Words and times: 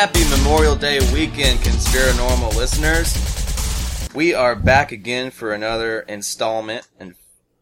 Happy 0.00 0.26
Memorial 0.30 0.76
Day 0.76 0.98
weekend, 1.12 1.58
Conspiranormal 1.58 2.56
listeners. 2.56 3.14
We 4.14 4.32
are 4.32 4.56
back 4.56 4.92
again 4.92 5.30
for 5.30 5.52
another 5.52 6.00
installment 6.00 6.88
and 6.98 7.16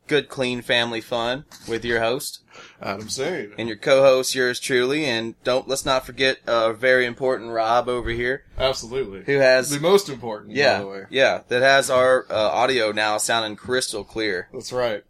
good, 0.06 0.28
clean 0.28 0.62
family 0.62 1.00
fun 1.00 1.46
with 1.66 1.84
your 1.84 1.98
host 1.98 2.44
Adam 2.80 3.08
Sane. 3.08 3.54
and 3.58 3.66
your 3.66 3.76
co-host, 3.76 4.36
yours 4.36 4.60
truly. 4.60 5.04
And 5.04 5.34
don't 5.42 5.66
let's 5.66 5.84
not 5.84 6.06
forget 6.06 6.38
a 6.46 6.72
very 6.72 7.06
important 7.06 7.50
Rob 7.50 7.88
over 7.88 8.10
here 8.10 8.44
Absolutely. 8.56 9.24
who 9.24 9.40
has 9.40 9.70
the 9.70 9.80
most 9.80 10.08
important, 10.08 10.50
by 10.54 10.60
yeah 10.60 10.78
the 10.78 10.86
way. 10.86 11.04
yeah 11.10 11.40
that 11.48 11.62
has 11.62 11.90
our 11.90 12.24
uh, 12.30 12.34
audio 12.36 12.92
now 12.92 13.18
sounding 13.18 13.56
crystal 13.56 14.04
clear. 14.04 14.48
That's 14.52 14.72
right. 14.72 15.02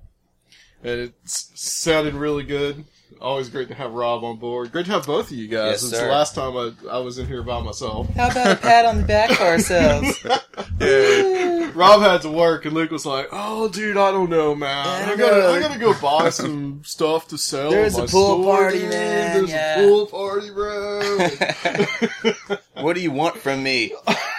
And 0.83 0.99
it's 0.99 1.53
sounded 1.55 2.15
really 2.15 2.45
good. 2.45 2.87
Always 3.21 3.49
great 3.49 3.69
to 3.69 3.75
have 3.75 3.93
Rob 3.93 4.23
on 4.23 4.37
board. 4.37 4.71
Great 4.71 4.87
to 4.87 4.93
have 4.93 5.07
both 5.07 5.31
of 5.31 5.37
you 5.37 5.49
guys. 5.49 5.71
Yes, 5.73 5.83
it's 5.83 5.93
sir. 5.93 6.05
the 6.07 6.11
last 6.13 6.35
time 6.35 6.57
I, 6.57 6.73
I 6.91 6.99
was 6.99 7.19
in 7.19 7.27
here 7.27 7.43
by 7.43 7.61
myself. 7.61 8.09
How 8.15 8.31
about 8.31 8.53
a 8.53 8.57
pat 8.57 8.85
on 8.85 8.99
the 8.99 9.07
back 9.07 9.31
for 9.31 9.45
ourselves? 9.45 10.25
Yeah. 10.81 11.73
Rob 11.75 12.03
had 12.03 12.23
to 12.23 12.31
work, 12.31 12.65
and 12.65 12.73
Luke 12.73 12.93
was 12.93 13.05
like, 13.05 13.29
"Oh, 13.33 13.69
dude, 13.69 13.97
I 13.97 14.13
don't 14.13 14.31
know, 14.31 14.55
man. 14.55 14.87
I 14.87 15.13
I, 15.13 15.17
gotta, 15.17 15.37
know. 15.39 15.53
I 15.55 15.61
gotta 15.61 15.79
go 15.79 15.93
buy 16.01 16.31
some 16.31 16.83
stuff 16.85 17.27
to 17.29 17.39
sell. 17.39 17.71
There's 17.71 17.97
my 17.97 18.05
a 18.05 18.07
pool 18.07 18.43
store, 18.43 18.57
party, 18.57 18.79
dude. 18.81 18.91
man, 18.91 19.37
There's 19.39 19.51
yeah." 19.51 19.81
a 19.81 19.87
pool 19.87 20.07
party, 20.07 20.51
bro." 20.51 21.29
what 22.83 22.95
do 22.95 23.01
you 23.01 23.11
want 23.11 23.39
from 23.39 23.63
me? 23.63 23.93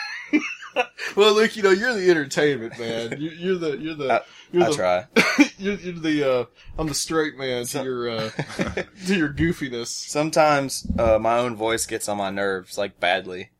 well, 1.15 1.33
Luke, 1.35 1.55
you 1.55 1.63
know 1.63 1.71
you're 1.71 1.93
the 1.93 2.09
entertainment 2.09 2.77
man. 2.79 3.19
You, 3.19 3.29
you're 3.31 3.57
the 3.57 3.77
you're 3.77 3.95
the 3.95 4.13
I- 4.13 4.21
you're 4.51 4.63
I 4.63 4.69
the, 4.69 4.75
try. 4.75 5.07
you're, 5.59 5.75
you're 5.75 5.93
the 5.99 6.31
uh, 6.31 6.45
I'm 6.77 6.87
the 6.87 6.93
straight 6.95 7.37
man 7.37 7.65
to 7.65 7.83
your 7.83 8.09
uh, 8.09 8.29
to 9.07 9.15
your 9.15 9.29
goofiness. 9.33 9.87
Sometimes 9.87 10.87
uh, 10.97 11.19
my 11.19 11.37
own 11.37 11.55
voice 11.55 11.85
gets 11.85 12.09
on 12.09 12.17
my 12.17 12.29
nerves, 12.31 12.77
like 12.77 12.99
badly. 12.99 13.51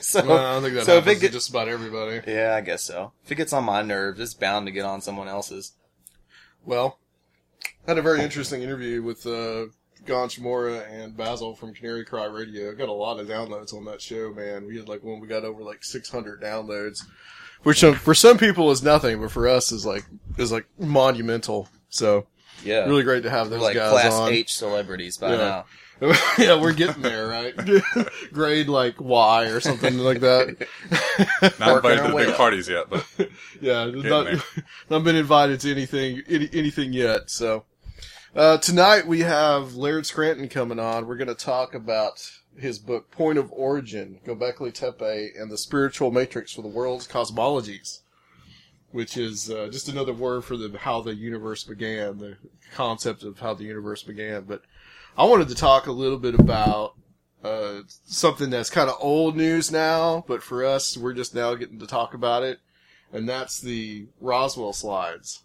so, 0.00 0.24
Well, 0.26 0.58
I 0.58 0.60
think 0.60 0.74
that 0.74 0.84
so 0.84 0.96
happens 0.96 1.12
it 1.12 1.14
to 1.16 1.20
get, 1.22 1.32
just 1.32 1.48
about 1.50 1.68
everybody. 1.68 2.20
yeah, 2.30 2.54
I 2.54 2.60
guess 2.60 2.84
so. 2.84 3.12
If 3.24 3.32
it 3.32 3.36
gets 3.36 3.52
on 3.52 3.64
my 3.64 3.82
nerves, 3.82 4.20
it's 4.20 4.34
bound 4.34 4.66
to 4.66 4.72
get 4.72 4.84
on 4.84 5.00
someone 5.00 5.26
else's. 5.28 5.72
Well, 6.64 6.98
I 7.86 7.92
had 7.92 7.98
a 7.98 8.02
very 8.02 8.20
interesting 8.22 8.62
interview 8.62 9.02
with 9.02 9.26
uh, 9.26 9.66
Gon 10.08 10.28
Mora 10.40 10.78
and 10.90 11.16
Basil 11.16 11.54
from 11.54 11.74
Canary 11.74 12.04
Cry 12.04 12.24
Radio. 12.24 12.74
Got 12.74 12.88
a 12.88 12.92
lot 12.92 13.20
of 13.20 13.28
downloads 13.28 13.72
on 13.74 13.84
that 13.84 14.00
show, 14.02 14.32
man. 14.32 14.66
We 14.66 14.76
had 14.78 14.88
like 14.88 15.02
when 15.04 15.20
we 15.20 15.28
got 15.28 15.44
over 15.44 15.62
like 15.62 15.84
600 15.84 16.40
downloads, 16.40 17.04
which 17.62 17.84
um, 17.84 17.94
for 17.94 18.14
some 18.14 18.38
people 18.38 18.70
is 18.70 18.82
nothing, 18.82 19.20
but 19.20 19.30
for 19.30 19.46
us 19.46 19.70
is 19.70 19.84
like 19.86 20.04
is 20.38 20.50
like 20.50 20.66
monumental. 20.78 21.68
So 21.90 22.26
Yeah, 22.64 22.86
really 22.86 23.02
great 23.04 23.22
to 23.24 23.30
have 23.30 23.50
those 23.50 23.60
like 23.62 23.74
guys 23.76 23.90
class 23.92 24.12
on. 24.14 24.32
H 24.32 24.54
celebrities 24.56 25.16
by 25.18 25.30
Yeah. 25.32 25.36
now. 25.36 25.64
yeah, 26.38 26.60
we're 26.60 26.72
getting 26.74 27.02
there, 27.02 27.26
right? 27.26 27.52
Grade 28.32 28.68
like 28.68 29.00
Y 29.00 29.46
or 29.46 29.58
something 29.58 29.98
like 29.98 30.20
that. 30.20 30.66
Not 31.58 31.76
invited 31.76 32.02
to 32.04 32.08
the 32.10 32.16
big 32.16 32.28
up. 32.28 32.36
parties 32.36 32.68
yet, 32.68 32.88
but 32.88 33.04
Yeah, 33.60 33.84
not, 33.86 34.24
there. 34.26 34.40
not 34.88 35.02
been 35.02 35.16
invited 35.16 35.58
to 35.60 35.72
anything 35.72 36.22
any, 36.28 36.48
anything 36.52 36.92
yet. 36.92 37.30
So 37.30 37.64
uh, 38.34 38.58
tonight 38.58 39.06
we 39.06 39.20
have 39.20 39.74
Laird 39.74 40.06
Scranton 40.06 40.48
coming 40.48 40.78
on. 40.78 41.06
We're 41.06 41.16
going 41.16 41.28
to 41.28 41.34
talk 41.34 41.74
about 41.74 42.30
his 42.56 42.78
book 42.78 43.10
Point 43.10 43.38
of 43.38 43.52
Origin: 43.52 44.20
Gobekli 44.26 44.72
Tepe 44.72 45.32
and 45.38 45.50
the 45.50 45.58
Spiritual 45.58 46.10
Matrix 46.10 46.52
for 46.52 46.62
the 46.62 46.68
World's 46.68 47.08
Cosmologies, 47.08 48.00
which 48.90 49.16
is 49.16 49.50
uh, 49.50 49.68
just 49.70 49.88
another 49.88 50.12
word 50.12 50.44
for 50.44 50.56
the 50.56 50.76
how 50.78 51.00
the 51.00 51.14
universe 51.14 51.64
began, 51.64 52.18
the 52.18 52.36
concept 52.74 53.22
of 53.22 53.38
how 53.38 53.54
the 53.54 53.64
universe 53.64 54.02
began. 54.02 54.44
But 54.44 54.62
I 55.16 55.24
wanted 55.24 55.48
to 55.48 55.54
talk 55.54 55.86
a 55.86 55.92
little 55.92 56.18
bit 56.18 56.34
about 56.34 56.94
uh, 57.42 57.80
something 58.04 58.50
that's 58.50 58.70
kind 58.70 58.90
of 58.90 58.96
old 59.00 59.36
news 59.36 59.70
now, 59.70 60.24
but 60.26 60.42
for 60.42 60.64
us, 60.64 60.96
we're 60.96 61.14
just 61.14 61.34
now 61.34 61.54
getting 61.54 61.78
to 61.78 61.86
talk 61.86 62.14
about 62.14 62.42
it 62.42 62.60
and 63.12 63.28
that's 63.28 63.60
the 63.60 64.06
Roswell 64.20 64.72
slides. 64.72 65.44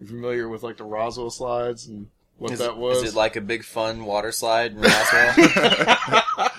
You 0.00 0.06
familiar 0.06 0.48
with 0.48 0.62
like 0.62 0.76
the 0.76 0.84
Roswell 0.84 1.30
slides 1.30 1.86
and 1.86 2.08
what 2.38 2.50
Is, 2.50 2.58
that 2.58 2.76
was? 2.76 3.02
is 3.02 3.12
it 3.14 3.16
like 3.16 3.36
a 3.36 3.40
big 3.40 3.64
fun 3.64 4.04
water 4.04 4.32
slide 4.32 4.72
in 4.72 4.80
Roswell? 4.80 5.34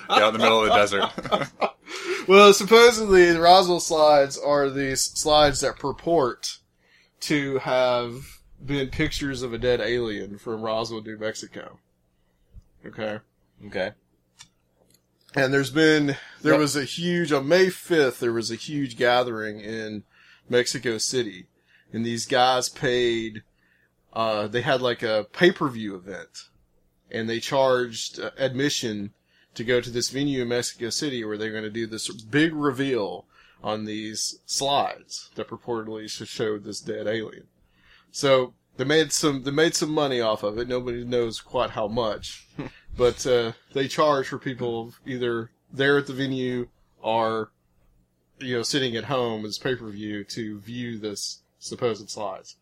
yeah, 0.09 0.27
in 0.27 0.33
the 0.33 0.39
middle 0.39 0.63
of 0.63 0.69
the 0.69 0.75
desert. 0.75 1.77
well, 2.27 2.53
supposedly 2.53 3.31
the 3.31 3.41
Roswell 3.41 3.81
slides 3.81 4.37
are 4.37 4.69
these 4.69 5.01
slides 5.01 5.59
that 5.61 5.77
purport 5.77 6.59
to 7.21 7.57
have 7.59 8.39
been 8.65 8.89
pictures 8.89 9.41
of 9.41 9.53
a 9.53 9.57
dead 9.57 9.81
alien 9.81 10.37
from 10.37 10.61
Roswell, 10.61 11.01
New 11.01 11.17
Mexico. 11.17 11.79
Okay. 12.85 13.19
okay. 13.67 13.91
And 15.35 15.53
there's 15.53 15.71
been 15.71 16.15
there 16.41 16.53
Yep. 16.53 16.59
was 16.59 16.75
a 16.77 16.85
huge 16.85 17.31
on 17.33 17.47
May 17.47 17.65
5th 17.67 18.19
there 18.19 18.31
was 18.31 18.49
a 18.51 18.55
huge 18.55 18.95
gathering 18.95 19.59
in 19.59 20.03
Mexico 20.47 20.97
City 20.97 21.47
and 21.95 22.05
these 22.05 22.25
guys 22.25 22.67
paid 22.69 23.41
uh 24.13 24.47
they 24.47 24.61
had 24.61 24.81
like 24.81 25.01
a 25.01 25.25
pay-per-view 25.31 25.95
event 25.95 26.49
and 27.09 27.29
they 27.29 27.39
charged 27.39 28.19
uh, 28.19 28.31
admission 28.37 29.13
to 29.53 29.63
go 29.63 29.79
to 29.79 29.89
this 29.89 30.09
venue 30.09 30.41
in 30.41 30.49
Mexico 30.49 30.89
City 30.89 31.23
where 31.23 31.37
they're 31.37 31.51
going 31.51 31.63
to 31.63 31.69
do 31.69 31.87
this 31.87 32.09
big 32.09 32.53
reveal 32.53 33.25
on 33.63 33.85
these 33.85 34.39
slides 34.45 35.31
that 35.35 35.47
purportedly 35.47 36.09
sh- 36.09 36.27
showed 36.27 36.63
this 36.63 36.81
dead 36.81 37.07
alien. 37.07 37.47
So 38.11 38.53
they 38.75 38.83
made 38.83 39.13
some 39.13 39.43
they 39.43 39.51
made 39.51 39.75
some 39.75 39.91
money 39.91 40.19
off 40.19 40.43
of 40.43 40.57
it. 40.57 40.67
Nobody 40.67 41.05
knows 41.05 41.39
quite 41.39 41.71
how 41.71 41.87
much, 41.87 42.47
but 42.97 43.25
uh, 43.25 43.53
they 43.73 43.87
charge 43.87 44.27
for 44.27 44.37
people 44.37 44.93
either 45.05 45.51
there 45.71 45.97
at 45.97 46.07
the 46.07 46.13
venue 46.13 46.67
or 47.01 47.51
you 48.39 48.57
know, 48.57 48.63
sitting 48.63 48.97
at 48.97 49.05
home 49.05 49.45
as 49.45 49.57
pay 49.57 49.75
per 49.75 49.89
view 49.89 50.25
to 50.25 50.59
view 50.59 50.97
this 50.97 51.39
supposed 51.65 52.09
slides. 52.09 52.55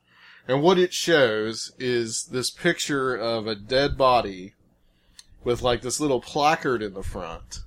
And 0.48 0.62
what 0.62 0.78
it 0.78 0.94
shows 0.94 1.72
is 1.80 2.26
this 2.26 2.50
picture 2.50 3.16
of 3.16 3.48
a 3.48 3.56
dead 3.56 3.98
body 3.98 4.54
with 5.44 5.62
like 5.62 5.82
this 5.82 6.00
little 6.00 6.22
placard 6.22 6.82
in 6.82 6.94
the 6.94 7.04
front. 7.04 7.60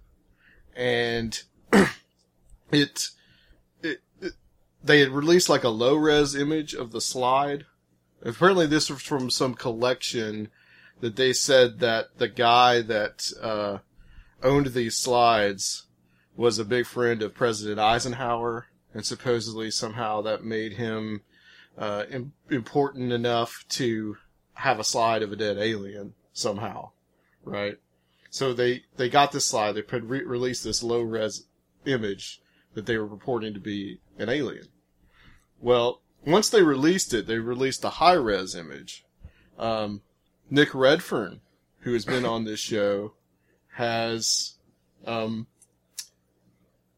And 0.74 1.40
it, 2.70 3.08
it, 3.82 4.02
it, 4.20 4.32
they 4.84 5.00
had 5.00 5.10
released 5.10 5.48
like 5.48 5.64
a 5.64 5.70
low 5.70 5.94
res 5.94 6.34
image 6.34 6.74
of 6.74 6.92
the 6.92 7.00
slide. 7.00 7.64
Apparently 8.22 8.66
this 8.66 8.90
was 8.90 9.00
from 9.00 9.30
some 9.30 9.54
collection 9.54 10.48
that 11.00 11.16
they 11.16 11.32
said 11.32 11.80
that 11.80 12.18
the 12.18 12.28
guy 12.28 12.82
that, 12.82 13.30
uh, 13.40 13.78
owned 14.42 14.68
these 14.68 14.96
slides 14.96 15.86
was 16.36 16.58
a 16.58 16.64
big 16.64 16.86
friend 16.86 17.22
of 17.22 17.34
President 17.34 17.78
Eisenhower, 17.78 18.66
and 18.96 19.04
supposedly 19.04 19.70
somehow 19.70 20.22
that 20.22 20.42
made 20.42 20.72
him 20.72 21.20
uh, 21.76 22.04
Im- 22.10 22.32
important 22.50 23.12
enough 23.12 23.62
to 23.68 24.16
have 24.54 24.80
a 24.80 24.84
slide 24.84 25.22
of 25.22 25.30
a 25.30 25.36
dead 25.36 25.58
alien 25.58 26.14
somehow, 26.32 26.88
right? 27.44 27.76
So 28.30 28.54
they 28.54 28.84
they 28.96 29.10
got 29.10 29.32
this 29.32 29.44
slide. 29.44 29.72
They 29.72 29.82
put 29.82 30.02
re- 30.02 30.24
released 30.24 30.64
this 30.64 30.82
low 30.82 31.02
res 31.02 31.44
image 31.84 32.40
that 32.72 32.86
they 32.86 32.96
were 32.96 33.06
purporting 33.06 33.52
to 33.52 33.60
be 33.60 34.00
an 34.18 34.30
alien. 34.30 34.68
Well, 35.60 36.00
once 36.24 36.48
they 36.48 36.62
released 36.62 37.12
it, 37.12 37.26
they 37.26 37.38
released 37.38 37.84
a 37.84 37.90
high 37.90 38.14
res 38.14 38.54
image. 38.54 39.04
Um, 39.58 40.00
Nick 40.48 40.74
Redfern, 40.74 41.42
who 41.80 41.92
has 41.92 42.06
been 42.06 42.24
on 42.24 42.44
this 42.44 42.60
show, 42.60 43.12
has, 43.74 44.54
um, 45.04 45.48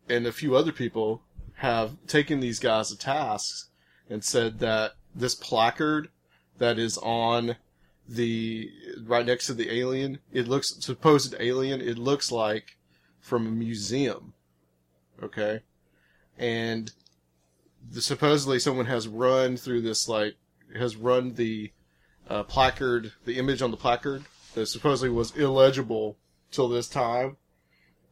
and 0.08 0.28
a 0.28 0.32
few 0.32 0.54
other 0.54 0.70
people 0.70 1.22
have 1.58 1.96
taken 2.06 2.38
these 2.38 2.60
guys 2.60 2.88
to 2.88 2.96
task 2.96 3.68
and 4.08 4.22
said 4.22 4.60
that 4.60 4.92
this 5.14 5.34
placard 5.34 6.08
that 6.58 6.78
is 6.78 6.98
on 6.98 7.56
the 8.08 8.70
right 9.04 9.26
next 9.26 9.46
to 9.46 9.54
the 9.54 9.72
alien, 9.72 10.18
it 10.32 10.46
looks 10.46 10.76
supposed 10.78 11.34
alien. 11.38 11.80
It 11.80 11.98
looks 11.98 12.30
like 12.30 12.76
from 13.20 13.46
a 13.46 13.50
museum. 13.50 14.34
Okay, 15.20 15.60
and 16.38 16.92
the, 17.90 18.00
supposedly 18.00 18.60
someone 18.60 18.86
has 18.86 19.08
run 19.08 19.56
through 19.56 19.82
this 19.82 20.08
like 20.08 20.36
has 20.76 20.94
run 20.94 21.34
the 21.34 21.72
uh, 22.28 22.44
placard, 22.44 23.12
the 23.24 23.36
image 23.36 23.62
on 23.62 23.72
the 23.72 23.76
placard 23.76 24.24
that 24.54 24.66
supposedly 24.66 25.10
was 25.10 25.36
illegible 25.36 26.16
till 26.52 26.68
this 26.68 26.88
time. 26.88 27.36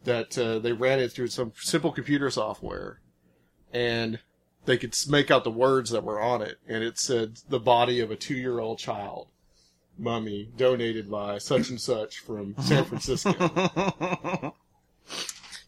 That 0.02 0.36
uh, 0.36 0.58
they 0.58 0.72
ran 0.72 1.00
it 1.00 1.12
through 1.12 1.28
some 1.28 1.52
simple 1.56 1.90
computer 1.90 2.30
software, 2.30 3.00
and 3.72 4.18
they 4.64 4.76
could 4.76 4.96
make 5.08 5.30
out 5.30 5.44
the 5.44 5.50
words 5.50 5.90
that 5.90 6.04
were 6.04 6.20
on 6.20 6.42
it, 6.42 6.58
and 6.68 6.82
it 6.82 6.98
said 6.98 7.38
the 7.48 7.60
body 7.60 8.00
of 8.00 8.10
a 8.10 8.16
two-year-old 8.16 8.78
child, 8.78 9.28
mummy, 9.98 10.48
donated 10.56 11.10
by 11.10 11.38
such 11.38 11.70
and 11.70 11.80
such 11.80 12.18
from 12.18 12.54
San 12.58 12.84
Francisco. 12.84 14.54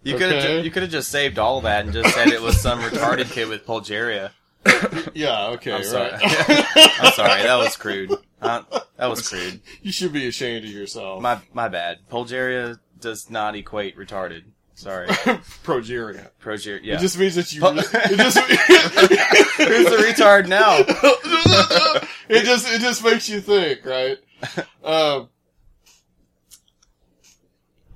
You 0.02 0.16
could 0.16 0.32
have 0.32 0.42
ju- 0.42 0.62
you 0.62 0.70
could 0.70 0.82
have 0.82 0.92
just 0.92 1.10
saved 1.10 1.38
all 1.38 1.60
that 1.62 1.84
and 1.84 1.92
just 1.92 2.14
said 2.14 2.28
it 2.28 2.40
was 2.40 2.60
some 2.60 2.78
retarded 2.80 3.30
kid 3.30 3.48
with 3.48 3.66
Polgeria. 3.66 4.32
yeah, 5.14 5.48
okay, 5.48 5.72
I'm 5.72 5.84
sorry. 5.84 6.12
right. 6.12 6.20
I'm 7.00 7.12
sorry, 7.12 7.42
that 7.42 7.56
was 7.56 7.76
crude. 7.76 8.12
Uh, 8.40 8.62
that 8.96 9.06
was 9.06 9.28
crude. 9.28 9.60
you 9.82 9.90
should 9.90 10.12
be 10.12 10.26
ashamed 10.28 10.64
of 10.64 10.70
yourself. 10.70 11.20
My 11.20 11.40
my 11.52 11.68
bad. 11.68 12.08
Polgeria 12.08 12.78
does 13.00 13.28
not 13.28 13.56
equate 13.56 13.96
retarded. 13.96 14.44
Sorry. 14.78 15.08
Progeria. 15.64 16.30
Progeria. 16.40 16.78
Yeah. 16.84 16.94
It 16.94 17.00
just 17.00 17.18
means 17.18 17.34
that 17.34 17.52
you. 17.52 17.60
Po- 17.60 17.74
it 17.74 18.16
just. 18.16 18.38
Who's 19.58 19.84
the 19.86 19.96
retard 20.06 20.46
now? 20.46 20.76
it 22.28 22.44
just 22.44 22.68
it 22.72 22.80
just 22.80 23.02
makes 23.02 23.28
you 23.28 23.40
think, 23.40 23.84
right? 23.84 24.18
Um, 24.84 25.30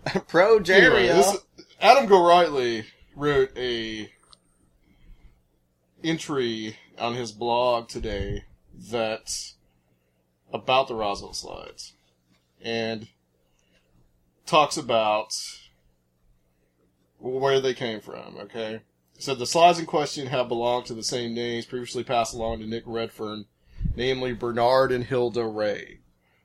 Progeria. 0.07 0.71
anyway, 0.71 1.07
this, 1.07 1.37
Adam 1.81 2.09
Gorightly 2.09 2.87
wrote 3.15 3.57
a 3.57 4.11
entry 6.03 6.77
on 6.99 7.15
his 7.15 7.31
blog 7.31 7.89
today 7.89 8.43
that 8.91 9.53
about 10.53 10.89
the 10.89 10.97
Roswell 10.97 11.33
slides 11.33 11.93
and 12.61 13.07
talks 14.47 14.77
about 14.77 15.33
where 17.23 17.61
they 17.61 17.75
came 17.75 18.01
from. 18.01 18.37
Okay, 18.39 18.81
so 19.19 19.35
the 19.35 19.47
slides 19.47 19.79
in 19.79 19.87
question 19.87 20.27
have 20.27 20.49
belonged 20.49 20.87
to 20.87 20.95
the 20.95 21.03
same 21.03 21.35
names 21.35 21.67
previously 21.67 22.05
passed 22.05 22.35
along 22.35 22.59
to 22.59 22.67
Nick 22.67 22.83
Redfern, 22.87 23.47
namely 23.97 24.33
Bernard 24.33 24.93
and 24.93 25.05
Hilda 25.05 25.47
Ray. 25.47 25.99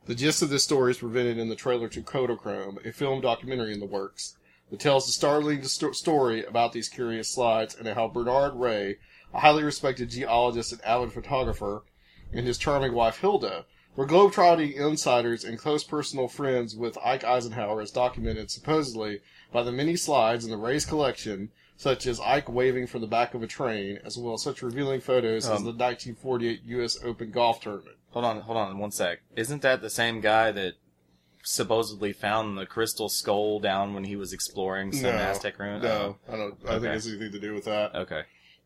The 0.06 0.16
gist 0.16 0.42
of 0.42 0.50
this 0.50 0.64
story 0.64 0.92
is 0.92 1.00
presented 1.00 1.38
in 1.38 1.50
the 1.50 1.56
trailer 1.56 1.90
to 1.90 2.02
Kodachrome, 2.02 2.86
a 2.86 2.94
film 2.94 3.20
documentary 3.20 3.74
in 3.74 3.80
the 3.80 3.86
works 3.86 4.38
that 4.70 4.80
tells 4.80 5.06
the 5.06 5.12
startling 5.12 5.64
sto- 5.64 5.92
story 5.92 6.46
about 6.46 6.74
these 6.74 6.90
curious 6.90 7.30
slides 7.30 7.76
and 7.76 7.88
how 7.88 8.08
Bernard 8.08 8.56
Ray, 8.56 8.98
a 9.34 9.40
highly 9.40 9.64
respected 9.64 10.10
geologist 10.10 10.72
and 10.72 10.82
avid 10.86 11.12
photographer, 11.12 11.84
and 12.32 12.46
his 12.46 12.58
charming 12.58 12.94
wife 12.94 13.20
Hilda 13.20 13.66
were 13.96 14.08
globetrotting 14.08 14.76
insiders 14.76 15.44
and 15.44 15.58
close 15.58 15.84
personal 15.84 16.28
friends 16.28 16.76
with 16.76 16.98
Ike 17.04 17.24
Eisenhower 17.24 17.82
as 17.82 17.92
documented 17.92 18.52
supposedly 18.52 19.22
by 19.52 19.64
the 19.64 19.72
many 19.72 19.96
slides 19.96 20.44
in 20.46 20.52
the 20.52 20.58
Ray's 20.58 20.86
collection, 20.86 21.52
such 21.78 22.06
as 22.08 22.20
Ike 22.20 22.50
waving 22.50 22.88
from 22.88 23.02
the 23.02 23.08
back 23.08 23.34
of 23.34 23.44
a 23.44 23.48
train, 23.48 24.00
as 24.04 24.18
well 24.18 24.34
as 24.34 24.44
such 24.44 24.62
revealing 24.62 25.00
photos 25.02 25.46
as 25.46 25.60
Um, 25.60 25.66
the 25.66 25.72
1948 25.72 26.62
U.S. 26.66 26.98
Open 27.04 27.32
golf 27.32 27.62
tournament. 27.62 27.98
Hold 28.12 28.26
on, 28.26 28.42
hold 28.42 28.58
on 28.58 28.78
one 28.80 28.92
sec. 28.92 29.20
Isn't 29.36 29.62
that 29.62 29.82
the 29.82 29.90
same 29.90 30.22
guy 30.22 30.52
that 30.52 30.74
supposedly 31.44 32.12
found 32.14 32.58
the 32.58 32.66
crystal 32.66 33.10
skull 33.10 33.60
down 33.60 33.94
when 33.94 34.04
he 34.06 34.16
was 34.16 34.34
exploring 34.34 34.92
some 34.92 35.12
Aztec 35.12 35.60
ruin? 35.60 35.82
No, 35.82 36.18
I 36.28 36.36
don't. 36.36 36.56
I 36.66 36.74
Okay. 36.74 36.80
think 36.86 36.96
it's 36.96 37.08
anything 37.08 37.32
to 37.32 37.40
do 37.40 37.54
with 37.54 37.66
that. 37.66 37.92
Oh, 37.94 38.02
okay. 38.02 38.24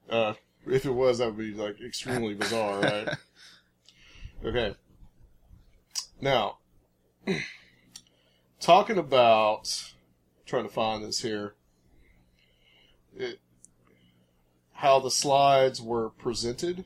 Uh, 0.09 0.33
if 0.65 0.85
it 0.85 0.91
was, 0.91 1.17
that 1.17 1.27
would 1.27 1.37
be 1.37 1.53
like 1.53 1.81
extremely 1.81 2.33
bizarre, 2.33 2.79
right? 2.79 3.07
Okay. 4.43 4.75
Now, 6.19 6.57
talking 8.59 8.97
about 8.97 9.90
trying 10.51 10.67
to 10.67 10.69
find 10.69 11.03
this 11.03 11.21
here, 11.21 11.55
it, 13.15 13.39
how 14.73 14.99
the 14.99 15.09
slides 15.09 15.81
were 15.81 16.09
presented 16.09 16.83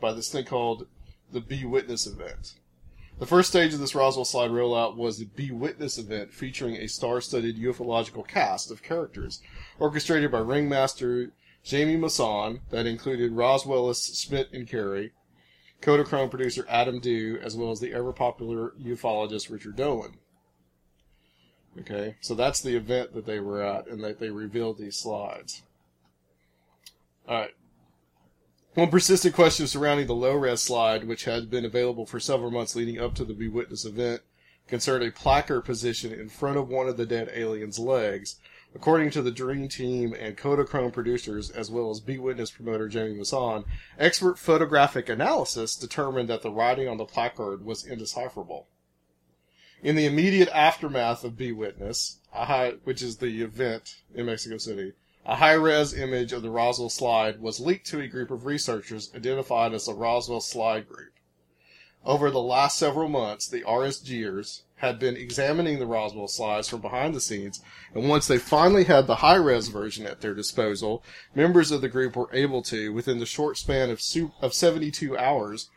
by 0.00 0.14
this 0.14 0.32
thing 0.32 0.46
called 0.46 0.86
the 1.30 1.42
Be 1.42 1.66
Witness 1.66 2.06
event. 2.06 2.54
The 3.18 3.26
first 3.26 3.50
stage 3.50 3.74
of 3.74 3.80
this 3.80 3.94
Roswell 3.94 4.24
slide 4.24 4.50
rollout 4.50 4.96
was 4.96 5.18
the 5.18 5.26
Be 5.26 5.50
Witness 5.50 5.98
event 5.98 6.32
featuring 6.32 6.76
a 6.76 6.88
star-studded 6.88 7.58
ufological 7.58 8.26
cast 8.26 8.70
of 8.70 8.82
characters 8.82 9.42
orchestrated 9.78 10.32
by 10.32 10.38
ringmaster 10.38 11.32
Jaime 11.70 11.98
Maussan 11.98 12.60
that 12.70 12.86
included 12.86 13.32
Roswellists 13.32 14.24
Schmitt 14.24 14.48
and 14.54 14.66
Carey, 14.66 15.12
Kodachrome 15.82 16.30
producer 16.30 16.64
Adam 16.66 16.98
Dew, 16.98 17.38
as 17.42 17.56
well 17.56 17.72
as 17.72 17.80
the 17.80 17.92
ever-popular 17.92 18.72
ufologist 18.80 19.50
Richard 19.50 19.76
Dolan. 19.76 20.16
Okay, 21.80 22.16
so 22.20 22.34
that's 22.34 22.60
the 22.60 22.76
event 22.76 23.12
that 23.14 23.26
they 23.26 23.38
were 23.38 23.62
at 23.62 23.86
and 23.86 24.02
that 24.02 24.18
they 24.18 24.30
revealed 24.30 24.78
these 24.78 24.96
slides. 24.96 25.62
Alright. 27.28 27.54
One 28.74 28.90
persistent 28.90 29.34
question 29.34 29.66
surrounding 29.66 30.06
the 30.06 30.14
low-res 30.14 30.62
slide, 30.62 31.08
which 31.08 31.24
had 31.24 31.50
been 31.50 31.64
available 31.64 32.06
for 32.06 32.20
several 32.20 32.50
months 32.50 32.76
leading 32.76 33.00
up 33.00 33.14
to 33.14 33.24
the 33.24 33.34
Be 33.34 33.48
Witness 33.48 33.84
event, 33.84 34.20
concerned 34.68 35.02
a 35.02 35.10
placard 35.10 35.62
position 35.62 36.12
in 36.12 36.28
front 36.28 36.58
of 36.58 36.68
one 36.68 36.88
of 36.88 36.96
the 36.96 37.06
dead 37.06 37.30
alien's 37.32 37.78
legs. 37.78 38.36
According 38.74 39.10
to 39.12 39.22
the 39.22 39.30
Dream 39.30 39.68
Team 39.68 40.14
and 40.18 40.36
Kodachrome 40.36 40.92
producers, 40.92 41.50
as 41.50 41.70
well 41.70 41.90
as 41.90 42.00
Be 42.00 42.18
Witness 42.18 42.50
promoter 42.50 42.90
Jaime 42.90 43.14
Maussan, 43.14 43.64
expert 43.98 44.38
photographic 44.38 45.08
analysis 45.08 45.74
determined 45.76 46.28
that 46.28 46.42
the 46.42 46.50
writing 46.50 46.86
on 46.86 46.98
the 46.98 47.06
placard 47.06 47.64
was 47.64 47.86
indecipherable. 47.86 48.66
In 49.86 49.94
the 49.94 50.06
immediate 50.06 50.48
aftermath 50.48 51.22
of 51.22 51.36
Be 51.36 51.52
Witness, 51.52 52.18
high, 52.32 52.72
which 52.82 53.02
is 53.02 53.18
the 53.18 53.40
event 53.40 53.94
in 54.12 54.26
Mexico 54.26 54.58
City, 54.58 54.94
a 55.24 55.36
high-res 55.36 55.94
image 55.94 56.32
of 56.32 56.42
the 56.42 56.50
Roswell 56.50 56.88
slide 56.88 57.40
was 57.40 57.60
leaked 57.60 57.86
to 57.90 58.00
a 58.00 58.08
group 58.08 58.32
of 58.32 58.46
researchers 58.46 59.12
identified 59.14 59.72
as 59.72 59.86
the 59.86 59.94
Roswell 59.94 60.40
Slide 60.40 60.88
Group. 60.88 61.12
Over 62.04 62.32
the 62.32 62.42
last 62.42 62.76
several 62.76 63.08
months, 63.08 63.46
the 63.46 63.62
RSGers 63.62 64.62
had 64.78 64.98
been 64.98 65.16
examining 65.16 65.78
the 65.78 65.86
Roswell 65.86 66.26
slides 66.26 66.68
from 66.68 66.80
behind 66.80 67.14
the 67.14 67.20
scenes, 67.20 67.62
and 67.94 68.08
once 68.08 68.26
they 68.26 68.38
finally 68.38 68.82
had 68.82 69.06
the 69.06 69.14
high-res 69.14 69.68
version 69.68 70.04
at 70.04 70.20
their 70.20 70.34
disposal, 70.34 71.04
members 71.32 71.70
of 71.70 71.80
the 71.80 71.88
group 71.88 72.16
were 72.16 72.34
able 72.34 72.60
to, 72.62 72.92
within 72.92 73.20
the 73.20 73.24
short 73.24 73.56
span 73.56 73.90
of, 73.90 74.02
of 74.42 74.52
72 74.52 75.16
hours, 75.16 75.70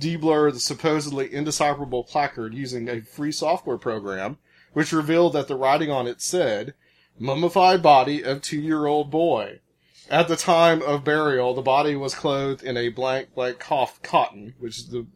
deblur 0.00 0.52
the 0.52 0.58
supposedly 0.58 1.32
indecipherable 1.32 2.04
placard 2.04 2.54
using 2.54 2.88
a 2.88 3.02
free 3.02 3.32
software 3.32 3.78
program, 3.78 4.38
which 4.72 4.92
revealed 4.92 5.34
that 5.34 5.46
the 5.46 5.56
writing 5.56 5.90
on 5.90 6.06
it 6.06 6.20
said, 6.20 6.74
mummified 7.18 7.82
body 7.82 8.24
of 8.24 8.40
two-year-old 8.40 9.10
boy. 9.10 9.60
At 10.08 10.26
the 10.26 10.36
time 10.36 10.82
of 10.82 11.04
burial, 11.04 11.54
the 11.54 11.62
body 11.62 11.94
was 11.94 12.14
clothed 12.14 12.64
in 12.64 12.76
a 12.76 12.88
blank, 12.88 13.34
blank 13.34 13.60
cough 13.60 14.02
cotton, 14.02 14.54
which 14.58 14.78
is 14.78 14.88
the 14.88 15.06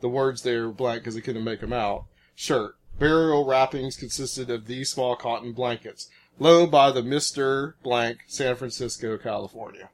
the 0.00 0.08
words 0.08 0.42
there 0.42 0.68
blank 0.68 1.02
because 1.02 1.16
they 1.16 1.20
couldn't 1.20 1.44
make 1.44 1.60
them 1.60 1.72
out. 1.72 2.06
Shirt. 2.34 2.76
Burial 2.98 3.44
wrappings 3.44 3.96
consisted 3.96 4.48
of 4.48 4.66
these 4.66 4.90
small 4.90 5.16
cotton 5.16 5.52
blankets, 5.52 6.08
loaned 6.38 6.70
by 6.70 6.90
the 6.90 7.02
Mister 7.02 7.76
Blank, 7.82 8.20
San 8.26 8.56
Francisco, 8.56 9.18
California. 9.18 9.90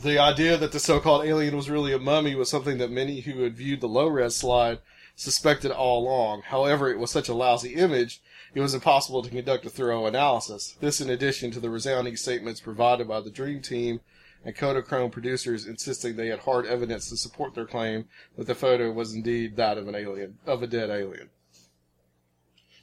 The 0.00 0.18
idea 0.18 0.56
that 0.56 0.72
the 0.72 0.80
so-called 0.80 1.24
alien 1.24 1.56
was 1.56 1.70
really 1.70 1.92
a 1.92 1.98
mummy 1.98 2.34
was 2.34 2.50
something 2.50 2.78
that 2.78 2.90
many 2.90 3.20
who 3.20 3.42
had 3.42 3.56
viewed 3.56 3.80
the 3.80 3.88
low-res 3.88 4.36
slide 4.36 4.80
suspected 5.16 5.70
all 5.70 6.02
along. 6.02 6.42
However, 6.42 6.90
it 6.90 6.98
was 6.98 7.10
such 7.10 7.28
a 7.28 7.34
lousy 7.34 7.74
image, 7.74 8.20
it 8.54 8.60
was 8.60 8.74
impossible 8.74 9.22
to 9.22 9.30
conduct 9.30 9.66
a 9.66 9.70
thorough 9.70 10.06
analysis. 10.06 10.76
This 10.80 11.00
in 11.00 11.10
addition 11.10 11.50
to 11.52 11.60
the 11.60 11.70
resounding 11.70 12.16
statements 12.16 12.60
provided 12.60 13.08
by 13.08 13.20
the 13.20 13.30
Dream 13.30 13.62
Team 13.62 14.00
and 14.44 14.54
Kodachrome 14.54 15.10
producers 15.10 15.66
insisting 15.66 16.16
they 16.16 16.28
had 16.28 16.40
hard 16.40 16.66
evidence 16.66 17.08
to 17.08 17.16
support 17.16 17.54
their 17.54 17.64
claim 17.64 18.06
that 18.36 18.46
the 18.46 18.54
photo 18.54 18.92
was 18.92 19.14
indeed 19.14 19.56
that 19.56 19.78
of 19.78 19.88
an 19.88 19.94
alien, 19.94 20.38
of 20.46 20.62
a 20.62 20.66
dead 20.66 20.90
alien. 20.90 21.30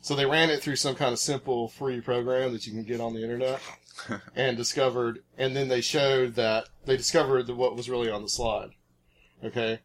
So 0.01 0.15
they 0.15 0.25
ran 0.25 0.50
it 0.50 0.62
through 0.62 0.77
some 0.77 0.96
kind 0.96 1.13
of 1.13 1.20
simple 1.20 1.68
free 1.68 2.01
program 2.01 2.53
that 2.53 2.65
you 2.65 2.74
can 2.74 2.84
get 2.84 3.00
on 3.00 3.13
the 3.13 3.22
internet 3.22 3.62
and 4.36 4.58
discovered, 4.58 5.24
and 5.38 5.55
then 5.55 5.67
they 5.67 5.81
showed 5.81 6.36
that 6.36 6.70
they 6.86 6.98
discovered 6.98 7.48
that 7.48 7.55
what 7.55 7.75
was 7.75 7.89
really 7.89 8.10
on 8.10 8.22
the 8.22 8.29
slide. 8.29 8.72
Okay? 9.43 9.79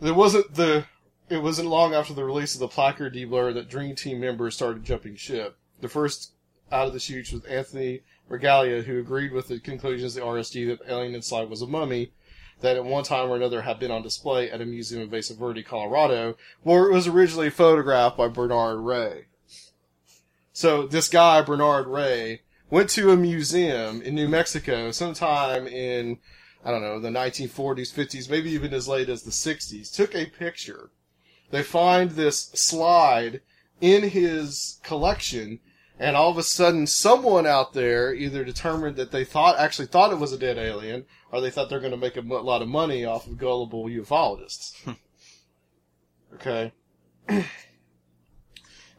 There 0.00 0.14
wasn't 0.14 0.54
the, 0.54 0.86
it 1.28 1.42
wasn't 1.42 1.68
long 1.68 1.94
after 1.94 2.14
the 2.14 2.24
release 2.24 2.54
of 2.54 2.60
the 2.60 2.68
placard 2.68 3.14
deblur 3.14 3.54
that 3.54 3.68
Dream 3.68 3.94
Team 3.94 4.20
members 4.20 4.54
started 4.54 4.84
jumping 4.84 5.16
ship. 5.16 5.56
The 5.80 5.88
first 5.88 6.32
out 6.72 6.86
of 6.86 6.92
the 6.92 7.00
chutes 7.00 7.32
was 7.32 7.44
Anthony 7.44 8.02
Bragalia, 8.30 8.84
who 8.84 8.98
agreed 8.98 9.32
with 9.32 9.48
the 9.48 9.58
conclusions 9.58 10.16
of 10.16 10.22
the 10.22 10.28
RSG 10.28 10.68
that 10.68 10.86
the 10.86 10.92
alien 10.92 11.14
inside 11.14 11.50
was 11.50 11.62
a 11.62 11.66
mummy 11.66 12.12
that 12.60 12.76
at 12.76 12.84
one 12.84 13.04
time 13.04 13.30
or 13.30 13.36
another 13.36 13.62
had 13.62 13.78
been 13.78 13.90
on 13.90 14.02
display 14.02 14.50
at 14.50 14.60
a 14.60 14.66
museum 14.66 15.02
in 15.02 15.10
Mesa 15.10 15.34
Verde, 15.34 15.62
Colorado, 15.62 16.36
where 16.62 16.86
it 16.86 16.92
was 16.92 17.06
originally 17.06 17.50
photographed 17.50 18.16
by 18.16 18.28
Bernard 18.28 18.80
Ray. 18.80 19.26
So 20.52 20.86
this 20.86 21.08
guy, 21.08 21.42
Bernard 21.42 21.86
Ray, 21.86 22.42
went 22.70 22.88
to 22.90 23.10
a 23.10 23.16
museum 23.16 24.00
in 24.02 24.14
New 24.14 24.28
Mexico 24.28 24.90
sometime 24.90 25.66
in, 25.66 26.18
I 26.64 26.70
don't 26.70 26.82
know, 26.82 27.00
the 27.00 27.08
1940s, 27.08 27.92
50s, 27.92 28.30
maybe 28.30 28.50
even 28.50 28.72
as 28.72 28.88
late 28.88 29.08
as 29.08 29.22
the 29.22 29.30
60s, 29.30 29.92
took 29.92 30.14
a 30.14 30.26
picture. 30.26 30.90
They 31.50 31.62
find 31.62 32.12
this 32.12 32.50
slide 32.54 33.40
in 33.80 34.10
his 34.10 34.78
collection 34.82 35.60
and 35.98 36.16
all 36.16 36.30
of 36.30 36.38
a 36.38 36.42
sudden 36.42 36.86
someone 36.86 37.46
out 37.46 37.74
there 37.74 38.14
either 38.14 38.42
determined 38.42 38.96
that 38.96 39.12
they 39.12 39.24
thought 39.24 39.58
actually 39.58 39.86
thought 39.86 40.12
it 40.12 40.18
was 40.18 40.32
a 40.32 40.38
dead 40.38 40.56
alien 40.56 41.04
or 41.30 41.40
they 41.40 41.50
thought 41.50 41.68
they're 41.68 41.80
going 41.80 41.90
to 41.90 41.96
make 41.96 42.16
a 42.16 42.22
lot 42.22 42.62
of 42.62 42.68
money 42.68 43.04
off 43.04 43.26
of 43.26 43.36
gullible 43.36 43.84
ufologists. 43.84 44.74
Hmm. 44.82 44.92
Okay. 46.34 46.72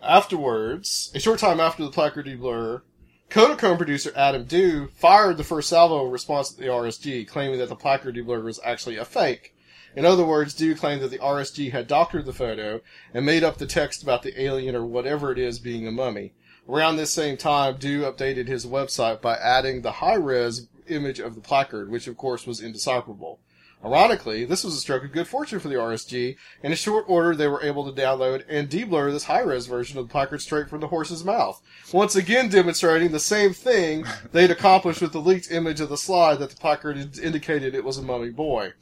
Afterwards 0.03 1.11
a 1.15 1.19
short 1.19 1.39
time 1.39 1.59
after 1.59 1.83
the 1.83 1.91
placard 1.91 2.25
blur 2.39 2.83
Kodachrome 3.31 3.77
producer 3.77 4.11
Adam 4.13 4.43
Dew 4.43 4.87
fired 4.87 5.37
the 5.37 5.45
first 5.45 5.69
salvo 5.69 6.05
in 6.05 6.11
response 6.11 6.49
to 6.49 6.59
the 6.59 6.67
RSG, 6.67 7.25
claiming 7.29 7.59
that 7.59 7.69
the 7.69 7.77
placard 7.77 8.13
blur 8.25 8.41
was 8.41 8.59
actually 8.61 8.97
a 8.97 9.05
fake. 9.05 9.55
In 9.95 10.03
other 10.03 10.25
words, 10.25 10.53
Dew 10.53 10.75
claimed 10.75 11.01
that 11.01 11.11
the 11.11 11.19
RSG 11.19 11.71
had 11.71 11.87
doctored 11.87 12.25
the 12.25 12.33
photo 12.33 12.81
and 13.13 13.25
made 13.25 13.41
up 13.41 13.55
the 13.55 13.65
text 13.65 14.03
about 14.03 14.23
the 14.23 14.37
alien 14.41 14.75
or 14.75 14.85
whatever 14.85 15.31
it 15.31 15.39
is 15.39 15.59
being 15.59 15.87
a 15.87 15.93
mummy. 15.93 16.33
Around 16.67 16.97
this 16.97 17.13
same 17.13 17.37
time, 17.37 17.77
Dew 17.77 18.01
updated 18.01 18.49
his 18.49 18.65
website 18.65 19.21
by 19.21 19.37
adding 19.37 19.81
the 19.81 19.93
high-res 19.93 20.67
image 20.89 21.21
of 21.21 21.35
the 21.35 21.41
placard, 21.41 21.89
which 21.89 22.07
of 22.07 22.17
course 22.17 22.45
was 22.45 22.59
indecipherable. 22.59 23.39
Ironically, 23.83 24.45
this 24.45 24.63
was 24.63 24.75
a 24.75 24.79
stroke 24.79 25.03
of 25.03 25.11
good 25.11 25.27
fortune 25.27 25.59
for 25.59 25.67
the 25.67 25.75
RSG. 25.75 26.35
In 26.61 26.71
a 26.71 26.75
short 26.75 27.05
order, 27.07 27.35
they 27.35 27.47
were 27.47 27.63
able 27.63 27.91
to 27.91 28.01
download 28.01 28.43
and 28.47 28.69
deblur 28.69 29.11
this 29.11 29.23
high-res 29.23 29.65
version 29.65 29.97
of 29.97 30.07
the 30.07 30.11
placard 30.11 30.41
straight 30.41 30.69
from 30.69 30.81
the 30.81 30.87
horse's 30.87 31.23
mouth. 31.23 31.59
Once 31.91 32.15
again 32.15 32.47
demonstrating 32.47 33.11
the 33.11 33.19
same 33.19 33.53
thing 33.53 34.05
they'd 34.31 34.51
accomplished 34.51 35.01
with 35.01 35.13
the 35.13 35.19
leaked 35.19 35.51
image 35.51 35.81
of 35.81 35.89
the 35.89 35.97
slide 35.97 36.35
that 36.35 36.51
the 36.51 36.55
placard 36.55 36.95
had 36.95 37.17
indicated 37.17 37.73
it 37.73 37.83
was 37.83 37.97
a 37.97 38.03
mummy 38.03 38.29
boy. 38.29 38.73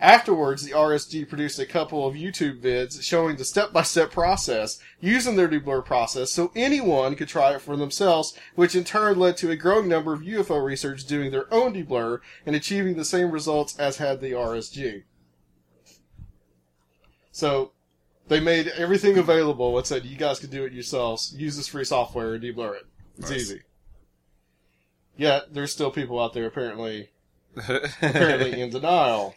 Afterwards, 0.00 0.62
the 0.62 0.70
RSG 0.72 1.28
produced 1.28 1.58
a 1.58 1.66
couple 1.66 2.06
of 2.06 2.14
YouTube 2.14 2.60
vids 2.60 3.02
showing 3.02 3.36
the 3.36 3.44
step-by-step 3.44 4.12
process 4.12 4.78
using 5.00 5.34
their 5.34 5.48
deblur 5.48 5.84
process 5.84 6.30
so 6.30 6.52
anyone 6.54 7.16
could 7.16 7.26
try 7.26 7.52
it 7.54 7.60
for 7.60 7.76
themselves, 7.76 8.32
which 8.54 8.76
in 8.76 8.84
turn 8.84 9.18
led 9.18 9.36
to 9.38 9.50
a 9.50 9.56
growing 9.56 9.88
number 9.88 10.12
of 10.12 10.20
UFO 10.20 10.64
researchers 10.64 11.02
doing 11.02 11.32
their 11.32 11.52
own 11.52 11.74
deblur 11.74 12.20
and 12.46 12.54
achieving 12.54 12.96
the 12.96 13.04
same 13.04 13.32
results 13.32 13.76
as 13.78 13.96
had 13.96 14.20
the 14.20 14.30
RSG. 14.32 15.02
So, 17.32 17.72
they 18.28 18.40
made 18.40 18.68
everything 18.68 19.18
available 19.18 19.76
and 19.76 19.86
said, 19.86 20.04
you 20.04 20.16
guys 20.16 20.38
can 20.38 20.50
do 20.50 20.64
it 20.64 20.72
yourselves. 20.72 21.34
Use 21.36 21.56
this 21.56 21.66
free 21.68 21.84
software 21.84 22.34
and 22.34 22.42
deblur 22.44 22.76
it. 22.76 22.86
It's 23.16 23.30
Nice. 23.30 23.40
easy. 23.40 23.62
Yet, 25.16 25.54
there's 25.54 25.72
still 25.72 25.90
people 25.90 26.20
out 26.20 26.34
there 26.34 26.46
apparently, 26.46 27.10
apparently 27.56 28.60
in 28.60 28.70
denial. 28.70 29.34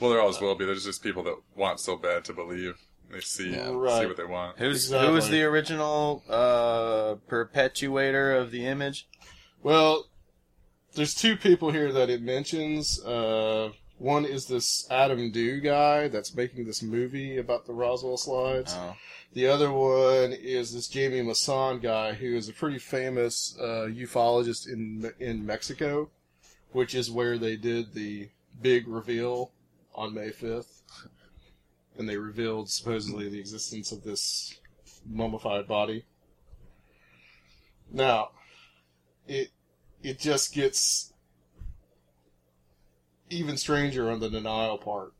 Well, 0.00 0.10
there 0.10 0.20
always 0.20 0.40
will 0.40 0.54
be. 0.54 0.64
There's 0.66 0.84
just 0.84 1.02
people 1.02 1.22
that 1.24 1.36
want 1.54 1.80
so 1.80 1.96
bad 1.96 2.24
to 2.26 2.32
believe. 2.32 2.76
They 3.10 3.20
see 3.20 3.50
Yeah. 3.52 3.66
see 3.68 3.72
Right. 3.72 4.06
what 4.08 4.16
they 4.16 4.24
want. 4.24 4.58
Who's 4.58 4.84
Exactly. 4.86 5.08
who 5.08 5.14
was 5.14 5.28
the 5.30 5.42
original 5.44 6.22
uh, 6.28 7.14
perpetuator 7.28 8.32
of 8.34 8.50
the 8.50 8.66
image? 8.66 9.06
Well, 9.62 10.06
there's 10.94 11.14
two 11.14 11.36
people 11.36 11.70
here 11.70 11.92
that 11.92 12.10
it 12.10 12.20
mentions. 12.22 13.02
Uh, 13.04 13.70
one 13.98 14.24
is 14.26 14.46
this 14.46 14.86
Adam 14.90 15.30
Dew 15.30 15.60
guy 15.60 16.08
that's 16.08 16.34
making 16.34 16.64
this 16.66 16.82
movie 16.82 17.38
about 17.38 17.66
the 17.66 17.72
Roswell 17.72 18.16
slides. 18.18 18.74
Oh, 18.76 18.96
The 19.32 19.46
other 19.46 19.70
one 19.72 20.32
is 20.32 20.72
this 20.74 20.92
Jaime 20.92 21.20
Maussan 21.22 21.80
guy 21.80 22.12
who 22.14 22.36
is 22.36 22.48
a 22.48 22.52
pretty 22.52 22.78
famous 22.78 23.56
uh, 23.60 23.88
ufologist 23.90 24.66
in 24.66 25.12
in 25.20 25.46
Mexico, 25.46 26.10
which 26.72 26.94
is 26.94 27.10
where 27.10 27.38
they 27.38 27.56
did 27.56 27.94
the 27.94 28.28
big 28.60 28.88
reveal 28.88 29.52
on 29.96 30.14
May 30.14 30.28
5th. 30.28 30.82
And 31.98 32.08
they 32.08 32.16
revealed 32.16 32.70
supposedly 32.70 33.28
the 33.28 33.40
existence 33.40 33.90
of 33.90 34.04
this 34.04 34.60
mummified 35.08 35.66
body. 35.66 36.04
Now, 37.90 38.30
it 39.26 39.50
it 40.02 40.18
just 40.18 40.54
gets 40.54 41.12
even 43.30 43.56
stranger 43.56 44.10
on 44.10 44.20
the 44.20 44.28
denial 44.28 44.78
part. 44.78 45.12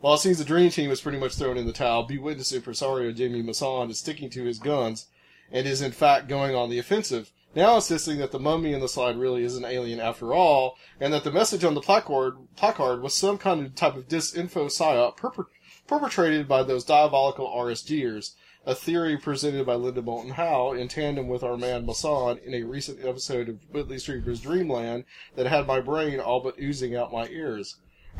While 0.00 0.14
it 0.14 0.18
seems 0.18 0.38
the 0.38 0.44
Dream 0.44 0.70
Team 0.70 0.90
is 0.90 1.00
pretty 1.00 1.18
much 1.18 1.34
thrown 1.34 1.56
in 1.56 1.66
the 1.66 1.72
towel, 1.72 2.04
Be 2.04 2.18
Witness 2.18 2.52
impresario 2.52 3.12
Jaime 3.12 3.42
Maussan 3.42 3.90
is 3.90 3.98
sticking 3.98 4.30
to 4.30 4.44
his 4.44 4.58
guns 4.58 5.06
and 5.50 5.66
is 5.66 5.80
in 5.80 5.92
fact 5.92 6.28
going 6.28 6.54
on 6.54 6.70
the 6.70 6.78
offensive, 6.78 7.30
now 7.54 7.76
insisting 7.76 8.18
that 8.18 8.32
the 8.32 8.38
mummy 8.38 8.72
in 8.72 8.80
the 8.80 8.88
slide 8.88 9.16
really 9.16 9.44
is 9.44 9.56
an 9.56 9.64
alien 9.64 10.00
after 10.00 10.32
all, 10.32 10.76
and 11.00 11.12
that 11.12 11.24
the 11.24 11.32
message 11.32 11.64
on 11.64 11.74
the 11.74 11.80
placard, 11.80 12.36
placard 12.56 13.02
was 13.02 13.14
some 13.14 13.38
kind 13.38 13.64
of 13.64 13.74
type 13.74 13.96
of 13.96 14.08
disinfo 14.08 14.66
psyop 14.66 15.16
perp- 15.16 15.46
perpetrated 15.86 16.48
by 16.48 16.62
those 16.62 16.84
diabolical 16.84 17.46
RSGers, 17.46 18.32
a 18.66 18.74
theory 18.74 19.16
presented 19.16 19.66
by 19.66 19.74
Linda 19.74 20.02
Moulton 20.02 20.32
Howe 20.32 20.72
in 20.72 20.88
tandem 20.88 21.28
with 21.28 21.42
our 21.42 21.56
man 21.56 21.86
Maussan 21.86 22.42
in 22.42 22.54
a 22.54 22.62
recent 22.62 23.04
episode 23.04 23.48
of 23.48 23.58
Whitley 23.70 23.98
Strieber's 23.98 24.40
Dreamland 24.40 25.04
that 25.36 25.46
had 25.46 25.66
my 25.66 25.80
brain 25.80 26.20
all 26.20 26.40
but 26.40 26.58
oozing 26.58 26.96
out 26.96 27.12
my 27.12 27.26
ears. 27.28 27.76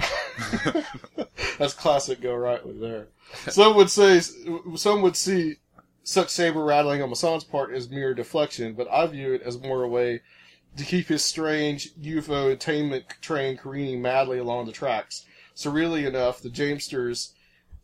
That's 1.59 1.75
classic 1.75 2.21
Gorightly 2.21 2.81
there. 2.81 3.09
Some 3.49 3.77
would 3.77 3.91
say, 3.91 4.21
some 4.77 5.03
would 5.03 5.17
see 5.17 5.57
such 6.05 6.29
saber 6.29 6.63
rattling 6.63 7.03
on 7.03 7.11
Maussan's 7.11 7.45
part 7.45 7.75
is 7.75 7.91
mere 7.91 8.15
deflection, 8.15 8.75
but 8.75 8.89
I 8.91 9.07
view 9.07 9.33
it 9.33 9.43
as 9.43 9.61
more 9.61 9.83
a 9.83 9.89
way 9.89 10.21
to 10.77 10.85
keep 10.85 11.09
his 11.09 11.25
strange 11.25 11.95
UFO 11.95 12.53
attainment 12.53 13.05
train 13.21 13.57
careening 13.57 14.03
madly 14.03 14.39
along 14.39 14.67
the 14.67 14.73
tracks. 14.73 15.25
Surreally 15.57 16.07
enough, 16.07 16.41
the 16.41 16.51
Jamesters' 16.51 17.33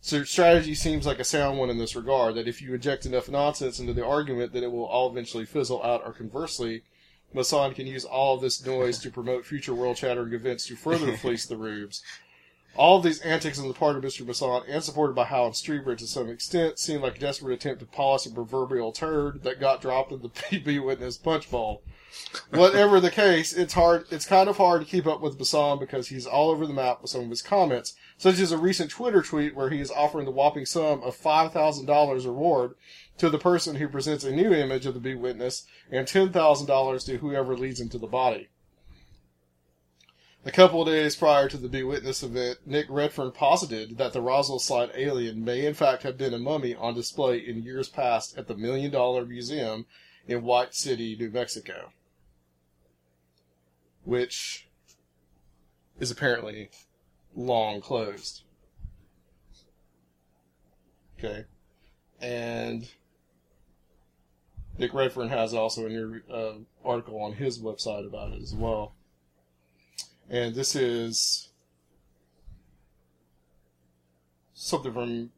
so 0.03 0.25
strategy 0.25 0.75
seems 0.75 1.07
like 1.07 1.19
a 1.19 1.25
sound 1.25 1.59
one 1.59 1.71
in 1.71 1.79
this 1.79 1.97
regard, 1.97 2.35
that 2.35 2.49
if 2.49 2.61
you 2.61 2.75
inject 2.75 3.07
enough 3.07 3.29
nonsense 3.29 3.79
into 3.79 3.93
the 3.93 4.05
argument, 4.05 4.53
that 4.53 4.63
it 4.63 4.73
will 4.73 4.87
all 4.87 5.11
eventually 5.11 5.45
fizzle 5.45 5.83
out, 5.83 6.03
or 6.05 6.13
conversely, 6.13 6.83
Maussan 7.35 7.75
can 7.75 7.87
use 7.87 8.05
all 8.05 8.35
of 8.35 8.41
this 8.41 8.65
noise 8.65 8.99
to 8.99 9.11
promote 9.11 9.45
future 9.45 9.75
world 9.75 9.97
chattering 9.97 10.33
events 10.33 10.67
to 10.67 10.77
further 10.77 11.17
fleece 11.17 11.47
the 11.47 11.57
rubes. 11.57 12.03
All 12.77 13.01
these 13.01 13.21
antics 13.21 13.59
on 13.59 13.69
the 13.69 13.75
part 13.75 13.97
of 13.97 14.03
Mr. 14.03 14.25
Maussan, 14.25 14.65
and 14.69 14.83
supported 14.83 15.15
by 15.15 15.25
Howe 15.25 15.47
and 15.47 15.55
Strieber 15.55 15.97
to 15.99 16.07
some 16.07 16.29
extent, 16.29 16.79
seem 16.79 17.03
like 17.03 17.17
a 17.17 17.21
desperate 17.21 17.55
attempt 17.55 17.81
to 17.81 17.87
polish 17.87 18.27
a 18.27 18.31
proverbial 18.31 18.93
turd 18.93 19.43
that 19.43 19.61
got 19.61 19.83
dropped 19.83 20.13
in 20.13 20.23
the 20.23 20.29
PB 20.31 20.85
Witness 20.85 21.19
punch 21.19 21.51
bowl. 21.51 21.83
Whatever 22.51 23.01
the 23.01 23.11
case, 23.11 23.53
it's 23.53 23.75
hard. 23.75 24.07
It's 24.11 24.27
kind 24.27 24.49
of 24.49 24.57
hard 24.57 24.83
to 24.83 24.89
keep 24.89 25.07
up 25.07 25.21
with 25.21 25.39
Bassan 25.39 25.79
because 25.79 26.09
he's 26.09 26.27
all 26.27 26.51
over 26.51 26.67
the 26.67 26.73
map 26.73 27.03
with 27.03 27.11
some 27.11 27.23
of 27.23 27.31
his 27.31 27.43
comments, 27.43 27.95
such 28.17 28.39
as 28.41 28.51
a 28.51 28.59
recent 28.59 28.91
Twitter 28.91 29.23
tweet 29.23 29.55
where 29.55 29.71
he 29.71 29.81
is 29.81 29.91
offering 29.91 30.25
the 30.25 30.33
whopping 30.33 30.67
sum 30.67 31.03
of 31.03 31.15
five 31.15 31.53
thousand 31.53 31.87
dollars 31.87 32.27
reward 32.27 32.75
to 33.19 33.31
the 33.31 33.39
person 33.39 33.77
who 33.77 33.89
presents 33.89 34.25
a 34.25 34.33
new 34.33 34.53
image 34.53 34.87
of 34.87 34.95
the 34.95 35.01
big 35.01 35.19
witness, 35.19 35.67
and 35.91 36.07
$10,000 36.07 37.07
to 37.07 37.19
whoever 37.19 37.55
leads 37.55 37.79
him 37.79 37.91
to 37.91 37.99
the 37.99 38.07
body. 38.07 38.49
A 40.43 40.51
couple 40.51 40.81
of 40.81 40.89
days 40.89 41.17
prior 41.17 41.51
to 41.51 41.59
the 41.59 41.69
Big 41.69 41.85
Witness 41.85 42.23
event, 42.23 42.61
Nick 42.65 42.87
Redfern 42.89 43.33
posited 43.33 43.99
that 43.99 44.15
the 44.15 44.23
Roswell 44.23 44.59
Slide 44.59 44.91
alien 44.95 45.45
may 45.45 45.67
in 45.67 45.75
fact 45.75 46.03
have 46.03 46.17
been 46.17 46.33
a 46.33 46.39
mummy 46.39 46.75
on 46.75 46.95
display 46.95 47.37
in 47.39 47.63
years 47.63 47.91
past 47.91 48.39
at 48.39 48.49
the 48.49 48.57
Million 48.57 48.91
Dollar 48.91 49.27
Museum 49.27 49.85
in 50.27 50.43
White 50.43 50.75
City, 50.75 51.15
New 51.15 51.31
Mexico. 51.31 51.93
Which 54.05 54.67
is 55.99 56.11
apparently 56.11 56.71
long 57.37 57.83
closed. 57.83 58.45
Okay. 61.19 61.45
And 62.19 62.89
Nick 64.79 64.95
Redfern 64.95 65.29
has 65.29 65.53
also 65.53 65.85
a 65.85 65.91
new 65.91 66.23
uh, 66.33 66.53
article 66.83 67.21
on 67.21 67.35
his 67.35 67.59
website 67.59 68.07
about 68.07 68.33
it 68.33 68.41
as 68.41 68.55
well. 68.55 68.95
And 70.31 70.55
this 70.55 70.77
is 70.77 71.49
something 74.55 74.93
from 74.93 75.31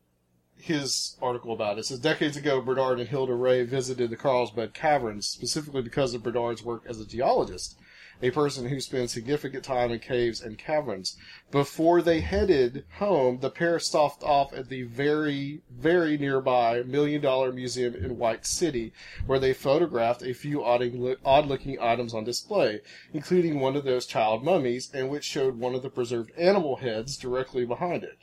his 0.59 1.17
article 1.23 1.53
about 1.53 1.79
it. 1.79 1.81
It 1.81 1.87
says 1.87 1.99
decades 1.99 2.37
ago, 2.37 2.61
Bernard 2.61 3.01
and 3.01 3.09
Hilda 3.09 3.35
Ray 3.35 3.65
visited 3.65 4.11
the 4.11 4.17
Carlsbad 4.17 4.75
Caverns 4.75 5.27
specifically 5.27 5.81
because 5.81 6.13
of 6.13 6.23
Bernard's 6.23 6.63
work 6.63 6.85
as 6.87 7.01
a 7.01 7.07
geologist, 7.07 7.79
a 8.23 8.31
person 8.31 8.69
who 8.69 8.81
spends 8.81 9.13
significant 9.13 9.65
time 9.65 9.91
in 9.91 9.99
caves 9.99 10.41
and 10.41 10.57
caverns. 10.57 11.17
Before 11.51 12.01
they 12.01 12.21
headed 12.21 12.85
home, 12.99 13.41
the 13.41 13.51
pair 13.51 13.79
stopped 13.81 14.23
off 14.23 14.53
at 14.53 14.69
the 14.69 14.85
very, 14.85 15.63
very 15.71 16.17
nearby 16.17 16.83
Million 16.85 17.21
Dollar 17.21 17.53
Museum 17.53 17.95
in 17.97 18.19
White 18.19 18.47
City, 18.47 18.93
where 19.27 19.41
they 19.41 19.53
photographed 19.53 20.23
a 20.23 20.33
few 20.33 20.63
odd-looking 20.65 21.81
items 21.81 22.15
on 22.15 22.25
display, 22.25 22.81
including 23.13 23.59
one 23.59 23.75
of 23.75 23.85
those 23.85 24.07
child 24.07 24.45
mummies, 24.45 24.91
and 24.95 25.11
which 25.11 25.25
showed 25.25 25.59
one 25.59 25.75
of 25.75 25.83
the 25.83 25.91
preserved 25.91 26.31
animal 26.39 26.77
heads 26.77 27.17
directly 27.17 27.65
behind 27.65 28.05
it. 28.05 28.19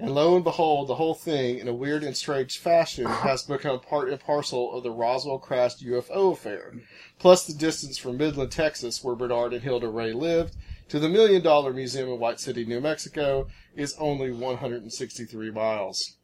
And 0.00 0.14
lo 0.14 0.36
and 0.36 0.44
behold, 0.44 0.88
the 0.88 0.94
whole 0.94 1.14
thing, 1.14 1.58
in 1.58 1.66
a 1.66 1.74
weird 1.74 2.04
and 2.04 2.16
strange 2.16 2.58
fashion, 2.58 3.06
has 3.06 3.42
become 3.42 3.80
part 3.80 4.08
and 4.10 4.20
parcel 4.20 4.72
of 4.72 4.84
the 4.84 4.92
Roswell 4.92 5.40
crashed 5.40 5.84
UFO 5.84 6.32
affair. 6.32 6.74
Plus 7.18 7.44
the 7.44 7.52
distance 7.52 7.98
from 7.98 8.16
Midland, 8.16 8.52
Texas, 8.52 9.02
where 9.02 9.16
Bernard 9.16 9.52
and 9.52 9.62
Hilda 9.62 9.88
Ray 9.88 10.12
lived, 10.12 10.54
to 10.88 11.00
the 11.00 11.08
Million 11.08 11.42
Dollar 11.42 11.72
Museum 11.72 12.08
in 12.08 12.20
White 12.20 12.38
City, 12.38 12.64
New 12.64 12.80
Mexico, 12.80 13.48
is 13.74 13.96
only 13.98 14.30
163 14.30 15.50
miles. 15.50 16.16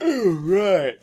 right. 0.00 0.94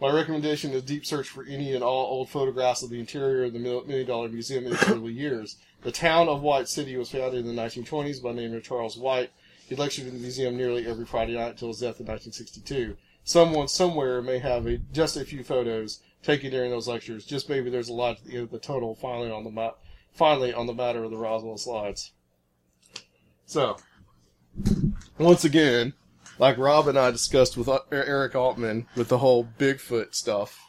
My 0.00 0.12
recommendation 0.12 0.72
is 0.72 0.82
deep 0.82 1.04
search 1.04 1.28
for 1.28 1.44
any 1.44 1.74
and 1.74 1.82
all 1.82 2.06
old 2.06 2.28
photographs 2.28 2.82
of 2.82 2.90
the 2.90 3.00
interior 3.00 3.44
of 3.44 3.52
the 3.52 3.58
Million 3.58 4.06
Dollar 4.06 4.28
Museum 4.28 4.66
in 4.66 4.72
its 4.72 4.88
early 4.88 5.12
years. 5.12 5.56
The 5.82 5.92
town 5.92 6.28
of 6.28 6.42
White 6.42 6.68
City 6.68 6.96
was 6.96 7.10
founded 7.10 7.46
in 7.46 7.54
the 7.54 7.62
1920s 7.62 8.22
by 8.22 8.32
the 8.32 8.40
name 8.40 8.54
of 8.54 8.64
Charles 8.64 8.96
White. 8.96 9.30
He 9.68 9.76
lectured 9.76 10.06
in 10.06 10.14
the 10.14 10.20
museum 10.20 10.56
nearly 10.56 10.86
every 10.86 11.04
Friday 11.04 11.34
night 11.34 11.50
until 11.50 11.68
his 11.68 11.80
death 11.80 12.00
in 12.00 12.06
1962. 12.06 12.96
Someone 13.22 13.68
somewhere 13.68 14.22
may 14.22 14.38
have 14.38 14.66
a, 14.66 14.78
just 14.78 15.16
a 15.16 15.24
few 15.24 15.44
photos 15.44 16.00
taken 16.22 16.50
during 16.50 16.70
those 16.70 16.88
lectures. 16.88 17.24
Just 17.24 17.48
maybe 17.48 17.70
there's 17.70 17.88
a 17.88 17.92
lot 17.92 18.16
at 18.16 18.24
the 18.24 18.34
end 18.34 18.44
of 18.44 18.50
the 18.50 18.58
tunnel 18.58 18.94
finally 18.94 19.30
on 19.30 19.44
the 19.44 19.74
finally 20.12 20.52
on 20.52 20.66
the 20.66 20.74
matter 20.74 21.04
of 21.04 21.10
the 21.10 21.16
Roswell 21.16 21.58
slides. 21.58 22.12
So, 23.46 23.76
once 25.18 25.44
again, 25.44 25.94
like 26.38 26.58
Rob 26.58 26.88
and 26.88 26.98
I 26.98 27.10
discussed 27.10 27.56
with 27.56 27.68
uh, 27.68 27.80
Eric 27.92 28.34
Altman 28.34 28.86
with 28.96 29.08
the 29.08 29.18
whole 29.18 29.48
Bigfoot 29.58 30.14
stuff, 30.14 30.67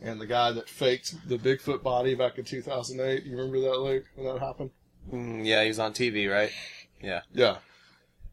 and 0.00 0.20
the 0.20 0.26
guy 0.26 0.52
that 0.52 0.68
faked 0.68 1.28
the 1.28 1.38
Bigfoot 1.38 1.82
body 1.82 2.14
back 2.14 2.38
in 2.38 2.44
2008. 2.44 3.24
You 3.24 3.36
remember 3.36 3.60
that, 3.60 3.78
Luke, 3.78 4.04
when 4.14 4.26
that 4.26 4.40
happened? 4.40 4.70
Mm, 5.12 5.44
yeah, 5.44 5.62
he 5.62 5.68
was 5.68 5.78
on 5.78 5.92
TV, 5.92 6.30
right? 6.30 6.50
Yeah. 7.02 7.22
Yeah. 7.32 7.56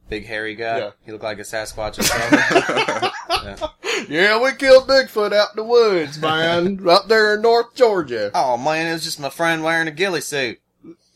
Big 0.10 0.26
hairy 0.26 0.56
guy. 0.56 0.80
Yeah. 0.80 0.92
He 1.04 1.12
looked 1.12 1.24
like 1.24 1.40
a 1.40 1.44
Sasquatch 1.44 1.98
or 1.98 2.04
something. 2.04 2.40
yeah. 3.30 3.68
Yeah, 4.08 4.44
we 4.44 4.54
killed 4.54 4.88
Bigfoot 4.88 5.34
out 5.34 5.50
in 5.52 5.56
the 5.56 5.64
woods, 5.64 6.20
man, 6.20 6.88
up 6.90 7.08
there 7.08 7.36
in 7.36 7.42
North 7.42 7.76
Georgia. 7.76 8.32
Oh 8.34 8.58
man, 8.58 8.88
it 8.88 8.94
was 8.94 9.04
just 9.04 9.20
my 9.20 9.30
friend 9.30 9.64
wearing 9.64 9.88
a 9.88 9.92
ghillie 9.92 10.22
suit. 10.22 10.60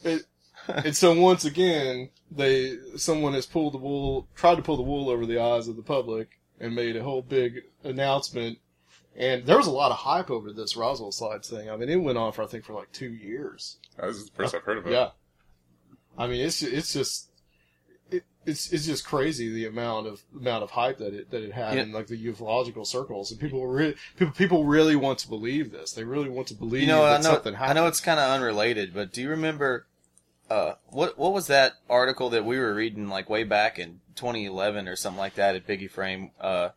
It, 0.04 0.24
and 0.67 0.95
so 0.95 1.13
once 1.19 1.45
again, 1.45 2.10
they 2.32 2.78
someone 2.95 3.34
has 3.34 3.45
pulled 3.45 3.74
the 3.74 3.80
wool, 3.80 4.28
tried 4.36 4.56
to 4.56 4.62
pull 4.62 4.78
the 4.78 4.84
wool 4.84 5.10
over 5.10 5.26
the 5.26 5.41
eyes 5.41 5.67
of 5.67 5.76
the 5.76 5.84
public, 5.84 6.39
and 6.60 6.76
made 6.76 6.95
a 6.95 7.04
whole 7.04 7.21
big 7.21 7.63
announcement 7.84 8.60
and 9.15 9.45
there 9.45 9.58
was 9.58 9.67
a 9.67 9.72
lot 9.72 9.91
of 9.91 9.98
hype 9.98 10.30
over 10.30 10.52
this 10.52 10.76
Roswell 10.78 11.12
slides 11.12 11.50
thing. 11.50 11.69
I 11.69 11.76
mean, 11.76 11.89
it 11.89 11.98
went 11.98 12.17
on 12.17 12.32
for 12.32 12.43
I 12.43 12.48
think 12.48 12.65
for 12.65 12.74
like 12.74 12.91
two 12.91 13.12
years. 13.12 13.78
This 14.02 14.17
is 14.17 14.26
the 14.26 14.32
first 14.32 14.56
I've 14.56 14.63
heard 14.63 14.78
of 14.78 14.88
it. 14.88 14.93
Yeah, 14.93 15.10
I 16.17 16.28
mean, 16.28 16.41
it's 16.41 16.62
it's 16.63 16.93
just 16.93 17.30
it, 18.12 18.24
it's 18.45 18.72
it's 18.72 18.86
just 18.86 19.06
crazy 19.06 19.52
the 19.52 19.65
amount 19.65 20.08
of 20.08 20.22
amount 20.36 20.63
of 20.63 20.72
hype 20.72 20.98
that 21.00 21.13
it 21.13 21.32
that 21.32 21.43
it 21.43 21.52
had 21.52 21.76
Yeah. 21.76 21.84
in 21.84 21.91
like 21.91 22.08
the 22.08 22.17
ufological 22.26 22.86
circles, 22.88 23.32
and 23.32 23.39
people 23.39 23.65
really 23.67 23.95
people 24.17 24.34
people 24.34 24.63
really 24.65 24.95
want 24.95 25.19
to 25.19 25.28
believe 25.28 25.72
this. 25.72 25.91
They 25.93 26.04
really 26.04 26.30
want 26.30 26.48
to 26.48 26.54
believe 26.56 26.82
You 26.82 26.88
know, 26.88 27.06
I 27.06 27.17
know, 27.17 27.24
something 27.24 27.56
I 27.56 27.74
know 27.74 27.88
it's 27.88 28.00
kind 28.02 28.19
of 28.19 28.30
unrelated, 28.32 28.93
but 28.93 29.12
do 29.13 29.22
you 29.22 29.30
remember, 29.30 29.86
uh, 30.50 30.74
what, 30.88 31.17
what 31.19 31.34
was 31.34 31.48
that 31.48 31.74
article 31.89 32.30
that 32.32 32.45
we 32.45 32.58
were 32.58 32.74
reading 32.74 33.08
like 33.10 33.30
way 33.30 33.43
back 33.43 33.78
in 33.78 34.00
2011 34.15 34.88
or 34.88 34.95
something 34.95 35.19
like 35.19 35.36
that 35.36 35.56
at 35.56 35.67
Biggie 35.67 35.89
Frame, 35.91 36.32
uh, 36.41 36.69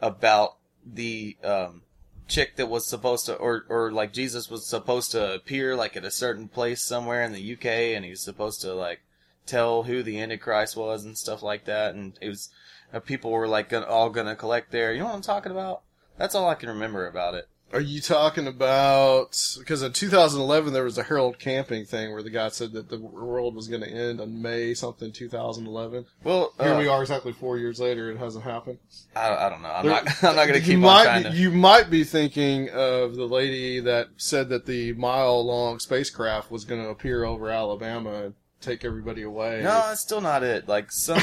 about 0.00 0.56
the, 0.94 1.36
um, 1.42 1.82
chick 2.30 2.56
that 2.56 2.68
was 2.68 2.86
supposed 2.86 3.26
to, 3.26 3.34
or, 3.34 3.66
or 3.68 3.92
like 3.92 4.12
Jesus 4.12 4.48
was 4.48 4.64
supposed 4.64 5.10
to 5.10 5.34
appear 5.34 5.76
like 5.76 5.96
at 5.96 6.04
a 6.04 6.10
certain 6.10 6.48
place 6.48 6.80
somewhere 6.80 7.22
in 7.22 7.32
the 7.32 7.52
UK 7.52 7.66
and 7.66 8.04
he 8.04 8.12
was 8.12 8.22
supposed 8.22 8.60
to 8.62 8.72
like 8.72 9.00
tell 9.44 9.82
who 9.82 10.02
the 10.02 10.20
Antichrist 10.20 10.76
was 10.76 11.04
and 11.04 11.18
stuff 11.18 11.42
like 11.42 11.64
that. 11.64 11.94
And 11.94 12.16
it 12.20 12.28
was, 12.28 12.48
uh, 12.94 13.00
people 13.00 13.30
were 13.30 13.48
like 13.48 13.68
gonna, 13.68 13.86
all 13.86 14.08
gonna 14.08 14.36
collect 14.36 14.70
there. 14.70 14.92
You 14.92 15.00
know 15.00 15.06
what 15.06 15.14
I'm 15.14 15.22
talking 15.22 15.52
about? 15.52 15.82
That's 16.16 16.34
all 16.34 16.48
I 16.48 16.54
can 16.54 16.68
remember 16.68 17.06
about 17.06 17.34
it. 17.34 17.48
Are 17.72 17.80
you 17.80 18.00
talking 18.00 18.48
about 18.48 19.36
because 19.58 19.82
in 19.82 19.92
2011 19.92 20.72
there 20.72 20.82
was 20.82 20.98
a 20.98 21.04
Harold 21.04 21.38
Camping 21.38 21.84
thing 21.84 22.12
where 22.12 22.22
the 22.22 22.30
guy 22.30 22.48
said 22.48 22.72
that 22.72 22.88
the 22.88 22.98
world 22.98 23.54
was 23.54 23.68
going 23.68 23.82
to 23.82 23.88
end 23.88 24.20
on 24.20 24.42
May 24.42 24.74
something 24.74 25.12
2011. 25.12 26.06
Well, 26.24 26.52
Here 26.60 26.72
uh, 26.72 26.78
we 26.78 26.88
are, 26.88 27.00
exactly 27.00 27.32
four 27.32 27.58
years 27.58 27.78
later. 27.78 28.10
It 28.10 28.18
hasn't 28.18 28.44
happened. 28.44 28.78
I, 29.14 29.46
I 29.46 29.48
don't 29.48 29.62
know. 29.62 29.70
I'm 29.70 29.86
There- 29.86 30.02
not. 30.04 30.08
I'm 30.24 30.36
not 30.36 30.48
going 30.48 30.60
to 30.60 30.66
you 30.66 30.76
keep 30.78 30.84
on 30.84 31.04
trying 31.04 31.22
to. 31.24 31.30
You 31.30 31.52
might 31.52 31.90
be 31.90 32.02
thinking 32.02 32.70
of 32.70 33.14
the 33.14 33.26
lady 33.26 33.78
that 33.80 34.08
said 34.16 34.48
that 34.48 34.66
the 34.66 34.92
mile-long 34.94 35.78
spacecraft 35.78 36.50
was 36.50 36.64
going 36.64 36.82
to 36.82 36.88
appear 36.88 37.24
over 37.24 37.50
Alabama 37.50 38.24
and 38.24 38.34
take 38.60 38.84
everybody 38.84 39.22
away. 39.22 39.58
No, 39.62 39.70
that's 39.88 40.00
still 40.00 40.20
not 40.20 40.42
it. 40.42 40.68
Like 40.68 40.90
some, 40.90 41.20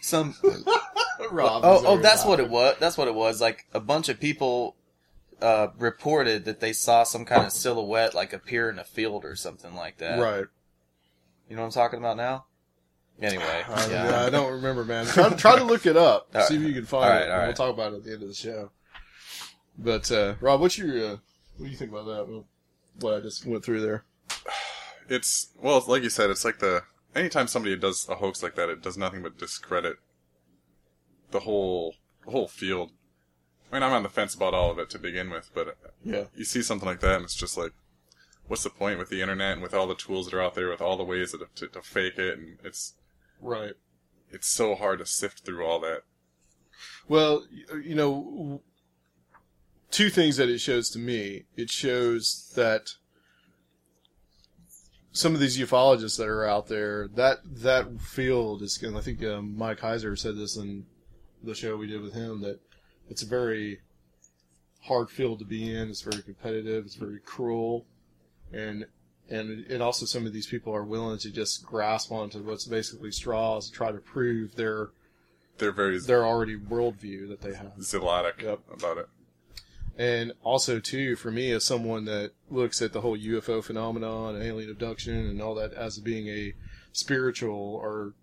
some. 0.00 0.34
Rob 1.30 1.62
oh, 1.64 1.82
oh, 1.84 1.86
over 1.86 2.02
that's 2.02 2.24
what 2.24 2.40
it 2.40 2.48
was. 2.48 2.76
That's 2.80 2.96
what 2.96 3.06
it 3.06 3.14
was. 3.14 3.42
Like 3.42 3.66
a 3.74 3.80
bunch 3.80 4.08
of 4.08 4.18
people 4.18 4.76
uh, 5.42 5.68
reported 5.78 6.44
that 6.44 6.60
they 6.60 6.72
saw 6.72 7.02
some 7.04 7.24
kind 7.24 7.46
of 7.46 7.52
silhouette 7.52 8.14
like 8.14 8.32
appear 8.32 8.70
in 8.70 8.78
a 8.78 8.84
field 8.84 9.24
or 9.24 9.36
something 9.36 9.74
like 9.74 9.98
that. 9.98 10.18
Right. 10.18 10.44
You 11.48 11.56
know 11.56 11.62
what 11.62 11.66
I'm 11.66 11.72
talking 11.72 11.98
about 11.98 12.16
now? 12.16 12.46
Anyway, 13.20 13.64
I, 13.68 13.90
yeah. 13.90 14.24
I 14.24 14.30
don't 14.30 14.52
remember, 14.52 14.84
man. 14.84 15.06
Try, 15.06 15.28
try 15.30 15.58
to 15.58 15.64
look 15.64 15.86
it 15.86 15.96
up. 15.96 16.28
All 16.34 16.42
see 16.42 16.56
right. 16.56 16.62
if 16.62 16.68
you 16.68 16.74
can 16.74 16.86
find 16.86 17.04
All 17.04 17.10
right, 17.10 17.22
it. 17.22 17.24
and 17.24 17.32
all 17.32 17.46
We'll 17.46 17.54
talk 17.54 17.74
about 17.74 17.92
it 17.92 17.96
at 17.96 18.04
the 18.04 18.12
end 18.12 18.22
of 18.22 18.28
the 18.28 18.34
show. 18.34 18.70
But 19.78 20.10
uh, 20.10 20.34
Rob, 20.40 20.60
what's 20.60 20.78
your 20.78 20.96
uh, 20.96 21.16
what 21.56 21.66
do 21.66 21.70
you 21.70 21.76
think 21.76 21.90
about 21.90 22.06
that? 22.06 22.44
What 23.00 23.14
I 23.14 23.20
just 23.20 23.46
went 23.46 23.64
through 23.64 23.80
there. 23.82 24.04
It's 25.08 25.48
well, 25.60 25.82
like 25.88 26.04
you 26.04 26.08
said, 26.08 26.30
it's 26.30 26.44
like 26.44 26.60
the 26.60 26.84
anytime 27.16 27.48
somebody 27.48 27.74
does 27.76 28.08
a 28.08 28.14
hoax 28.14 28.44
like 28.44 28.54
that, 28.54 28.68
it 28.68 28.80
does 28.80 28.96
nothing 28.96 29.22
but 29.24 29.36
discredit 29.36 29.96
the 31.32 31.40
whole 31.40 31.96
the 32.24 32.30
whole 32.30 32.46
field. 32.46 32.92
I 33.70 33.74
mean, 33.76 33.82
I'm 33.82 33.92
on 33.92 34.02
the 34.02 34.08
fence 34.08 34.34
about 34.34 34.54
all 34.54 34.70
of 34.70 34.78
it 34.78 34.90
to 34.90 34.98
begin 34.98 35.30
with, 35.30 35.50
but 35.54 35.76
Yeah. 36.04 36.24
you 36.34 36.44
see 36.44 36.62
something 36.62 36.88
like 36.88 37.00
that, 37.00 37.16
and 37.16 37.24
it's 37.24 37.34
just 37.34 37.56
like, 37.56 37.72
what's 38.46 38.64
the 38.64 38.70
point 38.70 38.98
with 38.98 39.10
the 39.10 39.20
internet 39.22 39.52
and 39.52 39.62
with 39.62 39.74
all 39.74 39.86
the 39.86 39.94
tools 39.94 40.26
that 40.26 40.34
are 40.34 40.42
out 40.42 40.54
there, 40.54 40.68
with 40.68 40.80
all 40.80 40.96
the 40.96 41.04
ways 41.04 41.32
that 41.32 41.54
to, 41.56 41.68
to 41.68 41.82
fake 41.82 42.18
it, 42.18 42.38
and 42.38 42.58
it's 42.64 42.94
Right. 43.40 43.74
it's 44.30 44.48
so 44.48 44.74
hard 44.74 44.98
to 44.98 45.06
sift 45.06 45.44
through 45.44 45.64
all 45.64 45.78
that. 45.80 46.02
Well, 47.08 47.46
you 47.82 47.94
know, 47.94 48.62
two 49.90 50.10
things 50.10 50.36
that 50.38 50.48
it 50.48 50.58
shows 50.58 50.90
to 50.90 50.98
me. 50.98 51.44
It 51.56 51.70
shows 51.70 52.52
that 52.56 52.94
some 55.12 55.34
of 55.34 55.40
these 55.40 55.58
ufologists 55.58 56.16
that 56.18 56.28
are 56.28 56.44
out 56.44 56.68
there, 56.68 57.08
that 57.08 57.38
that 57.44 58.00
field 58.00 58.62
is, 58.62 58.80
and 58.82 58.96
I 58.96 59.00
think 59.00 59.22
um, 59.24 59.56
Mike 59.56 59.80
Heiser 59.80 60.16
said 60.18 60.36
this 60.36 60.56
in 60.56 60.86
the 61.42 61.54
show 61.54 61.76
we 61.76 61.86
did 61.86 62.00
with 62.00 62.14
him, 62.14 62.40
that 62.42 62.60
it's 63.10 63.22
a 63.22 63.26
very 63.26 63.80
hard 64.82 65.10
field 65.10 65.40
to 65.40 65.44
be 65.44 65.74
in. 65.74 65.90
It's 65.90 66.00
very 66.00 66.22
competitive. 66.22 66.86
It's 66.86 66.94
very 66.94 67.18
cruel, 67.18 67.84
and 68.52 68.86
and 69.28 69.66
and 69.66 69.82
also 69.82 70.06
some 70.06 70.26
of 70.26 70.32
these 70.32 70.46
people 70.46 70.74
are 70.74 70.84
willing 70.84 71.18
to 71.18 71.30
just 71.30 71.64
grasp 71.66 72.10
onto 72.10 72.42
what's 72.42 72.64
basically 72.64 73.10
straws 73.10 73.66
to 73.68 73.72
try 73.72 73.92
to 73.92 73.98
prove 73.98 74.54
their 74.56 74.90
they're 75.58 75.72
very 75.72 75.98
their 75.98 76.24
already 76.24 76.56
worldview 76.56 77.28
that 77.28 77.42
they 77.42 77.54
have. 77.54 77.74
zealotic 77.78 78.40
Yep. 78.42 78.60
about 78.72 78.98
it. 78.98 79.08
And 79.98 80.32
also, 80.42 80.80
too, 80.80 81.14
for 81.16 81.30
me, 81.30 81.50
as 81.50 81.64
someone 81.64 82.06
that 82.06 82.32
looks 82.48 82.80
at 82.80 82.94
the 82.94 83.02
whole 83.02 83.18
UFO 83.18 83.62
phenomenon 83.62 84.34
and 84.34 84.42
alien 84.42 84.70
abduction 84.70 85.26
and 85.26 85.42
all 85.42 85.54
that 85.56 85.74
as 85.74 85.98
being 85.98 86.26
a 86.28 86.54
spiritual 86.92 87.74
or, 87.74 88.14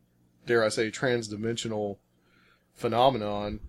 dare 0.48 0.64
I 0.64 0.70
say, 0.70 0.90
transdimensional 0.90 1.98
phenomenon, 2.74 3.60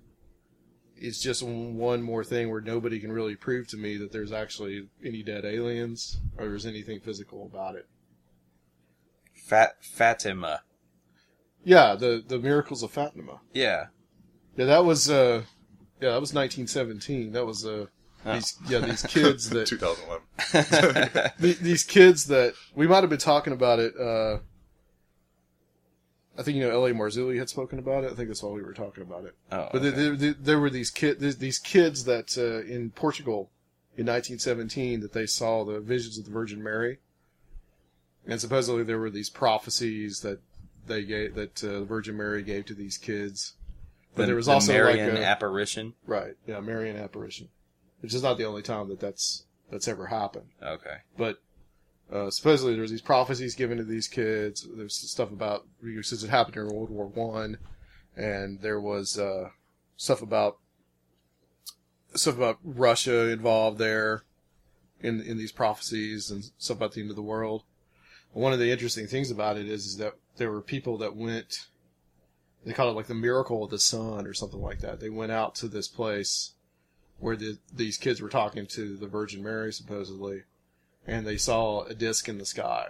it's 1.00 1.20
just 1.20 1.42
one 1.42 2.02
more 2.02 2.24
thing 2.24 2.50
where 2.50 2.60
nobody 2.60 2.98
can 3.00 3.12
really 3.12 3.36
prove 3.36 3.68
to 3.68 3.76
me 3.76 3.96
that 3.98 4.12
there's 4.12 4.32
actually 4.32 4.88
any 5.04 5.22
dead 5.22 5.44
aliens 5.44 6.18
or 6.36 6.48
there's 6.48 6.66
anything 6.66 7.00
physical 7.00 7.46
about 7.46 7.74
it. 7.76 7.86
Fat 9.34 9.76
Fatima. 9.82 10.62
Yeah, 11.64 11.94
the 11.94 12.22
the 12.26 12.38
miracles 12.38 12.82
of 12.82 12.90
Fatima. 12.90 13.40
Yeah. 13.52 13.86
Yeah, 14.56 14.66
that 14.66 14.84
was 14.84 15.08
uh, 15.10 15.42
yeah, 16.00 16.10
that 16.10 16.20
was 16.20 16.34
1917. 16.34 17.32
That 17.32 17.46
was 17.46 17.64
uh, 17.66 17.86
Oh. 18.26 18.34
these 18.34 18.56
yeah 18.68 18.80
these 18.80 19.02
kids 19.04 19.48
that 19.50 19.66
2011. 19.68 20.22
the, 21.38 21.52
these 21.62 21.84
kids 21.84 22.26
that 22.26 22.54
we 22.74 22.86
might 22.88 23.02
have 23.02 23.10
been 23.10 23.18
talking 23.18 23.52
about 23.52 23.78
it. 23.78 23.94
Uh, 23.96 24.38
I 26.38 26.42
think 26.44 26.56
you 26.56 26.62
know 26.62 26.70
L.A. 26.70 26.92
Marzulli 26.92 27.36
had 27.38 27.48
spoken 27.48 27.78
about 27.80 28.04
it. 28.04 28.12
I 28.12 28.14
think 28.14 28.28
that's 28.28 28.42
why 28.42 28.50
we 28.52 28.62
were 28.62 28.72
talking 28.72 29.02
about 29.02 29.24
it. 29.24 29.34
Oh, 29.50 29.68
But 29.72 29.82
okay. 29.82 29.90
there, 29.90 30.14
there, 30.16 30.34
there 30.38 30.60
were 30.60 30.70
these 30.70 30.90
kid 30.90 31.18
these 31.20 31.58
kids 31.58 32.04
that 32.04 32.38
uh, 32.38 32.60
in 32.72 32.90
Portugal 32.90 33.50
in 33.96 34.06
1917 34.06 35.00
that 35.00 35.12
they 35.12 35.26
saw 35.26 35.64
the 35.64 35.80
visions 35.80 36.16
of 36.16 36.24
the 36.24 36.30
Virgin 36.30 36.62
Mary, 36.62 36.98
and 38.26 38.40
supposedly 38.40 38.84
there 38.84 38.98
were 38.98 39.10
these 39.10 39.30
prophecies 39.30 40.20
that 40.20 40.40
they 40.86 41.02
gave 41.02 41.34
that 41.34 41.62
uh, 41.64 41.80
the 41.80 41.84
Virgin 41.84 42.16
Mary 42.16 42.42
gave 42.42 42.66
to 42.66 42.74
these 42.74 42.96
kids. 42.96 43.54
But 44.14 44.22
The- 44.22 44.26
there 44.28 44.36
was 44.36 44.46
the 44.46 44.52
also 44.52 44.72
Marian 44.72 45.10
like 45.10 45.18
a, 45.18 45.24
apparition. 45.26 45.94
right, 46.06 46.34
yeah, 46.46 46.60
Marian 46.60 46.96
apparition, 46.96 47.48
which 48.00 48.14
is 48.14 48.22
not 48.22 48.38
the 48.38 48.44
only 48.44 48.62
time 48.62 48.88
that 48.88 49.00
that's 49.00 49.44
that's 49.70 49.86
ever 49.88 50.06
happened 50.06 50.46
Okay. 50.62 50.96
but 51.18 51.42
uh, 52.12 52.30
supposedly 52.30 52.72
there 52.72 52.82
was 52.82 52.90
these 52.90 53.02
prophecies 53.02 53.54
given 53.54 53.78
to 53.78 53.84
these 53.84 54.08
kids. 54.08 54.66
There's 54.70 54.94
stuff 54.94 55.30
about 55.30 55.66
since 56.02 56.22
it 56.22 56.30
happened 56.30 56.54
during 56.54 56.74
World 56.74 56.90
War 56.90 57.06
One, 57.06 57.58
and 58.16 58.60
there 58.60 58.80
was 58.80 59.18
uh, 59.18 59.50
stuff 59.96 60.22
about 60.22 60.58
stuff 62.14 62.36
about 62.36 62.58
Russia 62.64 63.28
involved 63.28 63.78
there 63.78 64.24
in 65.00 65.20
in 65.20 65.36
these 65.36 65.52
prophecies 65.52 66.30
and 66.30 66.50
stuff 66.58 66.78
about 66.78 66.92
the 66.92 67.02
end 67.02 67.10
of 67.10 67.16
the 67.16 67.22
world. 67.22 67.64
One 68.32 68.52
of 68.52 68.58
the 68.58 68.70
interesting 68.70 69.06
things 69.06 69.30
about 69.30 69.56
it 69.56 69.68
is, 69.68 69.86
is 69.86 69.96
that 69.98 70.14
there 70.36 70.50
were 70.50 70.62
people 70.62 70.98
that 70.98 71.16
went. 71.16 71.66
They 72.64 72.72
call 72.72 72.90
it 72.90 72.96
like 72.96 73.06
the 73.06 73.14
miracle 73.14 73.64
of 73.64 73.70
the 73.70 73.78
sun 73.78 74.26
or 74.26 74.34
something 74.34 74.60
like 74.60 74.80
that. 74.80 75.00
They 75.00 75.08
went 75.08 75.32
out 75.32 75.54
to 75.56 75.68
this 75.68 75.88
place 75.88 76.52
where 77.18 77.36
the, 77.36 77.58
these 77.74 77.96
kids 77.96 78.20
were 78.20 78.28
talking 78.28 78.66
to 78.66 78.96
the 78.96 79.06
Virgin 79.06 79.42
Mary 79.42 79.72
supposedly, 79.72 80.42
and 81.08 81.26
they 81.26 81.36
saw 81.36 81.82
a 81.84 81.94
disc 81.94 82.28
in 82.28 82.38
the 82.38 82.44
sky, 82.44 82.86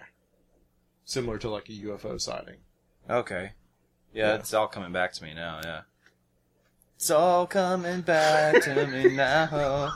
similar 1.04 1.38
to 1.38 1.48
like 1.48 1.68
a 1.68 1.72
UFO 1.72 2.20
sighting. 2.20 2.56
Okay. 3.08 3.52
Yeah, 4.12 4.28
Yeah. 4.28 4.34
it's 4.34 4.52
all 4.52 4.68
coming 4.68 4.92
back 4.92 5.12
to 5.14 5.22
me 5.24 5.32
now. 5.34 5.60
Yeah. 5.64 5.80
It's 6.96 7.10
all 7.10 7.46
coming 7.46 8.00
back 8.00 8.60
to 8.62 8.86
me 8.88 9.08
now. 9.16 9.92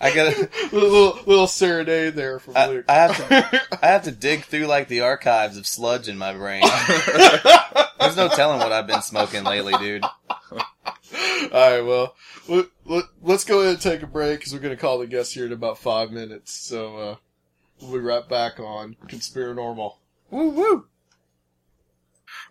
I 0.00 0.14
gotta. 0.14 0.48
little, 0.70 0.90
little, 0.90 1.18
little 1.24 1.46
serenade 1.46 2.14
there 2.14 2.38
from 2.38 2.56
I, 2.56 2.66
Luke. 2.66 2.84
I 2.88 2.92
have 2.94 3.16
to. 3.16 3.62
I 3.82 3.86
have 3.86 4.02
to 4.02 4.10
dig 4.28 4.44
through 4.44 4.66
like 4.66 4.88
the 4.88 5.00
archives 5.00 5.56
of 5.56 5.66
sludge 5.66 6.08
in 6.08 6.18
my 6.18 6.34
brain. 6.34 6.62
There's 7.98 8.16
no 8.16 8.28
telling 8.28 8.58
what 8.58 8.70
I've 8.70 8.86
been 8.86 9.00
smoking 9.00 9.44
lately, 9.44 9.72
dude. 9.78 10.04
All 11.52 11.70
right, 11.70 11.80
well, 11.80 12.14
let, 12.48 12.66
let, 12.84 13.04
let's 13.22 13.44
go 13.44 13.60
ahead 13.60 13.74
and 13.74 13.80
take 13.82 14.02
a 14.02 14.06
break 14.06 14.38
because 14.40 14.52
we're 14.52 14.58
going 14.60 14.74
to 14.74 14.80
call 14.80 14.98
the 14.98 15.06
guest 15.06 15.34
here 15.34 15.46
in 15.46 15.52
about 15.52 15.78
five 15.78 16.10
minutes. 16.10 16.52
So 16.52 16.96
uh, 16.96 17.16
we'll 17.80 17.92
be 17.92 17.98
right 17.98 18.28
back 18.28 18.58
on 18.60 18.96
Conspiranormal. 19.06 19.94
Woo 20.30 20.48
woo! 20.50 20.86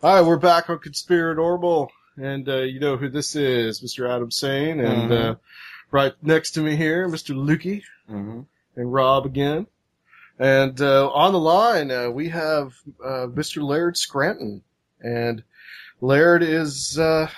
All 0.01 0.15
right, 0.15 0.25
we're 0.27 0.38
back 0.38 0.69
on 0.69 0.79
Conspiranormal, 0.79 1.89
and 2.17 2.47
uh, 2.49 2.57
you 2.62 2.79
know 2.79 2.97
who 2.97 3.09
this 3.09 3.36
is, 3.36 3.81
Mr. 3.81 4.09
Adam 4.09 4.31
Sane, 4.31 4.79
and 4.79 5.12
Mhm. 5.12 5.31
uh, 5.31 5.36
right 5.91 6.13
next 6.21 6.51
to 6.51 6.62
me 6.62 6.75
here, 6.75 7.07
Mr. 7.07 7.36
Lukey 7.36 7.83
Mm-hmm. 8.09 8.41
and 8.75 8.93
Rob 8.93 9.25
again. 9.25 9.67
And 10.39 10.79
uh, 10.81 11.09
on 11.12 11.31
the 11.31 11.39
line, 11.39 11.89
uh, 11.91 12.09
we 12.09 12.29
have 12.29 12.73
uh, 13.03 13.27
Mr. 13.27 13.63
Laird 13.63 13.97
Scranton. 13.97 14.63
And 14.99 15.43
Laird 16.01 16.41
is, 16.43 16.97
uh, 16.97 17.29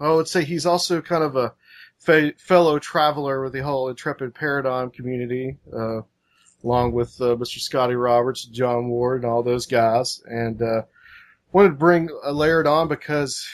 I 0.00 0.10
would 0.10 0.28
say 0.28 0.44
he's 0.44 0.66
also 0.66 1.02
kind 1.02 1.22
of 1.22 1.36
a 1.36 1.52
fe- 1.98 2.32
fellow 2.38 2.78
traveler 2.78 3.42
with 3.42 3.52
the 3.52 3.62
whole 3.62 3.88
Intrepid 3.88 4.34
Paradigm 4.34 4.90
community, 4.90 5.58
uh, 5.72 6.00
along 6.64 6.92
with 6.92 7.20
uh, 7.20 7.36
Mr. 7.36 7.58
Scotty 7.58 7.94
Roberts, 7.94 8.44
John 8.46 8.88
Ward, 8.88 9.22
and 9.22 9.30
all 9.30 9.42
those 9.42 9.66
guys. 9.66 10.22
And 10.24 10.60
uh, 10.62 10.82
wanted 11.52 11.70
to 11.70 11.74
bring 11.74 12.08
Laird 12.26 12.66
on 12.66 12.88
because 12.88 13.46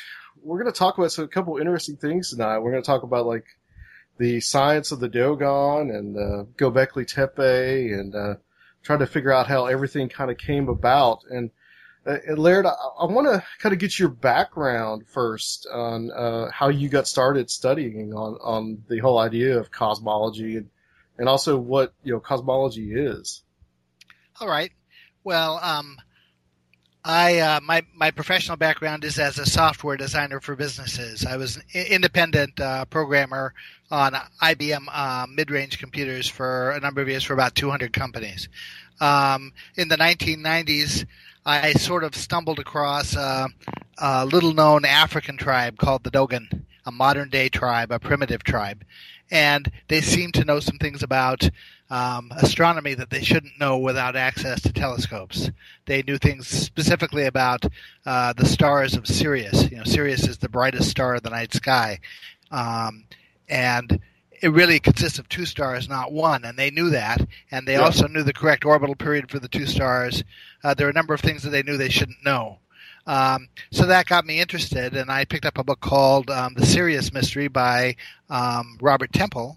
we're 0.43 0.63
going 0.63 0.73
to 0.73 0.79
talk 0.79 0.97
about 0.99 1.13
some, 1.13 1.25
a 1.25 1.29
couple 1.29 1.57
interesting 1.59 1.97
things 1.97 2.31
tonight. 2.31 2.59
We're 2.59 2.71
going 2.71 2.83
to 2.83 2.87
talk 2.87 3.03
about 3.03 3.27
like 3.27 3.47
the 4.19 4.41
science 4.41 4.93
of 4.93 5.01
the 5.01 5.09
Dogon 5.09 5.91
and 5.91 6.17
uh, 6.17 6.45
Gobekli 6.57 7.07
Tepe 7.07 7.93
and 7.93 8.15
uh, 8.15 8.35
try 8.83 8.97
to 8.97 9.07
figure 9.07 9.33
out 9.33 9.49
how 9.49 9.67
everything 9.67 10.09
kind 10.09 10.31
of 10.31 10.39
came 10.39 10.69
about. 10.69 11.25
And, 11.29 11.51
uh, 12.07 12.35
Laird, 12.37 12.67
I, 12.67 12.73
I 13.01 13.07
want 13.07 13.27
to 13.27 13.43
kind 13.59 13.73
of 13.73 13.79
get 13.79 13.99
your 13.99 14.09
background 14.09 15.07
first 15.09 15.67
on 15.73 16.11
uh, 16.11 16.51
how 16.51 16.69
you 16.69 16.89
got 16.89 17.07
started 17.07 17.51
studying 17.51 18.13
on, 18.15 18.39
on 18.43 18.83
the 18.89 18.99
whole 18.99 19.19
idea 19.19 19.59
of 19.59 19.71
cosmology 19.71 20.57
and, 20.57 20.71
and 21.19 21.29
also 21.29 21.59
what 21.59 21.93
you 22.03 22.13
know 22.13 22.21
cosmology 22.21 22.93
is. 22.93 23.43
All 24.41 24.49
right. 24.49 24.71
Well, 25.25 25.59
um, 25.63 25.97
I 27.05 27.39
uh, 27.39 27.61
my 27.63 27.83
my 27.95 28.11
professional 28.11 28.57
background 28.57 29.05
is 29.05 29.19
as 29.19 29.39
a 29.39 29.47
software 29.47 29.97
designer 29.97 30.41
for 30.41 30.57
businesses. 30.57 31.25
I 31.25 31.37
was 31.37 31.57
an 31.57 31.87
independent 31.89 32.59
uh, 32.61 32.85
programmer 32.87 33.55
on 33.91 34.15
IBM 34.43 34.87
uh, 34.93 35.27
mid-range 35.33 35.79
computers 35.79 36.29
for 36.29 36.73
a 36.73 36.81
number 36.81 37.01
of 37.01 37.09
years 37.09 37.23
for 37.23 37.33
about 37.33 37.55
200 37.55 37.93
companies. 37.93 38.49
Um, 39.01 39.53
in 39.77 39.89
the 39.89 39.97
1990s, 39.97 41.07
I 41.49 41.75
sort 41.75 42.03
of 42.03 42.17
stumbled 42.17 42.59
across 42.59 43.17
uh, 43.17 43.47
a 43.99 44.27
little-known 44.27 44.85
African 44.85 45.37
tribe 45.37 45.79
called 45.79 46.03
the 46.03 46.11
Dogon, 46.11 46.67
a 46.85 46.91
modern-day 46.91 47.51
tribe, 47.51 47.93
a 47.93 48.01
primitive 48.01 48.43
tribe, 48.43 48.85
and 49.31 49.71
they 49.87 50.01
seemed 50.01 50.35
to 50.35 50.45
know 50.45 50.59
some 50.59 50.79
things 50.79 51.05
about 51.05 51.49
um, 51.89 52.33
astronomy 52.37 52.95
that 52.95 53.11
they 53.11 53.23
shouldn't 53.23 53.61
know 53.61 53.79
without 53.79 54.17
access 54.17 54.61
to 54.63 54.73
telescopes. 54.73 55.49
They 55.85 56.03
knew 56.03 56.19
things 56.19 56.49
specifically 56.49 57.27
about 57.27 57.65
uh, 58.05 58.33
the 58.33 58.47
stars 58.47 58.95
of 58.95 59.07
Sirius. 59.07 59.71
You 59.71 59.77
know, 59.77 59.85
Sirius 59.85 60.27
is 60.27 60.39
the 60.39 60.49
brightest 60.49 60.91
star 60.91 61.15
in 61.15 61.23
the 61.23 61.31
night 61.31 61.55
sky, 61.55 62.01
um, 62.51 63.05
and 63.49 64.01
it 64.43 64.49
really 64.49 64.81
consists 64.81 65.19
of 65.19 65.29
two 65.29 65.47
stars, 65.47 65.89
not 65.89 66.13
one. 66.13 66.45
And 66.45 66.59
they 66.59 66.71
knew 66.71 66.91
that, 66.91 67.21
and 67.51 67.67
they 67.67 67.75
Yeah. 67.75 67.81
also 67.81 68.07
knew 68.09 68.23
the 68.23 68.33
correct 68.33 68.65
orbital 68.65 68.95
period 68.95 69.31
for 69.31 69.39
the 69.39 69.49
two 69.49 69.67
stars. 69.67 70.25
Uh, 70.63 70.75
there 70.75 70.87
are 70.87 70.91
a 70.91 70.95
number 70.95 71.15
of 71.15 71.21
things 71.21 71.43
that 71.43 71.51
they 71.51 71.63
knew 71.63 71.77
they 71.77 71.89
shouldn't 71.89 72.25
know. 72.25 72.59
Um, 73.07 73.49
so 73.71 73.87
that 73.87 74.07
got 74.07 74.27
me 74.27 74.41
interested, 74.41 74.97
and 74.97 75.11
I 75.11 75.25
picked 75.25 75.47
up 75.47 75.59
a 75.59 75.65
book 75.65 75.81
called 75.81 76.29
um, 76.31 76.55
The 76.55 76.67
Sirius 76.67 77.13
Mystery 77.13 77.47
by 77.49 77.97
um, 78.29 78.79
Robert 78.81 79.13
Temple, 79.13 79.57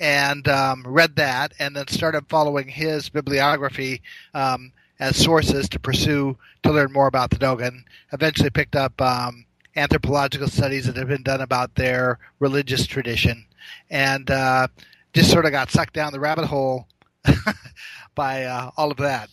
and 0.00 0.46
um, 0.48 0.84
read 0.86 1.16
that, 1.16 1.52
and 1.58 1.76
then 1.76 1.86
started 1.88 2.28
following 2.28 2.68
his 2.68 3.10
bibliography 3.10 4.00
um, 4.32 4.72
as 4.98 5.16
sources 5.16 5.68
to 5.70 5.78
pursue 5.78 6.38
to 6.62 6.72
learn 6.72 6.92
more 6.92 7.08
about 7.08 7.30
the 7.30 7.36
Dogon. 7.38 7.84
Eventually, 8.12 8.48
picked 8.50 8.74
up 8.76 8.98
um, 9.02 9.44
anthropological 9.76 10.48
studies 10.48 10.86
that 10.86 10.96
have 10.96 11.08
been 11.08 11.22
done 11.22 11.42
about 11.42 11.74
their 11.74 12.18
religious 12.38 12.86
tradition, 12.86 13.44
and 13.90 14.30
uh, 14.30 14.68
just 15.12 15.30
sort 15.30 15.44
of 15.46 15.50
got 15.52 15.70
sucked 15.70 15.94
down 15.94 16.12
the 16.12 16.20
rabbit 16.20 16.46
hole 16.46 16.86
by 18.14 18.44
uh, 18.44 18.70
all 18.76 18.90
of 18.90 18.96
that. 18.98 19.28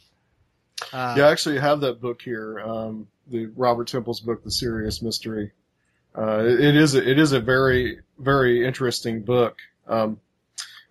Uh, 0.94 1.16
Yeah, 1.18 1.28
I 1.28 1.32
actually 1.32 1.60
have 1.60 1.82
that 1.82 2.02
book 2.02 2.22
here, 2.22 2.60
um, 2.62 3.08
the 3.28 3.48
Robert 3.56 3.88
Temple's 3.88 4.20
book, 4.20 4.44
The 4.44 4.52
Sirius 4.52 5.02
Mystery. 5.02 5.52
Uh, 6.18 6.44
it, 6.46 6.60
it 6.62 6.76
is 6.78 6.96
a, 6.96 7.10
it 7.10 7.20
is 7.20 7.32
a 7.34 7.40
very 7.40 8.00
very 8.20 8.66
interesting 8.66 9.22
book. 9.22 9.58
Um, 9.88 10.20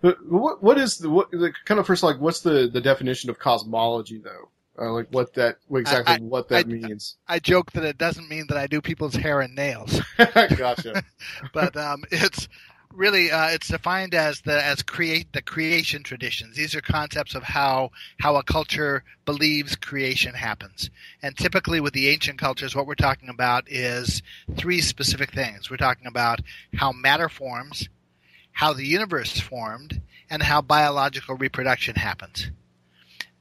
but 0.02 0.18
what 0.26 0.62
what 0.62 0.76
is 0.78 0.98
the 0.98 1.08
what 1.08 1.30
the, 1.30 1.52
kind 1.64 1.80
of 1.80 1.86
first 1.86 2.02
like 2.02 2.20
what's 2.20 2.40
the 2.40 2.68
the 2.70 2.80
definition 2.80 3.30
of 3.30 3.38
cosmology 3.38 4.18
though? 4.18 4.50
Uh, 4.78 4.92
like 4.92 5.06
what 5.12 5.32
that 5.34 5.56
exactly 5.72 6.16
I- 6.16 6.18
what 6.18 6.48
that 6.50 6.66
I- 6.66 6.68
means? 6.68 7.16
I 7.26 7.38
joke 7.38 7.72
that 7.72 7.84
it 7.84 7.96
doesn't 7.96 8.28
mean 8.28 8.46
that 8.48 8.58
I 8.58 8.66
do 8.66 8.82
people's 8.82 9.14
hair 9.14 9.40
and 9.40 9.54
nails. 9.54 9.98
gotcha. 10.18 11.02
but 11.54 11.74
um, 11.76 12.04
it's 12.10 12.48
really, 12.94 13.30
uh, 13.30 13.48
it's 13.48 13.68
defined 13.68 14.14
as 14.14 14.40
the 14.42 14.64
as 14.64 14.82
create 14.82 15.32
the 15.32 15.42
creation 15.42 16.02
traditions. 16.02 16.56
These 16.56 16.74
are 16.74 16.80
concepts 16.80 17.34
of 17.34 17.42
how 17.42 17.90
how 18.20 18.36
a 18.36 18.42
culture 18.42 19.04
believes 19.24 19.76
creation 19.76 20.34
happens. 20.34 20.90
And 21.22 21.36
typically, 21.36 21.80
with 21.80 21.92
the 21.92 22.08
ancient 22.08 22.38
cultures, 22.38 22.74
what 22.74 22.86
we're 22.86 22.94
talking 22.94 23.28
about 23.28 23.64
is 23.70 24.22
three 24.56 24.80
specific 24.80 25.32
things. 25.32 25.70
We're 25.70 25.76
talking 25.76 26.06
about 26.06 26.40
how 26.74 26.92
matter 26.92 27.28
forms, 27.28 27.88
how 28.52 28.72
the 28.72 28.86
universe 28.86 29.38
formed, 29.40 30.00
and 30.30 30.42
how 30.42 30.60
biological 30.60 31.36
reproduction 31.36 31.96
happens. 31.96 32.50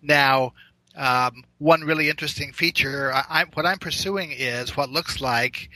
Now, 0.01 0.53
um, 0.95 1.43
one 1.57 1.81
really 1.81 2.09
interesting 2.09 2.51
feature, 2.51 3.11
I, 3.13 3.45
what 3.53 3.65
I'm 3.65 3.79
pursuing 3.79 4.31
is 4.31 4.77
what 4.77 4.89
looks 4.89 5.21
like 5.21 5.69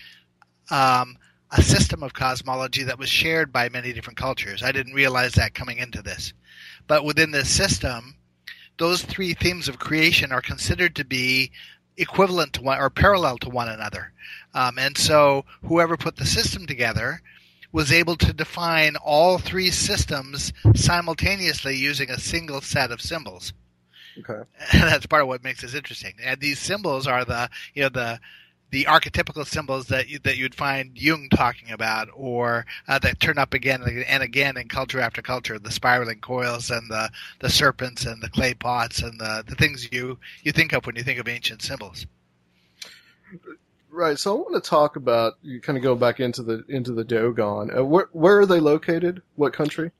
um, 0.69 1.17
a 1.51 1.61
system 1.61 2.03
of 2.03 2.13
cosmology 2.13 2.83
that 2.83 2.99
was 2.99 3.09
shared 3.09 3.53
by 3.53 3.69
many 3.69 3.93
different 3.93 4.17
cultures. 4.17 4.63
I 4.63 4.71
didn't 4.71 4.93
realize 4.93 5.33
that 5.33 5.53
coming 5.53 5.77
into 5.77 6.01
this. 6.01 6.33
But 6.87 7.05
within 7.05 7.31
this 7.31 7.49
system, 7.49 8.15
those 8.77 9.01
three 9.01 9.33
themes 9.33 9.67
of 9.67 9.79
creation 9.79 10.31
are 10.31 10.41
considered 10.41 10.95
to 10.95 11.05
be 11.05 11.51
equivalent 11.97 12.53
to 12.53 12.61
one 12.61 12.79
or 12.79 12.89
parallel 12.89 13.37
to 13.39 13.49
one 13.49 13.69
another. 13.69 14.11
Um, 14.53 14.77
and 14.77 14.97
so 14.97 15.45
whoever 15.65 15.97
put 15.97 16.17
the 16.17 16.25
system 16.25 16.67
together 16.67 17.21
was 17.71 17.91
able 17.91 18.15
to 18.17 18.33
define 18.33 18.95
all 18.97 19.37
three 19.37 19.71
systems 19.71 20.53
simultaneously 20.75 21.75
using 21.75 22.09
a 22.09 22.19
single 22.19 22.61
set 22.61 22.91
of 22.91 23.01
symbols. 23.01 23.53
Okay. 24.19 24.41
And 24.73 24.83
that's 24.83 25.05
part 25.05 25.21
of 25.21 25.27
what 25.27 25.43
makes 25.43 25.61
this 25.61 25.73
interesting. 25.73 26.13
And 26.23 26.39
these 26.39 26.59
symbols 26.59 27.07
are 27.07 27.25
the, 27.25 27.49
you 27.73 27.83
know, 27.83 27.89
the, 27.89 28.19
the 28.69 28.85
archetypical 28.85 29.45
symbols 29.45 29.87
that 29.87 30.09
you, 30.09 30.19
that 30.19 30.37
you'd 30.37 30.55
find 30.55 30.97
Jung 30.97 31.29
talking 31.29 31.71
about, 31.71 32.09
or 32.13 32.65
uh, 32.87 32.99
that 32.99 33.19
turn 33.19 33.37
up 33.37 33.53
again 33.53 33.81
and 34.07 34.23
again 34.23 34.57
in 34.57 34.67
culture 34.67 34.99
after 34.99 35.21
culture, 35.21 35.57
the 35.57 35.71
spiraling 35.71 36.19
coils 36.19 36.69
and 36.69 36.89
the, 36.89 37.09
the 37.39 37.49
serpents 37.49 38.05
and 38.05 38.21
the 38.21 38.29
clay 38.29 38.53
pots 38.53 39.01
and 39.01 39.19
the, 39.19 39.43
the 39.47 39.55
things 39.55 39.87
you, 39.91 40.17
you 40.43 40.51
think 40.51 40.73
of 40.73 40.85
when 40.85 40.95
you 40.95 41.03
think 41.03 41.19
of 41.19 41.27
ancient 41.27 41.61
symbols. 41.61 42.05
Right. 43.89 44.19
So 44.19 44.35
I 44.35 44.39
want 44.39 44.63
to 44.63 44.69
talk 44.69 44.95
about 44.95 45.33
you 45.41 45.59
kind 45.59 45.75
of 45.75 45.83
go 45.83 45.95
back 45.95 46.19
into 46.19 46.43
the 46.43 46.63
into 46.67 46.91
the 46.91 47.03
Dogon. 47.03 47.75
Uh, 47.75 47.83
where 47.83 48.09
where 48.11 48.37
are 48.39 48.45
they 48.45 48.59
located? 48.59 49.23
What 49.35 49.53
country? 49.53 49.91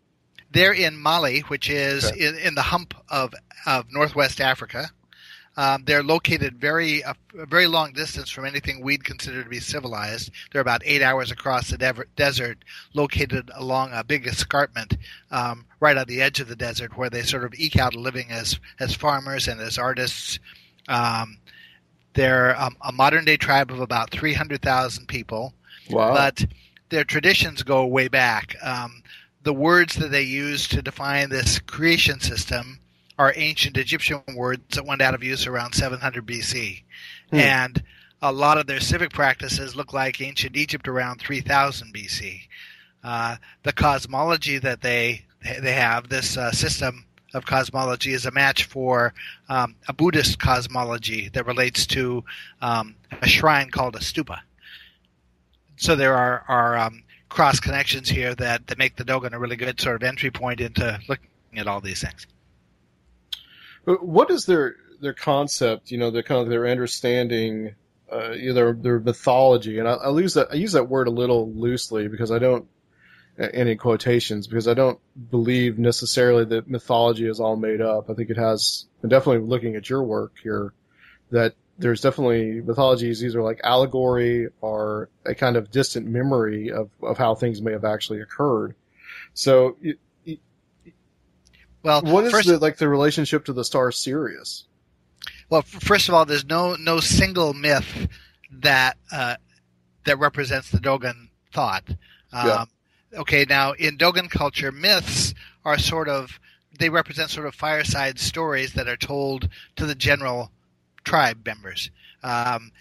They're 0.51 0.73
in 0.73 0.97
Mali, 0.97 1.39
which 1.41 1.67
is 1.67 2.05
okay. 2.05 2.27
in, 2.27 2.37
in 2.37 2.55
the 2.55 2.61
hump 2.61 2.93
of 3.09 3.33
of 3.65 3.91
northwest 3.91 4.39
Africa. 4.39 4.91
Um, 5.57 5.83
they're 5.85 6.03
located 6.03 6.59
very 6.61 7.01
a, 7.01 7.15
a, 7.37 7.47
very 7.47 7.65
long 7.65 7.91
distance 7.91 8.29
from 8.29 8.45
anything 8.45 8.79
we'd 8.79 9.03
consider 9.03 9.43
to 9.43 9.49
be 9.49 9.59
civilized. 9.59 10.29
They're 10.51 10.61
about 10.61 10.83
eight 10.85 11.01
hours 11.01 11.31
across 11.31 11.71
the 11.71 11.79
de- 11.79 12.05
desert, 12.15 12.63
located 12.93 13.49
along 13.55 13.89
a 13.91 14.03
big 14.03 14.27
escarpment 14.27 14.97
um, 15.31 15.65
right 15.79 15.97
on 15.97 16.05
the 16.05 16.21
edge 16.21 16.39
of 16.39 16.47
the 16.47 16.55
desert, 16.55 16.95
where 16.95 17.09
they 17.09 17.23
sort 17.23 17.43
of 17.43 17.55
eke 17.55 17.77
out 17.77 17.95
a 17.95 17.99
living 17.99 18.29
as 18.29 18.59
as 18.79 18.93
farmers 18.93 19.47
and 19.47 19.59
as 19.59 19.79
artists. 19.79 20.37
Um, 20.87 21.39
they're 22.13 22.59
um, 22.59 22.77
a 22.81 22.91
modern 22.91 23.25
day 23.25 23.37
tribe 23.37 23.71
of 23.71 23.79
about 23.79 24.11
300,000 24.11 25.07
people. 25.07 25.53
Wow. 25.89 26.13
But 26.13 26.45
their 26.89 27.03
traditions 27.03 27.63
go 27.63 27.85
way 27.85 28.07
back. 28.07 28.55
Um, 28.61 29.03
the 29.43 29.53
words 29.53 29.95
that 29.95 30.11
they 30.11 30.23
use 30.23 30.67
to 30.69 30.81
define 30.81 31.29
this 31.29 31.59
creation 31.59 32.19
system 32.19 32.79
are 33.17 33.33
ancient 33.35 33.77
Egyptian 33.77 34.21
words 34.35 34.75
that 34.75 34.85
went 34.85 35.01
out 35.01 35.15
of 35.15 35.23
use 35.23 35.47
around 35.47 35.73
700 35.73 36.25
BC. 36.25 36.83
Hmm. 37.31 37.35
And 37.35 37.83
a 38.21 38.31
lot 38.31 38.57
of 38.57 38.67
their 38.67 38.79
civic 38.79 39.11
practices 39.11 39.75
look 39.75 39.93
like 39.93 40.21
ancient 40.21 40.55
Egypt 40.55 40.87
around 40.87 41.19
3000 41.21 41.93
BC. 41.93 42.41
Uh, 43.03 43.37
the 43.63 43.73
cosmology 43.73 44.57
that 44.57 44.81
they 44.81 45.23
they 45.61 45.73
have, 45.73 46.09
this 46.09 46.35
uh, 46.35 46.51
system 46.51 47.05
of 47.33 47.45
cosmology 47.45 48.13
is 48.13 48.25
a 48.25 48.31
match 48.31 48.65
for 48.65 49.13
um, 49.49 49.75
a 49.87 49.93
Buddhist 49.93 50.39
cosmology 50.39 51.29
that 51.29 51.45
relates 51.45 51.85
to 51.87 52.23
um, 52.61 52.95
a 53.21 53.27
shrine 53.27 53.69
called 53.69 53.95
a 53.95 53.99
stupa. 53.99 54.39
So 55.75 55.95
there 55.95 56.15
are, 56.15 56.43
are 56.47 56.77
um, 56.77 57.03
cross 57.29 57.59
connections 57.59 58.09
here 58.09 58.33
that, 58.35 58.67
that 58.67 58.77
make 58.77 58.95
the 58.95 59.03
Dogon 59.03 59.33
a 59.33 59.39
really 59.39 59.55
good 59.55 59.79
sort 59.79 59.95
of 59.95 60.03
entry 60.03 60.31
point 60.31 60.59
into 60.59 60.99
looking 61.07 61.29
at 61.55 61.67
all 61.67 61.81
these 61.81 62.01
things. 62.01 62.25
What 63.87 64.29
is 64.31 64.45
their 64.45 64.75
their 65.01 65.13
concept? 65.13 65.91
You 65.91 65.97
know, 65.97 66.11
their 66.11 66.23
kind 66.23 66.41
of 66.41 66.49
their 66.49 66.67
understanding, 66.67 67.75
uh, 68.11 68.29
their 68.29 68.73
their 68.73 68.99
mythology, 68.99 69.79
and 69.79 69.87
I, 69.87 69.93
I 69.93 70.19
use 70.19 70.33
that 70.33 70.49
I 70.51 70.55
use 70.55 70.73
that 70.73 70.89
word 70.89 71.07
a 71.07 71.11
little 71.11 71.51
loosely 71.53 72.07
because 72.07 72.31
I 72.31 72.39
don't 72.39 72.67
any 73.39 73.75
quotations 73.75 74.47
because 74.47 74.67
I 74.67 74.73
don't 74.73 74.99
believe 75.29 75.77
necessarily 75.77 76.43
that 76.45 76.69
mythology 76.69 77.27
is 77.27 77.39
all 77.39 77.55
made 77.55 77.81
up. 77.81 78.09
I 78.09 78.13
think 78.13 78.29
it 78.29 78.37
has, 78.37 78.85
and 79.01 79.09
definitely 79.09 79.47
looking 79.47 79.75
at 79.75 79.89
your 79.89 80.03
work 80.03 80.33
here, 80.41 80.73
that 81.31 81.53
there's 81.77 82.01
definitely 82.01 82.61
mythologies. 82.61 83.19
These 83.19 83.35
are 83.35 83.43
like 83.43 83.61
allegory 83.63 84.47
or 84.61 85.09
a 85.25 85.35
kind 85.35 85.55
of 85.55 85.69
distant 85.69 86.07
memory 86.07 86.71
of, 86.71 86.89
of 87.03 87.17
how 87.17 87.35
things 87.35 87.61
may 87.61 87.73
have 87.73 87.85
actually 87.85 88.21
occurred. 88.21 88.75
So, 89.33 89.77
well, 91.87 92.01
what 92.01 92.25
is 92.25 92.31
first, 92.31 92.47
the, 92.47 92.59
like 92.59 92.77
the 92.77 92.89
relationship 92.89 93.45
to 93.45 93.53
the 93.53 93.63
star 93.63 93.91
Sirius? 93.91 94.65
Well, 95.49 95.61
first 95.61 96.09
of 96.09 96.15
all, 96.15 96.25
there's 96.25 96.45
no 96.45 96.75
no 96.75 96.99
single 96.99 97.53
myth 97.53 98.07
that 98.51 98.97
uh, 99.11 99.35
that 100.05 100.19
represents 100.19 100.69
the 100.69 100.79
Dogon 100.79 101.29
thought. 101.51 101.89
Um, 102.31 102.47
yeah 102.47 102.65
okay, 103.13 103.45
now 103.47 103.73
in 103.73 103.97
Dogon 103.97 104.29
culture, 104.29 104.71
myths 104.71 105.33
are 105.65 105.77
sort 105.77 106.09
of 106.09 106.39
they 106.79 106.89
represent 106.89 107.31
sort 107.31 107.47
of 107.47 107.55
fireside 107.55 108.19
stories 108.19 108.73
that 108.73 108.87
are 108.87 108.97
told 108.97 109.49
to 109.75 109.85
the 109.85 109.95
general 109.95 110.51
tribe 111.03 111.45
members, 111.45 111.89
um, 112.23 112.71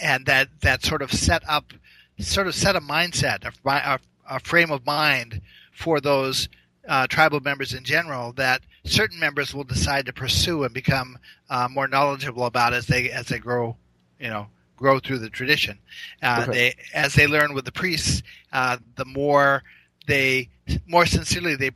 and 0.00 0.26
that 0.26 0.48
that 0.60 0.84
sort 0.84 1.02
of 1.02 1.12
set 1.12 1.42
up 1.48 1.72
sort 2.18 2.46
of 2.46 2.54
set 2.54 2.76
a 2.76 2.80
mindset, 2.80 3.44
a, 3.44 3.70
a, 3.70 3.98
a 4.28 4.40
frame 4.40 4.70
of 4.70 4.84
mind 4.86 5.40
for 5.72 6.00
those 6.00 6.48
uh, 6.88 7.06
tribal 7.06 7.40
members 7.40 7.74
in 7.74 7.84
general 7.84 8.32
that 8.32 8.62
certain 8.84 9.18
members 9.18 9.54
will 9.54 9.64
decide 9.64 10.06
to 10.06 10.12
pursue 10.12 10.64
and 10.64 10.72
become 10.72 11.18
uh, 11.50 11.68
more 11.70 11.88
knowledgeable 11.88 12.46
about 12.46 12.72
as 12.72 12.86
they 12.86 13.10
as 13.10 13.26
they 13.26 13.38
grow, 13.38 13.76
you 14.20 14.28
know, 14.28 14.46
grow 14.76 14.98
through 14.98 15.18
the 15.18 15.30
tradition. 15.30 15.78
Uh, 16.22 16.46
okay. 16.48 16.52
They 16.52 16.74
as 16.94 17.14
they 17.14 17.26
learn 17.26 17.54
with 17.54 17.64
the 17.64 17.72
priests, 17.72 18.22
uh, 18.52 18.78
the 18.96 19.04
more 19.04 19.62
they 20.06 20.48
more 20.86 21.06
sincerely 21.06 21.56
they 21.56 21.70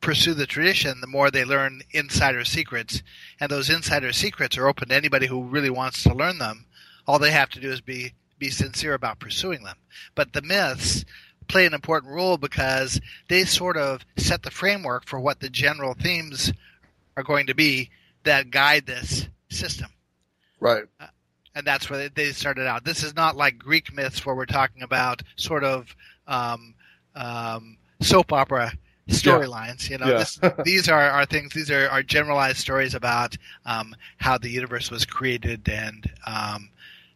pursue 0.00 0.34
the 0.34 0.46
tradition, 0.46 1.00
the 1.00 1.06
more 1.06 1.30
they 1.30 1.44
learn 1.44 1.82
insider 1.90 2.44
secrets, 2.44 3.02
and 3.40 3.50
those 3.50 3.70
insider 3.70 4.12
secrets 4.12 4.56
are 4.56 4.68
open 4.68 4.88
to 4.88 4.94
anybody 4.94 5.26
who 5.26 5.42
really 5.44 5.70
wants 5.70 6.02
to 6.02 6.14
learn 6.14 6.38
them. 6.38 6.64
All 7.06 7.18
they 7.18 7.30
have 7.30 7.50
to 7.50 7.60
do 7.60 7.70
is 7.70 7.80
be 7.80 8.12
be 8.38 8.50
sincere 8.50 8.94
about 8.94 9.18
pursuing 9.18 9.64
them. 9.64 9.76
But 10.14 10.32
the 10.32 10.42
myths 10.42 11.04
play 11.48 11.66
an 11.66 11.74
important 11.74 12.12
role 12.12 12.36
because 12.36 13.00
they 13.28 13.44
sort 13.44 13.76
of 13.76 14.04
set 14.16 14.42
the 14.42 14.50
framework 14.50 15.06
for 15.06 15.18
what 15.18 15.40
the 15.40 15.50
general 15.50 15.94
themes 15.94 16.52
are 17.16 17.22
going 17.22 17.46
to 17.46 17.54
be 17.54 17.90
that 18.24 18.50
guide 18.50 18.86
this 18.86 19.26
system. 19.48 19.88
Right. 20.60 20.84
Uh, 21.00 21.06
and 21.54 21.66
that's 21.66 21.90
where 21.90 22.08
they 22.08 22.32
started 22.32 22.66
out. 22.66 22.84
This 22.84 23.02
is 23.02 23.16
not 23.16 23.36
like 23.36 23.58
Greek 23.58 23.92
myths 23.92 24.24
where 24.24 24.34
we're 24.34 24.46
talking 24.46 24.82
about 24.82 25.22
sort 25.36 25.64
of 25.64 25.94
um, 26.28 26.74
um, 27.16 27.76
soap 28.00 28.32
opera 28.32 28.72
storylines. 29.08 29.90
You 29.90 29.98
know, 29.98 30.06
yeah. 30.06 30.18
this, 30.18 30.40
these 30.64 30.88
are, 30.88 31.10
are 31.10 31.26
things. 31.26 31.52
These 31.52 31.70
are, 31.70 31.88
are 31.88 32.02
generalized 32.02 32.58
stories 32.58 32.94
about 32.94 33.36
um, 33.66 33.96
how 34.18 34.38
the 34.38 34.50
universe 34.50 34.90
was 34.90 35.04
created, 35.04 35.68
and 35.68 36.08
um, 36.26 36.70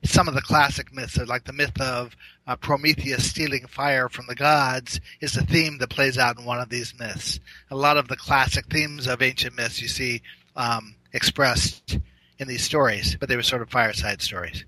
some 0.05 0.29
of 0.29 0.35
the 0.35 0.43
classic 0.43 0.93
myths, 0.93 1.19
are 1.19 1.27
like 1.27 1.45
the 1.45 1.53
myth 1.53 1.81
of 1.81 2.17
uh, 2.47 2.57
Prometheus 2.57 3.29
stealing 3.29 3.67
fire 3.67 4.09
from 4.09 4.27
the 4.27 4.35
gods, 4.35 5.01
is 5.21 5.37
a 5.37 5.45
theme 5.45 5.79
that 5.79 5.91
plays 5.91 6.19
out 6.19 6.39
in 6.39 6.45
one 6.45 6.61
of 6.61 6.69
these 6.69 6.95
myths. 6.99 7.41
A 7.71 7.77
lot 7.77 7.97
of 7.97 8.09
the 8.09 8.17
classic 8.17 8.67
themes 8.67 9.07
of 9.07 9.23
ancient 9.23 9.57
myths 9.57 9.81
you 9.81 9.89
see 9.89 10.23
um, 10.57 10.97
expressed 11.13 11.99
in 12.39 12.49
these 12.49 12.63
stories, 12.63 13.17
but 13.19 13.29
they 13.29 13.37
were 13.37 13.43
sort 13.43 13.63
of 13.63 13.71
fireside 13.71 14.21
stories. 14.21 14.65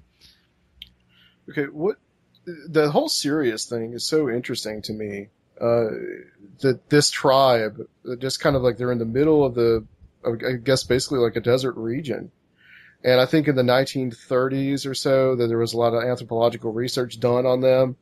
Okay, 1.48 1.64
what 1.64 1.96
the 2.68 2.90
whole 2.90 3.08
Sirius 3.08 3.66
thing 3.66 3.92
is 3.92 4.06
so 4.06 4.28
interesting 4.28 4.82
to 4.82 4.92
me. 4.92 5.28
Uh, 5.60 5.86
that 6.60 6.88
this 6.90 7.10
tribe, 7.10 7.80
just 8.18 8.40
kind 8.40 8.56
of 8.56 8.62
like 8.62 8.76
they're 8.76 8.92
in 8.92 8.98
the 8.98 9.04
middle 9.04 9.44
of 9.44 9.54
the, 9.54 9.84
I 10.24 10.52
guess 10.52 10.82
basically 10.82 11.18
like 11.18 11.36
a 11.36 11.40
desert 11.40 11.76
region. 11.76 12.30
And 13.04 13.20
I 13.20 13.26
think 13.26 13.48
in 13.48 13.54
the 13.54 13.62
1930s 13.62 14.88
or 14.88 14.94
so 14.94 15.36
that 15.36 15.48
there 15.48 15.58
was 15.58 15.74
a 15.74 15.76
lot 15.76 15.92
of 15.92 16.02
anthropological 16.02 16.72
research 16.72 17.20
done 17.20 17.44
on 17.44 17.60
them. 17.60 17.96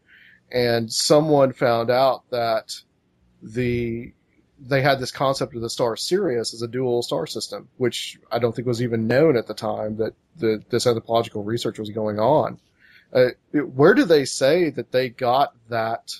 And 0.52 0.92
someone 0.92 1.52
found 1.52 1.90
out 1.90 2.22
that 2.30 2.80
the, 3.42 4.12
they 4.60 4.80
had 4.80 5.00
this 5.00 5.10
concept 5.10 5.56
of 5.56 5.60
the 5.60 5.70
star 5.70 5.96
Sirius 5.96 6.54
as 6.54 6.62
a 6.62 6.68
dual 6.68 7.02
star 7.02 7.26
system, 7.26 7.68
which 7.78 8.20
I 8.30 8.38
don't 8.38 8.54
think 8.54 8.68
was 8.68 8.82
even 8.82 9.08
known 9.08 9.36
at 9.36 9.48
the 9.48 9.54
time 9.54 9.96
that 9.96 10.14
the, 10.36 10.62
this 10.70 10.86
anthropological 10.86 11.42
research 11.42 11.80
was 11.80 11.90
going 11.90 12.20
on. 12.20 12.60
Uh, 13.12 13.30
where 13.52 13.94
do 13.94 14.04
they 14.04 14.24
say 14.24 14.70
that 14.70 14.92
they 14.92 15.08
got 15.08 15.54
that 15.68 16.14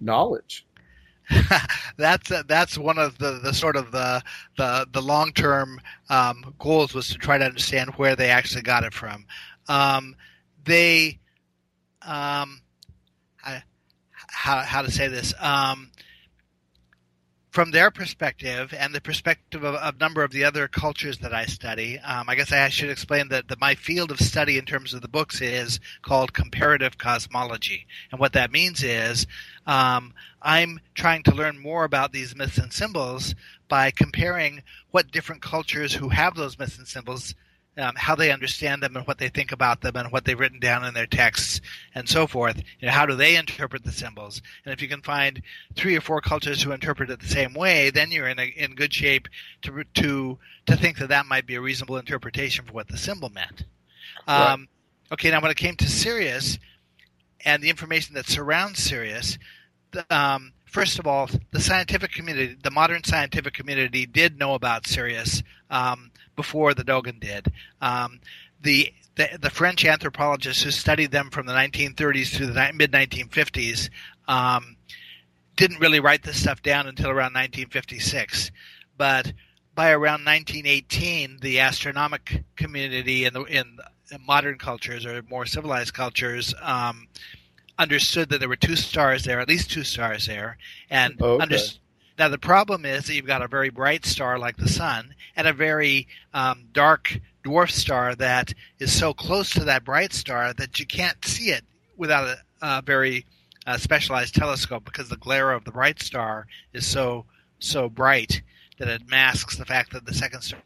knowledge? 0.00 0.64
that's 1.96 2.30
uh, 2.30 2.42
that's 2.46 2.78
one 2.78 2.98
of 2.98 3.18
the, 3.18 3.40
the 3.42 3.52
sort 3.52 3.76
of 3.76 3.92
the 3.92 4.22
the, 4.56 4.86
the 4.92 5.02
long 5.02 5.32
term 5.32 5.80
um, 6.08 6.54
goals 6.58 6.94
was 6.94 7.08
to 7.08 7.18
try 7.18 7.38
to 7.38 7.44
understand 7.44 7.90
where 7.96 8.16
they 8.16 8.30
actually 8.30 8.62
got 8.62 8.84
it 8.84 8.94
from. 8.94 9.26
Um, 9.68 10.16
they, 10.64 11.18
um, 12.02 12.60
I, 13.44 13.62
how 14.28 14.58
how 14.60 14.82
to 14.82 14.90
say 14.90 15.08
this? 15.08 15.34
Um, 15.38 15.90
from 17.50 17.70
their 17.70 17.90
perspective 17.90 18.74
and 18.76 18.94
the 18.94 19.00
perspective 19.00 19.64
of 19.64 19.74
a 19.74 19.98
number 19.98 20.22
of 20.22 20.32
the 20.32 20.44
other 20.44 20.68
cultures 20.68 21.18
that 21.18 21.32
I 21.32 21.46
study, 21.46 21.98
um, 21.98 22.28
I 22.28 22.34
guess 22.34 22.52
I 22.52 22.68
should 22.68 22.90
explain 22.90 23.28
that, 23.28 23.48
that 23.48 23.60
my 23.60 23.74
field 23.74 24.10
of 24.10 24.20
study 24.20 24.58
in 24.58 24.64
terms 24.64 24.92
of 24.92 25.00
the 25.00 25.08
books 25.08 25.40
is 25.40 25.80
called 26.02 26.34
comparative 26.34 26.98
cosmology. 26.98 27.86
And 28.10 28.20
what 28.20 28.34
that 28.34 28.52
means 28.52 28.82
is 28.82 29.26
um, 29.66 30.12
I'm 30.42 30.80
trying 30.94 31.22
to 31.24 31.34
learn 31.34 31.58
more 31.58 31.84
about 31.84 32.12
these 32.12 32.36
myths 32.36 32.58
and 32.58 32.72
symbols 32.72 33.34
by 33.68 33.90
comparing 33.90 34.62
what 34.90 35.10
different 35.10 35.42
cultures 35.42 35.94
who 35.94 36.10
have 36.10 36.34
those 36.34 36.58
myths 36.58 36.78
and 36.78 36.86
symbols 36.86 37.34
um, 37.78 37.94
how 37.96 38.14
they 38.14 38.32
understand 38.32 38.82
them 38.82 38.96
and 38.96 39.06
what 39.06 39.18
they 39.18 39.28
think 39.28 39.52
about 39.52 39.80
them 39.80 39.96
and 39.96 40.10
what 40.10 40.24
they've 40.24 40.38
written 40.38 40.58
down 40.58 40.84
in 40.84 40.94
their 40.94 41.06
texts 41.06 41.60
and 41.94 42.08
so 42.08 42.26
forth. 42.26 42.56
You 42.80 42.86
know, 42.86 42.92
how 42.92 43.06
do 43.06 43.14
they 43.14 43.36
interpret 43.36 43.84
the 43.84 43.92
symbols? 43.92 44.42
And 44.64 44.72
if 44.72 44.82
you 44.82 44.88
can 44.88 45.00
find 45.00 45.40
three 45.76 45.96
or 45.96 46.00
four 46.00 46.20
cultures 46.20 46.62
who 46.62 46.72
interpret 46.72 47.10
it 47.10 47.20
the 47.20 47.28
same 47.28 47.54
way, 47.54 47.90
then 47.90 48.10
you're 48.10 48.28
in 48.28 48.38
a, 48.38 48.46
in 48.46 48.74
good 48.74 48.92
shape 48.92 49.28
to 49.62 49.84
to 49.94 50.38
to 50.66 50.76
think 50.76 50.98
that 50.98 51.08
that 51.08 51.26
might 51.26 51.46
be 51.46 51.54
a 51.54 51.60
reasonable 51.60 51.96
interpretation 51.96 52.64
for 52.64 52.72
what 52.72 52.88
the 52.88 52.98
symbol 52.98 53.30
meant. 53.30 53.64
Right. 54.26 54.52
Um, 54.52 54.68
okay, 55.12 55.30
now 55.30 55.40
when 55.40 55.50
it 55.50 55.56
came 55.56 55.76
to 55.76 55.88
Sirius 55.88 56.58
and 57.44 57.62
the 57.62 57.70
information 57.70 58.14
that 58.14 58.26
surrounds 58.26 58.82
Sirius, 58.82 59.38
the, 59.92 60.04
um, 60.14 60.52
first 60.66 60.98
of 60.98 61.06
all, 61.06 61.30
the 61.52 61.60
scientific 61.60 62.12
community, 62.12 62.56
the 62.60 62.70
modern 62.70 63.04
scientific 63.04 63.54
community, 63.54 64.04
did 64.04 64.38
know 64.38 64.54
about 64.54 64.86
Sirius 64.86 65.42
um, 65.70 66.07
before 66.38 66.72
the 66.72 66.84
Dogon 66.84 67.18
did. 67.18 67.52
Um, 67.82 68.20
the, 68.62 68.92
the, 69.16 69.28
the 69.42 69.50
French 69.50 69.84
anthropologists 69.84 70.62
who 70.62 70.70
studied 70.70 71.10
them 71.10 71.30
from 71.30 71.46
the 71.46 71.52
1930s 71.52 72.32
through 72.32 72.46
the 72.46 72.70
mid 72.72 72.92
1950s 72.92 73.90
um, 74.28 74.76
didn't 75.56 75.80
really 75.80 75.98
write 75.98 76.22
this 76.22 76.40
stuff 76.40 76.62
down 76.62 76.86
until 76.86 77.08
around 77.08 77.34
1956, 77.34 78.52
but 78.96 79.32
by 79.74 79.90
around 79.90 80.24
1918, 80.24 81.38
the 81.40 81.58
astronomic 81.58 82.44
community 82.54 83.24
in 83.24 83.34
the 83.34 83.42
in 83.44 83.78
modern 84.24 84.58
cultures 84.58 85.04
or 85.04 85.20
more 85.28 85.44
civilized 85.44 85.92
cultures 85.92 86.54
um, 86.62 87.08
understood 87.80 88.28
that 88.28 88.38
there 88.38 88.48
were 88.48 88.56
two 88.56 88.76
stars 88.76 89.24
there, 89.24 89.40
at 89.40 89.48
least 89.48 89.72
two 89.72 89.82
stars 89.82 90.26
there, 90.26 90.56
and 90.88 91.20
Okay. 91.20 91.42
understood. 91.42 91.80
Now 92.18 92.28
the 92.28 92.38
problem 92.38 92.84
is 92.84 93.06
that 93.06 93.14
you've 93.14 93.26
got 93.26 93.42
a 93.42 93.48
very 93.48 93.70
bright 93.70 94.04
star 94.04 94.38
like 94.38 94.56
the 94.56 94.68
sun 94.68 95.14
and 95.36 95.46
a 95.46 95.52
very 95.52 96.08
um, 96.34 96.64
dark 96.72 97.20
dwarf 97.44 97.70
star 97.70 98.14
that 98.16 98.52
is 98.78 98.92
so 98.92 99.14
close 99.14 99.50
to 99.50 99.64
that 99.64 99.84
bright 99.84 100.12
star 100.12 100.52
that 100.54 100.80
you 100.80 100.86
can't 100.86 101.24
see 101.24 101.50
it 101.50 101.64
without 101.96 102.26
a, 102.26 102.38
a 102.60 102.82
very 102.82 103.24
uh, 103.66 103.76
specialized 103.76 104.34
telescope 104.34 104.84
because 104.84 105.08
the 105.08 105.16
glare 105.16 105.52
of 105.52 105.64
the 105.64 105.70
bright 105.70 106.02
star 106.02 106.46
is 106.72 106.86
so 106.86 107.24
so 107.60 107.88
bright 107.88 108.42
that 108.78 108.88
it 108.88 109.08
masks 109.08 109.56
the 109.56 109.64
fact 109.64 109.92
that 109.92 110.06
the 110.06 110.14
second 110.14 110.42
star 110.42 110.60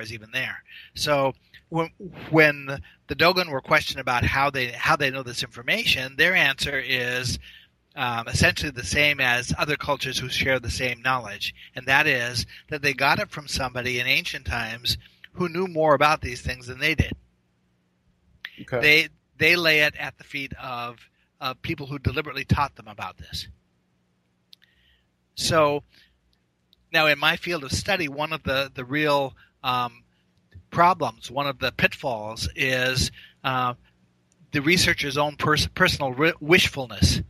is 0.00 0.12
even 0.12 0.30
there. 0.32 0.62
So 0.94 1.34
when 1.68 1.90
when 2.30 2.80
the 3.08 3.14
Dogon 3.14 3.50
were 3.50 3.60
questioned 3.60 4.00
about 4.00 4.24
how 4.24 4.50
they 4.50 4.68
how 4.68 4.96
they 4.96 5.10
know 5.10 5.22
this 5.22 5.42
information, 5.42 6.16
their 6.16 6.34
answer 6.34 6.78
is 6.78 7.38
um, 7.94 8.28
essentially 8.28 8.70
the 8.70 8.84
same 8.84 9.20
as 9.20 9.52
other 9.58 9.76
cultures 9.76 10.18
who 10.18 10.28
share 10.28 10.58
the 10.58 10.70
same 10.70 11.02
knowledge, 11.02 11.54
and 11.74 11.86
that 11.86 12.06
is 12.06 12.46
that 12.68 12.82
they 12.82 12.94
got 12.94 13.18
it 13.18 13.30
from 13.30 13.48
somebody 13.48 14.00
in 14.00 14.06
ancient 14.06 14.46
times 14.46 14.96
who 15.32 15.48
knew 15.48 15.66
more 15.66 15.94
about 15.94 16.20
these 16.20 16.40
things 16.40 16.66
than 16.66 16.78
they 16.78 16.94
did. 16.94 17.12
Okay. 18.60 18.80
They 18.80 19.08
they 19.38 19.56
lay 19.56 19.80
it 19.80 19.94
at 19.96 20.18
the 20.18 20.24
feet 20.24 20.52
of 20.54 20.98
of 21.40 21.60
people 21.62 21.86
who 21.86 21.98
deliberately 21.98 22.44
taught 22.44 22.76
them 22.76 22.88
about 22.88 23.18
this. 23.18 23.48
So 25.34 25.82
now, 26.92 27.06
in 27.06 27.18
my 27.18 27.36
field 27.36 27.64
of 27.64 27.72
study, 27.72 28.08
one 28.08 28.32
of 28.32 28.42
the 28.42 28.70
the 28.74 28.84
real 28.84 29.34
um, 29.64 30.04
problems, 30.70 31.30
one 31.30 31.46
of 31.46 31.58
the 31.58 31.72
pitfalls, 31.72 32.48
is 32.54 33.10
uh, 33.42 33.74
the 34.52 34.60
researcher's 34.60 35.16
own 35.16 35.36
pers- 35.36 35.68
personal 35.68 36.12
ri- 36.12 36.34
wishfulness. 36.40 37.22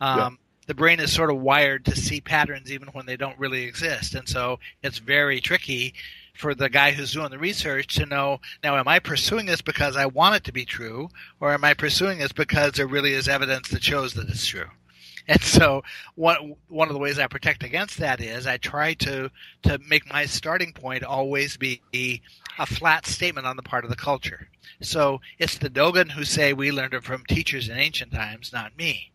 Um, 0.00 0.18
Yeah. 0.18 0.30
The 0.66 0.74
brain 0.74 1.00
is 1.00 1.12
sort 1.12 1.30
of 1.30 1.38
wired 1.38 1.84
to 1.86 1.96
see 1.96 2.20
patterns 2.20 2.70
even 2.70 2.88
when 2.88 3.04
they 3.06 3.16
don't 3.16 3.36
really 3.40 3.64
exist, 3.64 4.14
and 4.14 4.28
so 4.28 4.60
it's 4.84 4.98
very 4.98 5.40
tricky 5.40 5.94
for 6.34 6.54
the 6.54 6.68
guy 6.70 6.92
who's 6.92 7.12
doing 7.12 7.30
the 7.30 7.38
research 7.38 7.88
to 7.96 8.06
know 8.06 8.40
now 8.62 8.76
am 8.76 8.86
I 8.88 8.98
pursuing 9.00 9.46
this 9.46 9.60
because 9.62 9.96
I 9.96 10.06
want 10.06 10.36
it 10.36 10.44
to 10.44 10.52
be 10.52 10.64
true, 10.64 11.10
or 11.40 11.52
am 11.52 11.64
I 11.64 11.74
pursuing 11.74 12.18
this 12.18 12.32
because 12.32 12.74
there 12.74 12.86
really 12.86 13.12
is 13.14 13.28
evidence 13.28 13.68
that 13.70 13.82
shows 13.82 14.14
that 14.14 14.28
it's 14.28 14.46
true? 14.46 14.70
And 15.28 15.40
so 15.42 15.82
one 16.16 16.56
one 16.68 16.88
of 16.88 16.94
the 16.94 16.98
ways 17.00 17.18
I 17.18 17.26
protect 17.26 17.62
against 17.62 17.98
that 17.98 18.20
is 18.20 18.46
I 18.46 18.56
try 18.56 18.94
to 18.94 19.30
to 19.62 19.78
make 19.88 20.08
my 20.12 20.26
starting 20.26 20.72
point 20.72 21.04
always 21.04 21.56
be 21.56 21.82
a 21.94 22.20
flat 22.66 23.06
statement 23.06 23.46
on 23.46 23.56
the 23.56 23.62
part 23.62 23.84
of 23.84 23.90
the 23.90 23.96
culture. 23.96 24.48
So 24.80 25.20
it's 25.38 25.58
the 25.58 25.70
Dogon 25.70 26.10
who 26.10 26.24
say 26.24 26.52
we 26.52 26.72
learned 26.72 26.94
it 26.94 27.04
from 27.04 27.24
teachers 27.26 27.68
in 27.68 27.76
ancient 27.78 28.12
times, 28.12 28.52
not 28.52 28.76
me. 28.76 29.09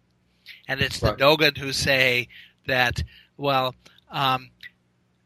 And 0.68 0.82
it's 0.82 1.00
the 1.00 1.08
Right. 1.10 1.18
Dogon 1.18 1.56
who 1.56 1.72
say 1.74 2.28
that 2.68 3.04
well, 3.38 3.76
um, 4.10 4.50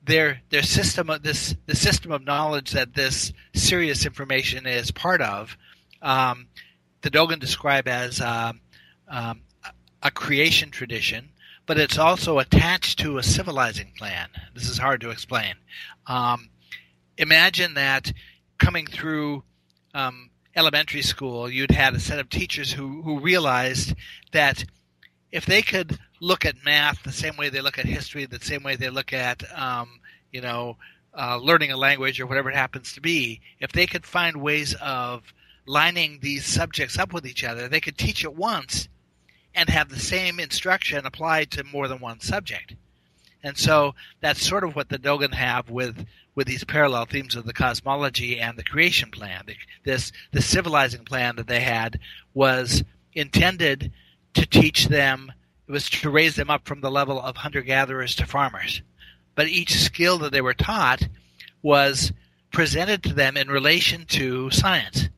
their 0.04 0.41
their 0.49 0.63
system 0.63 1.10
of 1.10 1.21
this 1.23 1.56
the 1.65 1.75
system 1.75 2.12
of 2.12 2.23
knowledge 2.23 2.71
that 2.71 2.93
this 2.93 3.32
Sirius 3.54 4.06
information 4.06 4.65
is 4.65 4.91
part 4.91 5.21
of, 5.21 5.58
um, 6.02 6.47
the 7.02 7.10
Dogon 7.10 7.39
describe 7.39 7.88
as 7.88 8.19
um, 8.19 8.62
um, 9.08 9.41
a- 9.63 9.71
a 10.04 10.12
creation 10.12 10.71
tradition, 10.71 11.30
but 11.65 11.78
it's 11.78 11.97
also 11.97 12.39
attached 12.39 12.99
to 12.99 13.17
a 13.17 13.23
civilizing 13.23 13.93
plan. 13.97 14.30
This 14.54 14.67
is 14.67 14.78
hard 14.80 15.02
to 15.02 15.10
explain. 15.12 15.56
Um, 16.08 16.49
imagine 17.17 17.75
that 17.75 18.12
coming 18.58 18.88
through 18.88 19.43
um, 19.93 20.32
elementary 20.56 21.02
school, 21.02 21.49
you'd 21.49 21.71
had 21.71 21.93
a 21.93 21.99
set 21.99 22.19
of 22.19 22.30
teachers 22.30 22.71
who, 22.73 23.02
who 23.04 23.19
realized 23.19 23.93
that 24.32 24.65
if 25.31 25.45
they 25.45 25.61
could 25.61 25.97
look 26.19 26.45
at 26.45 26.63
math 26.63 27.03
the 27.03 27.11
same 27.11 27.37
way 27.37 27.49
they 27.49 27.61
look 27.61 27.77
at 27.77 27.85
history, 27.85 28.25
the 28.25 28.39
same 28.39 28.63
way 28.63 28.75
they 28.75 28.89
look 28.89 29.13
at, 29.13 29.43
um, 29.57 29.99
you 30.31 30.41
know, 30.41 30.77
uh, 31.17 31.37
learning 31.37 31.71
a 31.71 31.77
language 31.77 32.19
or 32.19 32.27
whatever 32.27 32.49
it 32.49 32.55
happens 32.55 32.93
to 32.93 33.01
be, 33.01 33.41
if 33.59 33.71
they 33.71 33.85
could 33.85 34.05
find 34.05 34.37
ways 34.37 34.75
of 34.81 35.23
lining 35.65 36.19
these 36.21 36.45
subjects 36.45 36.97
up 36.97 37.13
with 37.13 37.25
each 37.25 37.43
other, 37.43 37.67
they 37.67 37.81
could 37.81 37.97
teach 37.97 38.23
it 38.23 38.35
once 38.35 38.87
and 39.55 39.69
have 39.69 39.89
the 39.89 39.99
same 39.99 40.39
instruction 40.39 41.05
applied 41.05 41.51
to 41.51 41.63
more 41.63 41.87
than 41.87 41.99
one 41.99 42.19
subject. 42.19 42.75
And 43.43 43.57
so 43.57 43.95
that's 44.19 44.45
sort 44.45 44.63
of 44.63 44.75
what 44.75 44.89
the 44.89 44.97
Dogon 44.97 45.31
have 45.31 45.69
with 45.69 46.05
with 46.35 46.47
these 46.47 46.63
parallel 46.63 47.05
themes 47.05 47.35
of 47.35 47.45
the 47.45 47.53
cosmology 47.53 48.39
and 48.39 48.57
the 48.57 48.63
creation 48.63 49.11
plan. 49.11 49.43
This 49.83 50.11
the 50.31 50.41
civilizing 50.41 51.03
plan 51.03 51.35
that 51.37 51.47
they 51.47 51.61
had 51.61 51.99
was 52.33 52.83
intended 53.13 53.91
to 54.33 54.45
teach 54.45 54.87
them. 54.87 55.31
It 55.67 55.71
was 55.71 55.89
to 55.89 56.09
raise 56.09 56.35
them 56.35 56.49
up 56.49 56.65
from 56.65 56.81
the 56.81 56.91
level 56.91 57.21
of 57.21 57.37
hunter 57.37 57.61
gatherers 57.61 58.15
to 58.15 58.25
farmers. 58.25 58.81
But 59.35 59.47
each 59.47 59.75
skill 59.75 60.17
that 60.19 60.31
they 60.31 60.41
were 60.41 60.53
taught 60.53 61.07
was 61.61 62.11
presented 62.51 63.03
to 63.03 63.13
them 63.13 63.37
in 63.37 63.47
relation 63.49 64.05
to 64.05 64.49
science. 64.49 65.09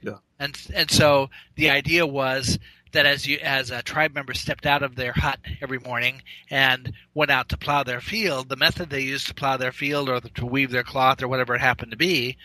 Yeah. 0.00 0.18
And 0.38 0.60
and 0.74 0.90
so 0.90 1.30
the 1.56 1.70
idea 1.70 2.06
was 2.06 2.58
that 2.92 3.06
as 3.06 3.26
you 3.26 3.38
as 3.42 3.70
a 3.70 3.82
tribe 3.82 4.14
member 4.14 4.34
stepped 4.34 4.66
out 4.66 4.82
of 4.82 4.96
their 4.96 5.12
hut 5.12 5.40
every 5.60 5.78
morning 5.78 6.22
and 6.50 6.92
went 7.14 7.30
out 7.30 7.48
to 7.48 7.56
plow 7.56 7.82
their 7.82 8.00
field, 8.00 8.48
the 8.48 8.56
method 8.56 8.90
they 8.90 9.00
used 9.00 9.26
to 9.28 9.34
plow 9.34 9.56
their 9.56 9.72
field 9.72 10.08
or 10.08 10.20
to 10.20 10.46
weave 10.46 10.70
their 10.70 10.82
cloth 10.82 11.22
or 11.22 11.28
whatever 11.28 11.54
it 11.54 11.60
happened 11.60 11.90
to 11.90 11.96
be, 11.96 12.36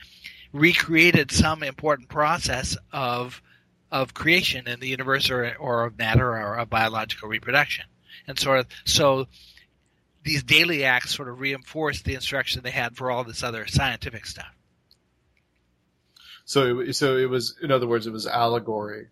recreated 0.54 1.32
some 1.32 1.63
important 1.63 2.10
process 2.10 2.78
of 2.91 3.41
of 3.91 4.13
creation 4.13 4.67
in 4.67 4.79
the 4.79 4.88
universe 4.88 5.29
or, 5.29 5.56
or 5.58 5.85
of 5.85 5.98
matter 5.98 6.29
or 6.29 6.58
of 6.58 6.69
biological 6.69 7.29
reproduction. 7.29 7.85
And 8.27 8.38
sort 8.38 8.60
of 8.60 8.67
so 8.85 9.27
these 10.23 10.44
daily 10.44 10.83
acts 10.83 11.15
sort 11.15 11.29
of 11.29 11.40
reinforced 11.40 12.04
the 12.04 12.13
instruction 12.13 12.62
they 12.62 12.71
had 12.71 12.96
for 12.98 13.10
all 13.10 13.23
this 13.23 13.44
other 13.44 13.65
scientific 13.67 14.25
stuff. 14.25 14.54
So, 16.46 16.79
it, 16.79 16.96
so 16.96 17.17
it 17.17 17.29
was, 17.29 17.56
in 17.62 17.71
other 17.71 17.88
words, 17.88 18.08
it 18.08 18.12
was 18.12 18.27
allegory. 18.27 19.08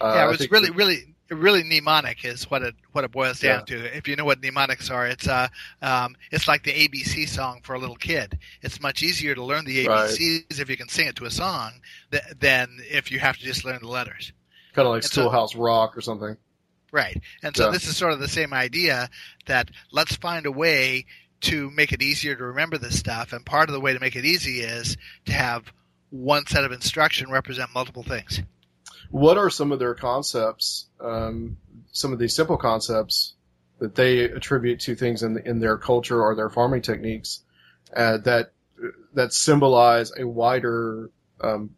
Uh, 0.00 0.12
yeah, 0.14 0.24
it 0.26 0.28
was 0.28 0.50
really, 0.50 0.70
really, 0.70 1.14
really 1.30 1.62
mnemonic 1.62 2.24
is 2.24 2.50
what 2.50 2.62
it 2.62 2.74
what 2.92 3.04
it 3.04 3.10
boils 3.12 3.40
down 3.40 3.64
to. 3.66 3.96
If 3.96 4.08
you 4.08 4.16
know 4.16 4.24
what 4.24 4.40
mnemonics 4.40 4.90
are, 4.90 5.06
it's 5.06 5.28
uh, 5.28 5.48
um, 5.82 6.16
it's 6.30 6.48
like 6.48 6.64
the 6.64 6.72
ABC 6.72 7.28
song 7.28 7.60
for 7.62 7.74
a 7.74 7.78
little 7.78 7.96
kid. 7.96 8.38
It's 8.62 8.80
much 8.80 9.02
easier 9.02 9.34
to 9.34 9.44
learn 9.44 9.64
the 9.64 9.86
Right. 9.86 10.08
ABCs 10.10 10.58
if 10.60 10.70
you 10.70 10.76
can 10.76 10.88
sing 10.88 11.06
it 11.08 11.16
to 11.16 11.24
a 11.26 11.30
song 11.30 11.72
th- 12.10 12.22
than 12.40 12.78
if 12.90 13.12
you 13.12 13.18
have 13.18 13.36
to 13.38 13.44
just 13.44 13.64
learn 13.64 13.78
the 13.80 13.88
letters. 13.88 14.32
kind 14.74 14.86
of 14.86 14.94
like 14.94 15.02
and 15.02 15.10
so- 15.12 15.48
Rock 15.56 15.96
or 15.96 16.00
something. 16.00 16.36
Right. 16.92 17.20
And 17.42 17.54
so 17.56 17.66
Yeah. 17.66 17.72
this 17.72 17.86
is 17.88 17.96
sort 17.96 18.12
of 18.12 18.20
the 18.20 18.28
same 18.28 18.52
idea 18.54 19.10
that 19.46 19.70
let's 19.92 20.16
find 20.16 20.46
a 20.46 20.52
way 20.52 21.04
to 21.42 21.70
make 21.70 21.92
it 21.92 22.00
easier 22.00 22.34
to 22.36 22.44
remember 22.44 22.78
this 22.78 22.98
stuff. 22.98 23.32
And 23.32 23.44
part 23.44 23.68
of 23.68 23.74
the 23.74 23.80
way 23.80 23.92
to 23.92 24.00
make 24.00 24.16
it 24.16 24.24
easy 24.24 24.60
is 24.60 24.96
to 25.26 25.32
have 25.32 25.70
one 26.10 26.46
set 26.46 26.64
of 26.64 26.72
instruction 26.72 27.30
represent 27.30 27.74
multiple 27.74 28.02
things. 28.02 28.40
What 29.10 29.38
are 29.38 29.50
some 29.50 29.72
of 29.72 29.78
their 29.78 29.94
concepts? 29.94 30.86
Um, 31.00 31.56
some 31.92 32.12
of 32.12 32.18
these 32.18 32.34
simple 32.34 32.56
concepts 32.56 33.34
that 33.78 33.94
they 33.94 34.24
attribute 34.24 34.80
to 34.80 34.94
things 34.94 35.22
in 35.22 35.38
in 35.46 35.60
their 35.60 35.78
culture 35.78 36.20
or 36.22 36.34
their 36.34 36.50
farming 36.50 36.82
techniques 36.82 37.42
uh, 37.96 38.18
that 38.18 38.52
that 39.14 39.32
symbolize 39.32 40.12
a 40.18 40.26
wider 40.26 41.10
um, 41.40 41.70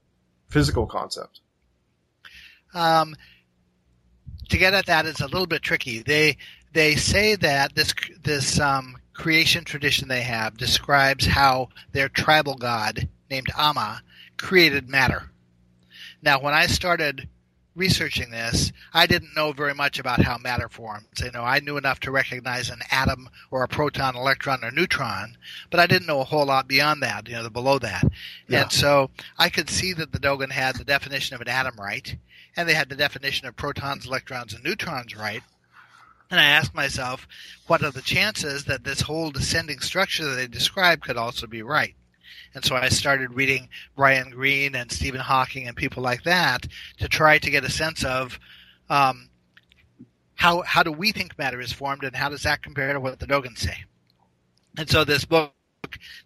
physical 0.49 0.87
concept. 0.87 1.41
Um, 2.75 3.15
to 4.49 4.59
get 4.59 4.75
at 4.75 4.87
that 4.87 5.07
is 5.07 5.21
a 5.21 5.27
little 5.27 5.47
bit 5.47 5.63
tricky. 5.63 6.01
They 6.01 6.37
they 6.73 6.97
say 6.97 7.37
that 7.37 7.75
this 7.75 7.95
this 8.23 8.61
um, 8.61 8.97
creation 9.15 9.65
tradition 9.65 10.09
they 10.09 10.23
have 10.23 10.57
describes 10.57 11.27
how 11.27 11.69
their 11.93 12.09
tribal 12.09 12.57
god 12.57 13.09
named 13.31 13.49
Amma 13.57 14.03
created 14.37 14.89
matter. 14.89 15.31
Now, 16.23 16.41
when 16.41 16.55
I 16.55 16.67
started 16.67 17.29
researching 17.75 18.31
this, 18.31 18.73
I 18.93 19.07
didn't 19.07 19.35
know 19.37 19.53
very 19.53 19.75
much 19.75 19.99
about 19.99 20.23
how 20.23 20.37
matter 20.39 20.69
forms. 20.69 21.07
You 21.23 21.31
know, 21.31 21.43
I 21.43 21.61
knew 21.61 21.77
enough 21.77 22.01
to 22.01 22.11
recognize 22.11 22.69
an 22.69 22.81
atom 22.91 23.29
or 23.51 23.63
a 23.63 23.69
proton, 23.69 24.17
electron, 24.17 24.65
or 24.65 24.71
neutron, 24.71 25.37
but 25.71 25.81
I 25.81 25.87
didn't 25.87 26.07
know 26.07 26.21
a 26.21 26.25
whole 26.25 26.47
lot 26.47 26.69
beyond 26.69 27.03
that. 27.03 27.29
You 27.29 27.37
know, 27.37 27.43
the 27.43 27.51
below 27.51 27.79
that. 27.79 28.05
Yeah. 28.49 28.63
And 28.63 28.73
so 28.73 29.11
I 29.39 29.49
could 29.49 29.71
see 29.71 29.93
that 29.95 30.13
the 30.13 30.19
Dogon 30.19 30.51
had 30.51 30.77
the 30.77 30.85
definition 30.85 31.35
of 31.35 31.41
an 31.41 31.49
atom 31.49 31.77
right, 31.79 32.17
and 32.57 32.69
they 32.69 32.75
had 32.75 32.89
the 32.89 32.97
definition 32.97 33.47
of 33.47 33.57
protons, 33.57 34.07
electrons, 34.07 34.53
and 34.53 34.65
neutrons 34.65 35.17
right. 35.17 35.43
And 36.31 36.39
I 36.39 36.45
asked 36.45 36.75
myself, 36.75 37.27
what 37.67 37.83
are 37.83 37.91
the 37.91 38.03
chances 38.03 38.65
that 38.65 38.85
this 38.85 39.01
whole 39.01 39.31
descending 39.31 39.81
structure 39.81 40.25
that 40.25 40.37
they 40.37 40.47
described 40.47 41.03
could 41.03 41.17
also 41.17 41.47
be 41.47 41.63
right? 41.63 41.95
And 42.55 42.65
so 42.65 42.75
I 42.75 42.89
started 42.89 43.35
reading 43.35 43.69
Brian 43.97 44.31
Greene 44.31 44.75
and 44.75 44.91
Stephen 44.91 45.21
Hawking 45.21 45.69
and 45.69 45.77
people 45.77 46.03
like 46.03 46.25
that 46.25 46.67
to 46.99 47.09
try 47.09 47.39
to 47.39 47.51
get 47.51 47.65
a 47.65 47.71
sense 47.71 48.05
of 48.05 48.39
um, 48.89 49.31
how 50.35 50.63
how 50.63 50.83
do 50.83 50.91
we 50.91 51.13
think 51.13 51.39
matter 51.39 51.61
is 51.61 51.73
formed 51.73 52.03
and 52.03 52.17
how 52.17 52.29
does 52.29 52.43
that 52.43 52.63
compare 52.63 52.93
to 52.93 53.01
what 53.01 53.19
the 53.19 53.27
Dogon 53.27 53.57
say? 53.57 53.85
And 54.79 54.89
so 54.89 55.05
this 55.05 55.25
book, 55.25 55.53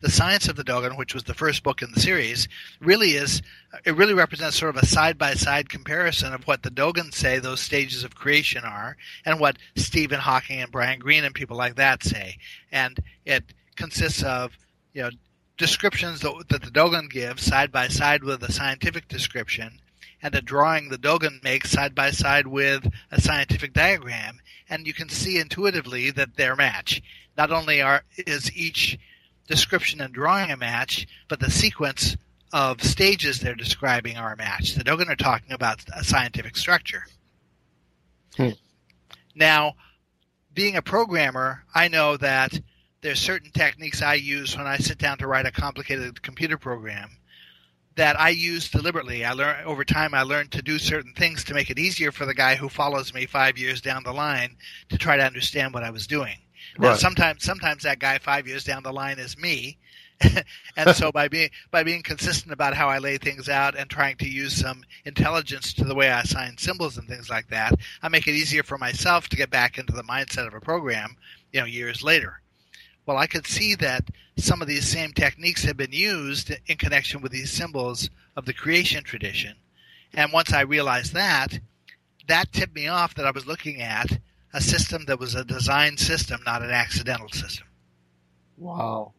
The 0.01 0.11
Science 0.11 0.49
of 0.49 0.57
the 0.57 0.65
Dogon, 0.65 0.97
which 0.97 1.15
was 1.15 1.25
the 1.25 1.35
first 1.35 1.63
book 1.63 1.83
in 1.83 1.91
the 1.93 2.01
series, 2.01 2.47
really 2.81 3.13
is 3.13 3.43
it 3.85 3.97
really 3.97 4.15
represents 4.15 4.57
sort 4.57 4.77
of 4.77 4.83
a 4.83 4.87
side 4.87 5.19
by 5.19 5.35
side 5.35 5.69
comparison 5.69 6.33
of 6.33 6.47
what 6.47 6.63
the 6.63 6.71
Dogon 6.71 7.13
say 7.13 7.39
those 7.39 7.61
stages 7.61 8.05
of 8.05 8.15
creation 8.15 8.65
are 8.65 8.97
and 9.27 9.41
what 9.41 9.59
Stephen 9.77 10.21
Hawking 10.21 10.61
and 10.61 10.71
Brian 10.71 11.01
Greene 11.01 11.25
and 11.25 11.35
people 11.35 11.57
like 11.57 11.75
that 11.77 12.03
say. 12.03 12.39
And 12.71 12.99
it 13.27 13.43
consists 13.77 14.23
of 14.23 14.57
you 14.93 15.03
know 15.03 15.11
descriptions 15.57 16.21
that, 16.21 16.45
that 16.49 16.63
the 16.63 16.71
Dogon 16.71 17.09
gives 17.09 17.43
side 17.43 17.71
by 17.71 17.89
side 17.89 18.25
with 18.25 18.43
a 18.43 18.53
scientific 18.53 19.09
description, 19.09 19.81
and 20.23 20.35
a 20.35 20.41
drawing 20.41 20.89
the 20.89 20.99
Dogon 20.99 21.41
makes 21.43 21.71
side 21.71 21.95
by 21.95 22.11
side 22.11 22.47
with 22.47 22.91
a 23.11 23.21
scientific 23.21 23.73
diagram, 23.73 24.41
and 24.69 24.87
you 24.87 24.95
can 24.95 25.09
see 25.09 25.39
intuitively 25.39 26.11
that 26.11 26.37
they're 26.37 26.57
match. 26.57 27.03
Not 27.37 27.51
only 27.51 27.83
are 27.83 28.05
is 28.17 28.55
each 28.57 28.99
description 29.47 30.01
and 30.01 30.15
drawing 30.15 30.51
a 30.51 30.57
match, 30.57 31.07
but 31.29 31.41
the 31.41 31.51
sequence 31.51 32.17
of 32.53 32.83
stages 32.83 33.41
they're 33.41 33.55
describing 33.55 34.17
are 34.17 34.33
a 34.33 34.37
match. 34.37 34.75
The 34.75 34.85
Dogon 34.85 35.09
are 35.11 35.17
talking 35.17 35.53
about 35.53 35.85
a 35.95 36.05
scientific 36.05 36.57
structure. 36.57 37.05
Hmm. 38.37 38.51
Now, 39.35 39.75
being 40.55 40.77
a 40.77 40.83
programmer, 40.83 41.65
I 41.75 41.89
know 41.89 42.17
that 42.17 42.61
there's 43.05 43.21
certain 43.21 43.51
techniques 43.51 44.01
I 44.01 44.15
use 44.15 44.57
when 44.57 44.67
I 44.67 44.79
sit 44.79 44.97
down 44.97 45.19
to 45.19 45.27
write 45.27 45.45
a 45.45 45.53
complicated 45.53 46.23
computer 46.23 46.57
program 46.57 47.11
that 47.97 48.19
I 48.19 48.31
use 48.31 48.71
deliberately. 48.71 49.27
I 49.27 49.35
learn 49.35 49.63
over 49.67 49.85
time. 49.85 50.15
I 50.15 50.23
learned 50.23 50.53
to 50.53 50.63
do 50.63 50.79
certain 50.79 51.13
things 51.13 51.45
to 51.45 51.55
make 51.55 51.69
it 51.69 51.79
easier 51.79 52.13
for 52.13 52.25
the 52.25 52.33
guy 52.33 52.55
who 52.55 52.71
follows 52.71 53.13
me 53.13 53.27
five 53.27 53.59
years 53.59 53.83
down 53.83 54.05
the 54.05 54.13
line 54.15 54.57
to 54.89 54.97
try 54.97 55.19
to 55.19 55.23
understand 55.23 55.75
what 55.75 55.85
I 55.85 55.91
was 55.91 56.07
doing. 56.07 56.39
Now, 56.79 56.95
sometimes, 56.95 57.45
sometimes 57.45 57.83
that 57.83 57.99
guy 57.99 58.17
five 58.17 58.49
years 58.49 58.65
down 58.65 58.83
the 58.83 58.91
line 58.91 59.19
is 59.19 59.37
me, 59.37 59.77
and 60.79 60.97
so 60.97 61.13
by 61.13 61.29
being 61.29 61.51
by 61.71 61.83
being 61.83 62.03
consistent 62.03 62.55
about 62.55 62.73
how 62.73 62.89
I 62.89 62.99
lay 62.99 63.19
things 63.19 63.51
out 63.51 63.77
and 63.77 63.91
trying 63.91 64.17
to 64.17 64.29
use 64.29 64.57
some 64.57 64.83
intelligence 65.05 65.75
to 65.75 65.85
the 65.85 65.95
way 65.95 66.11
I 66.11 66.23
assign 66.23 66.57
symbols 66.57 66.97
and 66.97 67.07
things 67.07 67.29
like 67.29 67.49
that, 67.49 67.75
I 68.03 68.09
make 68.09 68.27
it 68.27 68.35
easier 68.35 68.63
for 68.63 68.79
myself 68.79 69.29
to 69.29 69.37
get 69.37 69.51
back 69.51 69.77
into 69.77 69.93
the 69.93 70.05
mindset 70.05 70.47
of 70.47 70.55
a 70.55 70.61
program, 70.61 71.17
you 71.53 71.61
know, 71.61 71.67
years 71.67 72.03
later. 72.03 72.41
Well, 73.07 73.19
I 73.19 73.27
could 73.27 73.47
see 73.47 73.75
that 73.77 74.09
some 74.37 74.63
of 74.63 74.69
these 74.69 74.89
same 74.89 75.13
techniques 75.13 75.65
have 75.65 75.77
been 75.77 75.93
used 75.93 76.53
in 76.67 76.77
connection 76.77 77.21
with 77.21 77.33
these 77.33 77.51
symbols 77.51 78.09
of 78.37 78.47
the 78.47 78.55
creation 78.55 79.05
tradition. 79.05 79.57
And 80.15 80.33
once 80.33 80.53
I 80.53 80.63
realized 80.63 81.13
that, 81.15 81.59
that 82.29 82.53
tipped 82.53 82.75
me 82.75 82.89
off 82.89 83.15
that 83.15 83.27
I 83.27 83.31
was 83.31 83.47
looking 83.47 83.81
at 83.83 84.19
a 84.53 84.61
system 84.61 85.05
that 85.07 85.19
was 85.19 85.35
a 85.35 85.45
design 85.45 85.97
system, 85.97 86.41
not 86.47 86.63
an 86.63 86.71
accidental 86.71 87.29
system. 87.29 87.67
Wow. 88.57 89.13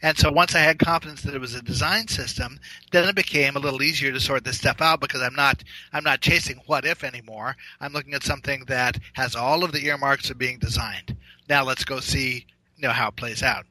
And 0.00 0.16
so 0.16 0.30
once 0.30 0.54
I 0.54 0.60
had 0.60 0.78
confidence 0.78 1.22
that 1.22 1.34
it 1.34 1.40
was 1.40 1.54
a 1.54 1.62
design 1.62 2.06
system, 2.06 2.60
then 2.92 3.08
it 3.08 3.16
became 3.16 3.56
a 3.56 3.60
little 3.60 3.82
easier 3.82 4.12
to 4.12 4.20
sort 4.20 4.44
this 4.44 4.58
stuff 4.58 4.80
out 4.80 5.00
because 5.00 5.22
I'm 5.22 5.34
not 5.34 5.64
I'm 5.92 6.04
not 6.04 6.20
chasing 6.20 6.60
what 6.66 6.84
if 6.84 7.02
anymore. 7.02 7.56
I'm 7.80 7.92
looking 7.92 8.14
at 8.14 8.22
something 8.22 8.64
that 8.66 8.98
has 9.14 9.34
all 9.34 9.64
of 9.64 9.72
the 9.72 9.86
earmarks 9.86 10.30
of 10.30 10.38
being 10.38 10.58
designed. 10.58 11.16
Now 11.48 11.64
let's 11.64 11.84
go 11.84 11.98
see 11.98 12.46
know 12.78 12.90
how 12.90 13.08
it 13.08 13.16
plays 13.16 13.42
out. 13.42 13.64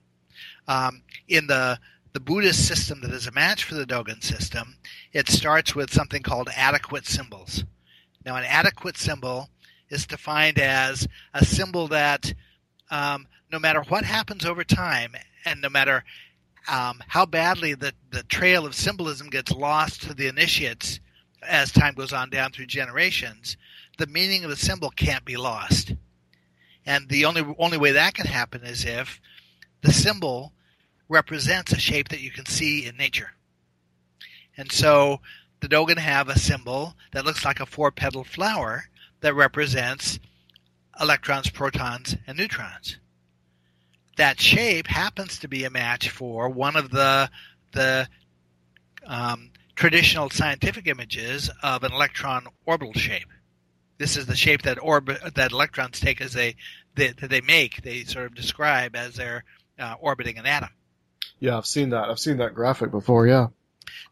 Um, 0.68 1.03
in 1.28 1.47
the 1.47 1.80
the 2.14 2.20
Buddhist 2.20 2.68
system 2.68 3.01
that 3.01 3.12
is 3.12 3.28
a 3.28 3.32
match 3.32 3.64
for 3.64 3.76
the 3.76 3.86
Dogon 3.86 4.22
system, 4.22 4.78
it 5.14 5.30
starts 5.30 5.76
with 5.76 5.93
something 5.93 6.24
called 6.24 6.49
adequate 6.55 7.05
symbols. 7.05 7.64
Now, 8.26 8.38
an 8.38 8.43
adequate 8.43 8.97
symbol 8.97 9.49
is 9.89 10.08
defined 10.08 10.58
as 10.58 11.08
a 11.34 11.45
symbol 11.45 11.88
that 11.89 12.34
um, 12.89 13.28
no 13.51 13.60
matter 13.60 13.82
what 13.84 14.03
happens 14.03 14.45
over 14.45 14.64
time, 14.64 15.14
and 15.45 15.62
no 15.62 15.70
matter 15.70 16.03
um, 16.68 17.01
how 17.08 17.26
badly 17.26 17.74
the, 17.74 17.93
the 18.12 18.24
trail 18.24 18.66
of 18.66 18.76
symbolism 18.76 19.30
gets 19.30 19.51
lost 19.51 20.01
to 20.03 20.14
the 20.14 20.28
initiates 20.28 20.99
as 21.43 21.72
time 21.72 21.93
goes 21.93 22.14
on 22.14 22.30
down 22.30 22.51
through 22.51 22.66
generations, 22.66 23.58
the 23.97 24.08
meaning 24.08 24.43
of 24.43 24.49
the 24.49 24.55
symbol 24.55 24.89
can't 24.89 25.24
be 25.24 25.38
lost. 25.38 25.93
And 26.88 27.10
the 27.10 27.26
only 27.26 27.44
only 27.60 27.78
way 27.78 27.92
that 27.92 28.14
can 28.14 28.26
happen 28.26 28.64
is 28.64 28.86
if 28.86 29.20
the 29.82 29.92
symbol 29.92 30.54
represents 31.10 31.74
a 31.74 31.80
shape 31.80 32.10
that 32.10 32.22
you 32.22 32.32
can 32.32 32.46
see 32.46 32.86
in 32.86 32.96
nature. 32.96 33.32
And 34.56 34.72
so 34.72 35.20
the 35.60 35.68
Dogon 35.68 35.98
have 35.98 36.30
a 36.30 36.40
symbol 36.40 36.96
that 37.12 37.26
looks 37.26 37.44
like 37.44 37.60
a 37.60 37.66
four 37.66 37.92
petal 37.92 38.24
flower 38.24 38.86
that 39.20 39.36
represents 39.36 40.18
electrons, 41.00 41.50
protons, 41.50 42.16
and 42.26 42.38
neutrons. 42.38 42.98
That 44.16 44.40
shape 44.40 44.88
happens 44.88 45.40
to 45.40 45.50
be 45.50 45.66
a 45.66 45.70
match 45.70 46.10
for 46.10 46.50
one 46.50 46.78
of 46.78 46.90
the 46.90 47.30
the 47.74 48.08
um, 49.06 49.52
traditional 49.76 50.30
scientific 50.30 50.88
images 50.88 51.50
of 51.62 51.84
an 51.84 51.92
electron 51.92 52.48
orbital 52.66 52.94
shape. 52.94 53.28
This 53.98 54.18
is 54.18 54.26
the 54.26 54.36
shape 54.36 54.64
that 54.64 54.82
orbit 54.82 55.36
that 55.36 55.52
electrons 55.52 56.00
take 56.00 56.22
as 56.22 56.34
they 56.34 56.56
that 56.95 57.18
that 57.18 57.30
they 57.30 57.41
make. 57.41 57.82
They 57.82 58.04
sort 58.04 58.26
of 58.26 58.36
describe 58.36 58.95
as 58.95 59.16
they're 59.16 59.43
uh, 59.80 59.95
orbiting 60.00 60.38
an 60.38 60.45
atom. 60.45 60.70
Yeah, 61.39 61.58
I've 61.58 61.66
seen 61.66 61.89
that. 61.91 62.10
I've 62.10 62.20
seen 62.20 62.38
that 62.38 62.54
graphic 62.54 62.91
before. 62.91 63.28
Yeah. 63.28 63.48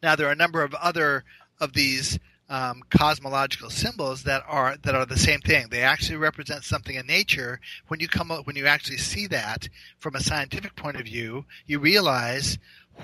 Now 0.02 0.16
there 0.16 0.28
are 0.28 0.32
a 0.32 0.36
number 0.36 0.64
of 0.64 0.74
other 0.76 1.24
of 1.60 1.74
these 1.74 2.20
um, 2.50 2.84
cosmological 2.90 3.70
symbols 3.70 4.24
that 4.24 4.44
are 4.48 4.78
that 4.84 4.96
are 4.96 5.06
the 5.06 5.18
same 5.18 5.42
thing. 5.42 5.68
They 5.70 5.82
actually 5.82 6.18
represent 6.18 6.64
something 6.64 6.96
in 6.96 7.08
nature. 7.08 7.60
When 7.88 8.00
you 8.00 8.08
come 8.08 8.30
when 8.30 8.56
you 8.56 8.68
actually 8.68 8.98
see 8.98 9.28
that 9.28 9.68
from 9.98 10.16
a 10.16 10.22
scientific 10.22 10.76
point 10.76 10.98
of 10.98 11.06
view, 11.06 11.46
you 11.66 11.80
realize 11.80 12.58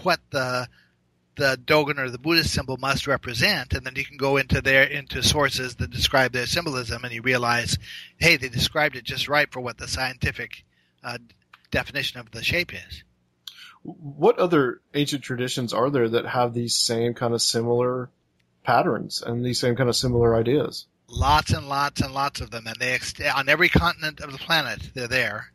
what 0.03 0.19
the 0.29 0.67
the 1.41 1.57
Dogon 1.57 1.97
or 1.97 2.11
the 2.11 2.19
Buddhist 2.19 2.53
symbol 2.53 2.77
must 2.77 3.07
represent, 3.07 3.73
and 3.73 3.83
then 3.83 3.95
you 3.95 4.05
can 4.05 4.17
go 4.17 4.37
into 4.37 4.61
their 4.61 4.83
into 4.83 5.23
sources 5.23 5.75
that 5.75 5.89
describe 5.89 6.31
their 6.31 6.45
symbolism, 6.45 7.03
and 7.03 7.11
you 7.11 7.23
realize, 7.23 7.79
hey, 8.17 8.37
they 8.37 8.47
described 8.47 8.95
it 8.95 9.03
just 9.03 9.27
right 9.27 9.51
for 9.51 9.59
what 9.59 9.79
the 9.79 9.87
scientific 9.87 10.63
uh, 11.03 11.17
definition 11.71 12.19
of 12.19 12.29
the 12.29 12.43
shape 12.43 12.71
is. 12.73 13.03
What 13.81 14.37
other 14.37 14.81
ancient 14.93 15.23
traditions 15.23 15.73
are 15.73 15.89
there 15.89 16.07
that 16.09 16.27
have 16.27 16.53
these 16.53 16.75
same 16.75 17.15
kind 17.15 17.33
of 17.33 17.41
similar 17.41 18.11
patterns 18.63 19.23
and 19.23 19.43
these 19.43 19.59
same 19.59 19.75
kind 19.75 19.89
of 19.89 19.95
similar 19.95 20.35
ideas? 20.35 20.85
lots 21.11 21.51
and 21.51 21.67
lots 21.67 22.01
and 22.01 22.13
lots 22.13 22.39
of 22.39 22.51
them, 22.51 22.67
and 22.67 22.77
they 22.77 22.93
ex- 22.93 23.13
on 23.35 23.49
every 23.49 23.67
continent 23.67 24.19
of 24.21 24.31
the 24.31 24.37
planet. 24.37 24.91
They're 24.93 25.07
there, 25.07 25.51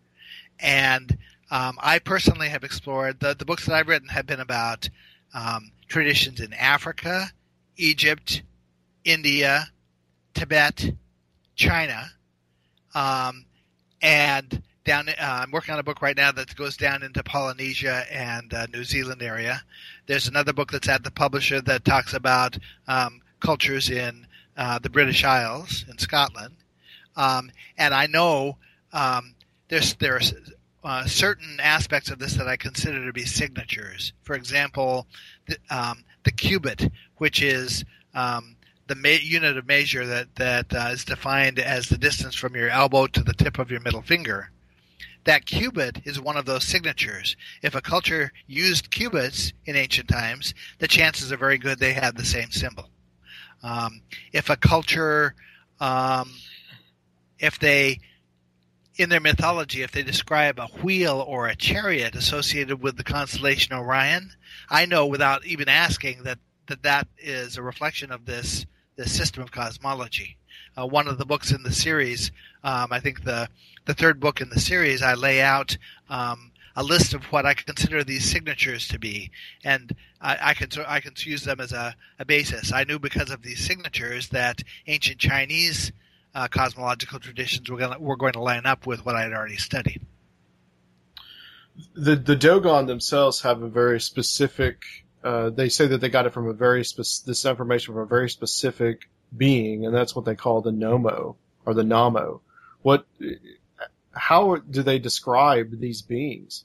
and 0.59 1.16
um, 1.51 1.78
I 1.80 2.01
personally 2.01 2.49
have 2.49 2.64
explored 2.64 3.20
the 3.20 3.34
the 3.34 3.45
books 3.45 3.66
that 3.66 3.74
I've 3.74 3.89
written 3.89 4.09
have 4.09 4.26
been 4.26 4.41
about 4.41 4.91
um, 5.34 5.70
traditions 5.89 6.41
in 6.41 6.53
Africa, 6.53 7.30
Egypt, 7.76 8.43
India, 9.05 9.68
Tibet, 10.34 10.93
China, 11.55 12.11
um, 12.95 13.45
and 14.03 14.62
down. 14.84 15.09
Uh, 15.09 15.14
I'm 15.18 15.51
working 15.51 15.74
on 15.74 15.80
a 15.80 15.82
book 15.82 16.03
right 16.03 16.16
now 16.16 16.32
that 16.32 16.55
goes 16.57 16.76
down 16.76 17.03
into 17.03 17.22
Polynesia 17.22 18.05
and 18.11 18.53
uh, 18.53 18.66
New 18.72 18.84
Zealand 18.84 19.22
area. 19.22 19.62
There's 20.07 20.28
another 20.28 20.53
book 20.53 20.72
that's 20.72 20.89
at 20.89 21.05
the 21.05 21.11
publisher 21.11 21.61
that 21.62 21.84
talks 21.84 22.14
about 22.14 22.59
um, 22.87 23.20
cultures 23.41 23.91
in 23.91 24.26
uh, 24.57 24.78
the 24.78 24.91
British 24.91 25.24
Isles 25.24 25.84
in 25.89 25.99
Scotland, 25.99 26.55
um, 27.16 27.51
and 27.76 27.95
I 27.95 28.07
know 28.07 28.57
um, 28.93 29.34
there's 29.68 29.95
there's 29.95 30.32
uh, 30.84 31.05
certain 31.07 31.59
aspects 31.61 32.11
of 32.11 32.18
this 32.18 32.34
that 32.34 32.47
I 32.47 32.57
consider 32.57 33.05
to 33.05 33.12
be 33.12 33.24
signatures. 33.24 34.12
For 34.22 34.34
example, 34.34 35.07
the, 35.47 35.57
um, 35.70 36.05
the 36.24 36.30
cubit, 36.30 36.90
which 37.16 37.42
is 37.42 37.84
um, 38.14 38.57
the 38.86 38.94
ma- 38.94 39.09
unit 39.09 39.57
of 39.57 39.66
measure 39.66 40.07
that 40.07 40.34
that 40.36 40.74
uh, 40.74 40.90
is 40.92 41.05
defined 41.05 41.59
as 41.59 41.88
the 41.88 41.99
distance 41.99 42.34
from 42.34 42.55
your 42.55 42.68
elbow 42.68 43.07
to 43.07 43.22
the 43.22 43.34
tip 43.34 43.59
of 43.59 43.70
your 43.70 43.80
middle 43.80 44.03
finger. 44.03 44.51
That 45.24 45.44
cubit 45.44 46.03
is 46.05 46.20
one 46.20 46.36
of 46.36 46.47
those 46.47 46.64
signatures. 46.64 47.36
If 47.61 47.74
a 47.74 47.80
culture 47.80 48.32
used 48.47 48.92
cubits 48.92 49.53
in 49.64 49.74
ancient 49.74 50.09
times, 50.09 50.55
the 50.78 50.86
chances 50.86 51.32
are 51.32 51.36
very 51.36 51.59
good 51.59 51.78
they 51.80 51.94
had 51.94 52.16
the 52.16 52.24
same 52.24 52.53
symbol. 52.53 52.88
Um, 53.62 54.03
if 54.32 54.51
a 54.51 54.57
culture, 54.57 55.34
um, 55.80 56.30
if 57.40 57.59
they 57.59 57.99
in 58.97 59.11
their 59.11 59.20
mythology, 59.20 59.82
if 59.82 59.92
they 59.92 60.03
describe 60.03 60.59
a 60.59 60.66
wheel 60.82 61.22
or 61.26 61.47
a 61.47 61.57
chariot 61.57 62.14
associated 62.14 62.80
with 62.82 62.97
the 62.97 63.05
constellation 63.05 63.74
Orion, 63.74 64.32
I 64.70 64.86
know 64.86 65.07
without 65.07 65.44
even 65.44 65.68
asking 65.68 66.22
that 66.22 66.38
that, 66.68 66.82
that 66.82 67.09
is 67.18 67.57
a 67.57 67.62
reflection 67.62 68.11
of 68.11 68.24
this 68.24 68.66
the 68.97 69.09
system 69.09 69.42
of 69.42 69.53
cosmology. 69.53 70.38
Uh, 70.76 70.86
one 70.86 71.07
of 71.07 71.18
the 71.18 71.26
books 71.26 71.53
in 71.53 71.62
the 71.62 71.72
series, 71.72 72.32
um, 72.64 72.88
I 72.90 73.01
think 73.01 73.24
the 73.24 73.49
the 73.84 73.94
third 73.94 74.18
book 74.18 74.40
in 74.40 74.49
the 74.49 74.61
series, 74.61 75.03
I 75.03 75.14
lay 75.14 75.40
out 75.40 75.76
um, 76.09 76.53
a 76.74 76.82
list 76.82 77.14
of 77.14 77.24
what 77.26 77.47
I 77.47 77.55
consider 77.55 78.03
these 78.03 78.28
signatures 78.28 78.88
to 78.88 78.99
be, 78.99 79.30
and 79.64 79.94
I, 80.20 80.38
I 80.40 80.55
can 80.55 80.68
I 80.86 81.01
can 81.01 81.12
use 81.18 81.44
them 81.44 81.61
as 81.61 81.72
a, 81.72 81.94
a, 82.18 82.24
basis. 82.24 82.72
I 82.72 82.84
knew 82.84 82.99
because 82.99 83.30
of 83.30 83.42
these 83.42 83.64
signatures 83.64 84.28
that 84.30 84.62
ancient 84.86 85.18
Chinese 85.18 85.92
uh, 86.37 86.49
cosmological 86.49 87.18
traditions 87.18 87.68
were 87.70 87.78
going 87.78 87.99
were 87.99 88.16
going 88.16 88.34
to 88.34 88.43
line 88.43 88.66
up 88.66 88.87
with 88.87 89.05
what 89.07 89.16
I 89.16 89.22
had 89.22 89.32
already 89.32 89.57
studied. 89.57 90.03
The 91.95 92.14
the 92.14 92.37
Dogon 92.37 92.87
themselves 92.87 93.41
have 93.41 93.62
a 93.62 93.68
very 93.68 94.01
specific 94.01 94.84
uh, 95.24 95.51
they 95.51 95.70
say 95.70 95.87
that 95.87 95.99
they 95.99 96.11
got 96.11 96.26
it 96.26 96.32
from 96.32 96.47
a 96.47 96.53
very 96.53 96.84
spe- 96.84 97.24
this 97.24 97.47
information 97.47 97.95
from 97.95 98.03
a 98.03 98.07
very 98.07 98.28
specific 98.28 99.09
being, 99.34 99.87
and 99.87 99.95
that's 99.95 100.14
what 100.14 100.26
they 100.26 100.37
call 100.37 100.61
the 100.61 100.70
Nomo 100.70 101.37
or 101.64 101.74
the 101.74 101.82
Namo. 101.82 102.41
What? 102.82 103.07
How 104.12 104.57
do 104.57 104.82
they 104.82 104.99
describe 104.99 105.80
these 105.80 106.03
beings? 106.03 106.64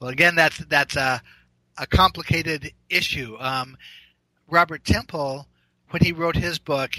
Well, 0.00 0.10
again, 0.10 0.36
that's 0.36 0.58
that's 0.66 0.96
a 0.96 1.20
a 1.76 1.86
complicated 1.88 2.72
issue. 2.88 3.36
Um, 3.38 3.76
Robert 4.48 4.84
Temple, 4.84 5.48
when 5.90 6.02
he 6.02 6.12
wrote 6.12 6.36
his 6.36 6.58
book, 6.58 6.92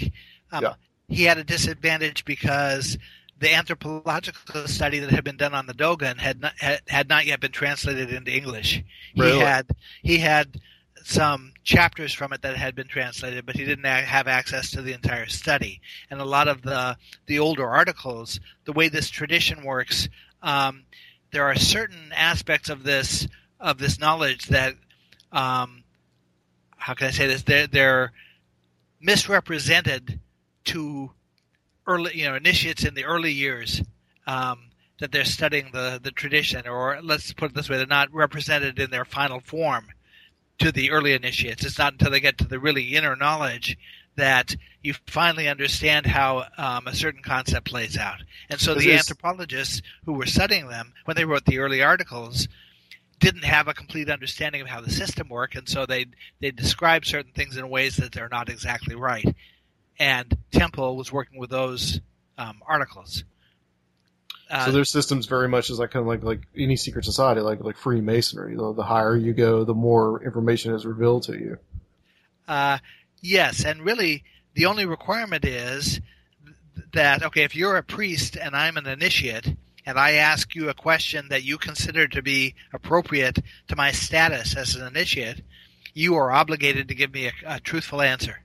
um, 0.52 0.62
yeah. 0.62 0.74
He 1.12 1.24
had 1.24 1.38
a 1.38 1.44
disadvantage 1.44 2.24
because 2.24 2.98
the 3.38 3.52
anthropological 3.52 4.66
study 4.66 5.00
that 5.00 5.10
had 5.10 5.24
been 5.24 5.36
done 5.36 5.54
on 5.54 5.66
the 5.66 5.74
Dogon 5.74 6.16
had 6.18 6.40
not, 6.40 6.52
had, 6.58 6.80
had 6.88 7.08
not 7.08 7.26
yet 7.26 7.40
been 7.40 7.52
translated 7.52 8.12
into 8.12 8.32
English. 8.32 8.82
Really? 9.16 9.32
He 9.32 9.38
had 9.40 9.66
he 10.02 10.18
had 10.18 10.60
some 11.04 11.52
chapters 11.64 12.14
from 12.14 12.32
it 12.32 12.42
that 12.42 12.56
had 12.56 12.74
been 12.76 12.86
translated, 12.86 13.44
but 13.44 13.56
he 13.56 13.64
didn't 13.64 13.84
have 13.84 14.28
access 14.28 14.70
to 14.70 14.82
the 14.82 14.92
entire 14.92 15.26
study. 15.26 15.80
And 16.10 16.20
a 16.20 16.24
lot 16.24 16.48
of 16.48 16.62
the 16.62 16.96
the 17.26 17.40
older 17.40 17.68
articles, 17.68 18.40
the 18.64 18.72
way 18.72 18.88
this 18.88 19.10
tradition 19.10 19.64
works, 19.64 20.08
um, 20.42 20.84
there 21.32 21.44
are 21.44 21.56
certain 21.56 22.12
aspects 22.14 22.70
of 22.70 22.84
this 22.84 23.26
of 23.58 23.78
this 23.78 23.98
knowledge 23.98 24.46
that, 24.46 24.74
um, 25.30 25.84
how 26.76 26.94
can 26.94 27.06
I 27.06 27.10
say 27.10 27.28
this? 27.28 27.42
They're, 27.42 27.68
they're 27.68 28.12
misrepresented 29.00 30.18
to 30.66 31.10
early, 31.86 32.16
you 32.16 32.28
know, 32.28 32.34
initiates 32.34 32.84
in 32.84 32.94
the 32.94 33.04
early 33.04 33.32
years 33.32 33.82
um, 34.26 34.70
that 35.00 35.12
they're 35.12 35.24
studying 35.24 35.70
the 35.72 36.00
the 36.02 36.10
tradition, 36.10 36.66
or 36.66 37.00
let's 37.02 37.32
put 37.32 37.50
it 37.50 37.54
this 37.54 37.68
way, 37.68 37.76
they're 37.76 37.86
not 37.86 38.12
represented 38.12 38.78
in 38.78 38.90
their 38.90 39.04
final 39.04 39.40
form 39.40 39.88
to 40.58 40.70
the 40.70 40.90
early 40.90 41.12
initiates. 41.12 41.64
It's 41.64 41.78
not 41.78 41.94
until 41.94 42.10
they 42.10 42.20
get 42.20 42.38
to 42.38 42.46
the 42.46 42.60
really 42.60 42.94
inner 42.94 43.16
knowledge 43.16 43.76
that 44.14 44.54
you 44.82 44.94
finally 45.06 45.48
understand 45.48 46.06
how 46.06 46.44
um, 46.58 46.86
a 46.86 46.94
certain 46.94 47.22
concept 47.22 47.66
plays 47.66 47.96
out. 47.96 48.22
And 48.50 48.60
so 48.60 48.74
the 48.74 48.92
anthropologists 48.92 49.80
who 50.04 50.12
were 50.12 50.26
studying 50.26 50.68
them, 50.68 50.92
when 51.06 51.16
they 51.16 51.24
wrote 51.24 51.46
the 51.46 51.58
early 51.58 51.82
articles, 51.82 52.46
didn't 53.18 53.44
have 53.44 53.68
a 53.68 53.74
complete 53.74 54.10
understanding 54.10 54.60
of 54.60 54.66
how 54.66 54.80
the 54.80 54.90
system 54.90 55.28
worked, 55.28 55.54
and 55.54 55.68
so 55.68 55.86
they 55.86 56.06
they 56.40 56.50
describe 56.50 57.04
certain 57.04 57.32
things 57.32 57.56
in 57.56 57.68
ways 57.68 57.96
that 57.96 58.12
they're 58.12 58.28
not 58.28 58.48
exactly 58.48 58.94
right 58.94 59.34
and 59.98 60.36
Temple 60.50 60.96
was 60.96 61.12
working 61.12 61.38
with 61.38 61.50
those 61.50 62.00
um, 62.38 62.62
articles. 62.66 63.24
Uh, 64.50 64.66
so 64.66 64.72
their 64.72 64.84
systems 64.84 65.26
very 65.26 65.48
much 65.48 65.70
is 65.70 65.78
like 65.78 65.90
kind 65.90 66.02
of 66.02 66.06
like 66.06 66.22
like 66.22 66.42
any 66.56 66.76
secret 66.76 67.04
society, 67.04 67.40
like 67.40 67.60
like 67.60 67.76
Freemasonry. 67.76 68.54
The, 68.54 68.74
the 68.74 68.82
higher 68.82 69.16
you 69.16 69.32
go, 69.32 69.64
the 69.64 69.74
more 69.74 70.22
information 70.22 70.74
is 70.74 70.84
revealed 70.84 71.22
to 71.24 71.32
you. 71.32 71.58
Uh, 72.46 72.78
yes, 73.22 73.64
and 73.64 73.82
really 73.82 74.24
the 74.54 74.66
only 74.66 74.84
requirement 74.84 75.46
is 75.46 76.00
that 76.92 77.22
okay, 77.22 77.44
if 77.44 77.56
you're 77.56 77.78
a 77.78 77.82
priest 77.82 78.36
and 78.36 78.54
I'm 78.54 78.76
an 78.76 78.86
initiate, 78.86 79.56
and 79.86 79.98
I 79.98 80.12
ask 80.12 80.54
you 80.54 80.68
a 80.68 80.74
question 80.74 81.28
that 81.30 81.44
you 81.44 81.56
consider 81.56 82.06
to 82.08 82.20
be 82.20 82.54
appropriate 82.74 83.38
to 83.68 83.76
my 83.76 83.90
status 83.90 84.54
as 84.54 84.74
an 84.74 84.86
initiate, 84.86 85.40
you 85.94 86.14
are 86.16 86.30
obligated 86.30 86.88
to 86.88 86.94
give 86.94 87.12
me 87.12 87.28
a, 87.28 87.32
a 87.46 87.60
truthful 87.60 88.02
answer. 88.02 88.41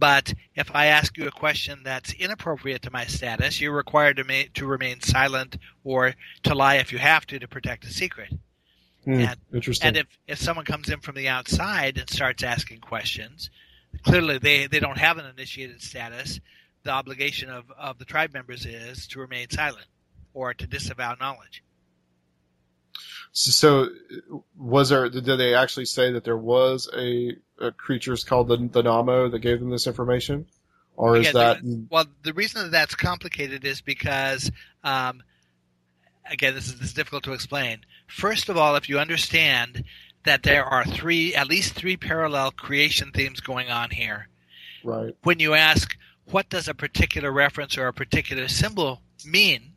But 0.00 0.32
if 0.54 0.74
I 0.74 0.86
ask 0.86 1.18
you 1.18 1.28
a 1.28 1.30
question 1.30 1.82
that's 1.84 2.14
inappropriate 2.14 2.80
to 2.82 2.90
my 2.90 3.04
status, 3.04 3.60
you're 3.60 3.76
required 3.76 4.16
to, 4.16 4.24
ma- 4.24 4.48
to 4.54 4.66
remain 4.66 5.02
silent 5.02 5.58
or 5.84 6.14
to 6.44 6.54
lie 6.54 6.76
if 6.76 6.90
you 6.90 6.98
have 6.98 7.26
to 7.26 7.38
to 7.38 7.46
protect 7.46 7.84
a 7.84 7.92
secret. 7.92 8.32
Mm, 9.06 9.28
and, 9.28 9.40
interesting. 9.52 9.88
And 9.88 9.96
if, 9.98 10.06
if 10.26 10.38
someone 10.38 10.64
comes 10.64 10.88
in 10.88 11.00
from 11.00 11.16
the 11.16 11.28
outside 11.28 11.98
and 11.98 12.08
starts 12.08 12.42
asking 12.42 12.80
questions, 12.80 13.50
clearly 14.02 14.38
they, 14.38 14.66
they 14.66 14.80
don't 14.80 14.98
have 14.98 15.18
an 15.18 15.26
initiated 15.26 15.82
status. 15.82 16.40
The 16.82 16.90
obligation 16.90 17.50
of, 17.50 17.70
of 17.78 17.98
the 17.98 18.06
tribe 18.06 18.32
members 18.32 18.64
is 18.64 19.06
to 19.08 19.20
remain 19.20 19.50
silent 19.50 19.86
or 20.32 20.54
to 20.54 20.66
disavow 20.66 21.14
knowledge. 21.20 21.62
So, 23.32 23.88
was 24.58 24.88
there? 24.88 25.08
Did 25.08 25.24
they 25.24 25.54
actually 25.54 25.84
say 25.84 26.12
that 26.12 26.24
there 26.24 26.36
was 26.36 26.88
a, 26.96 27.36
creatures 27.76 28.24
called 28.24 28.48
the 28.48 28.56
the 28.56 28.82
Namo 28.82 29.30
that 29.30 29.38
gave 29.40 29.60
them 29.60 29.70
this 29.70 29.86
information, 29.86 30.46
or 30.96 31.16
is 31.16 31.26
yeah, 31.26 31.32
that? 31.32 31.62
The, 31.62 31.86
well, 31.90 32.06
the 32.22 32.32
reason 32.32 32.62
that 32.62 32.70
that's 32.70 32.94
complicated 32.94 33.64
is 33.64 33.80
because, 33.80 34.50
um, 34.84 35.22
again, 36.30 36.54
this 36.54 36.66
is, 36.68 36.78
this 36.78 36.88
is 36.88 36.94
difficult 36.94 37.24
to 37.24 37.32
explain. 37.32 37.80
First 38.06 38.48
of 38.48 38.56
all, 38.56 38.76
if 38.76 38.88
you 38.88 38.98
understand 38.98 39.84
that 40.24 40.42
there 40.42 40.64
are 40.64 40.84
three, 40.84 41.34
at 41.34 41.48
least 41.48 41.74
three 41.74 41.96
parallel 41.96 42.50
creation 42.50 43.10
themes 43.12 43.40
going 43.40 43.70
on 43.70 43.90
here, 43.90 44.28
right? 44.84 45.14
When 45.22 45.40
you 45.40 45.54
ask, 45.54 45.96
what 46.26 46.48
does 46.48 46.68
a 46.68 46.74
particular 46.74 47.30
reference 47.30 47.78
or 47.78 47.86
a 47.86 47.92
particular 47.92 48.48
symbol 48.48 49.00
mean? 49.24 49.74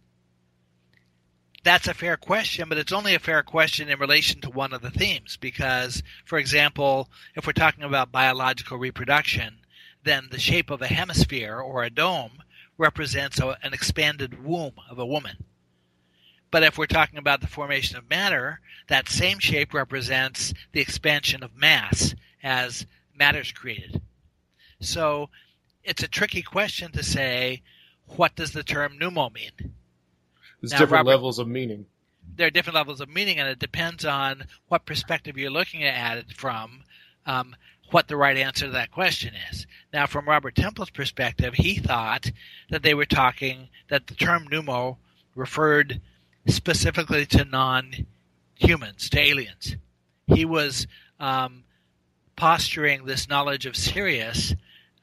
That's 1.64 1.88
a 1.88 1.93
fair 1.93 2.18
question, 2.18 2.68
but 2.68 2.78
it's 2.78 2.91
only 2.91 3.16
a 3.16 3.20
fair 3.20 3.41
question 3.41 3.88
in 3.89 3.97
relation 3.97 4.41
to 4.41 4.49
one 4.49 4.74
of 4.74 4.82
the 4.82 4.91
themes. 4.91 5.38
Because, 5.38 6.03
for 6.26 6.38
example, 6.38 7.09
if 7.36 7.47
we're 7.47 7.53
talking 7.53 7.86
about 7.86 8.11
biological 8.11 8.78
reproduction, 8.78 9.59
then 10.03 10.28
the 10.30 10.39
shape 10.39 10.70
of 10.70 10.82
a 10.82 10.88
hemisphere 10.88 11.57
or 11.59 11.84
a 11.84 11.89
dome 11.89 12.43
represents 12.78 13.39
a, 13.39 13.57
an 13.64 13.74
expanded 13.74 14.43
womb 14.43 14.74
of 14.89 14.99
a 14.99 15.05
woman. 15.05 15.38
But 16.51 16.64
if 16.64 16.78
we're 16.78 16.86
talking 16.86 17.18
about 17.18 17.41
the 17.41 17.47
formation 17.47 17.97
of 17.97 18.09
matter, 18.09 18.59
that 18.88 19.09
same 19.09 19.39
shape 19.39 19.74
represents 19.74 20.53
the 20.72 20.82
expansion 20.82 21.43
of 21.43 21.55
mass 21.55 22.14
as 22.43 22.86
matter 23.16 23.39
is 23.39 23.51
created. 23.51 24.01
So 24.80 25.30
it's 25.84 26.03
a 26.03 26.07
tricky 26.07 26.41
question 26.41 26.91
to 26.91 27.03
say, 27.03 27.64
what 28.05 28.36
does 28.36 28.51
the 28.51 28.64
term 28.64 28.99
Nommo 28.99 29.30
mean? 29.34 29.74
There's 30.64 30.72
now, 30.72 30.78
different 30.78 30.99
Robert, 30.99 31.09
levels 31.09 31.39
of 31.39 31.47
meaning. 31.49 31.86
There 32.38 32.47
are 32.47 32.49
different 32.49 32.76
levels 32.76 33.01
of 33.01 33.09
meaning, 33.09 33.38
and 33.38 33.49
it 33.49 33.59
depends 33.59 34.05
on 34.05 34.45
what 34.70 34.86
perspective 34.86 35.38
you're 35.38 35.51
looking 35.51 35.84
at 35.84 36.18
it 36.18 36.32
from. 36.32 36.84
Um, 37.26 37.55
what 37.91 38.07
the 38.07 38.16
right 38.16 38.38
answer 38.38 38.66
to 38.66 38.72
that 38.72 38.91
question 38.91 39.34
is. 39.51 39.68
Now, 39.91 40.07
from 40.07 40.28
Robert 40.28 40.55
Temple's 40.55 40.89
perspective, 40.89 41.53
he 41.53 41.76
thought 41.76 42.32
that 42.70 42.82
they 42.82 42.93
were 42.93 43.05
talking 43.05 43.68
that 43.89 44.07
the 44.07 44.16
term 44.16 44.47
Nommo 44.49 44.97
referred 45.36 46.01
specifically 46.47 47.26
to 47.28 47.45
non-humans, 47.45 49.09
to 49.09 49.20
aliens. 49.20 49.76
He 50.28 50.45
was 50.45 50.88
um, 51.20 51.66
posturing 52.36 53.05
this 53.05 53.30
knowledge 53.30 53.66
of 53.66 53.76
Sirius, 53.76 54.55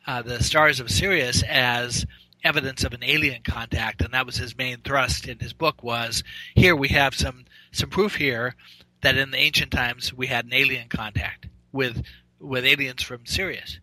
uh, 0.07 0.23
the 0.23 0.43
stars 0.43 0.81
of 0.81 0.91
Sirius, 0.91 1.45
as 1.45 2.07
evidence 2.43 2.85
of 2.85 2.93
an 2.93 3.05
alien 3.05 3.43
contact, 3.43 4.03
and 4.03 4.15
that 4.15 4.27
was 4.27 4.37
his 4.37 4.57
main 4.57 4.79
thrust 4.79 5.29
in 5.29 5.39
his 5.39 5.53
book. 5.53 5.83
Was 5.83 6.23
here 6.55 6.75
we 6.75 6.89
have 6.89 7.15
some 7.15 7.45
some 7.73 7.91
proof 7.91 8.17
here 8.17 8.55
that 9.03 9.17
in 9.17 9.31
the 9.31 9.39
ancient 9.39 9.71
times 9.71 10.13
we 10.13 10.27
had 10.27 10.45
an 10.45 10.55
alien 10.55 10.89
contact 10.89 11.47
with 11.73 12.05
with 12.39 12.65
aliens 12.65 13.03
from 13.03 13.27
Sirius. 13.27 13.79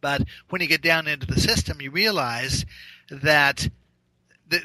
But 0.00 0.22
when 0.48 0.60
you 0.60 0.68
get 0.68 0.82
down 0.82 1.08
into 1.08 1.26
the 1.26 1.40
system, 1.40 1.80
you 1.80 1.90
realize 1.90 2.64
that 3.10 3.68
the, 4.48 4.62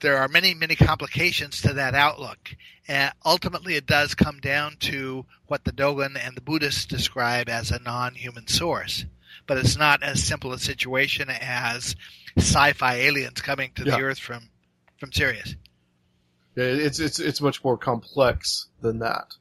there 0.00 0.18
are 0.18 0.28
many, 0.28 0.54
many 0.54 0.74
complications 0.74 1.62
to 1.62 1.72
that 1.74 1.94
outlook. 1.94 2.56
And 2.88 3.12
ultimately, 3.24 3.76
it 3.76 3.86
does 3.86 4.14
come 4.14 4.38
down 4.40 4.76
to 4.80 5.24
what 5.46 5.64
the 5.64 5.72
Dogon 5.72 6.16
and 6.16 6.36
the 6.36 6.40
Buddhists 6.40 6.84
describe 6.84 7.48
as 7.48 7.70
a 7.70 7.78
non 7.78 8.14
human 8.14 8.48
source. 8.48 9.06
But 9.50 9.58
it's 9.58 9.76
not 9.76 10.04
as 10.04 10.22
simple 10.22 10.52
a 10.52 10.60
situation 10.60 11.28
as 11.28 11.96
sci 12.38 12.72
fi 12.74 12.94
aliens 12.94 13.40
coming 13.40 13.72
to 13.74 13.82
Yeah. 13.84 13.96
the 13.96 14.02
Earth 14.04 14.20
from, 14.20 14.48
from 15.00 15.10
Sirius. 15.10 15.56
Yeah, 16.54 16.66
it's 16.66 17.00
it's 17.00 17.18
it's 17.18 17.40
much 17.40 17.64
more 17.64 17.76
complex 17.76 18.68
than 18.80 19.00
that. 19.00 19.34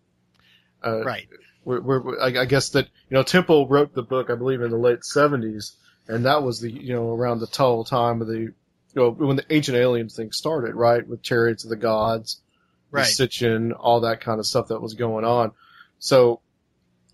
Uh, 0.84 1.04
Right. 1.06 1.28
We're, 1.64 1.82
we're, 1.82 2.20
I 2.20 2.42
I 2.42 2.46
guess 2.46 2.70
that 2.70 2.86
you 2.88 3.18
know 3.18 3.22
Temple 3.22 3.68
wrote 3.68 3.94
the 3.94 4.02
book, 4.02 4.32
I 4.32 4.36
believe, 4.36 4.64
in 4.64 4.72
the 4.72 4.78
late 4.78 5.06
seventies, 5.06 5.74
and 6.08 6.26
that 6.26 6.42
was 6.42 6.60
the 6.60 6.72
you 6.72 6.94
know 6.96 7.14
around 7.14 7.40
the 7.40 7.46
total 7.46 7.84
time 7.84 8.20
of 8.20 8.28
the 8.28 8.40
you 8.40 8.54
know 8.96 9.12
when 9.12 9.36
the 9.36 9.46
ancient 9.52 9.78
aliens 9.78 10.16
thing 10.16 10.32
started, 10.32 10.74
right? 10.74 11.08
With 11.08 11.22
chariots 11.22 11.64
of 11.66 11.70
the 11.70 11.76
gods, 11.76 12.42
Right. 12.90 13.06
the 13.06 13.28
Sitchin, 13.28 13.74
all 13.80 14.00
that 14.00 14.22
kind 14.22 14.40
of 14.40 14.48
stuff 14.48 14.70
that 14.70 14.82
was 14.82 14.96
going 14.96 15.24
on. 15.24 15.52
So, 16.00 16.42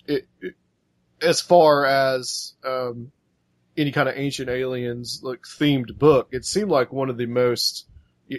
it, 0.08 0.30
it 0.40 0.56
as 1.22 1.42
far 1.42 1.86
as 1.86 2.54
um, 2.66 3.12
any 3.78 3.92
kind 3.92 4.08
of 4.10 4.16
ancient 4.18 4.50
aliens 4.50 5.22
like 5.24 5.42
themed 5.44 5.98
book, 5.98 6.30
it 6.32 6.46
seemed 6.46 6.70
like 6.72 6.92
one 6.92 7.10
of 7.10 7.18
the 7.18 7.26
most 7.26 7.86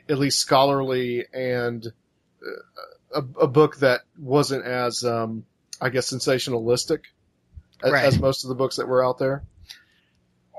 at 0.09 0.19
least 0.19 0.39
scholarly 0.41 1.25
and 1.33 1.87
uh, 1.87 3.21
a, 3.21 3.43
a 3.45 3.47
book 3.47 3.77
that 3.79 4.01
wasn't 4.19 4.65
as 4.65 5.05
um, 5.05 5.45
I 5.81 5.91
guess 5.91 6.13
sensationalistic 6.13 7.01
as, 7.85 7.93
Right. 7.93 8.05
as 8.05 8.19
most 8.19 8.45
of 8.45 8.49
the 8.49 8.55
books 8.55 8.77
that 8.77 8.89
were 8.89 9.05
out 9.05 9.19
there. 9.19 9.45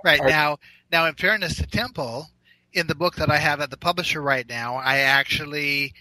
Right 0.04 0.22
Are- 0.22 0.30
now, 0.30 0.58
now 0.92 1.06
in 1.08 1.16
fairness 1.16 1.56
to 1.58 1.68
Temple, 1.68 2.28
in 2.74 2.88
the 2.88 2.96
book 2.96 3.16
that 3.16 3.30
I 3.32 3.38
have 3.38 3.60
at 3.60 3.70
the 3.72 3.78
publisher 3.78 4.22
right 4.22 4.48
now, 4.48 4.76
I 4.76 5.00
actually 5.00 5.94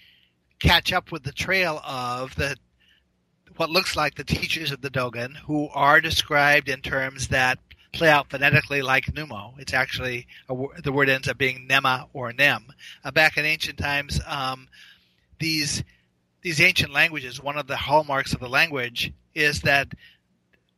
catch 0.59 0.93
up 0.93 1.11
with 1.11 1.23
the 1.23 1.33
trail 1.33 1.81
of 1.85 2.35
the 2.37 2.57
what 3.57 3.70
looks 3.70 3.96
like 3.96 4.14
the 4.14 4.24
teachers 4.24 4.70
of 4.70 4.80
the 4.80 4.90
Dogon, 4.90 5.34
who 5.46 5.68
are 5.74 6.00
described 6.00 6.68
in 6.68 6.80
terms 6.80 7.28
that 7.28 7.59
play 7.92 8.09
out 8.09 8.30
phonetically 8.30 8.82
like 8.82 9.14
Nommo. 9.14 9.54
It's 9.59 9.72
actually 9.72 10.26
a, 10.48 10.54
the 10.82 10.92
word 10.92 11.09
ends 11.09 11.28
up 11.28 11.38
being 11.38 11.66
nema 11.68 12.09
or 12.12 12.32
nem. 12.32 12.66
Uh, 13.02 13.11
back 13.11 13.36
in 13.36 13.44
ancient 13.44 13.78
times, 13.78 14.20
um, 14.26 14.68
these 15.38 15.82
these 16.42 16.61
ancient 16.61 16.92
languages, 16.92 17.42
one 17.42 17.59
of 17.59 17.66
the 17.66 17.76
hallmarks 17.76 18.32
of 18.32 18.40
the 18.40 18.48
language 18.48 19.12
is 19.34 19.62
that 19.62 19.88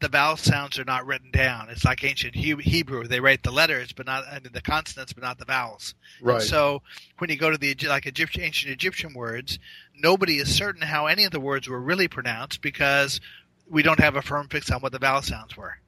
the 0.00 0.08
vowel 0.08 0.36
sounds 0.36 0.78
are 0.78 0.84
not 0.84 1.06
written 1.06 1.30
down. 1.30 1.68
It's 1.70 1.84
like 1.84 2.04
ancient 2.04 2.34
He- 2.34 2.54
Hebrew; 2.54 3.04
they 3.04 3.20
write 3.20 3.42
the 3.42 3.50
letters, 3.50 3.92
but 3.92 4.06
not 4.06 4.24
I 4.30 4.34
mean, 4.34 4.52
the 4.52 4.62
consonants, 4.62 5.12
but 5.12 5.24
not 5.24 5.38
the 5.38 5.44
vowels. 5.44 5.94
Right. 6.20 6.36
And 6.36 6.44
so 6.44 6.82
when 7.18 7.30
you 7.30 7.36
go 7.36 7.50
to 7.50 7.58
the 7.58 7.74
like 7.88 8.06
Egyptian, 8.06 8.42
ancient 8.42 8.72
Egyptian 8.72 9.14
words, 9.14 9.58
nobody 9.98 10.38
is 10.38 10.54
certain 10.54 10.82
how 10.82 11.06
any 11.06 11.24
of 11.24 11.32
the 11.32 11.40
words 11.40 11.68
were 11.68 11.80
really 11.80 12.08
pronounced 12.08 12.62
because 12.62 13.20
we 13.68 13.82
don't 13.82 14.00
have 14.00 14.16
a 14.16 14.22
firm 14.22 14.48
fix 14.48 14.70
on 14.70 14.80
what 14.80 14.92
the 14.92 14.98
vowel 14.98 15.22
sounds 15.22 15.56
were. 15.56 15.78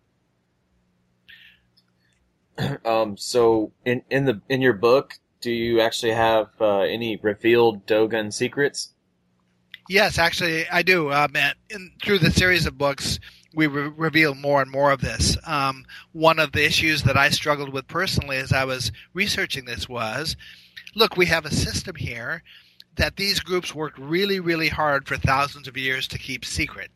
Um, 2.84 3.16
so 3.16 3.72
in 3.86 4.02
in 4.10 4.26
the 4.26 4.40
in 4.48 4.60
your 4.60 4.74
book, 4.74 5.14
do 5.40 5.50
you 5.50 5.80
actually 5.80 6.12
have 6.12 6.48
uh, 6.60 6.80
any 6.80 7.16
revealed 7.16 7.86
Dogon 7.86 8.32
secrets? 8.32 8.92
Yes, 9.88 10.18
actually, 10.18 10.68
I 10.68 10.82
do. 10.82 11.10
Um, 11.10 11.34
and 11.34 11.54
in, 11.70 11.92
through 12.02 12.18
the 12.18 12.30
series 12.30 12.66
of 12.66 12.76
books, 12.76 13.18
we 13.54 13.66
re- 13.66 13.92
reveal 13.96 14.34
more 14.34 14.62
and 14.62 14.70
more 14.70 14.90
of 14.92 15.00
this. 15.00 15.36
Um, 15.46 15.84
one 16.12 16.38
of 16.38 16.52
the 16.52 16.64
issues 16.64 17.02
that 17.04 17.16
I 17.16 17.30
struggled 17.30 17.72
with 17.72 17.88
personally 17.88 18.36
as 18.36 18.52
I 18.52 18.64
was 18.64 18.92
researching 19.12 19.64
this 19.64 19.88
was, 19.88 20.36
look, 20.94 21.16
we 21.16 21.26
have 21.26 21.44
a 21.44 21.50
system 21.54 21.96
here 21.96 22.42
that 22.96 23.16
these 23.16 23.40
groups 23.40 23.74
worked 23.74 23.98
really, 23.98 24.40
really 24.40 24.68
hard 24.68 25.06
for 25.08 25.16
thousands 25.16 25.66
of 25.68 25.76
years 25.76 26.06
to 26.08 26.18
keep 26.18 26.44
secret. 26.44 26.90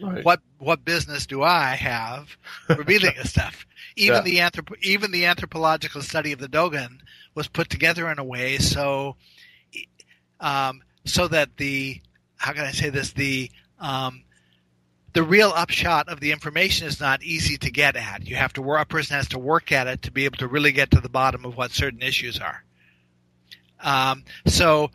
right. 0.00 0.24
What 0.24 0.40
what 0.58 0.84
business 0.84 1.26
do 1.26 1.42
I 1.42 1.74
have 1.74 2.36
revealing 2.68 3.14
this 3.16 3.30
stuff? 3.30 3.66
Even 3.96 4.16
Yeah. 4.18 4.22
the 4.22 4.38
anthrop- 4.38 4.82
even 4.82 5.10
the 5.10 5.26
anthropological 5.26 6.02
study 6.02 6.32
of 6.32 6.38
the 6.38 6.48
Dogon 6.48 7.00
was 7.34 7.48
put 7.48 7.68
together 7.70 8.10
in 8.10 8.18
a 8.18 8.24
way 8.24 8.58
so 8.58 9.16
um, 10.40 10.82
so 11.04 11.28
that 11.28 11.56
the 11.56 12.00
how 12.36 12.52
can 12.52 12.64
I 12.64 12.72
say 12.72 12.90
this 12.90 13.12
the 13.12 13.50
um, 13.80 14.22
the 15.12 15.22
real 15.22 15.52
upshot 15.54 16.08
of 16.08 16.20
the 16.20 16.32
information 16.32 16.86
is 16.86 17.00
not 17.00 17.22
easy 17.22 17.56
to 17.58 17.70
get 17.70 17.96
at. 17.96 18.26
You 18.26 18.36
have 18.36 18.52
to 18.54 18.62
work. 18.62 18.80
A 18.80 18.86
person 18.86 19.16
has 19.16 19.28
to 19.28 19.38
work 19.38 19.72
at 19.72 19.86
it 19.86 20.02
to 20.02 20.10
be 20.10 20.24
able 20.24 20.38
to 20.38 20.48
really 20.48 20.72
get 20.72 20.90
to 20.92 21.00
the 21.00 21.08
bottom 21.08 21.44
of 21.44 21.56
what 21.56 21.72
certain 21.72 22.02
issues 22.02 22.40
are. 22.40 22.64
Um, 23.80 24.24
so, 24.46 24.90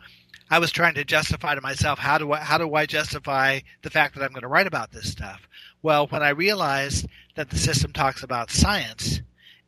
I 0.50 0.58
was 0.60 0.70
trying 0.70 0.94
to 0.94 1.04
justify 1.04 1.54
to 1.54 1.60
myself 1.60 1.98
how 1.98 2.16
do 2.16 2.32
I 2.32 2.38
how 2.40 2.58
do 2.58 2.74
I 2.74 2.86
justify 2.86 3.60
the 3.82 3.90
fact 3.90 4.14
that 4.14 4.24
I'm 4.24 4.30
going 4.30 4.42
to 4.42 4.48
write 4.48 4.66
about 4.66 4.90
this 4.92 5.10
stuff? 5.10 5.46
Well, 5.82 6.06
when 6.06 6.22
I 6.22 6.30
realized 6.30 7.06
that 7.34 7.50
the 7.50 7.58
system 7.58 7.92
talks 7.92 8.22
about 8.22 8.50
science 8.50 9.20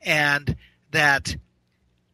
and 0.02 0.56
that 0.90 1.36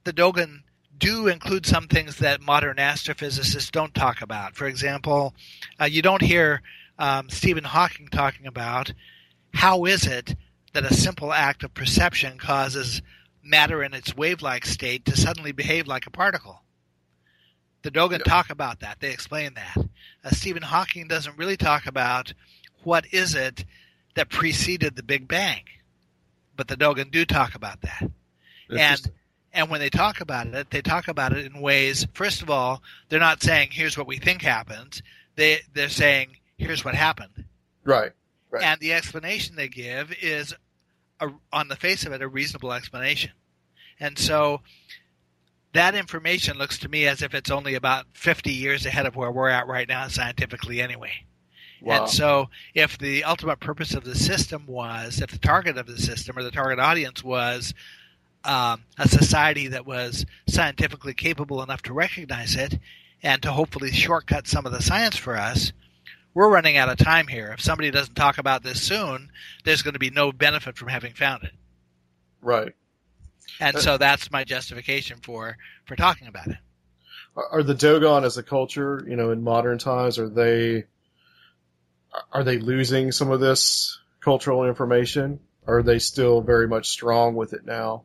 the 0.04 0.12
Dogon 0.12 0.64
do 0.98 1.28
include 1.28 1.66
some 1.66 1.88
things 1.88 2.16
that 2.16 2.40
modern 2.40 2.76
astrophysicists 2.76 3.70
don't 3.70 3.94
talk 3.94 4.22
about. 4.22 4.54
For 4.54 4.66
example, 4.66 5.34
uh, 5.80 5.84
you 5.84 6.02
don't 6.02 6.22
hear 6.22 6.62
um, 6.98 7.28
Stephen 7.28 7.64
Hawking 7.64 8.08
talking 8.08 8.46
about 8.46 8.92
how 9.52 9.84
is 9.84 10.06
it 10.06 10.34
that 10.72 10.84
a 10.84 10.94
simple 10.94 11.32
act 11.32 11.64
of 11.64 11.74
perception 11.74 12.38
causes 12.38 13.02
matter 13.42 13.82
in 13.82 13.94
its 13.94 14.16
wave-like 14.16 14.66
state 14.66 15.04
to 15.06 15.16
suddenly 15.16 15.52
behave 15.52 15.86
like 15.86 16.06
a 16.06 16.10
particle. 16.10 16.62
The 17.82 17.90
Dogon 17.90 18.20
talk 18.20 18.50
about 18.50 18.80
that. 18.80 18.98
They 19.00 19.12
explain 19.12 19.54
that. 19.54 19.76
Uh, 20.24 20.30
Stephen 20.30 20.62
Hawking 20.62 21.06
doesn't 21.06 21.38
really 21.38 21.56
talk 21.56 21.86
about 21.86 22.32
what 22.82 23.06
is 23.12 23.34
it 23.34 23.64
that 24.14 24.28
preceded 24.28 24.96
the 24.96 25.02
Big 25.02 25.28
Bang, 25.28 25.62
but 26.56 26.68
the 26.68 26.76
Dogon 26.76 27.10
do 27.10 27.24
talk 27.24 27.54
about 27.54 27.82
that. 27.82 28.10
And 28.70 29.12
and 29.52 29.70
when 29.70 29.80
they 29.80 29.88
talk 29.88 30.20
about 30.20 30.48
it, 30.48 30.70
they 30.70 30.82
talk 30.82 31.08
about 31.08 31.32
it 31.32 31.46
in 31.46 31.62
ways. 31.62 32.06
First 32.12 32.42
of 32.42 32.50
all, 32.50 32.82
they're 33.08 33.20
not 33.20 33.42
saying 33.42 33.68
here's 33.70 33.96
what 33.96 34.06
we 34.06 34.18
think 34.18 34.42
happens. 34.42 35.02
They 35.36 35.60
they're 35.72 35.88
saying 35.88 36.36
here's 36.56 36.84
what 36.84 36.94
happened. 36.94 37.44
right. 37.84 38.12
Right. 38.48 38.62
And 38.62 38.80
the 38.80 38.92
explanation 38.92 39.56
they 39.56 39.68
give 39.68 40.14
is, 40.22 40.54
a, 41.20 41.30
on 41.52 41.66
the 41.66 41.74
face 41.74 42.06
of 42.06 42.12
it, 42.12 42.22
a 42.22 42.28
reasonable 42.28 42.72
explanation. 42.72 43.32
And 43.98 44.16
so 44.16 44.60
that 45.72 45.94
information 45.94 46.56
looks 46.56 46.78
to 46.78 46.88
me 46.88 47.06
as 47.06 47.22
if 47.22 47.34
it's 47.34 47.50
only 47.50 47.74
about 47.74 48.06
50 48.12 48.52
years 48.52 48.86
ahead 48.86 49.04
of 49.04 49.16
where 49.16 49.32
we're 49.32 49.48
at 49.48 49.66
right 49.66 49.88
now 49.88 50.06
scientifically 50.08 50.80
anyway. 50.80 51.12
Wow. 51.82 52.02
And 52.02 52.10
so 52.10 52.50
if 52.74 52.98
the 52.98 53.24
ultimate 53.24 53.60
purpose 53.60 53.94
of 53.94 54.04
the 54.04 54.14
system 54.14 54.66
was, 54.66 55.20
if 55.20 55.30
the 55.30 55.38
target 55.38 55.76
of 55.76 55.86
the 55.86 55.98
system 55.98 56.38
or 56.38 56.42
the 56.42 56.50
target 56.50 56.78
audience 56.78 57.22
was 57.22 57.74
um, 58.44 58.84
a 58.98 59.08
society 59.08 59.68
that 59.68 59.86
was 59.86 60.24
scientifically 60.48 61.14
capable 61.14 61.62
enough 61.62 61.82
to 61.82 61.92
recognize 61.92 62.54
it 62.54 62.78
and 63.22 63.42
to 63.42 63.52
hopefully 63.52 63.90
shortcut 63.92 64.46
some 64.46 64.66
of 64.66 64.72
the 64.72 64.82
science 64.82 65.16
for 65.16 65.36
us, 65.36 65.72
we're 66.36 66.50
running 66.50 66.76
out 66.76 66.90
of 66.90 66.98
time 66.98 67.26
here. 67.26 67.50
If 67.52 67.62
somebody 67.62 67.90
doesn't 67.90 68.14
talk 68.14 68.36
about 68.36 68.62
this 68.62 68.82
soon, 68.82 69.30
there's 69.64 69.80
going 69.80 69.94
to 69.94 69.98
be 69.98 70.10
no 70.10 70.32
benefit 70.32 70.76
from 70.76 70.88
having 70.88 71.14
found 71.14 71.44
it. 71.44 71.52
right. 72.42 72.74
And 73.58 73.78
so 73.78 73.96
that's 73.96 74.30
my 74.30 74.44
justification 74.44 75.18
for 75.22 75.56
for 75.86 75.96
talking 75.96 76.28
about 76.28 76.48
it. 76.48 76.58
Are 77.36 77.48
are 77.52 77.62
the 77.62 77.74
Dogon 77.74 78.24
as 78.24 78.36
a 78.36 78.42
culture, 78.42 79.02
you 79.08 79.16
know, 79.16 79.30
in 79.30 79.42
modern 79.42 79.78
times, 79.78 80.18
are 80.18 80.28
they 80.28 80.84
are 82.32 82.44
they 82.44 82.58
losing 82.58 83.12
some 83.12 83.30
of 83.30 83.40
this 83.40 83.98
cultural 84.20 84.66
information? 84.66 85.40
Or 85.66 85.78
are 85.78 85.82
they 85.82 85.98
still 85.98 86.42
very 86.42 86.68
much 86.68 86.88
strong 86.88 87.34
with 87.34 87.54
it 87.54 87.64
now? 87.64 88.04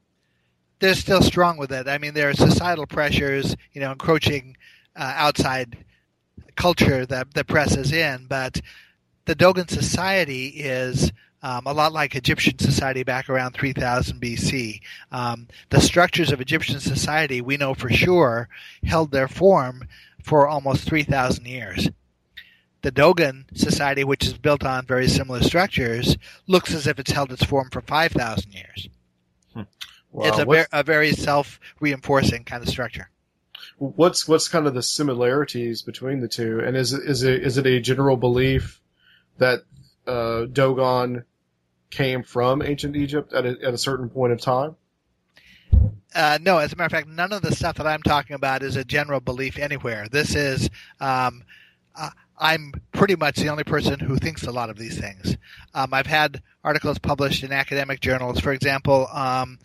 They're 0.79 0.95
still 0.95 1.21
strong 1.21 1.57
with 1.57 1.71
it. 1.73 1.87
I 1.89 1.97
mean, 1.97 2.13
there 2.13 2.29
are 2.29 2.33
societal 2.33 2.87
pressures, 2.87 3.57
you 3.73 3.81
know, 3.81 3.91
encroaching 3.91 4.55
uh, 4.95 5.13
outside 5.17 5.77
culture 6.55 7.05
that 7.05 7.33
that 7.33 7.47
presses 7.47 7.91
in, 7.91 8.25
but 8.27 8.61
the 9.25 9.35
Dogon 9.35 9.67
society 9.67 10.47
is 10.47 11.11
um, 11.43 11.65
a 11.65 11.73
lot 11.73 11.93
like 11.93 12.15
Egyptian 12.15 12.59
society 12.59 13.03
back 13.03 13.29
around 13.29 13.53
3000 13.53 14.21
BC. 14.21 14.81
Um, 15.11 15.47
the 15.69 15.81
structures 15.81 16.31
of 16.31 16.41
Egyptian 16.41 16.79
society, 16.79 17.41
we 17.41 17.57
know 17.57 17.73
for 17.73 17.89
sure, 17.89 18.47
held 18.83 19.11
their 19.11 19.27
form 19.27 19.87
for 20.23 20.47
almost 20.47 20.83
3,000 20.85 21.45
years. 21.45 21.89
The 22.83 22.91
Dogon 22.91 23.45
society, 23.53 24.03
which 24.03 24.25
is 24.25 24.33
built 24.33 24.63
on 24.63 24.85
very 24.85 25.07
similar 25.07 25.41
structures, 25.41 26.17
looks 26.47 26.73
as 26.73 26.87
if 26.87 26.99
it's 26.99 27.11
held 27.11 27.31
its 27.31 27.43
form 27.43 27.69
for 27.71 27.81
5,000 27.81 28.51
years. 28.51 28.89
Wow. 30.11 30.25
It's 30.25 30.39
a, 30.39 30.45
ver- 30.45 30.67
a 30.71 30.83
very 30.83 31.11
self-reinforcing 31.13 32.43
kind 32.43 32.61
of 32.61 32.69
structure. 32.69 33.09
What's 33.81 34.27
what's 34.27 34.47
kind 34.47 34.67
of 34.67 34.75
the 34.75 34.83
similarities 34.83 35.81
between 35.81 36.19
the 36.19 36.27
two, 36.27 36.59
and 36.59 36.77
is 36.77 36.93
it 36.93 37.03
is 37.03 37.23
it 37.23 37.43
is 37.43 37.57
it 37.57 37.65
a 37.65 37.79
general 37.79 38.15
belief 38.15 38.79
that 39.39 39.63
uh, 40.05 40.45
Dogon 40.45 41.25
came 41.89 42.23
from 42.23 42.61
ancient 42.61 42.95
Egypt 42.95 43.33
at 43.33 43.45
a, 43.45 43.57
at 43.63 43.73
a 43.73 43.77
certain 43.77 44.07
point 44.09 44.33
of 44.33 44.39
time? 44.39 44.75
Uh, 46.13 46.37
no, 46.41 46.59
as 46.59 46.73
a 46.73 46.75
matter 46.75 46.85
of 46.85 46.91
fact, 46.91 47.07
none 47.07 47.33
of 47.33 47.41
the 47.41 47.55
stuff 47.55 47.77
that 47.77 47.87
I'm 47.87 48.03
talking 48.03 48.35
about 48.35 48.61
is 48.61 48.75
a 48.75 48.83
general 48.83 49.19
belief 49.19 49.57
anywhere. 49.57 50.07
This 50.11 50.35
is, 50.35 50.69
um, 50.99 51.43
uh, 51.95 52.09
I'm 52.37 52.73
pretty 52.91 53.15
much 53.15 53.37
the 53.37 53.49
only 53.49 53.63
person 53.63 53.99
who 53.99 54.17
thinks 54.17 54.43
a 54.43 54.51
lot 54.51 54.69
of 54.69 54.77
these 54.77 54.99
things. 54.99 55.37
Um, 55.73 55.93
I've 55.93 56.07
had 56.07 56.41
articles 56.63 56.99
published 56.99 57.43
in 57.43 57.53
academic 57.53 58.01
journals. 58.01 58.41
For 58.41 58.51
example, 58.51 59.07
um, 59.13 59.57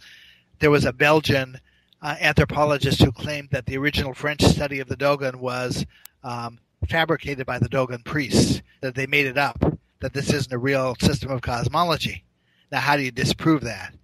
there 0.61 0.71
was 0.71 0.85
a 0.85 0.93
Belgian 0.93 1.61
uh, 2.03 2.17
anthropologist 2.21 3.03
who 3.03 3.13
claimed 3.13 3.51
that 3.51 3.67
the 3.67 3.77
original 3.77 4.15
French 4.15 4.43
study 4.43 4.81
of 4.81 4.89
the 4.89 4.97
Dogon 4.97 5.41
was 5.41 5.85
um, 6.23 6.59
fabricated 6.89 7.47
by 7.47 7.59
the 7.59 7.69
Dogon 7.69 8.03
priests, 8.05 8.63
that 8.81 8.95
they 8.95 9.07
made 9.07 9.27
it 9.27 9.39
up, 9.39 9.59
that 10.01 10.13
this 10.13 10.33
isn't 10.33 10.53
a 10.53 10.59
real 10.59 10.95
system 11.01 11.31
of 11.31 11.41
cosmology. 11.43 12.25
Now, 12.71 12.81
how 12.81 12.97
do 12.97 13.03
you 13.03 13.11
disprove 13.11 13.63
that? 13.63 13.95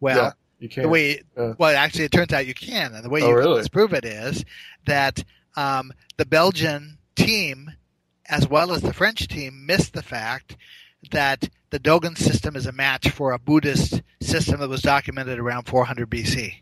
Well, 0.00 0.16
Yeah, 0.16 0.32
the 0.82 0.88
way 0.88 1.22
Uh. 1.36 1.54
well 1.56 1.76
actually 1.76 2.04
it 2.04 2.10
turns 2.12 2.32
out 2.32 2.46
you 2.46 2.54
can 2.54 2.92
and 2.94 3.04
the 3.04 3.08
way 3.08 3.22
Oh, 3.22 3.28
you 3.28 3.36
really? 3.36 3.58
disprove 3.60 3.92
it 3.92 4.04
is 4.04 4.44
that 4.86 5.22
um, 5.56 5.92
the 6.16 6.26
belgian 6.26 6.98
team 7.14 7.70
as 8.26 8.48
well 8.48 8.72
as 8.72 8.82
the 8.82 8.92
french 8.92 9.28
team 9.28 9.64
missed 9.66 9.92
the 9.92 10.02
fact 10.02 10.56
that 11.12 11.48
the 11.70 11.78
dogon 11.78 12.16
system 12.16 12.56
is 12.56 12.66
a 12.66 12.72
match 12.72 13.08
for 13.10 13.30
a 13.32 13.38
buddhist 13.38 14.02
system 14.20 14.58
that 14.58 14.68
was 14.68 14.82
documented 14.82 15.38
around 15.38 15.64
400 15.68 16.10
bc 16.10 16.54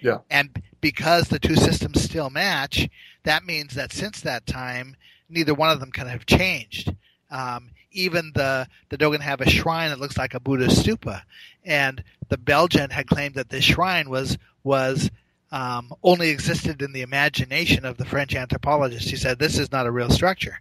Yeah. 0.00 0.18
and 0.30 0.62
because 0.80 1.28
the 1.28 1.38
two 1.38 1.56
systems 1.56 2.02
still 2.02 2.30
match 2.30 2.88
that 3.24 3.44
means 3.44 3.74
that 3.74 3.92
since 3.92 4.20
that 4.22 4.46
time 4.46 4.96
neither 5.28 5.54
one 5.54 5.70
of 5.70 5.80
them 5.80 5.90
can 5.90 6.06
have 6.06 6.26
changed 6.26 6.94
um, 7.30 7.70
even 7.96 8.32
the 8.34 8.68
the 8.88 8.96
Dogon 8.96 9.20
have 9.20 9.40
a 9.40 9.48
shrine 9.48 9.90
that 9.90 9.98
looks 9.98 10.18
like 10.18 10.34
a 10.34 10.40
Buddhist 10.40 10.84
stupa, 10.84 11.22
and 11.64 12.02
the 12.28 12.38
Belgian 12.38 12.90
had 12.90 13.06
claimed 13.06 13.34
that 13.34 13.48
this 13.48 13.64
shrine 13.64 14.08
was 14.08 14.38
was 14.62 15.10
um, 15.50 15.92
only 16.02 16.30
existed 16.30 16.82
in 16.82 16.92
the 16.92 17.02
imagination 17.02 17.84
of 17.84 17.96
the 17.96 18.04
French 18.04 18.34
anthropologist. 18.34 19.08
He 19.08 19.16
said 19.16 19.38
this 19.38 19.58
is 19.58 19.72
not 19.72 19.86
a 19.86 19.90
real 19.90 20.10
structure. 20.10 20.60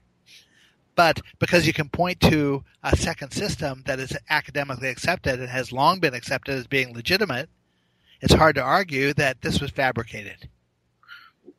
But 0.95 1.19
because 1.39 1.67
you 1.67 1.73
can 1.73 1.89
point 1.89 2.21
to 2.21 2.63
a 2.81 2.95
second 2.95 3.31
system 3.31 3.83
that 3.85 3.99
is 3.99 4.15
academically 4.29 4.87
accepted 4.87 5.41
and 5.41 5.49
has 5.49 5.73
long 5.73 5.99
been 5.99 6.13
accepted 6.13 6.55
as 6.55 6.67
being 6.67 6.93
legitimate, 6.93 7.49
it's 8.21 8.33
hard 8.33 8.55
to 8.55 8.61
argue 8.61 9.13
that 9.13 9.41
this 9.41 9.59
was 9.61 9.71
fabricated. 9.71 10.49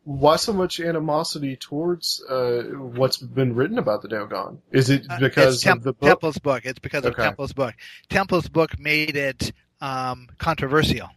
Why 0.05 0.37
so 0.37 0.53
much 0.53 0.79
animosity 0.79 1.57
towards 1.57 2.23
uh, 2.31 2.63
what's 2.77 3.17
been 3.17 3.57
written 3.57 3.79
about 3.79 4.03
the 4.03 4.09
Dogon? 4.09 4.59
Is 4.71 4.89
it 4.89 5.05
Uh, 5.11 5.19
because 5.19 5.55
it's 5.57 5.65
Tem- 5.65 5.79
of 5.79 5.83
the 5.83 5.93
book? 5.93 6.09
Temple's 6.09 6.39
book. 6.39 6.65
It's 6.65 6.79
because 6.79 7.05
of 7.05 7.17
Temple's 7.17 7.53
book. 7.53 7.75
Temple's 8.09 8.49
book 8.49 8.79
made 8.79 9.17
it 9.17 9.53
um, 9.81 10.29
controversial. 10.39 11.09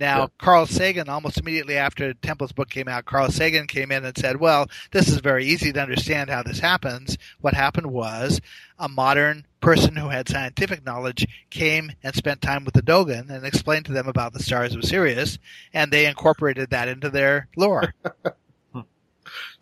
Now, 0.00 0.20
Yeah. 0.22 0.26
Carl 0.38 0.66
Sagan, 0.66 1.08
almost 1.10 1.38
immediately 1.38 1.76
after 1.76 2.14
Temple's 2.14 2.52
book 2.52 2.70
came 2.70 2.88
out, 2.88 3.04
Carl 3.04 3.30
Sagan 3.30 3.66
came 3.66 3.92
in 3.92 4.04
and 4.04 4.16
said, 4.16 4.40
"Well, 4.40 4.66
this 4.90 5.08
is 5.08 5.18
very 5.18 5.44
easy 5.44 5.72
to 5.72 5.80
understand 5.82 6.30
how 6.30 6.42
this 6.42 6.58
happens. 6.58 7.18
What 7.40 7.52
happened 7.54 7.88
was 7.88 8.40
a 8.78 8.88
modern 8.88 9.46
person 9.60 9.94
who 9.96 10.08
had 10.08 10.26
scientific 10.28 10.84
knowledge 10.86 11.26
came 11.50 11.92
and 12.02 12.14
spent 12.14 12.40
time 12.40 12.64
with 12.64 12.72
the 12.72 12.80
Dogon 12.82 13.30
and 13.30 13.44
explained 13.44 13.84
to 13.86 13.92
them 13.92 14.08
about 14.08 14.32
the 14.32 14.42
stars 14.42 14.74
of 14.74 14.84
Sirius, 14.84 15.38
and 15.74 15.92
they 15.92 16.06
incorporated 16.06 16.70
that 16.70 16.88
into 16.88 17.10
their 17.10 17.48
lore." 17.56 17.94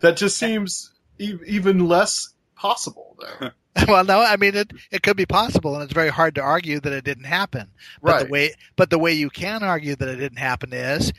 That 0.00 0.16
just 0.16 0.38
seems 0.38 0.92
e- 1.18 1.34
even 1.46 1.88
less 1.88 2.30
possible, 2.56 3.16
though. 3.18 3.50
well, 3.88 4.04
no, 4.04 4.20
I 4.20 4.36
mean 4.36 4.54
it. 4.56 4.72
It 4.90 5.02
could 5.02 5.16
be 5.16 5.26
possible, 5.26 5.74
and 5.74 5.82
it's 5.84 5.92
very 5.92 6.08
hard 6.08 6.34
to 6.36 6.40
argue 6.40 6.80
that 6.80 6.92
it 6.92 7.04
didn't 7.04 7.24
happen. 7.24 7.68
But 8.02 8.12
Right. 8.12 8.24
the 8.26 8.30
way, 8.32 8.54
but 8.76 8.90
the 8.90 8.98
way 8.98 9.12
you 9.12 9.30
can 9.30 9.62
argue 9.62 9.94
that 9.96 10.08
it 10.08 10.16
didn't 10.16 10.38
happen 10.38 10.72
is 10.72 11.12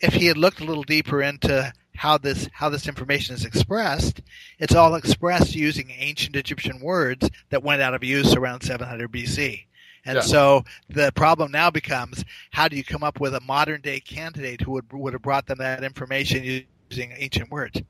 if 0.00 0.14
he 0.14 0.26
had 0.26 0.36
looked 0.36 0.60
a 0.60 0.64
little 0.64 0.82
deeper 0.84 1.22
into 1.22 1.72
how 1.96 2.18
this 2.18 2.48
how 2.52 2.68
this 2.68 2.86
information 2.86 3.34
is 3.34 3.44
expressed. 3.44 4.20
It's 4.58 4.74
all 4.74 4.94
expressed 4.94 5.54
using 5.54 5.90
ancient 5.90 6.36
Egyptian 6.36 6.80
words 6.80 7.28
that 7.50 7.62
went 7.62 7.82
out 7.82 7.94
of 7.94 8.04
use 8.04 8.34
around 8.34 8.60
700 8.62 9.10
BC. 9.10 9.66
And 10.04 10.16
Yeah. 10.16 10.20
so 10.22 10.64
the 10.88 11.10
problem 11.12 11.50
now 11.50 11.70
becomes 11.70 12.24
how 12.52 12.68
do 12.68 12.76
you 12.76 12.84
come 12.84 13.02
up 13.02 13.18
with 13.18 13.34
a 13.34 13.40
modern 13.40 13.80
day 13.80 13.98
candidate 14.00 14.60
who 14.60 14.72
would 14.72 14.92
would 14.92 15.14
have 15.14 15.22
brought 15.22 15.46
them 15.46 15.58
that 15.58 15.82
information 15.82 16.44
using 16.90 17.12
ancient 17.16 17.50
words? 17.50 17.80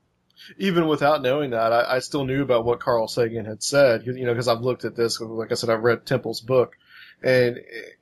Even 0.59 0.87
without 0.87 1.23
knowing 1.23 1.51
that, 1.51 1.73
I, 1.73 1.97
I 1.97 1.99
still 2.01 2.25
knew 2.25 2.43
about 2.43 2.65
what 2.65 2.81
Carl 2.81 3.09
Sagan 3.09 3.45
had 3.45 3.63
said. 3.63 4.07
You 4.07 4.25
know, 4.25 4.33
because 4.33 4.49
I've 4.49 4.61
looked 4.61 4.85
at 4.85 4.97
this. 4.97 5.21
Like 5.21 5.53
I 5.53 5.55
said, 5.55 5.71
I've 5.71 5.83
read 5.83 6.07
Temple's 6.07 6.41
book, 6.41 6.77
and 7.23 7.59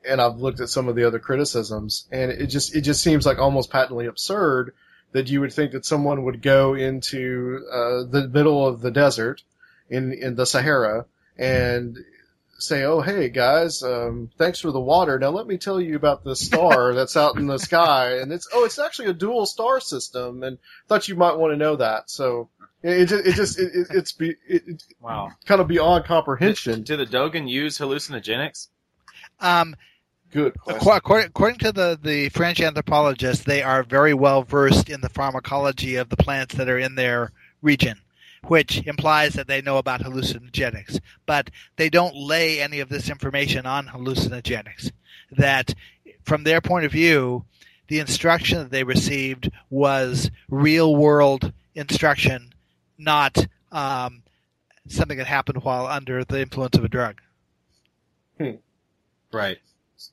and 0.08 0.20
I've 0.20 0.38
looked 0.38 0.60
at 0.60 0.68
some 0.68 0.88
of 0.88 0.96
the 0.96 1.04
other 1.04 1.18
criticisms, 1.18 2.06
and 2.10 2.30
it 2.30 2.46
just 2.46 2.74
it 2.74 2.82
just 2.82 3.02
seems 3.02 3.26
like 3.26 3.38
almost 3.38 3.70
patently 3.70 4.06
absurd 4.06 4.74
that 5.12 5.28
you 5.28 5.40
would 5.40 5.52
think 5.52 5.72
that 5.72 5.86
someone 5.86 6.24
would 6.24 6.42
go 6.42 6.74
into 6.74 7.64
uh, 7.70 8.04
the 8.10 8.28
middle 8.32 8.66
of 8.66 8.80
the 8.80 8.90
desert 8.90 9.42
in 9.88 10.12
in 10.12 10.34
the 10.34 10.46
Sahara 10.46 11.06
and 11.38 11.98
say, 12.66 12.84
"Oh, 12.84 13.00
hey 13.00 13.28
guys, 13.28 13.82
um, 13.82 14.30
thanks 14.38 14.60
for 14.60 14.70
the 14.72 14.80
water. 14.80 15.18
Now 15.18 15.30
let 15.30 15.46
me 15.46 15.56
tell 15.58 15.80
you 15.80 15.96
about 15.96 16.24
the 16.24 16.34
star 16.36 16.92
that's 16.94 17.16
out 17.16 17.36
in 17.36 17.46
the 17.46 17.58
sky, 17.58 18.18
and 18.18 18.32
it's 18.32 18.48
oh, 18.52 18.64
it's 18.64 18.78
actually 18.78 19.08
a 19.08 19.12
dual 19.14 19.46
star 19.46 19.80
system, 19.80 20.42
and 20.42 20.58
thought 20.88 21.08
you 21.08 21.14
might 21.16 21.36
want 21.36 21.52
to 21.52 21.56
know 21.56 21.76
that." 21.76 22.10
So 22.10 22.48
it, 22.82 23.02
it 23.02 23.06
just 23.08 23.26
it 23.26 23.34
just 23.34 23.58
it, 23.58 23.72
it, 23.74 23.86
it's 23.90 24.12
be, 24.12 24.30
it, 24.48 24.62
it's 24.66 24.86
Wow. 25.00 25.30
kind 25.46 25.60
of 25.60 25.68
beyond 25.68 26.04
comprehension. 26.04 26.82
Do 26.82 26.96
the 26.96 27.06
Dogon 27.06 27.48
use 27.48 27.78
hallucinogenics? 27.78 28.68
Um, 29.40 29.76
Good 30.32 30.58
question. 30.58 30.90
According, 30.90 31.26
according 31.28 31.58
to 31.60 31.70
the, 31.70 31.96
the 32.02 32.28
French 32.30 32.60
anthropologists, 32.60 33.44
they 33.44 33.62
are 33.62 33.84
very 33.84 34.14
well 34.14 34.42
versed 34.42 34.90
in 34.90 35.00
the 35.00 35.08
pharmacology 35.08 35.94
of 35.94 36.08
the 36.08 36.16
plants 36.16 36.56
that 36.56 36.68
are 36.68 36.78
in 36.78 36.96
their 36.96 37.30
region, 37.62 38.00
which 38.46 38.86
implies 38.86 39.34
that 39.34 39.46
they 39.46 39.62
know 39.62 39.78
about 39.78 40.02
hallucinogenics. 40.02 41.00
But 41.26 41.50
they 41.76 41.88
don't 41.88 42.16
lay 42.16 42.60
any 42.60 42.80
of 42.80 42.88
this 42.88 43.10
information 43.10 43.66
on 43.66 43.86
hallucinogenics. 43.86 44.90
That, 45.32 45.74
from 46.22 46.44
their 46.44 46.60
point 46.60 46.84
of 46.84 46.92
view, 46.92 47.44
the 47.88 47.98
instruction 47.98 48.58
that 48.58 48.70
they 48.70 48.84
received 48.84 49.50
was 49.70 50.30
real 50.48 50.94
world 50.96 51.52
instruction, 51.74 52.52
not 52.98 53.46
um, 53.72 54.22
something 54.88 55.18
that 55.18 55.26
happened 55.26 55.62
while 55.64 55.86
under 55.86 56.24
the 56.24 56.40
influence 56.40 56.76
of 56.76 56.84
a 56.84 56.88
drug. 56.88 57.20
Right. 59.32 59.58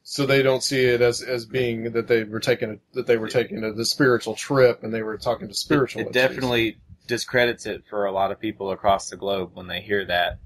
So 0.04 0.26
they 0.26 0.42
don't 0.42 0.64
see 0.64 0.86
it 0.86 1.02
as 1.02 1.22
as 1.22 1.46
being 1.46 1.92
that 1.94 2.08
they 2.08 2.24
were 2.24 2.40
taking 2.40 2.72
a, 2.72 2.96
that 2.96 3.08
they 3.08 3.18
were 3.18 3.28
taking 3.28 3.64
a, 3.64 3.74
the 3.74 3.86
spiritual 3.86 4.36
trip 4.36 4.84
and 4.84 4.94
they 4.94 5.04
were 5.04 5.18
talking 5.18 5.48
to 5.48 5.54
spiritual. 5.54 6.02
It, 6.02 6.08
it 6.08 6.14
definitely 6.14 6.78
discredits 7.12 7.66
it 7.66 7.84
for 7.89 8.05
a 8.05 8.12
lot 8.14 8.32
of 8.32 8.39
people 8.39 8.72
across 8.72 9.09
the 9.09 9.18
globe 9.18 9.51
when 9.53 9.68
they 9.68 9.82
hear 9.82 10.05
that 10.05 10.39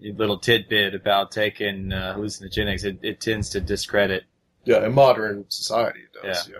little 0.00 0.38
tidbit 0.38 0.92
about 0.92 1.30
taking 1.30 1.92
uh, 1.92 2.12
hallucinogenics. 2.18 2.84
It, 2.84 2.98
it 3.02 3.20
tends 3.20 3.50
to 3.50 3.60
discredit. 3.60 4.24
yeah 4.64 4.84
in 4.84 4.94
modern 4.94 5.44
society 5.48 6.00
it 6.00 6.26
does 6.26 6.48
yeah. 6.48 6.56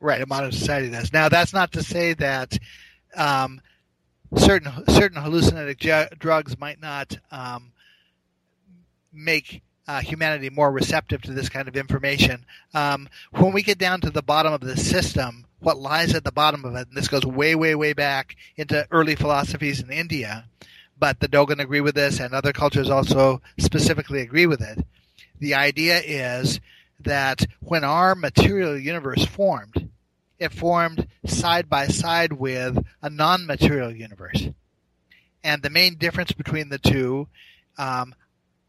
Right, 0.00 0.20
in 0.20 0.28
modern 0.28 0.50
society 0.50 0.90
does. 0.90 1.12
Now, 1.12 1.28
that's 1.28 1.52
not 1.52 1.72
to 1.72 1.84
say 1.84 2.14
that 2.14 2.58
um, 3.14 3.60
certain 4.36 4.70
certain 4.88 5.22
hallucinogenic 5.22 5.78
ju- 5.78 6.16
drugs 6.18 6.58
might 6.58 6.80
not 6.82 7.16
um, 7.30 7.72
make 9.12 9.62
uh, 9.86 10.00
humanity 10.00 10.50
more 10.50 10.70
receptive 10.70 11.22
to 11.22 11.32
this 11.32 11.48
kind 11.48 11.68
of 11.68 11.76
information. 11.76 12.44
Um, 12.74 13.08
when 13.30 13.52
we 13.52 13.62
get 13.62 13.78
down 13.78 14.00
to 14.00 14.10
the 14.10 14.22
bottom 14.22 14.52
of 14.52 14.60
the 14.60 14.76
system, 14.76 15.45
what 15.60 15.78
lies 15.78 16.14
at 16.14 16.24
the 16.24 16.32
bottom 16.32 16.64
of 16.64 16.74
it, 16.74 16.88
and 16.88 16.96
this 16.96 17.08
goes 17.08 17.24
way, 17.24 17.54
way, 17.54 17.74
way 17.74 17.92
back 17.92 18.36
into 18.56 18.86
early 18.90 19.14
philosophies 19.14 19.80
in 19.80 19.90
India, 19.90 20.44
but 20.98 21.20
the 21.20 21.28
Dogon 21.28 21.60
agree 21.60 21.80
with 21.80 21.94
this, 21.94 22.20
and 22.20 22.34
other 22.34 22.52
cultures 22.52 22.90
also 22.90 23.40
specifically 23.58 24.20
agree 24.20 24.46
with 24.46 24.60
it. 24.60 24.84
The 25.38 25.54
idea 25.54 26.00
is 26.04 26.60
that 27.00 27.44
when 27.60 27.84
our 27.84 28.14
material 28.14 28.78
universe 28.78 29.24
formed, 29.24 29.90
it 30.38 30.52
formed 30.52 31.06
side 31.26 31.68
by 31.68 31.88
side 31.88 32.32
with 32.32 32.78
a 33.02 33.10
non-material 33.10 33.94
universe. 33.94 34.48
And 35.42 35.62
the 35.62 35.70
main 35.70 35.96
difference 35.96 36.32
between 36.32 36.68
the 36.68 36.78
two, 36.78 37.28
um, 37.78 38.14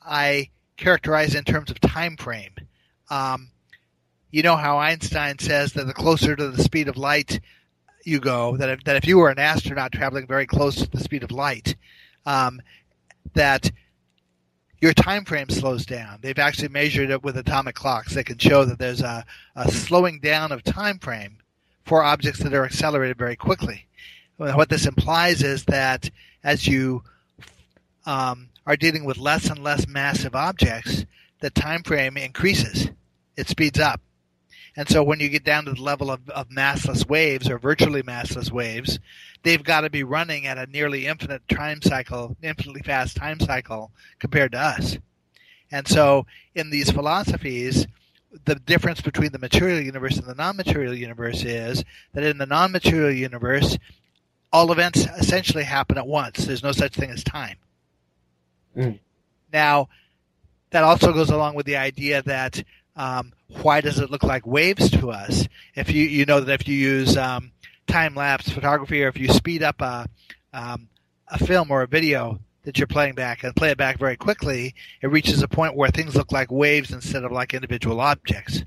I 0.02 0.50
characterize 0.78 1.36
in 1.36 1.44
terms 1.44 1.72
of 1.72 1.80
time 1.80 2.18
frame. 2.18 2.54
Um, 3.10 3.52
you 4.32 4.44
know 4.44 4.56
how 4.56 4.78
Einstein 4.80 5.40
says 5.40 5.74
that 5.74 5.88
the 5.88 5.94
closer 5.94 6.36
to 6.36 6.50
the 6.50 6.64
speed 6.64 6.88
of 6.88 6.98
light 6.98 7.40
you 8.04 8.20
go, 8.20 8.58
that 8.58 8.70
if, 8.70 8.84
that 8.86 8.96
if 8.96 9.08
you 9.08 9.18
were 9.18 9.30
an 9.30 9.40
astronaut 9.40 9.92
traveling 9.92 10.28
very 10.28 10.46
close 10.46 10.76
to 10.76 10.90
the 10.90 11.00
speed 11.00 11.24
of 11.24 11.32
light, 11.32 11.76
um, 12.26 12.62
that 13.34 13.72
your 14.80 14.94
time 14.94 15.26
frame 15.26 15.50
slows 15.50 15.86
down. 15.86 16.20
They've 16.22 16.38
actually 16.38 16.70
measured 16.70 17.10
it 17.10 17.24
with 17.24 17.38
atomic 17.38 17.76
clocks. 17.76 18.14
They 18.14 18.24
can 18.24 18.38
show 18.38 18.64
that 18.66 18.80
there's 18.80 19.02
a, 19.02 19.26
a 19.56 19.72
slowing 19.72 20.20
down 20.20 20.52
of 20.52 20.64
time 20.64 21.00
frame 21.00 21.38
for 21.86 22.04
objects 22.04 22.42
that 22.42 22.54
are 22.54 22.66
accelerated 22.66 23.18
very 23.18 23.36
quickly. 23.36 23.88
What 24.38 24.70
this 24.70 24.86
implies 24.86 25.42
is 25.42 25.66
that 25.66 26.12
as 26.44 26.68
you 26.68 27.04
um, 28.06 28.50
are 28.66 28.78
dealing 28.78 29.04
with 29.04 29.18
less 29.18 29.50
and 29.50 29.64
less 29.64 29.88
massive 29.88 30.36
objects, 30.36 31.06
the 31.40 31.50
time 31.50 31.84
frame 31.84 32.18
increases. 32.18 32.90
It 33.36 33.48
speeds 33.48 33.80
up. 33.80 34.02
And 34.78 34.88
so 34.88 35.04
when 35.04 35.20
you 35.20 35.28
get 35.28 35.44
down 35.44 35.66
to 35.66 35.74
the 35.74 35.82
level 35.82 36.12
of, 36.12 36.30
of 36.30 36.50
massless 36.50 37.10
waves 37.10 37.50
or 37.50 37.58
virtually 37.58 38.04
massless 38.04 38.52
waves, 38.52 39.00
they've 39.42 39.64
got 39.64 39.82
to 39.82 39.90
be 39.90 40.04
running 40.04 40.46
at 40.46 40.60
a 40.60 40.68
nearly 40.68 41.08
infinite 41.08 41.42
time 41.50 41.82
cycle, 41.82 42.38
infinitely 42.44 42.84
fast 42.84 43.18
time 43.18 43.40
cycle 43.40 43.92
compared 44.20 44.52
to 44.52 44.60
us. 44.60 44.98
And 45.72 45.88
so 45.88 46.28
in 46.54 46.70
these 46.70 46.92
philosophies, 46.92 47.88
the 48.46 48.56
difference 48.56 49.02
between 49.02 49.32
the 49.32 49.40
material 49.40 49.82
universe 49.82 50.18
and 50.18 50.28
the 50.28 50.36
non-material 50.36 50.94
universe 50.94 51.44
is 51.44 51.84
that 52.14 52.24
in 52.24 52.38
the 52.38 52.46
non-material 52.46 53.12
universe, 53.12 53.80
all 54.54 54.72
events 54.72 55.08
essentially 55.18 55.64
happen 55.64 55.98
at 55.98 56.08
once. 56.08 56.46
There's 56.46 56.64
no 56.64 56.72
such 56.72 56.94
thing 56.94 57.10
as 57.10 57.24
time. 57.24 57.58
Mm. 58.76 59.00
Now, 59.52 59.90
that 60.70 60.84
also 60.84 61.14
goes 61.14 61.32
along 61.32 61.56
with 61.56 61.66
the 61.66 61.78
idea 61.78 62.22
that 62.24 62.64
um, 62.98 63.32
why 63.62 63.80
does 63.80 64.00
it 64.00 64.12
look 64.12 64.24
like 64.24 64.46
waves 64.46 64.90
to 64.92 65.12
us? 65.12 65.48
If 65.76 65.92
you 65.92 66.04
you 66.04 66.26
know 66.26 66.42
that 66.42 66.62
if 66.62 66.68
you 66.68 66.76
use 66.76 67.16
um, 67.16 67.52
time 67.88 68.16
lapse 68.16 68.50
photography 68.50 69.04
or 69.04 69.08
if 69.08 69.18
you 69.18 69.30
speed 69.30 69.64
up 69.64 69.80
a 69.82 70.08
um, 70.54 70.90
a 71.30 71.38
film 71.38 71.72
or 71.72 71.84
a 71.84 71.88
video 71.88 72.40
that 72.64 72.78
you're 72.78 72.88
playing 72.88 73.16
back 73.16 73.44
and 73.44 73.56
play 73.56 73.70
it 73.72 73.78
back 73.78 73.98
very 73.98 74.18
quickly, 74.18 74.76
it 75.02 75.08
reaches 75.08 75.42
a 75.42 75.48
point 75.48 75.76
where 75.76 75.90
things 75.90 76.16
look 76.16 76.32
like 76.34 76.52
waves 76.52 76.92
instead 76.92 77.24
of 77.24 77.32
like 77.32 77.54
individual 77.54 78.02
objects. 78.02 78.64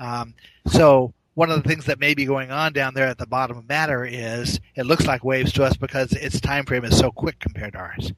Um, 0.00 0.34
so 0.66 1.12
one 1.34 1.50
of 1.50 1.62
the 1.62 1.68
things 1.68 1.84
that 1.86 1.98
may 2.00 2.14
be 2.14 2.24
going 2.24 2.50
on 2.50 2.72
down 2.72 2.94
there 2.94 3.08
at 3.08 3.18
the 3.18 3.26
bottom 3.26 3.58
of 3.58 3.68
matter 3.68 4.04
is 4.06 4.58
it 4.74 4.86
looks 4.86 5.06
like 5.06 5.22
waves 5.24 5.52
to 5.52 5.64
us 5.64 5.76
because 5.76 6.12
its 6.12 6.40
time 6.40 6.64
frame 6.64 6.84
is 6.84 6.96
so 6.96 7.10
quick 7.10 7.38
compared 7.38 7.74
to 7.74 7.78
ours. 7.78 8.12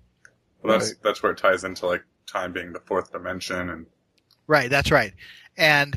Well, 0.62 0.78
that's 0.78 0.90
Right. 0.90 1.02
that's 1.02 1.22
where 1.22 1.32
it 1.32 1.38
ties 1.38 1.64
into 1.64 1.86
like 1.86 2.04
time 2.26 2.52
being 2.52 2.72
the 2.72 2.80
fourth 2.80 3.10
dimension, 3.12 3.70
and 3.70 3.86
Right, 4.48 4.70
that's 4.70 4.90
right. 4.90 5.12
And 5.56 5.96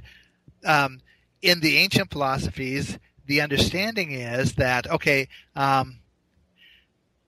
um, 0.65 0.99
in 1.41 1.61
the 1.61 1.77
ancient 1.77 2.11
philosophies, 2.11 2.99
the 3.25 3.41
understanding 3.41 4.11
is 4.11 4.53
that 4.55 4.89
okay, 4.91 5.29
um, 5.55 5.97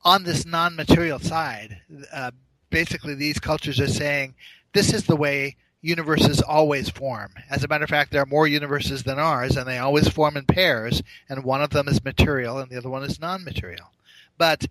on 0.03 0.23
this 0.23 0.45
non-material 0.45 1.19
side, 1.19 1.81
uh, 2.11 2.31
basically 2.69 3.15
these 3.15 3.39
cultures 3.39 3.79
are 3.79 3.87
saying 3.87 4.35
this 4.73 4.93
is 4.93 5.05
the 5.05 5.15
way 5.15 5.55
universes 5.81 6.41
always 6.41 6.89
form. 6.89 7.31
As 7.49 7.63
a 7.63 7.67
matter 7.67 7.83
of 7.83 7.89
fact, 7.89 8.11
there 8.11 8.21
are 8.21 8.25
more 8.25 8.47
universes 8.47 9.03
than 9.03 9.19
ours, 9.19 9.55
and 9.55 9.67
they 9.67 9.77
always 9.77 10.07
form 10.07 10.37
in 10.37 10.45
pairs, 10.45 11.03
and 11.29 11.43
one 11.43 11.61
of 11.61 11.69
them 11.69 11.87
is 11.87 12.03
material 12.03 12.57
and 12.57 12.69
the 12.69 12.77
other 12.77 12.89
one 12.89 13.03
is 13.03 13.19
non-material. 13.19 13.91
But 14.37 14.65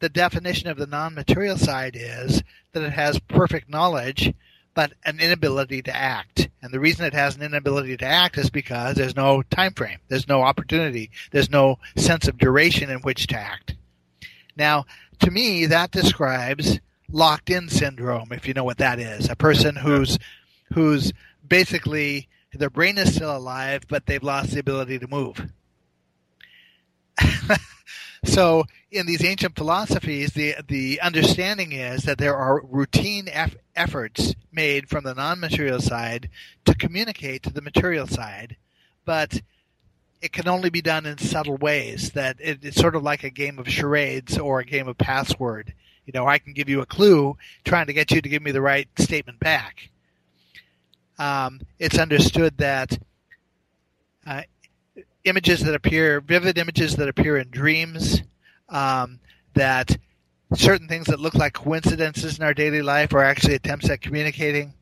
the 0.00 0.08
definition 0.08 0.68
of 0.68 0.76
the 0.76 0.86
non-material 0.86 1.56
side 1.56 1.96
is 1.98 2.42
that 2.72 2.82
it 2.82 2.92
has 2.92 3.18
perfect 3.20 3.70
knowledge 3.70 4.34
but 4.76 4.92
an 5.06 5.18
inability 5.18 5.80
to 5.80 5.96
act. 5.96 6.50
And 6.60 6.70
the 6.70 6.78
reason 6.78 7.06
it 7.06 7.14
has 7.14 7.34
an 7.34 7.42
inability 7.42 7.96
to 7.96 8.04
act 8.04 8.36
is 8.36 8.50
because 8.50 8.94
there's 8.94 9.16
no 9.16 9.42
time 9.42 9.72
frame, 9.72 9.98
there's 10.08 10.28
no 10.28 10.42
opportunity, 10.42 11.10
there's 11.32 11.50
no 11.50 11.78
sense 11.96 12.28
of 12.28 12.36
duration 12.36 12.90
in 12.90 12.98
which 13.00 13.26
to 13.28 13.36
act. 13.36 13.74
Now, 14.54 14.84
to 15.20 15.30
me, 15.30 15.64
that 15.66 15.92
describes 15.92 16.78
locked 17.10 17.48
in 17.48 17.70
syndrome, 17.70 18.32
if 18.32 18.46
you 18.46 18.52
know 18.52 18.64
what 18.64 18.78
that 18.78 18.98
is. 18.98 19.30
A 19.30 19.36
person 19.36 19.76
who's 19.76 20.18
who's 20.74 21.12
basically 21.48 22.28
their 22.52 22.70
brain 22.70 22.98
is 22.98 23.14
still 23.14 23.34
alive, 23.34 23.82
but 23.88 24.04
they've 24.04 24.22
lost 24.22 24.50
the 24.50 24.60
ability 24.60 24.98
to 24.98 25.08
move. 25.08 25.40
so 28.24 28.64
in 28.90 29.06
these 29.06 29.24
ancient 29.24 29.56
philosophies, 29.56 30.32
the 30.32 30.56
the 30.66 31.00
understanding 31.00 31.72
is 31.72 32.04
that 32.04 32.18
there 32.18 32.36
are 32.36 32.64
routine 32.64 33.28
eff- 33.28 33.56
efforts 33.74 34.34
made 34.52 34.88
from 34.88 35.04
the 35.04 35.14
non-material 35.14 35.80
side 35.80 36.30
to 36.64 36.74
communicate 36.74 37.42
to 37.42 37.52
the 37.52 37.62
material 37.62 38.06
side, 38.06 38.56
but 39.04 39.40
it 40.22 40.32
can 40.32 40.48
only 40.48 40.70
be 40.70 40.80
done 40.80 41.06
in 41.06 41.18
subtle 41.18 41.56
ways. 41.56 42.10
That 42.12 42.36
it, 42.40 42.60
it's 42.62 42.80
sort 42.80 42.96
of 42.96 43.02
like 43.02 43.22
a 43.22 43.30
game 43.30 43.58
of 43.58 43.68
charades 43.68 44.38
or 44.38 44.60
a 44.60 44.64
game 44.64 44.88
of 44.88 44.98
password. 44.98 45.74
You 46.06 46.12
know, 46.12 46.26
I 46.26 46.38
can 46.38 46.52
give 46.52 46.68
you 46.68 46.80
a 46.80 46.86
clue, 46.86 47.36
trying 47.64 47.86
to 47.86 47.92
get 47.92 48.10
you 48.12 48.20
to 48.20 48.28
give 48.28 48.42
me 48.42 48.52
the 48.52 48.60
right 48.60 48.88
statement 48.98 49.40
back. 49.40 49.90
Um, 51.18 51.60
it's 51.78 51.98
understood 51.98 52.58
that 52.58 52.98
uh, 54.26 54.42
images 55.26 55.60
that 55.60 55.74
appear, 55.74 56.20
vivid 56.20 56.56
images 56.56 56.96
that 56.96 57.08
appear 57.08 57.36
in 57.36 57.50
dreams, 57.50 58.22
um, 58.68 59.18
that 59.54 59.96
certain 60.54 60.88
things 60.88 61.06
that 61.06 61.20
look 61.20 61.34
like 61.34 61.52
coincidences 61.52 62.38
in 62.38 62.44
our 62.44 62.54
daily 62.54 62.82
life 62.82 63.12
are 63.12 63.22
actually 63.22 63.54
attempts 63.54 63.90
at 63.90 64.00
communicating, 64.00 64.72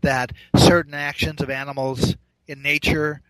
that 0.00 0.32
certain 0.56 0.94
actions 0.94 1.40
of 1.40 1.50
animals 1.50 2.16
in 2.48 2.60
nature 2.60 3.22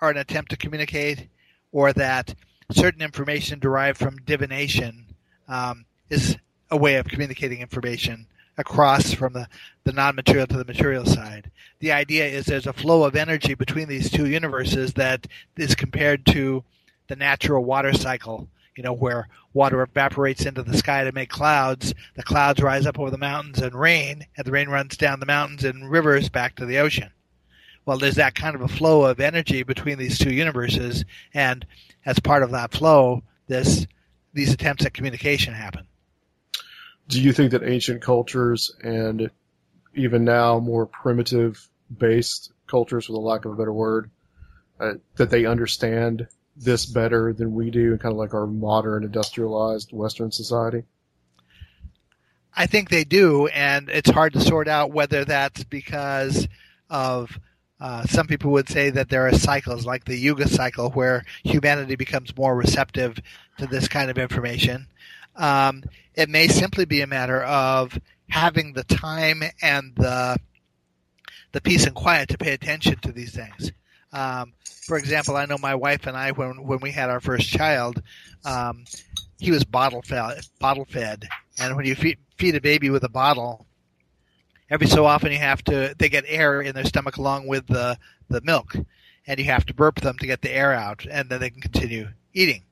are 0.00 0.10
an 0.10 0.16
attempt 0.16 0.50
to 0.50 0.56
communicate, 0.56 1.28
or 1.72 1.92
that 1.92 2.34
certain 2.72 3.00
information 3.00 3.58
derived 3.58 3.98
from 3.98 4.16
divination 4.18 5.06
um, 5.48 5.84
is 6.10 6.36
a 6.70 6.76
way 6.76 6.96
of 6.96 7.06
communicating 7.06 7.60
information 7.60 8.26
across 8.58 9.12
from 9.12 9.32
the, 9.32 9.48
the 9.84 9.92
non-material 9.92 10.46
to 10.46 10.56
the 10.56 10.64
material 10.64 11.04
side. 11.04 11.50
The 11.80 11.92
idea 11.92 12.26
is 12.26 12.46
there's 12.46 12.66
a 12.66 12.72
flow 12.72 13.04
of 13.04 13.16
energy 13.16 13.54
between 13.54 13.88
these 13.88 14.10
two 14.10 14.26
universes 14.26 14.94
that 14.94 15.26
is 15.56 15.74
compared 15.74 16.24
to 16.26 16.64
the 17.08 17.16
natural 17.16 17.64
water 17.64 17.92
cycle, 17.92 18.48
you 18.76 18.82
know, 18.82 18.92
where 18.92 19.28
water 19.52 19.82
evaporates 19.82 20.46
into 20.46 20.62
the 20.62 20.76
sky 20.76 21.04
to 21.04 21.12
make 21.12 21.28
clouds, 21.28 21.94
the 22.14 22.22
clouds 22.22 22.62
rise 22.62 22.86
up 22.86 22.98
over 22.98 23.10
the 23.10 23.18
mountains 23.18 23.60
and 23.60 23.74
rain, 23.74 24.26
and 24.36 24.46
the 24.46 24.52
rain 24.52 24.68
runs 24.68 24.96
down 24.96 25.20
the 25.20 25.26
mountains 25.26 25.64
and 25.64 25.90
rivers 25.90 26.28
back 26.28 26.56
to 26.56 26.66
the 26.66 26.78
ocean. 26.78 27.10
Well, 27.84 27.98
there's 27.98 28.16
that 28.16 28.34
kind 28.34 28.56
of 28.56 28.62
a 28.62 28.68
flow 28.68 29.04
of 29.04 29.20
energy 29.20 29.62
between 29.62 29.98
these 29.98 30.18
two 30.18 30.32
universes, 30.32 31.04
and 31.32 31.64
as 32.04 32.18
part 32.18 32.42
of 32.42 32.50
that 32.50 32.72
flow, 32.72 33.22
this 33.46 33.86
these 34.34 34.52
attempts 34.52 34.84
at 34.84 34.92
communication 34.92 35.54
happen. 35.54 35.86
Do 37.08 37.20
you 37.20 37.32
think 37.32 37.52
that 37.52 37.62
ancient 37.62 38.02
cultures 38.02 38.74
and 38.82 39.30
even 39.94 40.24
now 40.24 40.58
more 40.58 40.86
primitive 40.86 41.68
based 41.96 42.52
cultures, 42.66 43.06
for 43.06 43.12
the 43.12 43.18
lack 43.18 43.44
of 43.44 43.52
a 43.52 43.56
better 43.56 43.72
word, 43.72 44.10
uh, 44.80 44.94
that 45.16 45.30
they 45.30 45.46
understand 45.46 46.26
this 46.56 46.86
better 46.86 47.32
than 47.32 47.54
we 47.54 47.70
do 47.70 47.92
in 47.92 47.98
kind 47.98 48.12
of 48.12 48.18
like 48.18 48.34
our 48.34 48.46
modern 48.46 49.04
industrialized 49.04 49.92
Western 49.92 50.32
society? 50.32 50.82
I 52.54 52.66
think 52.66 52.88
they 52.88 53.04
do, 53.04 53.46
and 53.48 53.90
it's 53.90 54.10
hard 54.10 54.32
to 54.32 54.40
sort 54.40 54.66
out 54.66 54.90
whether 54.90 55.24
that's 55.24 55.62
because 55.64 56.48
of 56.88 57.38
uh, 57.78 58.04
some 58.04 58.26
people 58.26 58.52
would 58.52 58.68
say 58.68 58.88
that 58.88 59.10
there 59.10 59.26
are 59.26 59.32
cycles 59.32 59.84
like 59.84 60.06
the 60.06 60.16
Yuga 60.16 60.48
cycle 60.48 60.90
where 60.90 61.24
humanity 61.44 61.96
becomes 61.96 62.34
more 62.34 62.56
receptive 62.56 63.18
to 63.58 63.66
this 63.66 63.88
kind 63.88 64.10
of 64.10 64.16
information. 64.16 64.86
Um, 65.36 65.82
it 66.14 66.28
may 66.28 66.48
simply 66.48 66.84
be 66.84 67.02
a 67.02 67.06
matter 67.06 67.42
of 67.42 67.98
having 68.28 68.72
the 68.72 68.84
time 68.84 69.42
and 69.62 69.94
the 69.94 70.38
the 71.52 71.60
peace 71.60 71.86
and 71.86 71.94
quiet 71.94 72.28
to 72.30 72.38
pay 72.38 72.52
attention 72.52 72.98
to 72.98 73.12
these 73.12 73.34
things. 73.34 73.72
Um, 74.12 74.52
for 74.86 74.98
example, 74.98 75.36
I 75.36 75.46
know 75.46 75.58
my 75.58 75.74
wife 75.74 76.06
and 76.06 76.16
I, 76.16 76.32
when 76.32 76.64
when 76.64 76.80
we 76.80 76.90
had 76.90 77.10
our 77.10 77.20
first 77.20 77.48
child, 77.48 78.02
um, 78.44 78.84
he 79.38 79.50
was 79.50 79.64
bottle 79.64 80.02
fed, 80.02 80.40
bottle 80.58 80.84
fed, 80.84 81.28
and 81.58 81.76
when 81.76 81.86
you 81.86 81.94
feed, 81.94 82.18
feed 82.36 82.54
a 82.54 82.60
baby 82.60 82.90
with 82.90 83.04
a 83.04 83.08
bottle, 83.08 83.66
every 84.70 84.86
so 84.86 85.04
often 85.04 85.32
you 85.32 85.38
have 85.38 85.62
to 85.64 85.94
they 85.98 86.08
get 86.08 86.24
air 86.26 86.60
in 86.60 86.74
their 86.74 86.84
stomach 86.84 87.16
along 87.16 87.46
with 87.46 87.66
the 87.66 87.98
the 88.28 88.40
milk, 88.42 88.76
and 89.26 89.38
you 89.38 89.46
have 89.46 89.66
to 89.66 89.74
burp 89.74 90.00
them 90.00 90.18
to 90.18 90.26
get 90.26 90.42
the 90.42 90.52
air 90.52 90.72
out, 90.72 91.06
and 91.10 91.28
then 91.28 91.40
they 91.40 91.50
can 91.50 91.60
continue 91.60 92.08
eating. 92.32 92.62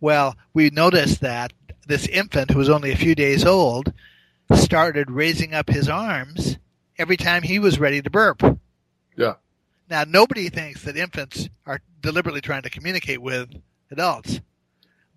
Well, 0.00 0.36
we 0.52 0.70
noticed 0.70 1.20
that 1.20 1.52
this 1.84 2.06
infant, 2.06 2.50
who 2.50 2.58
was 2.58 2.70
only 2.70 2.92
a 2.92 2.96
few 2.96 3.14
days 3.14 3.44
old, 3.44 3.92
started 4.54 5.10
raising 5.10 5.54
up 5.54 5.68
his 5.68 5.88
arms 5.88 6.58
every 6.98 7.16
time 7.16 7.42
he 7.42 7.58
was 7.58 7.78
ready 7.78 8.02
to 8.02 8.10
burp. 8.10 8.42
Yeah. 9.16 9.34
Now, 9.88 10.04
nobody 10.06 10.48
thinks 10.48 10.82
that 10.84 10.96
infants 10.96 11.48
are 11.66 11.80
deliberately 12.00 12.40
trying 12.40 12.62
to 12.62 12.70
communicate 12.70 13.20
with 13.20 13.50
adults, 13.90 14.40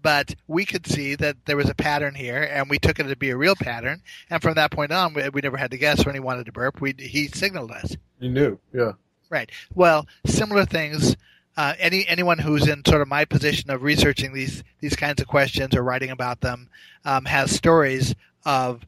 but 0.02 0.36
we 0.48 0.66
could 0.66 0.86
see 0.86 1.16
that 1.16 1.46
there 1.46 1.58
was 1.58 1.70
a 1.70 1.76
pattern 1.76 2.16
here, 2.16 2.44
and 2.44 2.70
we 2.70 2.80
took 2.80 3.00
it 3.00 3.04
to 3.04 3.16
be 3.16 3.30
a 3.30 3.38
real 3.38 3.56
pattern. 3.56 4.02
And 4.30 4.42
from 4.42 4.56
that 4.56 4.72
point 4.72 4.92
on, 4.92 5.14
we, 5.14 5.28
we 5.30 5.42
never 5.42 5.58
had 5.58 5.72
to 5.72 5.78
guess 5.78 6.06
when 6.06 6.16
he 6.16 6.20
wanted 6.20 6.46
to 6.46 6.52
burp. 6.52 6.82
We, 6.82 6.94
he 6.98 7.28
signaled 7.28 7.72
us. 7.72 7.96
He 8.20 8.28
knew, 8.28 8.60
yeah. 8.74 8.94
Right. 9.30 9.50
Well, 9.74 10.08
similar 10.26 10.66
things. 10.66 11.16
Uh, 11.58 11.74
any 11.80 12.08
anyone 12.08 12.38
who's 12.38 12.68
in 12.68 12.86
sort 12.86 13.02
of 13.02 13.08
my 13.08 13.26
position 13.26 13.72
of 13.72 13.82
researching 13.82 14.32
these 14.32 14.64
these 14.80 14.96
kinds 14.96 15.20
of 15.20 15.28
questions 15.28 15.76
or 15.76 15.82
writing 15.82 16.12
about 16.12 16.40
them 16.40 16.70
um, 17.04 17.26
has 17.26 17.50
stories 17.50 18.14
of 18.46 18.86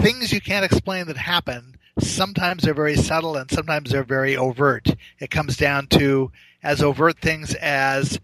things 0.00 0.32
you 0.32 0.40
can't 0.40 0.64
explain 0.64 1.06
that 1.06 1.16
happen. 1.16 1.76
Sometimes 2.00 2.64
they're 2.64 2.74
very 2.74 2.96
subtle 2.96 3.36
and 3.36 3.48
sometimes 3.48 3.90
they're 3.90 4.02
very 4.02 4.36
overt. 4.36 4.88
It 5.20 5.30
comes 5.30 5.56
down 5.56 5.86
to 5.88 6.32
as 6.62 6.82
overt 6.82 7.20
things 7.20 7.54
as 7.54 8.18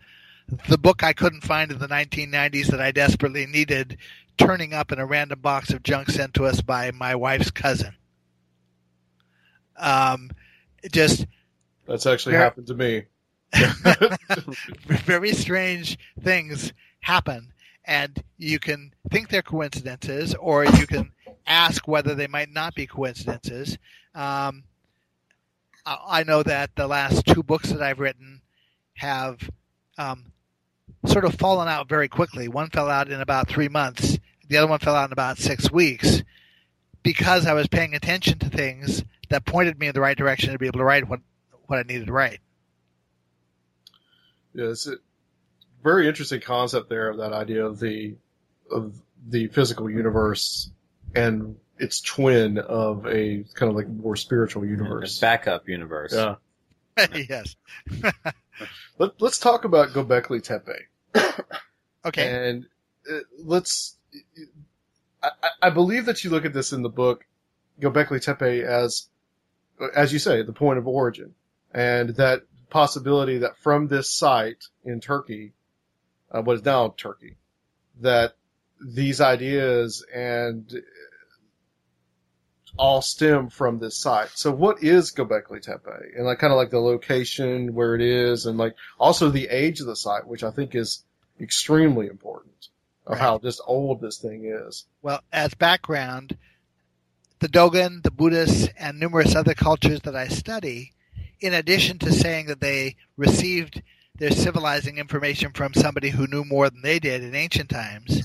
the 0.69 0.79
book 0.79 1.05
I 1.05 1.13
couldn't 1.13 1.45
find 1.45 1.71
in 1.71 1.79
the 1.79 1.87
1990s 1.87 2.67
that 2.69 2.81
I 2.81 2.91
desperately 2.91 3.47
needed 3.47 3.99
turning 4.37 4.73
up 4.73 4.91
in 4.91 4.99
a 4.99 5.07
random 5.07 5.39
box 5.39 5.71
of 5.71 5.83
junk 5.83 6.11
sent 6.11 6.35
to 6.35 6.47
us 6.47 6.61
by 6.61 6.91
my 6.91 7.15
wife's 7.15 7.51
cousin. 7.51 7.95
Um, 9.77 10.31
just 10.91 11.27
That's 11.91 12.07
actually 12.07 12.33
Very- 12.33 12.45
happened 12.45 12.67
to 12.69 12.75
me. 12.75 13.05
very 14.87 15.33
strange 15.33 15.99
things 16.23 16.73
happen 17.01 17.53
and 17.85 18.23
you 18.39 18.61
can 18.61 18.95
think 19.11 19.29
they're 19.29 19.43
coincidences 19.43 20.37
or 20.37 20.65
you 20.65 20.87
can 20.87 21.11
ask 21.49 21.89
whether 21.89 22.15
they 22.15 22.29
might 22.29 22.53
not 22.53 22.77
be 22.77 22.87
coincidences 22.87 23.77
um, 24.15 24.63
I 25.85 26.23
know 26.23 26.43
that 26.43 26.77
the 26.77 26.87
last 26.87 27.27
two 27.27 27.43
books 27.43 27.71
that 27.71 27.83
I've 27.83 27.99
written 27.99 28.43
have 28.95 29.51
um, 29.99 30.27
sort 31.07 31.25
of 31.25 31.35
fallen 31.35 31.69
out 31.69 31.89
very 31.89 32.09
quickly. 32.09 32.49
One 32.49 32.71
fell 32.71 32.91
out 32.91 33.11
in 33.11 33.21
about 33.21 33.49
three 33.49 33.69
months. 33.69 34.19
The 34.49 34.59
other 34.59 34.67
one 34.67 34.79
fell 34.79 34.95
out 34.95 35.09
in 35.09 35.13
about 35.13 35.39
six 35.39 35.71
weeks 35.71 36.23
because 37.03 37.47
I 37.47 37.55
was 37.55 37.67
paying 37.67 37.95
attention 37.95 38.39
to 38.41 38.49
things 38.49 39.05
that 39.31 39.47
pointed 39.47 39.79
me 39.79 39.89
in 39.89 39.95
the 39.95 40.01
right 40.01 40.17
direction 40.17 40.53
to 40.53 40.59
be 40.59 40.67
able 40.67 40.81
to 40.81 40.85
write 40.85 41.09
what, 41.09 41.21
what 41.71 41.79
I 41.79 41.83
needed 41.83 42.07
to 42.07 42.13
write. 42.13 42.41
Yeah, 44.55 44.67
it's 44.67 44.87
a 44.89 44.97
very 45.85 46.09
interesting 46.09 46.41
concept 46.41 46.89
there 46.89 47.09
of 47.09 47.19
that 47.19 47.33
idea 47.33 47.65
of 47.65 47.79
the 47.79 48.17
of 48.71 48.95
the 49.29 49.47
physical 49.49 49.89
universe 49.89 50.71
and 51.15 51.57
its 51.79 52.01
twin 52.01 52.59
of 52.59 53.07
a 53.07 53.45
kind 53.55 53.71
of 53.71 53.77
like 53.77 53.89
more 53.89 54.17
spiritual 54.17 54.65
universe. 54.65 55.19
Backup 55.21 55.69
universe. 55.69 56.13
Yeah. 56.13 56.35
yes. 57.29 57.57
Let, 58.99 59.13
let's 59.23 59.39
talk 59.39 59.65
about 59.65 59.91
Gobekli 59.91 60.43
Tepe. 60.43 60.89
Okay. 62.03 62.49
And 62.49 62.67
uh, 63.13 63.19
let's. 63.45 63.97
I, 65.23 65.29
I- 65.43 65.67
I 65.67 65.71
believe 65.71 66.07
that 66.07 66.25
you 66.25 66.31
look 66.31 66.47
at 66.47 66.55
this 66.55 66.73
in 66.73 66.81
the 66.83 66.89
book, 66.89 67.27
Gobekli 67.79 68.23
Tepe, 68.23 68.65
as, 68.65 69.09
as 69.95 70.11
you 70.11 70.19
say, 70.19 70.41
the 70.43 70.55
point 70.55 70.79
of 70.79 70.89
origin, 70.89 71.35
and 71.73 72.11
that 72.17 72.43
possibility 72.71 73.39
that 73.39 73.57
from 73.59 73.89
this 73.89 74.11
site 74.11 74.65
in 74.85 75.01
Turkey, 75.01 75.53
uh, 76.31 76.43
what 76.43 76.57
is 76.57 76.65
now 76.65 76.95
Turkey, 76.97 77.37
that 78.01 78.35
these 78.81 79.21
ideas 79.21 80.05
and 80.15 80.73
all 82.79 83.03
stem 83.03 83.49
from 83.51 83.79
this 83.79 83.99
site. 83.99 84.31
So 84.35 84.51
what 84.53 84.83
is 84.83 85.13
Gobekli 85.13 85.61
Tepe? 85.61 86.15
And 86.17 86.25
like 86.25 86.39
kind 86.39 86.53
of 86.53 86.57
like 86.57 86.71
the 86.71 86.79
location 86.79 87.75
where 87.75 87.95
it 87.95 88.01
is 88.01 88.47
and 88.47 88.57
like 88.59 88.75
also 88.99 89.29
the 89.29 89.49
age 89.49 89.81
of 89.81 89.87
the 89.87 89.97
site, 89.97 90.27
which 90.27 90.45
I 90.45 90.51
think 90.51 90.75
is 90.75 91.05
extremely 91.41 92.07
important 92.07 92.69
of 93.07 93.13
Right. 93.13 93.21
how 93.21 93.39
just 93.39 93.61
old 93.67 94.01
this 94.01 94.19
thing 94.19 94.45
is. 94.45 94.87
Well, 95.03 95.21
as 95.33 95.55
background, 95.55 96.39
the 97.41 97.49
Dogon, 97.49 98.03
the 98.03 98.11
Buddhists, 98.11 98.69
and 98.79 99.01
numerous 99.01 99.35
other 99.35 99.55
cultures 99.55 100.01
that 100.03 100.15
I 100.15 100.29
study, 100.29 100.93
in 101.41 101.55
addition 101.55 101.99
to 101.99 102.13
saying 102.13 102.47
that 102.47 102.61
they 102.61 102.97
received 103.17 103.83
their 104.17 104.31
civilizing 104.31 104.99
information 104.99 105.53
from 105.53 105.75
somebody 105.75 106.11
who 106.11 106.27
knew 106.27 106.45
more 106.45 106.69
than 106.69 106.83
they 106.83 106.99
did 106.99 107.23
in 107.23 107.35
ancient 107.35 107.71
times, 107.71 108.25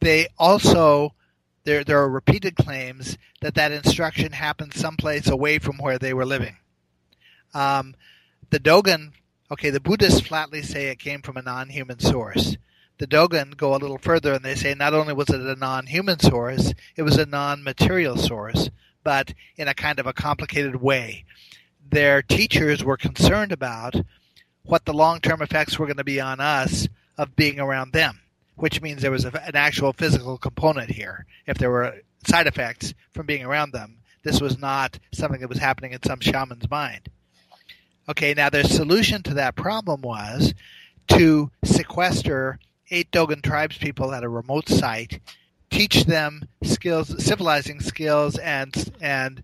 they 0.00 0.26
also 0.38 1.14
there 1.64 1.84
there 1.84 1.98
are 1.98 2.08
repeated 2.08 2.56
claims 2.56 3.16
that 3.40 3.54
that 3.54 3.72
instruction 3.72 4.32
happened 4.32 4.74
someplace 4.74 5.28
away 5.28 5.58
from 5.58 5.76
where 5.78 5.98
they 5.98 6.14
were 6.14 6.26
living. 6.26 6.56
Um, 7.54 7.94
the 8.50 8.58
Dogon, 8.58 9.12
okay, 9.50 9.70
the 9.70 9.80
Buddhists 9.80 10.20
flatly 10.20 10.62
say 10.62 10.88
it 10.88 10.98
came 10.98 11.22
from 11.22 11.36
a 11.36 11.42
non-human 11.42 12.00
source 12.00 12.56
the 12.98 13.06
Dogon 13.06 13.50
go 13.50 13.74
a 13.74 13.78
little 13.78 13.98
further 13.98 14.32
and 14.32 14.44
they 14.44 14.54
say 14.54 14.74
not 14.74 14.94
only 14.94 15.12
was 15.12 15.28
it 15.28 15.40
a 15.40 15.56
non-human 15.56 16.18
source, 16.18 16.72
it 16.96 17.02
was 17.02 17.18
a 17.18 17.26
non-material 17.26 18.16
source, 18.16 18.70
but 19.04 19.34
in 19.56 19.68
a 19.68 19.74
kind 19.74 19.98
of 19.98 20.06
a 20.06 20.12
complicated 20.12 20.76
way. 20.76 21.24
Their 21.90 22.22
teachers 22.22 22.82
were 22.82 22.96
concerned 22.96 23.52
about 23.52 23.94
what 24.64 24.84
the 24.84 24.94
long-term 24.94 25.42
effects 25.42 25.78
were 25.78 25.86
going 25.86 25.96
to 25.96 26.04
be 26.04 26.20
on 26.20 26.40
us 26.40 26.88
of 27.16 27.36
being 27.36 27.60
around 27.60 27.92
them, 27.92 28.20
which 28.56 28.82
means 28.82 29.02
there 29.02 29.10
was 29.10 29.24
a, 29.24 29.46
an 29.46 29.54
actual 29.54 29.92
physical 29.92 30.38
component 30.38 30.90
here. 30.90 31.26
If 31.46 31.58
there 31.58 31.70
were 31.70 32.00
side 32.26 32.46
effects 32.46 32.92
from 33.12 33.26
being 33.26 33.44
around 33.44 33.72
them, 33.72 33.98
this 34.24 34.40
was 34.40 34.58
not 34.58 34.98
something 35.12 35.40
that 35.40 35.48
was 35.48 35.58
happening 35.58 35.92
in 35.92 36.02
some 36.02 36.20
shaman's 36.20 36.68
mind. 36.68 37.08
Okay, 38.08 38.34
now 38.34 38.50
their 38.50 38.64
solution 38.64 39.22
to 39.24 39.34
that 39.34 39.54
problem 39.54 40.02
was 40.02 40.54
to 41.08 41.50
sequester 41.64 42.58
eight 42.90 43.10
Dogon 43.10 43.42
tribes 43.42 43.78
people 43.78 44.12
at 44.12 44.24
a 44.24 44.28
remote 44.28 44.68
site, 44.68 45.20
teach 45.70 46.04
them 46.04 46.48
skills, 46.62 47.24
civilizing 47.24 47.80
skills, 47.80 48.38
and 48.38 48.92
and 49.00 49.42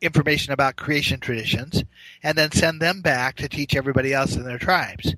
information 0.00 0.52
about 0.52 0.76
creation 0.76 1.20
traditions, 1.20 1.84
and 2.22 2.36
then 2.36 2.52
send 2.52 2.80
them 2.80 3.00
back 3.00 3.36
to 3.36 3.48
teach 3.48 3.74
everybody 3.74 4.12
else 4.12 4.36
in 4.36 4.44
their 4.44 4.58
tribes. 4.58 5.14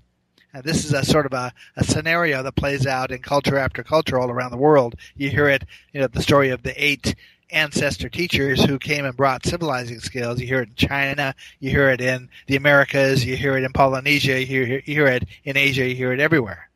This 0.62 0.84
is 0.84 0.92
a 0.92 1.04
sort 1.04 1.26
of 1.26 1.32
a, 1.32 1.52
a 1.76 1.84
scenario 1.84 2.42
that 2.42 2.54
plays 2.54 2.86
out 2.86 3.10
in 3.10 3.18
culture 3.20 3.58
after 3.58 3.82
culture 3.82 4.18
all 4.18 4.30
around 4.30 4.52
the 4.52 4.56
world. 4.56 4.94
You 5.14 5.28
hear 5.28 5.48
it, 5.48 5.64
you 5.92 6.00
know, 6.00 6.06
the 6.06 6.22
story 6.22 6.50
of 6.50 6.62
the 6.62 6.72
eight 6.82 7.14
ancestor 7.50 8.08
teachers 8.08 8.64
who 8.64 8.78
came 8.78 9.04
and 9.04 9.16
brought 9.16 9.44
civilizing 9.44 10.00
skills. 10.00 10.40
You 10.40 10.46
hear 10.46 10.62
it 10.62 10.70
in 10.70 10.74
China, 10.74 11.34
you 11.60 11.70
hear 11.70 11.90
it 11.90 12.00
in 12.00 12.28
the 12.46 12.56
Americas, 12.56 13.24
you 13.24 13.36
hear 13.36 13.56
it 13.56 13.64
in 13.64 13.72
Polynesia, 13.72 14.40
you 14.40 14.46
hear, 14.46 14.82
you 14.84 14.94
hear 14.94 15.06
it 15.06 15.24
in 15.44 15.56
Asia, 15.56 15.86
you 15.86 15.94
hear 15.94 16.12
it 16.12 16.20
everywhere. 16.20 16.70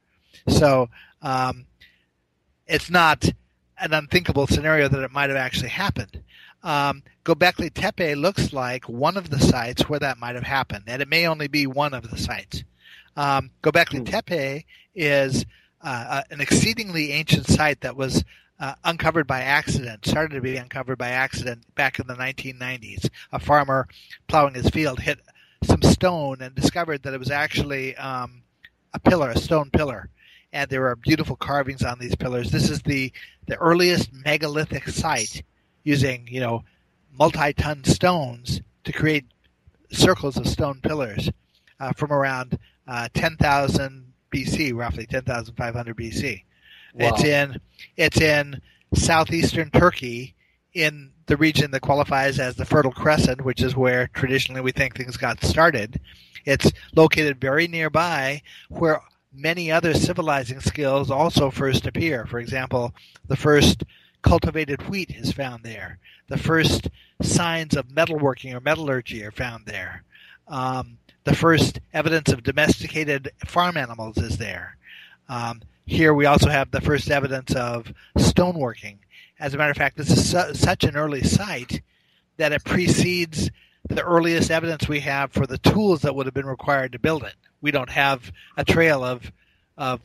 So 0.49 0.89
um, 1.23 1.67
it's 2.67 2.91
not 2.91 3.29
an 3.79 3.95
unthinkable 3.95 4.47
scenario 4.47 4.89
that 4.89 5.03
it 5.03 5.11
might 5.11 5.31
have 5.31 5.39
actually 5.39 5.71
happened. 5.71 6.23
Um, 6.63 7.03
Gobekli 7.25 7.73
Tepe 7.73 8.15
looks 8.17 8.53
like 8.53 8.89
one 8.89 9.17
of 9.17 9.31
the 9.31 9.41
sites 9.41 9.89
where 9.89 10.01
that 10.01 10.19
might 10.19 10.35
have 10.35 10.45
happened, 10.45 10.85
and 10.87 11.01
it 11.01 11.09
may 11.09 11.27
only 11.27 11.49
be 11.49 11.67
one 11.67 11.95
of 11.95 12.11
the 12.11 12.19
sites. 12.19 12.65
Um, 13.17 13.51
Gobekli 13.63 14.05
Tepe 14.05 14.65
is 14.95 15.45
uh, 15.83 16.05
uh, 16.09 16.23
an 16.31 16.41
exceedingly 16.41 17.13
ancient 17.13 17.47
site 17.47 17.81
that 17.81 17.97
was 17.97 18.25
uh, 18.59 18.75
uncovered 18.85 19.27
by 19.27 19.41
accident, 19.41 20.07
started 20.07 20.35
to 20.35 20.41
be 20.41 20.57
uncovered 20.57 20.99
by 20.99 21.09
accident 21.09 21.63
back 21.75 21.99
in 21.99 22.07
the 22.07 22.15
1990s. 22.15 23.09
A 23.33 23.39
farmer 23.39 23.89
plowing 24.29 24.55
his 24.55 24.69
field 24.69 25.01
hit 25.01 25.19
some 25.65 25.83
stone 25.83 26.39
and 26.41 26.55
discovered 26.55 27.03
that 27.03 27.15
it 27.15 27.21
was 27.21 27.31
actually 27.31 27.97
um, 27.97 28.43
a 28.93 28.99
pillar, 28.99 29.31
a 29.31 29.39
stone 29.39 29.71
pillar 29.71 30.11
and 30.53 30.69
there 30.69 30.87
are 30.89 30.97
beautiful 30.97 31.37
carvings 31.37 31.83
on 31.83 31.99
these 31.99 32.17
pillars. 32.17 32.51
This 32.51 32.71
is 32.71 32.83
the 32.83 33.13
the 33.47 33.57
earliest 33.57 34.13
megalithic 34.13 34.89
site 34.89 35.43
using 35.83 36.27
you 36.29 36.41
know 36.41 36.65
multi-ton 37.19 37.85
stones 37.85 38.61
to 38.85 38.93
create 38.93 39.25
circles 39.91 40.37
of 40.37 40.47
stone 40.47 40.81
pillars 40.83 41.31
uh, 41.81 41.93
from 41.93 42.13
around 42.13 42.59
uh, 42.87 43.09
10,000 43.15 44.13
BC, 44.33 44.75
roughly 44.75 45.07
10,500 45.07 45.97
BC. 45.97 46.45
Wow. 46.95 47.09
It's 47.09 47.25
in 47.25 47.61
it's 47.97 48.21
in 48.21 48.61
southeastern 48.95 49.71
Turkey 49.71 50.35
in 50.75 51.13
the 51.27 51.37
region 51.37 51.71
that 51.71 51.81
qualifies 51.81 52.39
as 52.39 52.57
the 52.57 52.65
Fertile 52.65 52.93
Crescent, 52.93 53.45
which 53.45 53.63
is 53.63 53.77
where 53.77 54.09
traditionally 54.09 54.61
we 54.61 54.73
think 54.73 54.97
things 54.97 55.17
got 55.17 55.43
started. 55.45 56.01
It's 56.45 56.73
located 56.97 57.41
very 57.41 57.69
nearby 57.69 58.43
where 58.69 59.01
many 59.33 59.71
other 59.71 59.95
civilizing 59.95 60.61
skills 60.61 61.11
also 61.11 61.51
first 61.51 61.87
appear. 61.87 62.27
For 62.27 62.41
example, 62.41 62.93
the 63.29 63.37
first 63.37 63.85
cultivated 64.23 64.89
wheat 64.89 65.11
is 65.11 65.33
found 65.33 65.65
there. 65.65 65.99
The 66.29 66.39
first 66.39 66.89
signs 67.23 67.77
of 67.77 67.89
metalworking 67.89 68.55
or 68.55 68.61
metallurgy 68.61 69.25
are 69.25 69.31
found 69.33 69.67
there. 69.67 70.05
Um, 70.49 70.99
the 71.25 71.35
first 71.35 71.81
evidence 71.93 72.31
of 72.31 72.43
domesticated 72.43 73.31
farm 73.47 73.77
animals 73.77 74.19
is 74.19 74.39
there. 74.39 74.77
Um, 75.29 75.63
here 75.87 76.15
we 76.15 76.27
also 76.27 76.49
have 76.49 76.71
the 76.71 76.81
first 76.81 77.11
evidence 77.11 77.55
of 77.55 77.93
stoneworking. 78.17 78.99
As 79.39 79.55
a 79.55 79.59
matter 79.59 79.71
of 79.71 79.77
fact, 79.77 79.97
this 79.97 80.11
is 80.11 80.31
su- 80.31 80.55
such 80.55 80.85
an 80.85 80.97
early 80.97 81.23
site 81.23 81.83
that 82.37 82.53
it 82.53 82.65
precedes 82.65 83.51
the 83.89 84.03
earliest 84.03 84.51
evidence 84.51 84.89
we 84.89 85.01
have 85.01 85.33
for 85.33 85.47
the 85.47 85.59
tools 85.59 86.03
that 86.03 86.15
would 86.15 86.27
have 86.27 86.35
been 86.35 86.47
required 86.47 86.93
to 86.93 86.99
build 86.99 87.25
it. 87.25 87.35
We 87.61 87.71
don't 87.71 87.91
have 87.91 88.33
a 88.57 88.65
trail 88.65 89.05
of 89.05 89.33
of 89.77 90.01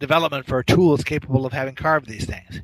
development 0.00 0.46
for 0.46 0.62
tools 0.62 1.04
capable 1.04 1.46
of 1.46 1.52
having 1.52 1.74
carved 1.74 2.08
these 2.08 2.24
things. 2.24 2.62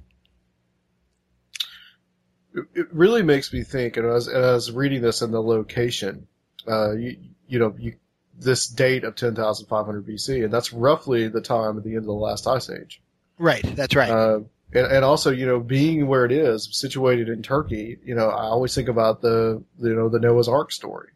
It, 2.75 2.93
really 2.93 3.23
makes 3.23 3.53
me 3.53 3.63
think, 3.63 3.97
and 3.97 4.07
as, 4.07 4.29
as 4.29 4.73
reading 4.73 5.03
this 5.03 5.23
in 5.23 5.31
the 5.31 5.43
location, 5.43 6.27
uh, 6.67 6.93
you, 6.93 7.17
you 7.47 7.59
know, 7.59 7.75
you, 7.79 7.95
this 8.39 8.67
date 8.67 9.05
of 9.05 9.15
10,500 9.15 10.07
BC, 10.07 10.45
and 10.45 10.53
that's 10.53 10.73
roughly 10.73 11.29
the 11.29 11.41
time 11.41 11.77
at 11.77 11.85
the 11.85 11.91
end 11.91 11.99
of 11.99 12.05
the 12.07 12.13
last 12.13 12.47
ice 12.47 12.71
age. 12.71 13.01
Right, 13.39 13.65
that's 13.77 13.95
right. 13.95 14.11
Uh, 14.11 14.41
And, 14.75 14.87
and 14.87 15.05
also, 15.05 15.31
you 15.31 15.47
know, 15.47 15.61
being 15.61 16.07
where 16.07 16.25
it 16.25 16.33
is, 16.33 16.69
situated 16.73 17.29
in 17.29 17.43
Turkey, 17.43 17.99
you 18.05 18.15
know, 18.15 18.29
I 18.29 18.45
always 18.45 18.75
think 18.75 18.89
about 18.89 19.23
the, 19.23 19.63
you 19.79 19.95
know, 19.95 20.09
the 20.09 20.19
Noah's 20.19 20.49
Ark 20.49 20.73
story, 20.73 21.11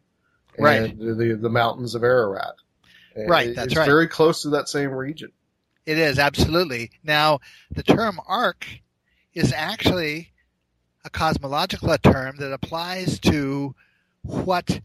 and 0.57 0.65
Right. 0.65 0.97
The, 0.97 1.13
the 1.13 1.33
the 1.35 1.49
mountains 1.49 1.95
of 1.95 2.03
Ararat. 2.03 2.55
And 3.15 3.29
Right, 3.29 3.53
that's 3.55 3.67
it's 3.67 3.75
right. 3.75 3.85
very 3.85 4.07
close 4.07 4.43
to 4.43 4.49
that 4.51 4.69
same 4.69 4.91
region. 4.91 5.31
It 5.85 5.97
is 5.97 6.17
absolutely. 6.19 6.91
Now, 7.03 7.39
the 7.71 7.83
term 7.83 8.19
arc 8.27 8.65
is 9.33 9.51
actually 9.51 10.30
a 11.03 11.09
cosmological 11.09 11.95
term 11.97 12.37
that 12.37 12.53
applies 12.53 13.19
to 13.19 13.75
what 14.21 14.81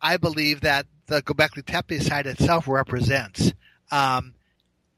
I 0.00 0.16
believe 0.16 0.62
that 0.62 0.86
the 1.06 1.22
Göbekli 1.22 1.64
Tepe 1.64 2.00
site 2.00 2.26
itself 2.26 2.66
represents. 2.66 3.52
Um, 3.90 4.34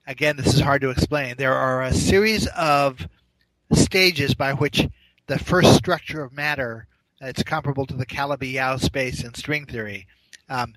again, 0.06 0.36
this 0.36 0.54
is 0.54 0.60
hard 0.60 0.82
to 0.82 0.90
explain. 0.90 1.36
There 1.36 1.54
are 1.54 1.82
a 1.82 1.92
series 1.92 2.46
of 2.48 3.06
stages 3.72 4.34
by 4.34 4.52
which 4.52 4.88
the 5.26 5.38
first 5.38 5.74
structure 5.74 6.22
of 6.22 6.32
matter, 6.32 6.86
it's 7.20 7.42
comparable 7.42 7.86
to 7.86 7.94
the 7.94 8.06
Calabi-Yau 8.06 8.76
space 8.76 9.24
in 9.24 9.34
string 9.34 9.66
theory, 9.66 10.06
um, 10.48 10.74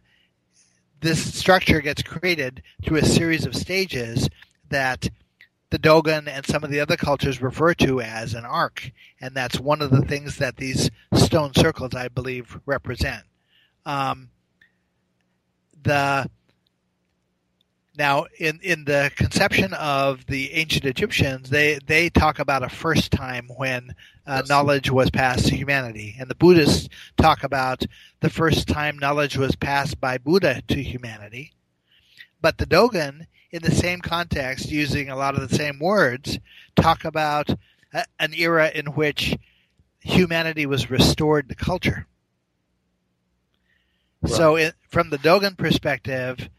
this 1.01 1.35
structure 1.38 1.79
gets 1.81 2.01
created 2.01 2.63
through 2.83 2.97
a 2.97 3.05
series 3.05 3.45
of 3.45 3.55
stages 3.55 4.29
that 4.69 5.09
the 5.70 5.78
Dogon 5.78 6.28
and 6.28 6.45
some 6.45 6.63
of 6.63 6.70
the 6.70 6.80
other 6.80 6.95
cultures 6.97 7.41
refer 7.41 7.74
to 7.76 8.01
as 8.01 8.34
an 8.34 8.45
arc, 8.45 8.91
and 9.20 9.36
that's 9.36 9.59
one 9.59 9.82
of 9.82 9.91
the 9.91 10.01
things 10.01 10.38
that 10.38 10.57
these 10.57 10.89
stone 11.13 11.53
circles, 11.53 11.93
I 11.93 12.07
believe, 12.07 12.59
represent. 12.65 13.24
Um, 13.86 14.30
the 15.84 16.30
now 17.97 18.26
in 18.39 18.59
in 18.61 18.86
the 18.86 19.11
conception 19.15 19.74
of 19.74 20.26
the 20.28 20.53
ancient 20.53 20.86
Egyptians, 20.86 21.49
they 21.49 21.80
they 21.86 22.09
talk 22.09 22.39
about 22.39 22.63
a 22.63 22.70
first 22.70 23.11
time 23.11 23.49
when 23.57 23.93
uh, 24.26 24.41
Yes. 24.41 24.49
knowledge 24.49 24.91
was 24.91 25.09
passed 25.09 25.47
to 25.47 25.55
humanity, 25.55 26.15
and 26.20 26.30
the 26.30 26.36
Buddhists 26.36 26.89
talk 27.18 27.43
about 27.43 27.84
the 28.20 28.30
first 28.30 28.68
time 28.68 28.99
knowledge 28.99 29.38
was 29.38 29.55
passed 29.55 29.99
by 29.99 30.18
Buddha 30.18 30.61
to 30.68 30.84
humanity. 30.84 31.53
But 32.41 32.57
the 32.57 32.65
Dogon, 32.65 33.28
in 33.51 33.63
the 33.63 33.71
same 33.71 34.01
context, 34.01 34.69
using 34.69 35.09
a 35.09 35.15
lot 35.15 35.35
of 35.35 35.47
the 35.47 35.55
same 35.55 35.79
words, 35.79 36.39
talk 36.75 37.05
about 37.05 37.49
a, 37.93 38.05
an 38.19 38.33
era 38.33 38.69
in 38.73 38.87
which 38.87 39.37
humanity 39.99 40.65
was 40.65 40.89
restored 40.89 41.49
to 41.49 41.55
culture. 41.55 42.07
So, 44.25 44.55
it, 44.55 44.75
from 44.89 45.09
the 45.09 45.17
Dogon 45.17 45.55
perspective, 45.55 46.49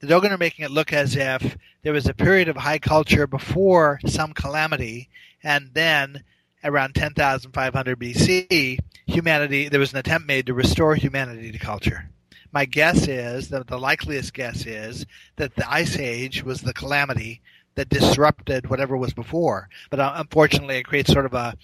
the 0.00 0.06
Dogon 0.06 0.32
are 0.32 0.38
making 0.38 0.64
it 0.64 0.70
look 0.70 0.92
as 0.92 1.16
if 1.16 1.56
there 1.82 1.92
was 1.92 2.06
a 2.06 2.14
period 2.14 2.48
of 2.48 2.56
high 2.56 2.78
culture 2.78 3.26
before 3.26 4.00
some 4.04 4.32
calamity, 4.32 5.08
and 5.42 5.70
then 5.72 6.24
around 6.64 6.94
10,500 6.94 7.98
BC, 7.98 8.78
humanity 9.06 9.68
there 9.68 9.80
was 9.80 9.92
an 9.92 9.98
attempt 9.98 10.26
made 10.26 10.46
to 10.46 10.54
restore 10.54 10.94
humanity 10.94 11.52
to 11.52 11.58
culture. 11.58 12.10
My 12.52 12.66
guess 12.66 13.08
is 13.08 13.48
that 13.48 13.66
the 13.66 13.78
likeliest 13.78 14.34
guess 14.34 14.66
is 14.66 15.06
that 15.36 15.56
the 15.56 15.70
Ice 15.70 15.98
Age 15.98 16.44
was 16.44 16.60
the 16.60 16.74
calamity 16.74 17.40
that 17.74 17.88
disrupted 17.88 18.68
whatever 18.68 18.96
was 18.96 19.14
before. 19.14 19.68
But 19.90 20.00
uh, 20.00 20.12
unfortunately, 20.16 20.76
it 20.76 20.84
creates 20.84 21.12
sort 21.12 21.24
of 21.24 21.34
a, 21.34 21.56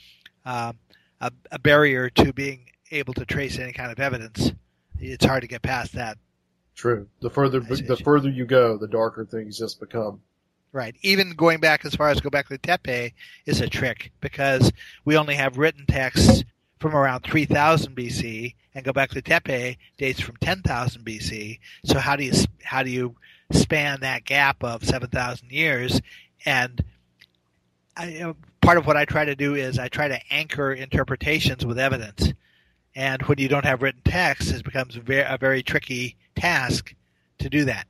uh, 0.47 0.73
a 1.21 1.33
a 1.53 1.59
barrier 1.59 2.09
to 2.11 2.33
being 2.33 2.71
able 2.91 3.13
to 3.15 3.27
trace 3.27 3.59
any 3.59 3.73
kind 3.73 3.93
of 3.93 4.01
evidence. 4.01 4.53
It's 4.99 5.25
hard 5.25 5.43
to 5.43 5.49
get 5.49 5.63
past 5.63 5.93
that. 5.93 6.17
True. 6.75 7.09
The 7.21 7.31
further 7.31 7.61
the 7.61 7.97
further 7.97 8.31
you 8.31 8.47
go, 8.47 8.79
the 8.79 8.89
darker 8.89 9.25
things 9.25 9.59
just 9.59 9.81
become. 9.81 10.23
Right. 10.73 10.95
Even 11.03 11.33
going 11.33 11.61
back 11.61 11.85
as 11.85 11.95
far 11.95 12.11
as 12.11 12.21
go 12.21 12.31
back 12.31 12.49
Göbekli 12.49 12.63
Tepe 12.63 13.15
is 13.47 13.61
a 13.61 13.69
trick 13.69 14.13
because 14.21 14.71
we 15.05 15.17
only 15.17 15.35
have 15.35 15.59
written 15.59 15.87
texts 15.87 16.45
from 16.79 16.95
around 16.95 17.23
3000 17.23 17.97
BC 17.97 18.55
and 18.79 18.87
Göbekli 18.87 19.23
Tepe 19.23 19.77
dates 19.97 20.21
from 20.21 20.37
10,000 20.37 21.05
BC. 21.05 21.59
So 21.85 21.99
how 21.99 22.17
do 22.17 22.25
you 22.25 22.33
how 22.63 22.83
do 22.83 22.91
you 22.91 23.17
span 23.51 24.01
that 24.01 24.25
gap 24.25 24.63
of 24.63 24.85
7,000 24.85 25.51
years 25.51 26.01
and 26.45 26.85
I, 27.97 28.35
part 28.61 28.79
of 28.79 28.87
what 28.87 28.97
I 28.97 29.05
try 29.05 29.25
to 29.25 29.35
do 29.35 29.55
is 29.55 29.79
I 29.79 29.89
try 29.89 30.09
to 30.09 30.21
anchor 30.31 30.73
interpretations 30.73 31.67
with 31.67 31.79
evidence. 31.79 32.33
And 32.95 33.23
when 33.23 33.39
you 33.39 33.49
don't 33.49 33.65
have 33.65 33.83
written 33.83 34.03
text, 34.05 34.53
it 34.53 34.65
becomes 34.65 34.97
a 34.97 35.01
very 35.01 35.63
tricky 35.63 36.17
task 36.37 36.95
to 37.39 37.49
do 37.49 37.65
that. 37.65 37.87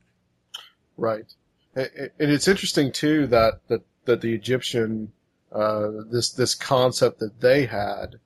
Right. 0.96 1.26
And 1.74 2.10
it's 2.18 2.48
interesting 2.48 2.90
too 2.90 3.26
that 3.28 3.60
that, 3.68 3.82
that 4.06 4.20
the 4.22 4.34
Egyptian 4.34 5.12
uh, 5.52 5.88
this 6.10 6.30
this 6.30 6.54
concept 6.54 7.20
that 7.20 7.40
they 7.40 7.66
had 7.66 8.18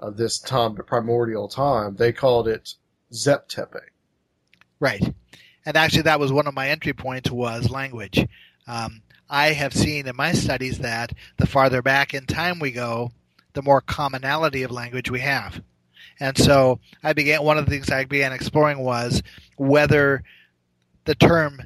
of 0.00 0.16
this 0.16 0.38
time 0.38 0.74
the 0.74 0.82
primordial 0.82 1.48
time 1.48 1.94
they 1.96 2.12
called 2.12 2.48
it 2.48 2.74
Zep 3.12 3.48
Tepe. 3.48 3.80
Right. 4.80 5.14
And 5.66 5.76
actually, 5.76 6.02
that 6.02 6.20
was 6.20 6.32
one 6.32 6.46
of 6.46 6.54
my 6.54 6.70
entry 6.70 6.94
points 6.94 7.30
was 7.30 7.70
language. 7.70 8.26
Um, 8.66 9.02
I 9.28 9.48
have 9.52 9.74
seen 9.74 10.08
in 10.08 10.16
my 10.16 10.32
studies 10.32 10.78
that 10.78 11.12
the 11.36 11.46
farther 11.46 11.82
back 11.82 12.14
in 12.14 12.26
time 12.26 12.58
we 12.58 12.70
go, 12.70 13.12
the 13.52 13.62
more 13.62 13.80
commonality 13.80 14.62
of 14.62 14.70
language 14.70 15.10
we 15.10 15.20
have. 15.20 15.62
And 16.18 16.36
so 16.36 16.80
I 17.02 17.12
began, 17.12 17.42
one 17.42 17.58
of 17.58 17.66
the 17.66 17.70
things 17.70 17.90
I 17.90 18.04
began 18.04 18.32
exploring 18.32 18.78
was 18.78 19.22
whether 19.56 20.22
the 21.04 21.14
term 21.14 21.60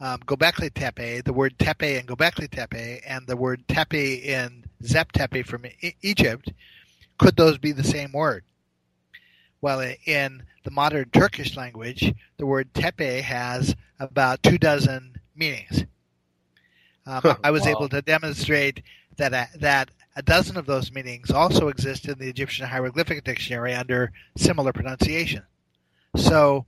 um, 0.00 0.20
Gobekli 0.20 0.72
Tepe, 0.72 1.22
the 1.24 1.32
word 1.32 1.58
Tepe 1.58 1.98
in 1.98 2.06
Gobekli 2.06 2.50
Tepe, 2.50 3.02
and 3.06 3.26
the 3.26 3.36
word 3.36 3.66
Tepe 3.68 4.22
in 4.24 4.64
Zep 4.82 5.12
Tepe 5.12 5.42
from 5.42 5.66
e- 5.66 5.94
Egypt, 6.02 6.52
could 7.20 7.36
those 7.36 7.58
be 7.58 7.72
the 7.72 7.84
same 7.84 8.12
word? 8.12 8.44
Well, 9.62 9.80
in 10.06 10.44
the 10.64 10.70
modern 10.72 11.10
Turkish 11.10 11.56
language, 11.56 12.14
the 12.38 12.46
word 12.46 12.74
tepe 12.74 13.22
has 13.22 13.76
about 14.00 14.42
two 14.42 14.58
dozen 14.58 15.16
meanings. 15.36 15.84
Um, 17.06 17.26
I 17.44 17.50
was 17.52 17.66
Wow. 17.66 17.72
able 17.72 17.88
to 17.90 18.02
demonstrate 18.02 18.82
that 19.18 19.34
a, 19.34 19.48
that 19.60 19.90
a 20.16 20.22
dozen 20.22 20.56
of 20.56 20.66
those 20.66 20.92
meanings 20.92 21.30
also 21.30 21.68
exist 21.68 22.08
in 22.08 22.18
the 22.18 22.28
Egyptian 22.28 22.66
hieroglyphic 22.68 23.24
dictionary 23.24 23.74
under 23.74 24.12
similar 24.36 24.72
pronunciation. 24.72 25.44
So, 26.16 26.66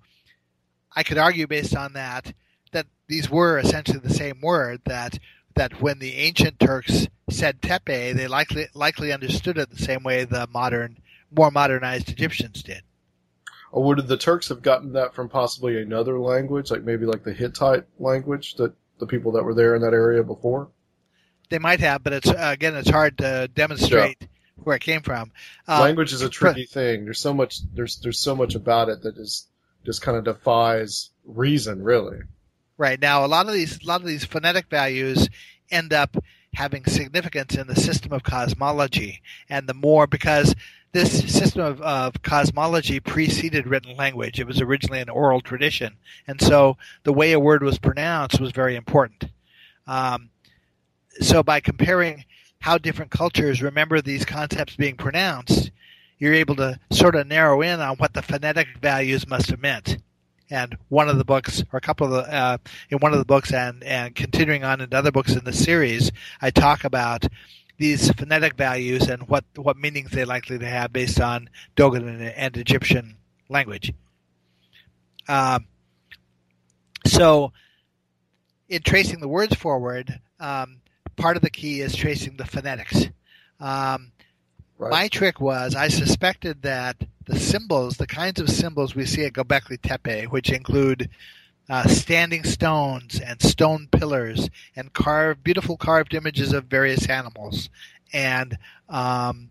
I 0.94 1.02
could 1.04 1.18
argue 1.18 1.46
based 1.46 1.76
on 1.76 1.94
that 1.94 2.34
that 2.72 2.86
these 3.08 3.30
were 3.30 3.58
essentially 3.58 3.98
the 4.00 4.10
same 4.14 4.40
word. 4.40 4.82
That 4.86 5.18
that 5.54 5.80
when 5.80 5.98
the 5.98 6.14
ancient 6.14 6.58
Turks 6.58 7.08
said 7.30 7.62
tepe, 7.62 7.86
they 7.86 8.26
likely 8.26 8.66
likely 8.74 9.12
understood 9.12 9.58
it 9.58 9.70
the 9.70 9.82
same 9.82 10.02
way 10.02 10.24
the 10.24 10.46
modern, 10.52 10.98
more 11.30 11.50
modernized 11.50 12.10
Egyptians 12.10 12.62
did. 12.62 12.82
Or 13.70 13.82
would 13.84 14.06
the 14.06 14.16
Turks 14.16 14.48
have 14.48 14.62
gotten 14.62 14.92
that 14.92 15.14
from 15.14 15.28
possibly 15.28 15.80
another 15.80 16.18
language, 16.18 16.70
like 16.70 16.84
maybe 16.84 17.06
like 17.06 17.24
the 17.24 17.32
Hittite 17.32 17.84
language 17.98 18.56
that 18.56 18.74
the 18.98 19.06
people 19.06 19.32
that 19.32 19.44
were 19.44 19.54
there 19.54 19.74
in 19.74 19.82
that 19.82 19.94
area 19.94 20.22
before? 20.22 20.68
They 21.48 21.58
might 21.58 21.80
have, 21.80 22.02
but 22.04 22.12
it's 22.12 22.28
uh, 22.28 22.50
again, 22.52 22.76
it's 22.76 22.90
hard 22.90 23.18
to 23.18 23.48
demonstrate 23.54 24.26
where 24.56 24.76
it 24.76 24.82
came 24.82 25.02
from. 25.02 25.32
Um, 25.66 25.80
language 25.80 26.12
is 26.12 26.22
a 26.22 26.28
tricky 26.28 26.66
thing. 26.66 27.04
There's 27.04 27.18
so 27.18 27.34
much 27.34 27.60
there's 27.74 27.96
there's 27.98 28.18
so 28.18 28.34
much 28.34 28.54
about 28.54 28.88
it 28.88 29.02
that 29.02 29.16
is 29.16 29.46
just 29.84 30.02
kind 30.02 30.16
of 30.16 30.24
defies 30.24 31.10
reason, 31.24 31.82
really. 31.82 32.18
Right 32.78 33.00
now, 33.00 33.24
a 33.24 33.26
lot 33.26 33.46
of 33.46 33.52
these, 33.52 33.82
a 33.82 33.86
lot 33.86 34.00
of 34.00 34.06
these 34.06 34.24
phonetic 34.24 34.66
values 34.68 35.28
end 35.70 35.92
up 35.92 36.16
having 36.54 36.84
significance 36.84 37.54
in 37.54 37.66
the 37.66 37.76
system 37.76 38.12
of 38.12 38.22
cosmology, 38.22 39.22
and 39.48 39.66
the 39.66 39.74
more 39.74 40.06
because 40.06 40.54
this 40.92 41.32
system 41.32 41.62
of, 41.62 41.80
of 41.80 42.22
cosmology 42.22 43.00
preceded 43.00 43.66
written 43.66 43.96
language. 43.96 44.38
It 44.38 44.46
was 44.46 44.60
originally 44.60 45.00
an 45.00 45.08
oral 45.08 45.40
tradition, 45.40 45.96
and 46.26 46.40
so 46.40 46.76
the 47.04 47.12
way 47.12 47.32
a 47.32 47.40
word 47.40 47.62
was 47.62 47.78
pronounced 47.78 48.40
was 48.40 48.52
very 48.52 48.76
important. 48.76 49.24
Um, 49.86 50.30
so 51.20 51.42
by 51.42 51.60
comparing 51.60 52.24
how 52.60 52.78
different 52.78 53.10
cultures 53.10 53.62
remember 53.62 54.00
these 54.00 54.24
concepts 54.24 54.76
being 54.76 54.96
pronounced, 54.96 55.70
you're 56.18 56.34
able 56.34 56.54
to 56.56 56.78
sort 56.92 57.16
of 57.16 57.26
narrow 57.26 57.60
in 57.62 57.80
on 57.80 57.96
what 57.96 58.12
the 58.12 58.22
phonetic 58.22 58.68
values 58.80 59.26
must 59.26 59.50
have 59.50 59.60
meant. 59.60 59.98
And 60.52 60.76
one 60.90 61.08
of 61.08 61.16
the 61.16 61.24
books, 61.24 61.64
or 61.72 61.78
a 61.78 61.80
couple 61.80 62.06
of 62.06 62.12
the, 62.12 62.30
uh, 62.30 62.58
in 62.90 62.98
one 62.98 63.14
of 63.14 63.18
the 63.18 63.24
books, 63.24 63.54
and 63.54 63.82
and 63.82 64.14
continuing 64.14 64.64
on 64.64 64.82
in 64.82 64.92
other 64.92 65.10
books 65.10 65.32
in 65.32 65.44
the 65.44 65.52
series, 65.52 66.12
I 66.42 66.50
talk 66.50 66.84
about 66.84 67.24
these 67.78 68.10
phonetic 68.12 68.54
values 68.54 69.08
and 69.08 69.26
what 69.28 69.46
what 69.56 69.78
meanings 69.78 70.10
they're 70.10 70.26
likely 70.26 70.58
to 70.58 70.66
have 70.66 70.92
based 70.92 71.18
on 71.22 71.48
Dogon 71.74 72.06
and, 72.06 72.20
and 72.22 72.56
Egyptian 72.58 73.16
language. 73.48 73.94
Um, 75.26 75.66
so, 77.06 77.54
in 78.68 78.82
tracing 78.82 79.20
the 79.20 79.28
words 79.28 79.54
forward, 79.54 80.20
um, 80.38 80.82
part 81.16 81.36
of 81.36 81.42
the 81.42 81.50
key 81.50 81.80
is 81.80 81.96
tracing 81.96 82.36
the 82.36 82.44
phonetics. 82.44 83.06
Um, 83.58 84.12
Right. 84.78 84.90
my 84.90 85.08
trick 85.08 85.40
was 85.40 85.76
I 85.76 85.86
suspected 85.88 86.62
that 86.62 86.96
the 87.26 87.38
symbols, 87.38 87.96
the 87.96 88.06
kinds 88.06 88.40
of 88.40 88.50
symbols 88.50 88.94
we 88.94 89.06
see 89.06 89.24
at 89.24 89.32
Göbekli 89.32 89.80
Tepe, 89.80 90.26
which 90.30 90.50
include 90.50 91.10
uh, 91.68 91.86
standing 91.86 92.44
stones 92.44 93.20
and 93.20 93.40
stone 93.40 93.88
pillars 93.90 94.50
and 94.76 94.92
carved, 94.92 95.44
beautiful 95.44 95.76
carved 95.76 96.14
images 96.14 96.52
of 96.52 96.64
various 96.64 97.08
animals. 97.08 97.70
And 98.12 98.58
um, 98.88 99.50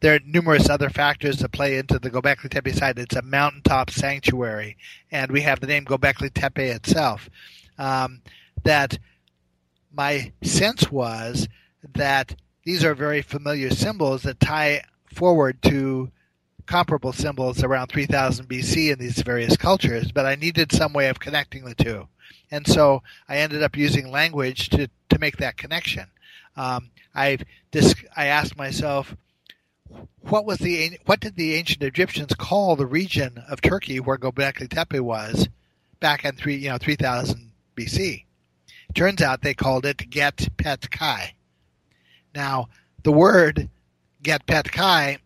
there 0.00 0.14
are 0.14 0.20
numerous 0.24 0.68
other 0.68 0.90
factors 0.90 1.38
that 1.38 1.52
play 1.52 1.78
into 1.78 1.98
the 1.98 2.10
Gobekli 2.10 2.50
Tepe 2.50 2.72
site. 2.74 2.98
It's 2.98 3.16
a 3.16 3.22
mountaintop 3.22 3.90
sanctuary, 3.90 4.76
and 5.10 5.30
we 5.30 5.42
have 5.42 5.60
the 5.60 5.66
name 5.66 5.84
Gobekli 5.84 6.32
Tepe 6.32 6.58
itself. 6.58 7.28
Um, 7.78 8.22
that 8.64 8.98
my 9.92 10.32
sense 10.42 10.90
was 10.90 11.48
that 11.94 12.34
these 12.64 12.84
are 12.84 12.94
very 12.94 13.22
familiar 13.22 13.70
symbols 13.70 14.22
that 14.22 14.40
tie 14.40 14.84
forward 15.06 15.62
to 15.62 16.10
comparable 16.70 17.12
symbols 17.12 17.64
around 17.64 17.88
3000 17.88 18.48
BC 18.48 18.92
in 18.92 18.98
these 19.00 19.20
various 19.22 19.56
cultures, 19.56 20.12
but 20.12 20.24
I 20.24 20.36
needed 20.36 20.70
some 20.70 20.92
way 20.92 21.08
of 21.08 21.18
connecting 21.18 21.64
the 21.64 21.74
two. 21.74 22.06
And 22.52 22.64
so 22.64 23.02
I 23.28 23.38
ended 23.38 23.64
up 23.64 23.76
using 23.76 24.08
language 24.08 24.68
to, 24.70 24.88
to 25.08 25.18
make 25.18 25.38
that 25.38 25.56
connection. 25.56 26.06
Um, 26.56 26.90
I 27.12 27.38
I 28.16 28.26
asked 28.26 28.56
myself, 28.56 29.16
what 30.20 30.46
was 30.46 30.58
the 30.58 30.96
what 31.06 31.18
did 31.18 31.34
the 31.34 31.54
ancient 31.54 31.82
Egyptians 31.82 32.34
call 32.34 32.76
the 32.76 32.86
region 32.86 33.42
of 33.48 33.60
Turkey 33.60 33.98
where 33.98 34.16
Göbekli 34.16 34.68
Tepe 34.68 35.00
was 35.00 35.48
back 35.98 36.24
in 36.24 36.36
three 36.36 36.54
you 36.54 36.70
know 36.70 36.78
3000 36.78 37.50
BC? 37.76 38.24
Turns 38.94 39.20
out 39.20 39.42
they 39.42 39.54
called 39.54 39.86
it 39.86 40.08
Get 40.08 40.48
Pet 40.56 40.88
Kai. 40.88 41.34
Now 42.32 42.68
the 43.02 43.12
word 43.12 43.68
Get 44.22 44.46
Pet 44.46 44.70
Kai 44.70 45.18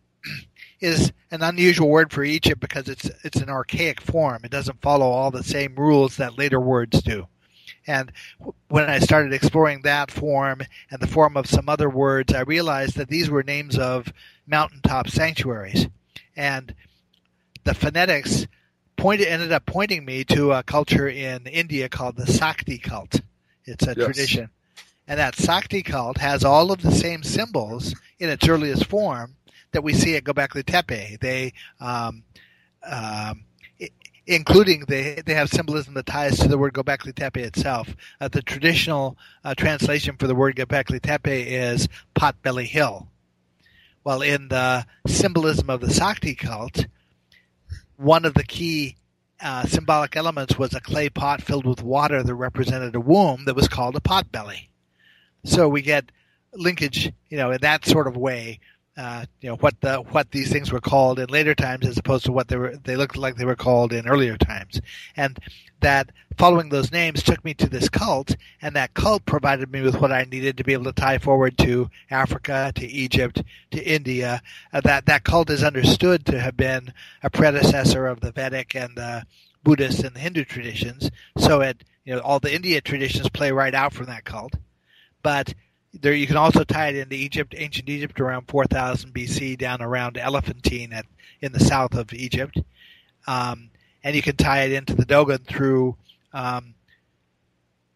is 0.79 1.11
an 1.31 1.41
unusual 1.41 1.89
word 1.89 2.11
for 2.11 2.23
Egypt 2.23 2.61
because 2.61 2.87
it's 2.89 3.09
it's 3.23 3.37
an 3.41 3.49
archaic 3.49 4.01
form. 4.01 4.41
It 4.43 4.51
doesn't 4.51 4.81
follow 4.81 5.07
all 5.07 5.31
the 5.31 5.43
same 5.43 5.75
rules 5.75 6.17
that 6.17 6.37
later 6.37 6.59
words 6.59 7.01
do. 7.01 7.27
And 7.87 8.11
when 8.67 8.89
I 8.89 8.99
started 8.99 9.33
exploring 9.33 9.81
that 9.83 10.09
form 10.11 10.61
and 10.89 10.99
the 10.99 11.07
form 11.07 11.37
of 11.37 11.47
some 11.47 11.69
other 11.69 11.89
words, 11.89 12.33
I 12.33 12.41
realized 12.41 12.95
that 12.97 13.09
these 13.09 13.29
were 13.29 13.43
names 13.43 13.77
of 13.77 14.11
mountaintop 14.47 15.09
sanctuaries. 15.09 15.87
And 16.35 16.73
the 17.63 17.73
phonetics 17.75 18.47
pointed 18.97 19.27
ended 19.27 19.51
up 19.51 19.65
pointing 19.65 20.03
me 20.05 20.23
to 20.25 20.53
a 20.53 20.63
culture 20.63 21.07
in 21.07 21.45
India 21.47 21.89
called 21.89 22.15
the 22.15 22.27
Sakti 22.27 22.77
cult. 22.77 23.21
It's 23.65 23.85
a 23.87 23.95
Yes. 23.95 24.05
tradition. 24.05 24.49
And 25.07 25.19
that 25.19 25.35
Sakti 25.35 25.83
cult 25.83 26.17
has 26.17 26.43
all 26.43 26.71
of 26.71 26.81
the 26.81 26.91
same 26.91 27.21
symbols 27.23 27.93
in 28.19 28.29
its 28.29 28.47
earliest 28.47 28.85
form 28.85 29.34
that 29.75 29.83
we 29.83 29.93
see 29.93 30.15
at 30.15 30.23
Göbekli 30.23 30.63
Tepe. 30.65 31.19
They, 31.19 31.53
um, 31.79 32.23
um, 32.83 33.43
i- 33.81 33.89
including 34.25 34.85
they 34.87 35.21
they 35.25 35.33
have 35.35 35.49
symbolism 35.49 35.93
that 35.95 36.05
ties 36.05 36.39
to 36.39 36.47
the 36.47 36.57
word 36.57 36.73
Göbekli 36.73 37.13
Tepe 37.13 37.37
itself. 37.37 37.95
Uh, 38.19 38.27
the 38.29 38.41
traditional 38.41 39.17
uh, 39.43 39.53
translation 39.53 40.15
for 40.17 40.27
the 40.27 40.35
word 40.35 40.55
Göbekli 40.55 41.01
Tepe 41.01 41.27
is 41.45 41.87
Potbelly 42.15 42.65
Hill. 42.65 43.07
Well, 44.03 44.21
in 44.21 44.47
the 44.49 44.85
symbolism 45.07 45.69
of 45.69 45.81
the 45.81 45.91
Sakti 45.91 46.35
cult, 46.35 46.85
one 47.97 48.23
of 48.25 48.33
the 48.35 48.43
key 48.43 48.95
uh, 49.41 49.65
symbolic 49.65 50.15
elements 50.15 50.57
was 50.57 50.73
a 50.73 50.79
clay 50.79 51.09
pot 51.09 51.41
filled 51.41 51.65
with 51.65 51.83
water 51.83 52.23
that 52.23 52.35
represented 52.35 52.95
a 52.95 52.99
womb 53.01 53.45
that 53.45 53.55
was 53.55 53.67
called 53.67 53.95
a 53.95 53.99
potbelly. 53.99 54.67
So 55.43 55.67
we 55.67 55.81
get 55.81 56.11
linkage, 56.53 57.11
you 57.29 57.37
know, 57.37 57.51
in 57.51 57.59
that 57.61 57.85
sort 57.85 58.07
of 58.07 58.15
way. 58.15 58.59
Uh, 58.97 59.25
you 59.41 59.49
know 59.49 59.57
what 59.57 59.79
the 59.81 59.97
what 59.97 60.31
these 60.31 60.49
things 60.49 60.71
were 60.71 60.79
called 60.79 61.19
in 61.19 61.27
later 61.27 61.53
times, 61.53 61.85
as 61.85 61.97
opposed 61.97 62.23
to 62.23 62.31
what 62.31 62.47
they 62.47 62.55
were 62.55 62.77
they 62.77 62.95
looked 62.95 63.17
like 63.17 63.35
they 63.35 63.43
were 63.43 63.55
called 63.55 63.91
in 63.91 64.07
earlier 64.07 64.37
times, 64.37 64.79
and 65.17 65.37
that 65.81 66.11
following 66.37 66.69
those 66.69 66.93
names 66.93 67.21
took 67.21 67.43
me 67.43 67.53
to 67.53 67.67
this 67.67 67.89
cult, 67.89 68.37
and 68.61 68.73
that 68.75 68.93
cult 68.93 69.25
provided 69.25 69.69
me 69.69 69.81
with 69.81 69.99
what 69.99 70.13
I 70.13 70.23
needed 70.23 70.57
to 70.57 70.63
be 70.63 70.71
able 70.71 70.85
to 70.85 70.93
tie 70.93 71.17
forward 71.17 71.57
to 71.57 71.89
Africa, 72.09 72.71
to 72.75 72.87
Egypt, 72.87 73.43
to 73.71 73.83
India. 73.83 74.41
Uh, 74.71 74.79
that 74.81 75.05
that 75.07 75.25
cult 75.25 75.49
is 75.49 75.63
understood 75.63 76.25
to 76.27 76.39
have 76.39 76.55
been 76.55 76.93
a 77.21 77.29
predecessor 77.29 78.07
of 78.07 78.21
the 78.21 78.31
Vedic 78.31 78.75
and 78.75 78.95
the 78.95 79.25
Buddhist 79.61 80.05
and 80.05 80.15
the 80.15 80.19
Hindu 80.21 80.45
traditions. 80.45 81.11
So 81.37 81.59
it 81.59 81.83
you 82.05 82.15
know 82.15 82.21
all 82.21 82.39
the 82.39 82.55
India 82.55 82.79
traditions 82.79 83.27
play 83.27 83.51
right 83.51 83.73
out 83.73 83.91
from 83.91 84.05
that 84.05 84.23
cult, 84.23 84.53
but 85.21 85.53
there 86.01 86.13
you 86.13 86.27
can 86.27 86.37
also 86.37 86.63
tie 86.63 86.89
it 86.89 86.95
into 86.95 87.15
Egypt, 87.15 87.53
ancient 87.57 87.89
Egypt 87.89 88.19
around 88.19 88.47
4000 88.47 89.13
BC, 89.13 89.57
down 89.57 89.81
around 89.81 90.17
Elephantine 90.17 90.93
at 90.93 91.05
in 91.41 91.51
the 91.51 91.59
south 91.59 91.95
of 91.95 92.13
Egypt, 92.13 92.57
um, 93.27 93.69
and 94.03 94.15
you 94.15 94.21
can 94.21 94.35
tie 94.35 94.63
it 94.63 94.71
into 94.71 94.95
the 94.95 95.05
Dogon 95.05 95.39
through 95.39 95.95
um, 96.33 96.75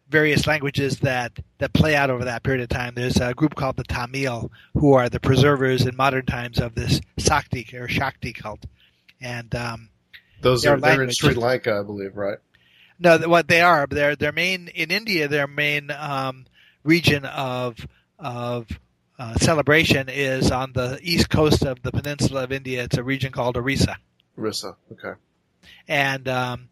various 0.08 0.46
languages 0.46 0.98
that 1.00 1.32
that 1.58 1.72
play 1.72 1.96
out 1.96 2.10
over 2.10 2.24
that 2.24 2.42
period 2.42 2.62
of 2.62 2.68
time. 2.68 2.94
There's 2.94 3.20
a 3.20 3.34
group 3.34 3.54
called 3.54 3.76
the 3.76 3.84
Tamil 3.84 4.50
who 4.74 4.94
are 4.94 5.08
the 5.08 5.20
preservers 5.20 5.86
in 5.86 5.96
modern 5.96 6.26
times 6.26 6.58
of 6.58 6.74
this 6.74 7.00
Sakti 7.18 7.66
or 7.74 7.88
Shakti 7.88 8.32
cult, 8.32 8.64
and 9.20 9.54
um, 9.54 9.88
Those 10.40 10.66
are 10.66 10.78
they're 10.78 11.02
in. 11.02 11.10
Sri 11.10 11.34
Lanka, 11.34 11.78
I 11.80 11.82
believe, 11.82 12.16
right? 12.16 12.38
No, 12.98 13.18
what 13.18 13.48
they 13.48 13.62
are, 13.62 13.86
their 13.86 14.16
their 14.16 14.32
main 14.32 14.68
in 14.68 14.90
India, 14.90 15.28
their 15.28 15.46
main 15.46 15.90
um, 15.90 16.44
region 16.84 17.24
of 17.24 17.86
of 18.18 18.66
uh, 19.18 19.34
celebration 19.36 20.08
is 20.08 20.50
on 20.50 20.72
the 20.72 20.98
east 21.02 21.28
coast 21.28 21.64
of 21.64 21.82
the 21.82 21.92
peninsula 21.92 22.44
of 22.44 22.52
India. 22.52 22.82
It's 22.84 22.96
a 22.96 23.02
region 23.02 23.32
called 23.32 23.56
Orissa, 23.56 23.96
Rissa. 24.38 24.76
Okay. 24.92 25.18
and 25.88 26.26
um, 26.28 26.68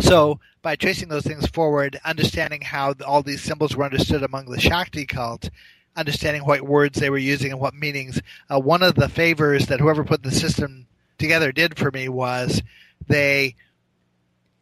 so 0.00 0.40
by 0.62 0.76
tracing 0.76 1.08
those 1.08 1.24
things 1.24 1.46
forward, 1.46 2.00
understanding 2.04 2.62
how 2.62 2.94
all 3.06 3.22
these 3.22 3.42
symbols 3.42 3.76
were 3.76 3.84
understood 3.84 4.22
among 4.22 4.46
the 4.46 4.60
Shakti 4.60 5.04
cult, 5.04 5.50
understanding 5.94 6.44
what 6.44 6.62
words 6.62 6.98
they 6.98 7.10
were 7.10 7.18
using 7.18 7.52
and 7.52 7.60
what 7.60 7.74
meanings, 7.74 8.20
uh, 8.50 8.58
one 8.58 8.82
of 8.82 8.94
the 8.94 9.08
favors 9.08 9.66
that 9.66 9.80
whoever 9.80 10.04
put 10.04 10.22
the 10.22 10.32
system 10.32 10.86
together 11.18 11.52
did 11.52 11.78
for 11.78 11.90
me 11.90 12.08
was 12.08 12.62
they 13.06 13.54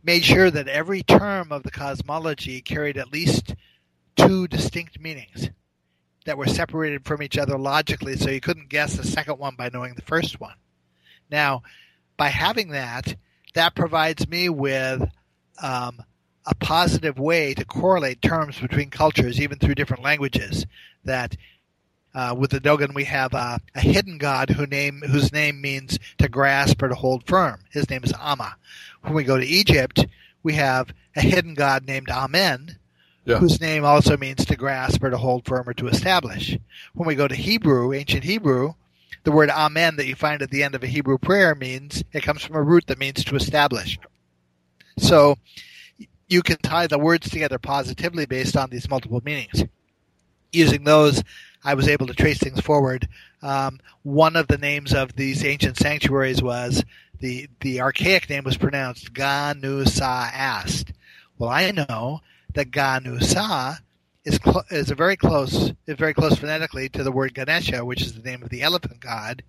made 0.02 0.24
sure 0.24 0.50
that 0.50 0.68
every 0.68 1.02
term 1.02 1.52
of 1.52 1.62
the 1.62 1.70
cosmology 1.70 2.60
carried 2.60 2.96
at 2.98 3.12
least 3.12 3.54
two 4.16 4.48
distinct 4.48 5.00
meanings 5.00 5.50
that 6.24 6.38
were 6.38 6.46
separated 6.46 7.04
from 7.04 7.22
each 7.22 7.38
other 7.38 7.58
logically, 7.58 8.16
so 8.16 8.30
you 8.30 8.40
couldn't 8.40 8.68
guess 8.68 8.96
the 8.96 9.04
second 9.04 9.38
one 9.38 9.56
by 9.56 9.70
knowing 9.72 9.94
the 9.94 10.02
first 10.02 10.40
one. 10.40 10.54
Now, 11.30 11.62
by 12.16 12.28
having 12.28 12.68
that, 12.68 13.16
that 13.54 13.74
provides 13.74 14.28
me 14.28 14.48
with 14.48 15.02
um, 15.62 16.02
a 16.46 16.54
positive 16.54 17.18
way 17.18 17.54
to 17.54 17.64
correlate 17.64 18.22
terms 18.22 18.58
between 18.58 18.90
cultures, 18.90 19.40
even 19.40 19.58
through 19.58 19.74
different 19.74 20.02
languages. 20.02 20.66
That 21.04 21.36
uh, 22.14 22.34
with 22.38 22.50
the 22.50 22.60
Dogon, 22.60 22.94
we 22.94 23.04
have 23.04 23.34
uh, 23.34 23.58
a 23.74 23.80
hidden 23.80 24.18
god 24.18 24.50
who 24.50 24.66
name 24.66 25.02
whose 25.02 25.32
name 25.32 25.60
means 25.60 25.98
to 26.18 26.28
grasp 26.28 26.82
or 26.82 26.88
to 26.88 26.94
hold 26.94 27.26
firm. 27.26 27.60
His 27.70 27.88
name 27.90 28.04
is 28.04 28.12
Amma. 28.20 28.56
When 29.02 29.14
we 29.14 29.24
go 29.24 29.38
to 29.38 29.46
Egypt, 29.46 30.06
we 30.42 30.54
have 30.54 30.92
a 31.16 31.20
hidden 31.20 31.54
god 31.54 31.86
named 31.86 32.10
Amen, 32.10 32.76
Yeah. 33.24 33.38
whose 33.38 33.60
name 33.60 33.84
also 33.84 34.16
means 34.16 34.44
to 34.44 34.56
grasp 34.56 35.02
or 35.02 35.10
to 35.10 35.18
hold 35.18 35.46
firm 35.46 35.68
or 35.68 35.74
to 35.74 35.86
establish. 35.88 36.58
When 36.94 37.06
we 37.06 37.14
go 37.14 37.28
to 37.28 37.34
Hebrew, 37.34 37.92
ancient 37.92 38.24
Hebrew, 38.24 38.74
the 39.24 39.32
word 39.32 39.50
Amen 39.50 39.96
that 39.96 40.06
you 40.06 40.14
find 40.16 40.42
at 40.42 40.50
the 40.50 40.64
end 40.64 40.74
of 40.74 40.82
a 40.82 40.88
Hebrew 40.88 41.18
prayer 41.18 41.54
means 41.54 42.02
it 42.12 42.22
comes 42.24 42.42
from 42.42 42.56
a 42.56 42.62
root 42.62 42.86
that 42.88 42.98
means 42.98 43.24
to 43.24 43.36
establish. 43.36 43.98
So 44.98 45.36
you 46.28 46.42
can 46.42 46.56
tie 46.58 46.86
the 46.86 46.98
words 46.98 47.30
together 47.30 47.58
positively 47.58 48.26
based 48.26 48.56
on 48.56 48.70
these 48.70 48.88
multiple 48.88 49.20
meanings. 49.24 49.64
Using 50.50 50.84
those, 50.84 51.22
I 51.64 51.74
was 51.74 51.88
able 51.88 52.06
to 52.08 52.14
trace 52.14 52.38
things 52.38 52.60
forward. 52.60 53.08
Um, 53.42 53.80
one 54.02 54.36
of 54.36 54.48
the 54.48 54.58
names 54.58 54.92
of 54.92 55.14
these 55.14 55.44
ancient 55.44 55.76
sanctuaries 55.76 56.42
was 56.42 56.84
the 57.20 57.48
the 57.60 57.80
archaic 57.80 58.28
name 58.28 58.44
was 58.44 58.56
pronounced 58.56 59.12
Ga-Nu 59.12 59.84
Sa 59.84 60.28
Ast. 60.32 60.92
Well, 61.38 61.50
I 61.50 61.70
know 61.70 62.20
that 62.54 62.70
Ga-Nu 62.70 63.16
is 63.16 63.30
cl- 63.30 64.64
is 64.70 64.90
a 64.90 64.94
very 64.94 65.16
close 65.16 65.72
is 65.86 65.96
very 65.96 66.14
close 66.14 66.38
phonetically 66.38 66.88
to 66.90 67.02
the 67.02 67.12
word 67.12 67.34
Ganesha, 67.34 67.84
which 67.84 68.02
is 68.02 68.14
the 68.14 68.22
name 68.22 68.42
of 68.42 68.50
the 68.50 68.62
elephant 68.62 69.00
god 69.00 69.42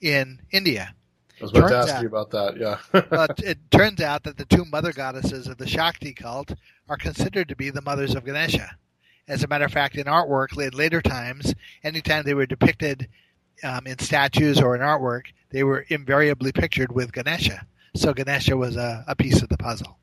in 0.00 0.40
India. 0.50 0.94
I 1.40 1.44
was 1.44 1.52
about 1.52 1.68
to 1.68 1.76
ask 1.76 1.94
out- 1.94 2.02
you 2.02 2.08
about 2.08 2.30
that. 2.30 2.56
Yeah. 2.56 2.78
But 3.10 3.38
it 3.44 3.58
turns 3.70 4.00
out 4.00 4.24
that 4.24 4.36
the 4.36 4.44
two 4.44 4.64
mother 4.64 4.92
goddesses 4.92 5.46
of 5.46 5.58
the 5.58 5.66
Shakti 5.66 6.12
cult 6.12 6.54
are 6.88 6.96
considered 6.96 7.48
to 7.48 7.56
be 7.56 7.70
the 7.70 7.82
mothers 7.82 8.14
of 8.14 8.24
Ganesha. 8.24 8.76
As 9.28 9.42
a 9.42 9.48
matter 9.48 9.64
of 9.64 9.72
fact, 9.72 9.96
in 9.96 10.04
artwork 10.04 10.56
in 10.56 10.70
later 10.76 11.02
times, 11.02 11.54
anytime 11.82 12.24
they 12.24 12.34
were 12.34 12.46
depicted 12.46 13.08
um, 13.64 13.86
in 13.86 13.98
statues 13.98 14.60
or 14.60 14.74
in 14.76 14.80
artwork, 14.82 15.26
they 15.50 15.64
were 15.64 15.84
invariably 15.88 16.52
pictured 16.52 16.92
with 16.92 17.12
Ganesha. 17.12 17.66
So 17.96 18.14
Ganesha 18.14 18.56
was 18.56 18.76
a, 18.76 19.04
a 19.08 19.16
piece 19.16 19.42
of 19.42 19.48
the 19.48 19.56
puzzle. 19.56 19.98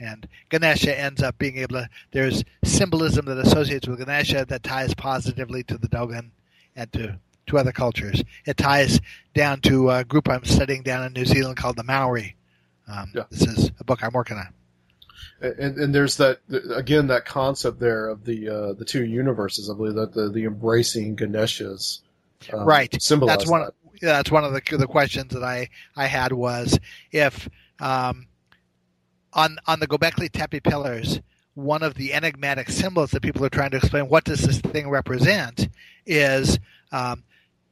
And 0.00 0.26
Ganesha 0.48 0.98
ends 0.98 1.22
up 1.22 1.38
being 1.38 1.58
able 1.58 1.74
to, 1.74 1.88
there's 2.12 2.42
symbolism 2.64 3.26
that 3.26 3.38
associates 3.38 3.86
with 3.86 3.98
Ganesha 3.98 4.46
that 4.48 4.62
ties 4.62 4.94
positively 4.94 5.62
to 5.64 5.78
the 5.78 5.88
Dogon 5.88 6.30
and 6.74 6.92
to, 6.94 7.18
to 7.46 7.58
other 7.58 7.72
cultures. 7.72 8.22
It 8.46 8.56
ties 8.56 9.00
down 9.34 9.60
to 9.62 9.90
a 9.90 10.04
group 10.04 10.28
I'm 10.28 10.44
studying 10.44 10.82
down 10.82 11.04
in 11.04 11.12
New 11.12 11.26
Zealand 11.26 11.58
called 11.58 11.76
the 11.76 11.84
Maori. 11.84 12.36
Um, 12.88 13.12
Yeah. 13.14 13.24
This 13.30 13.42
is 13.42 13.70
a 13.78 13.84
book 13.84 14.02
I'm 14.02 14.12
working 14.12 14.38
on. 14.38 14.48
And, 15.42 15.78
and 15.78 15.94
there's 15.94 16.16
that 16.18 16.40
again 16.74 17.06
that 17.06 17.24
concept 17.24 17.80
there 17.80 18.08
of 18.08 18.24
the 18.24 18.48
uh, 18.48 18.72
the 18.74 18.84
two 18.84 19.04
universes. 19.04 19.70
I 19.70 19.74
believe 19.74 19.94
that 19.94 20.12
the 20.12 20.28
the 20.28 20.44
embracing 20.44 21.16
Ganeshas 21.16 22.00
um, 22.52 22.64
right. 22.64 22.90
That's 22.90 23.10
one. 23.10 23.62
that. 23.62 23.74
Yeah, 24.02 24.12
that's 24.14 24.30
one 24.30 24.44
of 24.44 24.52
the 24.52 24.76
the 24.76 24.86
questions 24.86 25.32
that 25.32 25.42
I 25.42 25.68
I 25.96 26.06
had 26.06 26.32
was 26.32 26.78
if 27.12 27.48
um, 27.80 28.26
on 29.32 29.58
on 29.66 29.80
the 29.80 29.86
Gobekli 29.86 30.30
Tepe 30.30 30.62
pillars, 30.62 31.20
one 31.54 31.82
of 31.82 31.94
the 31.94 32.12
enigmatic 32.12 32.70
symbols 32.70 33.10
that 33.10 33.22
people 33.22 33.44
are 33.44 33.50
trying 33.50 33.70
to 33.70 33.78
explain 33.78 34.08
what 34.08 34.24
does 34.24 34.42
this 34.42 34.60
thing 34.60 34.88
represent 34.88 35.68
is 36.06 36.58
um, 36.92 37.24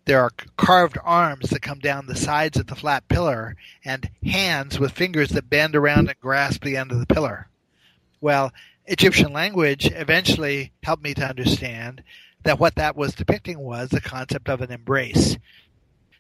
there 0.05 0.21
are 0.21 0.31
carved 0.57 0.99
arms 1.05 1.51
that 1.51 1.63
come 1.63 1.79
down 1.79 2.07
the 2.07 2.17
sides 2.17 2.59
of 2.59 2.67
the 2.67 2.75
flat 2.75 3.07
pillar 3.09 3.57
and 3.85 4.11
hands 4.25 4.79
with 4.79 4.93
fingers 4.93 5.31
that 5.31 5.51
bend 5.51 5.77
around 5.77 6.09
and 6.09 6.19
grasp 6.21 6.65
the 6.65 6.77
end 6.77 6.93
of 6.93 6.99
the 6.99 7.07
pillar. 7.07 7.49
Well, 8.21 8.53
Egyptian 8.87 9.33
language 9.33 9.91
eventually 9.91 10.73
helped 10.83 11.03
me 11.03 11.15
to 11.15 11.29
understand 11.29 12.03
that 12.45 12.59
what 12.59 12.77
that 12.77 12.97
was 12.97 13.15
depicting 13.15 13.59
was 13.59 13.91
the 13.91 14.01
concept 14.01 14.49
of 14.49 14.63
an 14.63 14.73
embrace. 14.73 15.37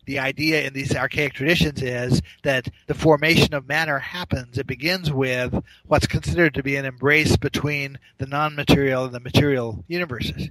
The 0.08 0.20
idea 0.20 0.66
in 0.66 0.72
these 0.72 0.96
archaic 0.96 1.34
traditions 1.34 1.82
is 1.82 2.22
that 2.42 2.66
the 2.86 2.94
formation 2.94 3.52
of 3.52 3.68
matter 3.68 3.98
happens. 3.98 4.56
It 4.56 4.66
begins 4.66 5.12
with 5.12 5.62
what's 5.84 6.06
considered 6.06 6.54
to 6.54 6.62
be 6.62 6.76
an 6.76 6.86
embrace 6.86 7.36
between 7.36 7.98
the 8.16 8.24
non-material 8.24 9.04
and 9.04 9.14
the 9.14 9.20
material 9.20 9.84
universes. 9.86 10.48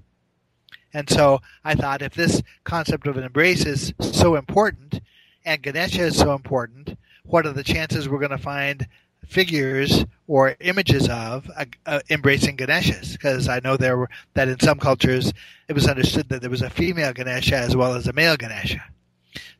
And 0.93 1.09
so 1.09 1.41
I 1.65 1.73
thought 1.73 2.03
if 2.03 2.13
this 2.13 2.43
concept 2.65 3.07
of 3.07 3.17
an 3.17 3.23
embrace 3.23 3.65
is 3.65 3.95
so 3.99 4.35
important 4.35 5.01
and 5.43 5.63
Ganesha 5.63 6.03
is 6.03 6.17
so 6.17 6.35
important, 6.35 6.95
what 7.23 7.47
are 7.47 7.51
the 7.51 7.63
chances 7.63 8.07
we're 8.07 8.19
going 8.19 8.29
to 8.29 8.37
find 8.37 8.87
figures 9.25 10.05
or 10.27 10.55
images 10.59 11.09
of 11.09 11.49
uh, 11.57 11.65
uh, 11.87 11.99
embracing 12.11 12.57
Ganeshas? 12.57 13.13
Because 13.13 13.49
I 13.49 13.59
know 13.63 13.75
there 13.75 13.97
were 13.97 14.09
that 14.35 14.49
in 14.49 14.59
some 14.59 14.77
cultures 14.77 15.33
it 15.67 15.73
was 15.73 15.87
understood 15.87 16.29
that 16.29 16.41
there 16.41 16.51
was 16.51 16.61
a 16.61 16.69
female 16.69 17.11
Ganesha 17.11 17.57
as 17.57 17.75
well 17.75 17.95
as 17.95 18.07
a 18.07 18.13
male 18.13 18.37
Ganesha. 18.37 18.83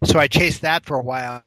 So 0.04 0.20
I 0.20 0.28
chased 0.28 0.62
that 0.62 0.86
for 0.86 0.98
a 0.98 1.04
while. 1.04 1.44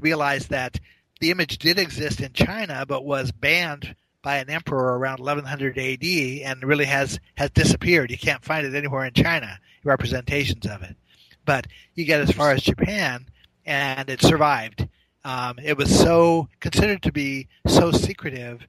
Realized 0.00 0.50
that 0.50 0.78
the 1.20 1.30
image 1.30 1.58
did 1.58 1.78
exist 1.78 2.20
in 2.20 2.32
China, 2.32 2.84
but 2.86 3.04
was 3.04 3.32
banned 3.32 3.94
by 4.22 4.36
an 4.38 4.50
emperor 4.50 4.98
around 4.98 5.20
1100 5.20 5.78
AD, 5.78 6.04
and 6.04 6.62
really 6.64 6.84
has 6.84 7.18
has 7.36 7.50
disappeared. 7.50 8.10
You 8.10 8.18
can't 8.18 8.44
find 8.44 8.66
it 8.66 8.74
anywhere 8.74 9.04
in 9.04 9.14
China. 9.14 9.58
Representations 9.84 10.66
of 10.66 10.82
it, 10.82 10.96
but 11.44 11.66
you 11.94 12.04
get 12.04 12.20
as 12.20 12.32
far 12.32 12.52
as 12.52 12.62
Japan, 12.62 13.26
and 13.64 14.10
it 14.10 14.20
survived. 14.20 14.88
Um, 15.24 15.58
it 15.62 15.76
was 15.76 15.96
so 15.96 16.48
considered 16.60 17.02
to 17.02 17.12
be 17.12 17.48
so 17.66 17.92
secretive 17.92 18.66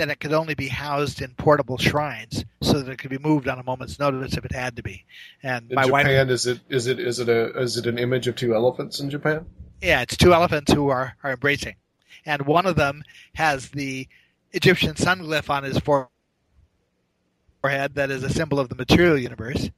that 0.00 0.08
it 0.08 0.18
could 0.18 0.32
only 0.32 0.54
be 0.54 0.68
housed 0.68 1.20
in 1.20 1.34
portable 1.34 1.76
shrines, 1.76 2.46
so 2.62 2.80
that 2.80 2.90
it 2.90 2.96
could 2.98 3.10
be 3.10 3.18
moved 3.18 3.46
on 3.48 3.58
a 3.58 3.62
moment's 3.62 3.98
notice 3.98 4.34
if 4.34 4.44
it 4.46 4.52
had 4.52 4.76
to 4.76 4.82
be. 4.82 5.04
And 5.42 5.70
In 5.70 5.74
my 5.74 5.84
wife 5.84 6.06
Japan, 6.06 6.30
is 6.30 6.46
it 6.46 6.60
is 6.70 6.86
it 6.86 6.98
is 6.98 7.18
it 7.18 7.28
a 7.28 7.58
is 7.58 7.76
it 7.76 7.86
an 7.86 7.98
image 7.98 8.26
of 8.26 8.34
two 8.34 8.54
elephants 8.54 8.98
in 9.00 9.10
Japan? 9.10 9.44
Yeah, 9.82 10.00
it's 10.00 10.16
two 10.16 10.32
elephants 10.32 10.72
who 10.72 10.88
are, 10.88 11.16
are 11.22 11.32
embracing. 11.32 11.76
And 12.24 12.46
one 12.46 12.64
of 12.66 12.76
them 12.76 13.04
has 13.34 13.68
the 13.70 14.08
Egyptian 14.52 14.96
sun 14.96 15.20
glyph 15.20 15.50
on 15.50 15.64
his 15.64 15.78
forehead 15.78 16.08
that 17.94 18.10
is 18.10 18.22
a 18.22 18.30
symbol 18.30 18.58
of 18.58 18.70
the 18.70 18.74
material 18.74 19.18
universe. 19.18 19.70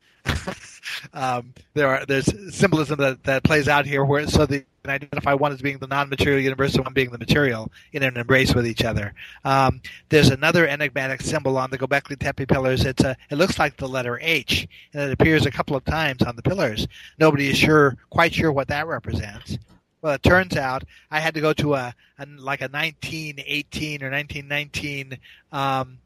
Um, 1.12 1.52
there 1.74 1.88
are 1.88 2.06
there's 2.06 2.54
symbolism 2.54 2.98
that, 2.98 3.22
that 3.24 3.44
plays 3.44 3.68
out 3.68 3.86
here 3.86 4.04
where 4.04 4.26
so 4.26 4.46
they 4.46 4.64
can 4.82 4.90
identify 4.90 5.32
one 5.34 5.52
as 5.52 5.62
being 5.62 5.78
the 5.78 5.86
non-material 5.86 6.40
universe 6.40 6.74
and 6.74 6.84
one 6.84 6.92
being 6.92 7.10
the 7.10 7.18
material 7.18 7.70
in 7.92 8.02
an 8.02 8.16
embrace 8.16 8.54
with 8.54 8.66
each 8.66 8.84
other. 8.84 9.14
Um, 9.44 9.80
there's 10.08 10.30
another 10.30 10.66
enigmatic 10.66 11.20
symbol 11.20 11.56
on 11.56 11.70
the 11.70 11.78
Gobekli 11.78 12.18
Tepe 12.18 12.46
pillars. 12.46 12.84
It's 12.84 13.04
a 13.04 13.16
it 13.30 13.36
looks 13.36 13.58
like 13.58 13.76
the 13.76 13.88
letter 13.88 14.18
H, 14.22 14.66
and 14.92 15.02
it 15.02 15.12
appears 15.12 15.46
a 15.46 15.50
couple 15.50 15.76
of 15.76 15.84
times 15.84 16.22
on 16.22 16.36
the 16.36 16.42
pillars. 16.42 16.86
Nobody 17.18 17.48
is 17.48 17.58
sure 17.58 17.96
quite 18.10 18.34
sure 18.34 18.52
what 18.52 18.68
that 18.68 18.86
represents. 18.86 19.58
Well, 20.02 20.14
it 20.14 20.22
turns 20.24 20.56
out 20.56 20.82
I 21.12 21.20
had 21.20 21.34
to 21.34 21.40
go 21.40 21.52
to 21.54 21.74
a, 21.74 21.94
a 22.18 22.26
like 22.26 22.60
a 22.60 22.68
1918 22.68 24.02
or 24.02 24.10
1919 24.10 25.18
um, 25.52 25.98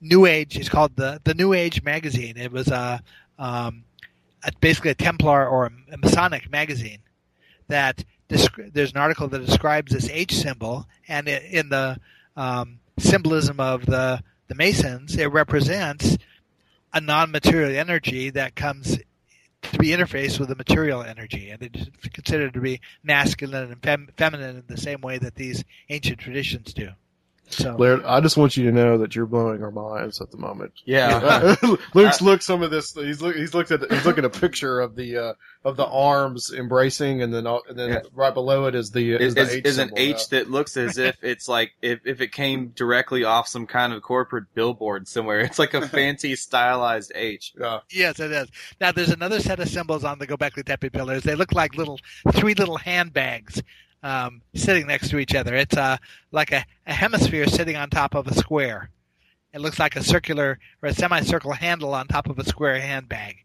New 0.00 0.26
Age. 0.26 0.56
It's 0.56 0.68
called 0.68 0.96
the 0.96 1.20
the 1.24 1.34
New 1.34 1.52
Age 1.52 1.82
magazine. 1.82 2.36
It 2.36 2.52
was 2.52 2.68
a, 2.68 3.02
um, 3.38 3.84
a 4.44 4.52
basically 4.60 4.90
a 4.90 4.94
Templar 4.94 5.46
or 5.46 5.66
a 5.66 5.96
Masonic 5.96 6.50
magazine 6.50 7.00
that 7.68 8.04
descri- 8.28 8.72
there's 8.72 8.92
an 8.92 8.98
article 8.98 9.28
that 9.28 9.44
describes 9.44 9.92
this 9.92 10.08
H 10.10 10.34
symbol, 10.36 10.86
and 11.08 11.28
it, 11.28 11.42
in 11.44 11.68
the 11.68 11.98
um, 12.36 12.80
symbolism 12.98 13.60
of 13.60 13.86
the 13.86 14.22
the 14.48 14.54
Masons, 14.54 15.16
it 15.16 15.26
represents 15.26 16.16
a 16.94 17.00
non-material 17.00 17.76
energy 17.76 18.30
that 18.30 18.56
comes 18.56 18.98
to 19.60 19.78
be 19.78 19.88
interfaced 19.88 20.38
with 20.38 20.48
the 20.48 20.56
material 20.56 21.02
energy, 21.02 21.50
and 21.50 21.62
it's 21.62 22.08
considered 22.12 22.54
to 22.54 22.60
be 22.60 22.80
masculine 23.02 23.70
and 23.70 23.82
fem- 23.82 24.08
feminine 24.16 24.56
in 24.56 24.64
the 24.68 24.80
same 24.80 25.00
way 25.00 25.18
that 25.18 25.34
these 25.34 25.64
ancient 25.90 26.18
traditions 26.18 26.72
do. 26.72 26.88
So, 27.50 27.74
Laird, 27.76 28.04
I 28.04 28.20
just 28.20 28.36
want 28.36 28.56
you 28.56 28.64
to 28.66 28.72
know 28.72 28.98
that 28.98 29.16
you're 29.16 29.26
blowing 29.26 29.62
our 29.62 29.70
minds 29.70 30.20
at 30.20 30.30
the 30.30 30.36
moment. 30.36 30.72
Yeah. 30.84 31.56
Luke's 31.94 32.20
looked 32.20 32.42
some 32.42 32.62
of 32.62 32.70
this. 32.70 32.92
He's 32.92 33.22
look, 33.22 33.34
he's 33.36 33.54
looked 33.54 33.70
at 33.70 33.90
he's 33.90 34.04
looking 34.04 34.24
at 34.24 34.36
a 34.36 34.40
picture 34.40 34.80
of 34.80 34.94
the 34.96 35.16
uh, 35.16 35.32
of 35.64 35.76
the 35.76 35.86
arms 35.86 36.52
embracing, 36.52 37.22
and 37.22 37.32
then 37.32 37.46
all- 37.46 37.62
and 37.68 37.78
then 37.78 37.88
Yeah. 37.90 38.00
right 38.14 38.32
below 38.34 38.66
it 38.66 38.74
is 38.74 38.90
the 38.90 39.12
is, 39.12 39.34
is, 39.34 39.48
the 39.48 39.56
H 39.56 39.64
is 39.64 39.78
an 39.78 39.88
symbol, 39.88 39.98
H 40.02 40.16
yeah. 40.16 40.38
that 40.38 40.50
looks 40.50 40.76
as 40.76 40.98
if 40.98 41.16
it's 41.22 41.48
like 41.48 41.72
if, 41.82 42.00
if 42.04 42.20
it 42.20 42.32
came 42.32 42.68
directly 42.68 43.24
off 43.24 43.48
some 43.48 43.66
kind 43.66 43.92
of 43.92 44.02
corporate 44.02 44.44
billboard 44.54 45.08
somewhere. 45.08 45.40
It's 45.40 45.58
like 45.58 45.74
a 45.74 45.86
fancy 45.88 46.36
stylized 46.36 47.12
H. 47.14 47.52
Yeah. 47.58 47.80
yes, 47.90 48.20
it 48.20 48.30
is. 48.30 48.48
Now, 48.80 48.92
there's 48.92 49.10
another 49.10 49.40
set 49.40 49.58
of 49.60 49.68
symbols 49.68 50.04
on 50.04 50.18
the 50.18 50.26
Gobekli 50.26 50.64
Tepe 50.64 50.92
pillars. 50.92 51.22
They 51.22 51.34
look 51.34 51.52
like 51.52 51.74
little 51.74 51.98
three 52.32 52.54
little 52.54 52.76
handbags 52.78 53.62
um, 54.02 54.42
sitting 54.54 54.86
next 54.86 55.10
to 55.10 55.18
each 55.18 55.34
other. 55.34 55.54
It's 55.54 55.76
uh, 55.76 55.96
like 56.32 56.52
a, 56.52 56.64
a 56.86 56.92
hemisphere 56.92 57.46
sitting 57.46 57.76
on 57.76 57.90
top 57.90 58.14
of 58.14 58.26
a 58.26 58.34
square. 58.34 58.90
It 59.52 59.60
looks 59.60 59.78
like 59.78 59.96
a 59.96 60.02
circular 60.02 60.58
or 60.82 60.88
a 60.88 60.94
semicircle 60.94 61.52
handle 61.52 61.94
on 61.94 62.06
top 62.06 62.28
of 62.28 62.38
a 62.38 62.44
square 62.44 62.78
handbag. 62.80 63.36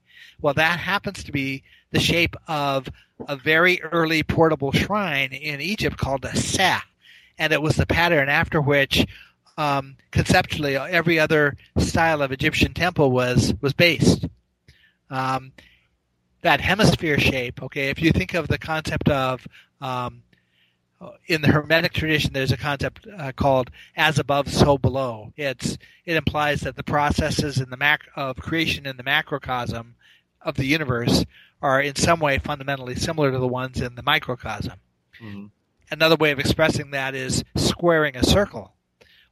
Well, 0.42 0.54
that 0.56 0.80
happens 0.80 1.24
to 1.24 1.32
be 1.32 1.64
the 1.92 2.00
shape 2.00 2.36
of 2.48 2.90
a 3.28 3.36
very 3.36 3.82
early 3.82 4.24
portable 4.24 4.72
shrine 4.72 5.32
in 5.32 5.62
Egypt 5.62 5.98
called 5.98 6.26
a 6.26 6.36
seh, 6.36 6.80
and 7.38 7.54
it 7.54 7.62
was 7.62 7.76
the 7.76 7.86
pattern 7.86 8.28
after 8.30 8.60
which, 8.60 9.06
um, 9.58 9.96
conceptually, 10.12 10.76
every 10.76 11.20
other 11.20 11.56
style 11.78 12.22
of 12.22 12.32
Egyptian 12.32 12.74
temple 12.74 13.12
was 13.12 13.54
was 13.62 13.74
based. 13.74 14.26
Um, 15.10 15.54
that 16.42 16.60
hemisphere 16.60 17.20
shape, 17.20 17.62
okay, 17.64 17.90
if 17.90 18.02
you 18.02 18.12
think 18.12 18.34
of 18.34 18.48
the 18.48 18.58
concept 18.58 19.08
of 19.10 19.48
um, 19.80 20.24
in 21.28 21.42
the 21.42 21.50
Hermetic 21.50 21.94
tradition, 21.94 22.34
there's 22.34 22.52
a 22.52 22.58
concept 22.58 23.08
uh, 23.18 23.32
called 23.32 23.72
"as 23.96 24.20
above, 24.20 24.50
so 24.50 24.78
below." 24.78 25.34
It's 25.38 25.78
it 26.06 26.16
implies 26.16 26.62
that 26.62 26.76
the 26.76 26.84
processes 26.84 27.60
in 27.60 27.70
the 27.70 27.78
mac- 27.78 28.10
of 28.16 28.38
creation 28.38 28.86
in 28.86 28.98
the 28.98 29.04
macrocosm 29.04 29.96
of 30.42 30.56
the 30.56 30.66
universe 30.66 31.26
are 31.62 31.82
in 31.82 31.96
some 31.96 32.20
way 32.20 32.38
fundamentally 32.38 32.96
similar 32.96 33.32
to 33.32 33.40
the 33.40 33.48
ones 33.48 33.80
in 33.82 33.96
the 33.96 34.04
microcosm. 34.04 34.80
Another 35.92 36.16
way 36.16 36.32
of 36.32 36.40
expressing 36.40 36.92
that 36.92 37.16
is 37.16 37.44
squaring 37.56 38.18
a 38.18 38.24
circle. 38.24 38.74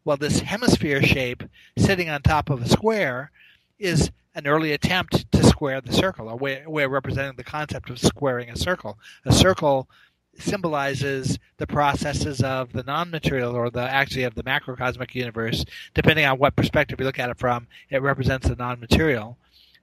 Well, 0.06 0.18
this 0.18 0.39
hemisphere 0.39 1.03
shape 1.03 1.43
sitting 1.77 2.10
on 2.10 2.22
top 2.22 2.49
of 2.49 2.61
a 2.61 2.69
square 2.69 3.31
is 3.77 4.11
an 4.34 4.48
early 4.48 4.72
attempt 4.72 5.30
to 5.34 5.43
square 5.43 5.81
the 5.81 5.91
circle, 5.91 6.30
a 6.30 6.35
way, 6.35 6.64
a 6.65 6.69
way 6.69 6.84
of 6.84 6.91
representing 6.91 7.35
the 7.35 7.43
concept 7.43 7.89
of 7.89 7.99
squaring 7.99 8.49
a 8.49 8.56
circle. 8.56 8.98
A 9.26 9.34
circle 9.34 9.89
symbolizes 10.37 11.37
the 11.57 11.67
processes 11.67 12.41
of 12.41 12.71
the 12.73 12.83
non-material 12.83 13.53
or 13.55 13.69
the 13.69 13.81
actually 13.81 14.23
of 14.23 14.33
the 14.35 14.43
macrocosmic 14.43 15.13
universe 15.13 15.65
depending 15.93 16.25
on 16.25 16.39
what 16.39 16.55
perspective 16.55 16.99
you 16.99 17.05
look 17.05 17.19
at 17.19 17.29
it 17.29 17.37
from 17.37 17.67
it 17.89 18.01
represents 18.01 18.47
the 18.47 18.55
non-material 18.55 19.37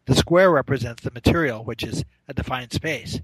the 0.06 0.14
square 0.14 0.50
represents 0.50 1.02
the 1.02 1.10
material 1.10 1.64
which 1.64 1.82
is 1.84 2.04
a 2.28 2.34
defined 2.34 2.72
space 2.72 3.20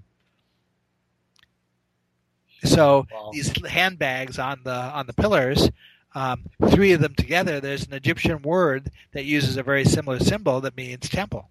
so 2.62 3.06
Wow. 3.12 3.30
these 3.32 3.52
handbags 3.66 4.38
on 4.38 4.60
the 4.64 4.72
on 4.74 5.06
the 5.06 5.12
pillars 5.12 5.70
um, 6.14 6.44
three 6.68 6.92
of 6.92 7.00
them 7.00 7.14
together 7.14 7.60
there's 7.60 7.86
an 7.86 7.94
egyptian 7.94 8.42
word 8.42 8.90
that 9.12 9.24
uses 9.24 9.56
a 9.56 9.62
very 9.62 9.84
similar 9.84 10.18
symbol 10.20 10.60
that 10.60 10.76
means 10.76 11.08
temple 11.08 11.48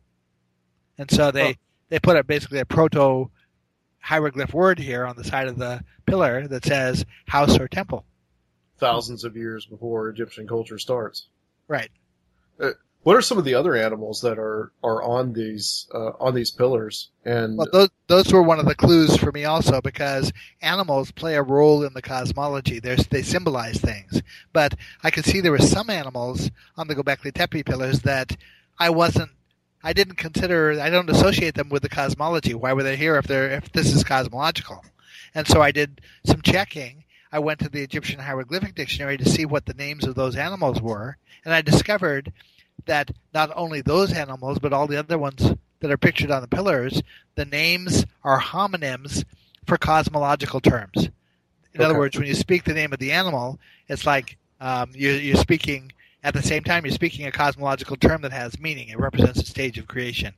and 0.98 1.10
so 1.12 1.32
they 1.32 1.48
Huh. 1.48 1.54
they 1.90 2.00
put 2.00 2.16
a 2.18 2.24
basically 2.24 2.60
a 2.60 2.66
proto 2.66 3.30
hieroglyph 4.04 4.54
word 4.54 4.78
here 4.80 5.06
on 5.08 5.16
the 5.16 5.24
side 5.24 5.48
of 5.48 5.58
the 5.58 5.84
pillar 6.06 6.48
that 6.48 6.66
says 6.66 7.06
house 7.28 7.58
or 7.60 7.68
temple. 7.68 8.06
thousands 8.78 9.24
of 9.24 9.36
years 9.38 9.66
before 9.66 10.10
Egyptian 10.10 10.46
culture 10.48 10.78
starts. 10.78 11.28
Right. 11.68 11.90
What 13.04 13.18
are 13.18 13.22
some 13.22 13.38
of 13.38 13.44
the 13.44 13.56
other 13.56 13.76
animals 13.76 14.22
that 14.22 14.38
are 14.40 14.72
are 14.82 15.04
on 15.04 15.34
these 15.34 15.88
uh, 15.94 16.12
on 16.22 16.34
these 16.36 16.52
pillars? 16.52 17.10
And 17.26 17.58
Well, 17.58 17.68
those, 17.72 17.90
those 18.08 18.32
were 18.32 18.42
one 18.42 18.60
of 18.60 18.66
the 18.66 18.76
clues 18.76 19.18
for 19.18 19.30
me 19.34 19.44
also 19.44 19.82
because 19.82 20.32
animals 20.62 21.12
play 21.12 21.36
a 21.36 21.42
role 21.44 21.84
in 21.84 21.94
the 21.94 22.02
cosmology. 22.02 22.80
They're, 22.80 22.96
they 22.96 23.22
symbolize 23.22 23.78
things. 23.78 24.22
But 24.54 24.76
I 25.04 25.12
could 25.12 25.26
see 25.26 25.42
there 25.42 25.52
were 25.52 25.60
some 25.60 25.90
animals 25.90 26.50
on 26.78 26.88
the 26.88 26.96
Gobekli 26.96 27.34
Tepe 27.34 27.66
pillars 27.66 28.00
that 28.04 28.38
I 28.80 28.90
wasn't, 28.90 29.32
I 29.84 29.94
didn't 29.94 30.16
consider, 30.16 30.80
I 30.80 30.90
don't 30.90 31.10
associate 31.10 31.56
them 31.56 31.70
with 31.70 31.82
the 31.82 31.90
cosmology. 31.90 32.54
Why 32.54 32.74
were 32.74 32.84
they 32.84 32.96
here 32.96 33.18
if 33.18 33.28
they're, 33.28 33.52
if 33.52 33.72
this 33.72 33.94
is 33.94 34.04
cosmological? 34.04 34.84
And 35.36 35.48
so 35.48 35.62
I 35.62 35.72
did 35.72 36.02
some 36.26 36.42
checking. 36.42 37.04
I 37.32 37.40
went 37.40 37.60
to 37.60 37.70
the 37.70 37.82
Egyptian 37.82 38.20
hieroglyphic 38.20 38.76
dictionary 38.76 39.18
to 39.18 39.30
see 39.30 39.46
what 39.46 39.66
the 39.66 39.74
names 39.74 40.06
of 40.06 40.16
those 40.16 40.36
animals 40.36 40.82
were. 40.82 41.18
And 41.44 41.54
I 41.54 41.62
discovered 41.62 42.32
that 42.86 43.12
not 43.34 43.52
only 43.56 43.82
those 43.82 44.14
animals, 44.14 44.60
but 44.60 44.72
all 44.72 44.88
the 44.88 45.00
other 45.00 45.18
ones 45.18 45.54
that 45.80 45.92
are 45.92 45.98
pictured 45.98 46.32
on 46.32 46.42
the 46.42 46.48
pillars, 46.48 47.02
the 47.36 47.46
names 47.46 48.06
are 48.24 48.40
homonyms 48.40 49.26
for 49.66 49.78
cosmological 49.78 50.62
terms. 50.62 51.10
In 51.74 51.82
other 51.82 51.98
words, 51.98 52.18
when 52.18 52.28
you 52.28 52.36
speak 52.36 52.64
the 52.64 52.74
name 52.74 52.94
of 52.94 53.00
the 53.00 53.12
animal, 53.12 53.60
it's 53.88 54.06
like 54.06 54.38
um, 54.62 54.92
you're, 54.94 55.16
you're 55.16 55.36
speaking 55.36 55.92
at 56.24 56.34
the 56.34 56.42
same 56.42 56.64
time 56.64 56.86
you're 56.86 56.94
speaking 56.94 57.26
a 57.26 57.32
cosmological 57.32 57.98
term 57.98 58.22
that 58.22 58.32
has 58.32 58.60
meaning. 58.60 58.90
It 58.90 59.00
represents 59.00 59.42
a 59.42 59.46
stage 59.46 59.78
of 59.78 59.88
creation. 59.88 60.34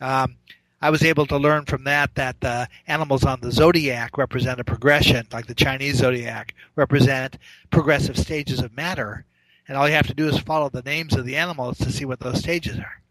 Um, 0.00 0.36
I 0.80 0.90
was 0.90 1.02
able 1.02 1.26
to 1.26 1.38
learn 1.38 1.64
from 1.64 1.84
that 1.84 2.14
that 2.16 2.40
the 2.40 2.68
animals 2.86 3.24
on 3.24 3.40
the 3.40 3.50
zodiac 3.50 4.18
represent 4.18 4.60
a 4.60 4.64
progression, 4.64 5.26
like 5.32 5.46
the 5.46 5.54
Chinese 5.54 5.96
zodiac 5.96 6.54
represent 6.76 7.38
progressive 7.70 8.18
stages 8.18 8.60
of 8.60 8.76
matter, 8.76 9.24
and 9.66 9.78
all 9.78 9.88
you 9.88 9.94
have 9.94 10.08
to 10.08 10.14
do 10.14 10.28
is 10.28 10.38
follow 10.38 10.68
the 10.68 10.82
names 10.82 11.14
of 11.14 11.24
the 11.24 11.36
animals 11.36 11.78
to 11.78 11.90
see 11.90 12.04
what 12.04 12.20
those 12.20 12.38
stages 12.38 12.78
are. 12.78 13.02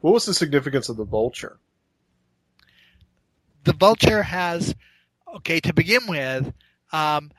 what 0.00 0.12
was 0.12 0.26
the 0.26 0.34
significance 0.34 0.88
of 0.88 0.96
the 0.96 1.04
vulture? 1.04 1.58
the 3.64 3.72
vulture 3.72 4.22
has 4.22 4.74
okay 5.36 5.60
to 5.60 5.72
begin 5.72 6.06
with 6.08 6.52
um, 6.92 7.30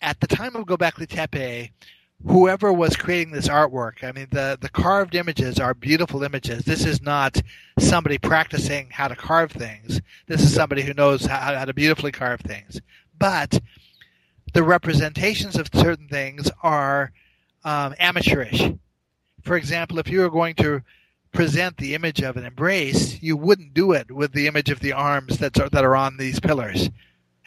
at 0.00 0.20
the 0.20 0.26
time 0.26 0.54
of 0.56 0.66
Gobekli 0.66 1.08
Tepe 1.08 1.72
whoever 2.24 2.72
was 2.72 2.96
creating 2.96 3.32
this 3.32 3.48
artwork 3.48 4.02
I 4.02 4.12
mean 4.12 4.28
the 4.30 4.58
the 4.60 4.68
carved 4.68 5.14
images 5.14 5.58
are 5.58 5.74
beautiful 5.74 6.22
images. 6.22 6.64
This 6.64 6.84
is 6.84 7.02
not 7.02 7.40
somebody 7.78 8.18
practicing 8.18 8.88
how 8.90 9.08
to 9.08 9.16
carve 9.16 9.52
things. 9.52 10.00
This 10.26 10.42
is 10.42 10.54
somebody 10.54 10.82
who 10.82 10.94
knows 10.94 11.26
how, 11.26 11.38
how 11.38 11.64
to 11.64 11.74
beautifully 11.74 12.12
carve 12.12 12.40
things. 12.40 12.80
But 13.18 13.60
the 14.54 14.62
representations 14.62 15.56
of 15.56 15.68
certain 15.72 16.08
things 16.08 16.50
are 16.62 17.12
um, 17.64 17.94
amateurish. 17.98 18.70
For 19.42 19.56
example 19.56 19.98
if 19.98 20.08
you 20.08 20.20
were 20.20 20.30
going 20.30 20.54
to 20.56 20.82
present 21.32 21.76
the 21.76 21.94
image 21.94 22.22
of 22.22 22.38
an 22.38 22.46
embrace, 22.46 23.22
you 23.22 23.36
wouldn't 23.36 23.74
do 23.74 23.92
it 23.92 24.10
with 24.10 24.32
the 24.32 24.46
image 24.46 24.70
of 24.70 24.80
the 24.80 24.94
arms 24.94 25.38
that's 25.38 25.58
that 25.58 25.84
are 25.84 25.96
on 25.96 26.16
these 26.16 26.40
pillars. 26.40 26.88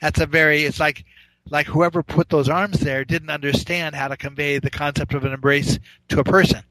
That's 0.01 0.19
a 0.19 0.25
very 0.25 0.63
it's 0.63 0.79
like 0.79 1.03
like 1.51 1.67
whoever 1.67 2.03
put 2.03 2.29
those 2.29 2.49
arms 2.49 2.79
there 2.79 3.03
didn't 3.05 3.29
understand 3.29 3.95
how 3.95 4.07
to 4.07 4.17
convey 4.17 4.59
the 4.59 4.69
concept 4.69 5.13
of 5.13 5.25
an 5.25 5.33
embrace 5.33 5.79
to 6.09 6.19
a 6.19 6.23
person. 6.23 6.63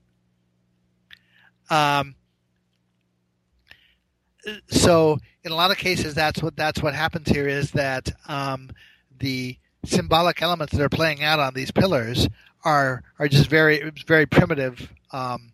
Um, 1.71 2.15
so 4.69 5.19
in 5.45 5.53
a 5.53 5.55
lot 5.55 5.71
of 5.71 5.77
cases, 5.77 6.15
that's 6.15 6.43
what 6.43 6.57
that's 6.57 6.83
what 6.83 6.95
happens 6.95 7.29
here 7.29 7.49
is 7.49 7.71
that 7.73 8.11
um, 8.27 8.71
the 9.19 9.59
symbolic 9.85 10.43
elements 10.43 10.73
that 10.75 10.83
are 10.83 10.89
playing 10.89 11.23
out 11.23 11.39
on 11.39 11.55
these 11.55 11.71
pillars 11.71 12.29
are 12.65 13.03
are 13.19 13.29
just 13.29 13.49
very 13.49 13.91
very 14.07 14.27
primitive 14.27 14.93
um, 15.13 15.53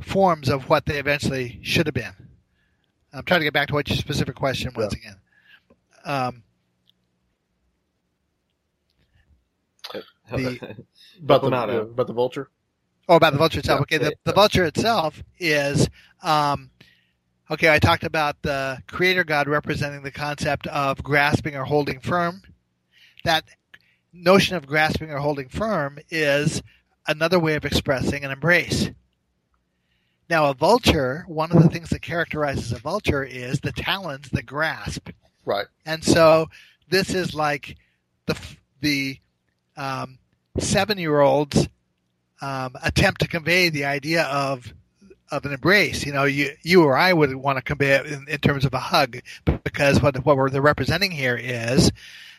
forms 0.00 0.48
of 0.48 0.68
what 0.68 0.86
they 0.86 0.98
eventually 0.98 1.58
should 1.62 1.86
have 1.86 1.94
been. 1.94 2.14
I'm 3.12 3.24
trying 3.24 3.40
to 3.40 3.44
get 3.44 3.54
back 3.54 3.68
to 3.68 3.74
what 3.74 3.88
your 3.88 3.96
specific 3.96 4.34
question 4.34 4.72
was 4.76 4.92
again. 4.92 5.16
Um, 6.04 6.42
the, 10.30 10.84
About 11.22 11.40
the, 11.42 11.46
them 11.50 11.54
out, 11.54 11.70
Al. 11.70 11.80
about 11.82 12.06
the 12.06 12.12
vulture? 12.12 12.50
oh, 13.08 13.16
about 13.16 13.32
the 13.32 13.38
vulture 13.38 13.60
itself. 13.60 13.78
Yeah, 13.78 13.82
okay, 13.82 13.98
the, 13.98 14.10
yeah, 14.10 14.16
the 14.24 14.32
vulture 14.32 14.64
itself 14.64 15.22
is 15.38 15.88
um, 16.22 16.70
okay. 17.50 17.72
I 17.72 17.78
talked 17.78 18.04
about 18.04 18.42
the 18.42 18.82
creator 18.88 19.24
god 19.24 19.48
representing 19.48 20.02
the 20.02 20.10
concept 20.10 20.66
of 20.66 21.02
grasping 21.02 21.56
or 21.56 21.64
holding 21.64 22.00
firm. 22.00 22.42
That 23.24 23.44
notion 24.12 24.56
of 24.56 24.66
grasping 24.66 25.10
or 25.10 25.18
holding 25.18 25.48
firm 25.48 25.98
is 26.10 26.62
another 27.06 27.38
way 27.38 27.54
of 27.54 27.64
expressing 27.64 28.24
an 28.24 28.30
embrace. 28.30 28.90
Now, 30.28 30.46
a 30.46 30.54
vulture, 30.54 31.24
one 31.28 31.52
of 31.52 31.62
the 31.62 31.68
things 31.68 31.90
that 31.90 32.02
characterizes 32.02 32.72
a 32.72 32.78
vulture 32.78 33.22
is 33.22 33.60
the 33.60 33.70
talons 33.70 34.28
that 34.30 34.44
grasp. 34.46 35.10
Right. 35.44 35.66
And 35.84 36.02
so 36.02 36.48
this 36.88 37.14
is 37.14 37.34
like 37.34 37.76
the 38.26 38.36
the 38.80 39.18
um, 39.76 40.18
seven 40.58 40.98
year 40.98 41.20
olds 41.20 41.68
um, 42.40 42.74
attempt 42.82 43.20
to 43.22 43.28
convey 43.28 43.68
the 43.68 43.84
idea 43.84 44.24
of 44.24 44.72
of 45.30 45.44
an 45.44 45.52
embrace. 45.52 46.06
You 46.06 46.12
know, 46.12 46.24
you 46.24 46.52
you 46.62 46.84
or 46.84 46.96
I 46.96 47.12
would 47.12 47.34
want 47.34 47.58
to 47.58 47.62
convey 47.62 47.92
it 47.96 48.06
in, 48.06 48.26
in 48.28 48.38
terms 48.38 48.64
of 48.64 48.74
a 48.74 48.78
hug 48.78 49.18
because 49.64 50.00
what 50.00 50.24
what 50.24 50.36
we're 50.36 50.48
representing 50.60 51.10
here 51.10 51.36
is 51.36 51.90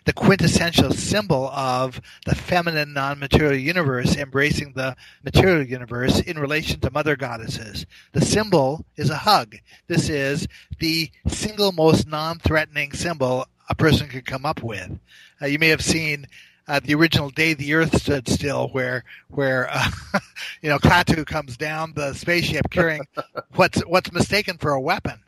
the 0.05 0.13
quintessential 0.13 0.91
symbol 0.93 1.49
of 1.49 1.99
the 2.25 2.33
feminine 2.33 2.93
non-material 2.93 3.59
universe 3.59 4.15
embracing 4.15 4.71
the 4.73 4.95
material 5.21 5.67
universe 5.67 6.21
in 6.21 6.39
relation 6.39 6.79
to 6.79 6.89
mother 6.89 7.17
goddesses. 7.17 7.85
The 8.13 8.21
symbol 8.21 8.85
is 8.95 9.09
a 9.09 9.17
hug. 9.17 9.57
This 9.87 10.07
is 10.07 10.47
the 10.79 11.11
single 11.27 11.73
most 11.73 12.07
non-threatening 12.07 12.93
symbol 12.93 13.47
a 13.69 13.75
person 13.75 14.07
could 14.07 14.25
come 14.25 14.45
up 14.45 14.63
with. 14.63 14.97
Uh, 15.41 15.47
you 15.47 15.59
may 15.59 15.67
have 15.67 15.83
seen 15.83 16.25
uh, 16.67 16.79
the 16.83 16.95
original 16.95 17.29
"Day 17.29 17.53
the 17.53 17.73
Earth 17.73 18.01
Stood 18.01 18.27
Still," 18.27 18.69
where 18.69 19.03
where 19.29 19.69
uh, 19.71 19.89
you 20.61 20.69
know 20.69 20.79
Klaatu 20.79 21.25
comes 21.25 21.57
down 21.57 21.93
the 21.93 22.13
spaceship 22.13 22.69
carrying 22.69 23.07
what's 23.55 23.81
what's 23.81 24.11
mistaken 24.11 24.57
for 24.57 24.71
a 24.71 24.81
weapon. 24.81 25.19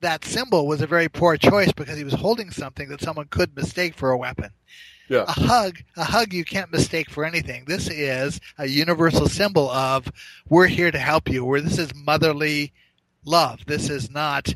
That 0.00 0.24
symbol 0.24 0.66
was 0.66 0.80
a 0.80 0.86
very 0.86 1.08
poor 1.08 1.36
choice 1.36 1.72
because 1.72 1.96
he 1.96 2.04
was 2.04 2.14
holding 2.14 2.50
something 2.50 2.88
that 2.88 3.00
someone 3.00 3.26
could 3.26 3.56
mistake 3.56 3.94
for 3.94 4.10
a 4.10 4.16
weapon. 4.18 4.50
Yeah. 5.08 5.24
A 5.26 5.32
hug, 5.32 5.78
a 5.96 6.04
hug 6.04 6.32
you 6.32 6.44
can't 6.44 6.70
mistake 6.70 7.10
for 7.10 7.24
anything. 7.24 7.64
This 7.66 7.88
is 7.88 8.40
a 8.58 8.66
universal 8.66 9.26
symbol 9.26 9.70
of 9.70 10.06
we're 10.48 10.66
here 10.66 10.90
to 10.90 10.98
help 10.98 11.28
you. 11.28 11.44
Where 11.44 11.60
this 11.60 11.78
is 11.78 11.94
motherly 11.94 12.72
love. 13.24 13.64
This 13.66 13.90
is 13.90 14.10
not 14.10 14.54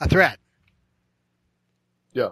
a 0.00 0.08
threat. 0.08 0.38
Yeah. 2.12 2.30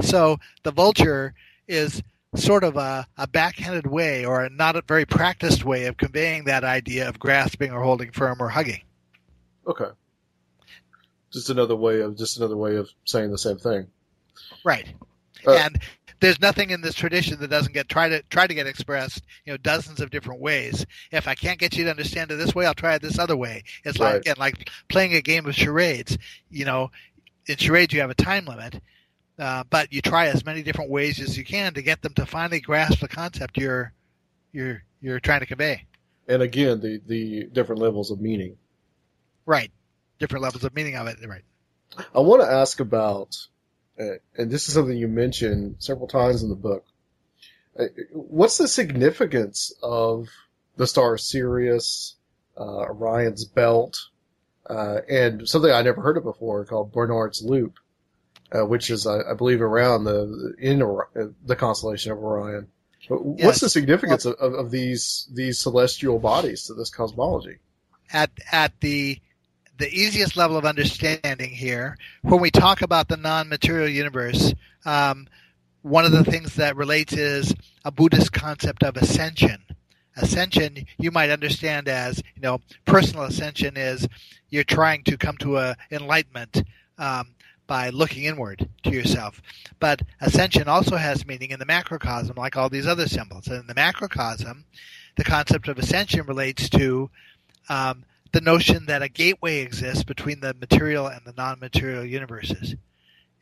So 0.00 0.38
the 0.62 0.70
vulture 0.70 1.34
is 1.66 2.02
sort 2.36 2.62
of 2.64 2.76
a, 2.76 3.06
a 3.16 3.26
backhanded 3.26 3.86
way 3.86 4.24
or 4.24 4.44
a 4.44 4.50
not 4.50 4.76
a 4.76 4.82
very 4.86 5.04
practiced 5.04 5.64
way 5.64 5.86
of 5.86 5.96
conveying 5.96 6.44
that 6.44 6.64
idea 6.64 7.08
of 7.08 7.18
grasping 7.18 7.72
or 7.72 7.82
holding 7.82 8.12
firm 8.12 8.40
or 8.40 8.48
hugging. 8.48 8.82
Okay. 9.66 9.90
Just 11.32 11.50
another 11.50 11.76
way 11.76 12.00
of 12.00 12.16
just 12.16 12.38
another 12.38 12.56
way 12.56 12.76
of 12.76 12.88
saying 13.04 13.30
the 13.30 13.38
same 13.38 13.58
thing. 13.58 13.86
Right. 14.64 14.86
Uh, 15.46 15.52
and 15.52 15.78
there's 16.20 16.40
nothing 16.40 16.70
in 16.70 16.80
this 16.80 16.94
tradition 16.94 17.38
that 17.38 17.48
doesn't 17.50 17.72
get 17.74 17.88
try 17.88 18.08
to 18.08 18.22
try 18.24 18.46
to 18.46 18.54
get 18.54 18.66
expressed, 18.66 19.22
you 19.44 19.52
know, 19.52 19.56
dozens 19.58 20.00
of 20.00 20.10
different 20.10 20.40
ways. 20.40 20.84
If 21.12 21.28
I 21.28 21.34
can't 21.34 21.58
get 21.58 21.76
you 21.76 21.84
to 21.84 21.90
understand 21.90 22.30
it 22.30 22.36
this 22.36 22.54
way, 22.54 22.66
I'll 22.66 22.74
try 22.74 22.94
it 22.94 23.02
this 23.02 23.18
other 23.18 23.36
way. 23.36 23.62
It's 23.84 23.98
like 23.98 24.12
Right. 24.12 24.20
again, 24.20 24.36
like 24.38 24.70
playing 24.88 25.14
a 25.14 25.20
game 25.22 25.46
of 25.46 25.54
charades. 25.54 26.16
You 26.50 26.64
know, 26.64 26.90
in 27.46 27.56
charades 27.56 27.92
you 27.92 28.00
have 28.00 28.10
a 28.10 28.14
time 28.14 28.46
limit, 28.46 28.80
uh, 29.38 29.64
but 29.70 29.92
you 29.92 30.00
try 30.00 30.26
as 30.26 30.44
many 30.44 30.62
different 30.62 30.90
ways 30.90 31.20
as 31.20 31.36
you 31.36 31.44
can 31.44 31.74
to 31.74 31.82
get 31.82 32.02
them 32.02 32.14
to 32.14 32.26
finally 32.26 32.60
grasp 32.60 33.00
the 33.00 33.08
concept 33.08 33.56
you're 33.56 33.92
you're 34.52 34.82
you're 35.00 35.20
trying 35.20 35.40
to 35.40 35.46
convey. 35.46 35.84
And 36.26 36.42
again, 36.42 36.80
the 36.80 37.00
the 37.06 37.44
different 37.44 37.80
levels 37.80 38.10
of 38.10 38.20
meaning. 38.20 38.56
Right. 39.46 39.70
Different 40.18 40.42
levels 40.42 40.64
of 40.64 40.74
meaning 40.74 40.96
of 40.96 41.06
it. 41.06 41.16
Right. 41.26 41.44
I 42.14 42.20
want 42.20 42.42
to 42.42 42.50
ask 42.50 42.80
about, 42.80 43.36
uh, 43.98 44.18
and 44.36 44.50
this 44.50 44.68
is 44.68 44.74
something 44.74 44.96
you 44.96 45.08
mentioned 45.08 45.76
several 45.78 46.06
times 46.06 46.42
in 46.42 46.48
the 46.48 46.54
book. 46.54 46.84
Uh, 47.78 47.86
what's 48.12 48.58
the 48.58 48.68
significance 48.68 49.72
of 49.82 50.28
the 50.76 50.86
star 50.86 51.16
Sirius, 51.16 52.16
uh, 52.56 52.86
Orion's 52.90 53.44
belt, 53.44 53.98
uh, 54.68 54.98
and 55.08 55.48
something 55.48 55.70
I 55.70 55.82
never 55.82 56.02
heard 56.02 56.16
of 56.16 56.24
before 56.24 56.64
called 56.64 56.92
Barnard's 56.92 57.42
Loop, 57.42 57.78
uh, 58.54 58.64
which 58.66 58.90
is, 58.90 59.06
I, 59.06 59.20
I 59.30 59.34
believe, 59.34 59.60
around 59.60 60.04
the 60.04 60.54
in 60.58 60.82
uh, 60.82 61.28
the 61.44 61.56
constellation 61.56 62.12
of 62.12 62.18
Orion. 62.18 62.68
But 63.08 63.24
What's 63.24 63.42
Yes. 63.42 63.60
the 63.60 63.70
significance 63.70 64.24
of, 64.24 64.34
of, 64.34 64.54
of 64.54 64.70
these 64.70 65.28
these 65.32 65.58
celestial 65.58 66.18
bodies 66.18 66.64
to 66.66 66.74
this 66.74 66.90
cosmology? 66.90 67.58
at 68.12 68.30
at 68.52 68.72
the 68.80 69.18
the 69.78 69.88
easiest 69.94 70.36
level 70.36 70.56
of 70.56 70.64
understanding 70.64 71.50
here, 71.50 71.96
when 72.22 72.40
we 72.40 72.50
talk 72.50 72.82
about 72.82 73.06
the 73.08 73.16
non-material 73.16 73.88
universe, 73.88 74.52
um, 74.84 75.28
one 75.82 76.04
of 76.04 76.10
the 76.10 76.24
things 76.24 76.56
that 76.56 76.74
relates 76.74 77.12
is 77.12 77.54
a 77.84 77.92
Buddhist 77.92 78.32
concept 78.32 78.82
of 78.82 78.96
ascension. 78.96 79.62
ascension 80.16 80.84
you 80.98 81.10
might 81.12 81.30
understand 81.30 81.86
as 81.88 82.20
you 82.34 82.42
know 82.42 82.60
personal 82.86 83.24
ascension 83.24 83.76
is 83.76 84.08
you're 84.50 84.64
trying 84.64 85.04
to 85.04 85.16
come 85.16 85.36
to 85.36 85.58
a 85.58 85.76
enlightenment 85.92 86.62
um, 86.98 87.34
by 87.68 87.90
looking 87.90 88.24
inward 88.24 88.68
to 88.82 88.90
yourself. 88.90 89.40
But 89.78 90.02
ascension 90.20 90.66
also 90.66 90.96
has 90.96 91.24
meaning 91.24 91.52
in 91.52 91.60
the 91.60 91.66
macrocosm, 91.66 92.36
like 92.36 92.56
all 92.56 92.68
these 92.68 92.88
other 92.88 93.06
symbols. 93.06 93.46
And 93.46 93.60
in 93.60 93.66
the 93.68 93.74
macrocosm, 93.74 94.64
the 95.16 95.22
concept 95.22 95.68
of 95.68 95.78
ascension 95.78 96.26
relates 96.26 96.68
to 96.70 97.10
um, 97.68 98.04
the 98.32 98.40
notion 98.40 98.86
that 98.86 99.02
a 99.02 99.08
gateway 99.08 99.58
exists 99.58 100.02
between 100.02 100.40
the 100.40 100.54
material 100.54 101.06
and 101.06 101.20
the 101.24 101.34
non-material 101.36 102.04
universes. 102.04 102.74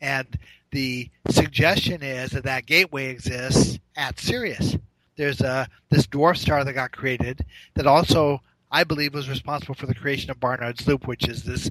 And 0.00 0.38
the 0.72 1.08
suggestion 1.30 2.02
is 2.02 2.32
that 2.32 2.44
that 2.44 2.66
gateway 2.66 3.06
exists 3.06 3.78
at 3.96 4.18
Sirius. 4.18 4.76
There's 5.16 5.40
a 5.40 5.68
this 5.88 6.06
dwarf 6.06 6.36
star 6.36 6.64
that 6.64 6.72
got 6.74 6.92
created 6.92 7.44
that 7.74 7.86
also 7.86 8.42
I 8.70 8.84
believe 8.84 9.14
was 9.14 9.30
responsible 9.30 9.74
for 9.74 9.86
the 9.86 9.94
creation 9.94 10.30
of 10.30 10.40
Barnard's 10.40 10.86
Loop, 10.86 11.06
which 11.06 11.28
is 11.28 11.44
this 11.44 11.70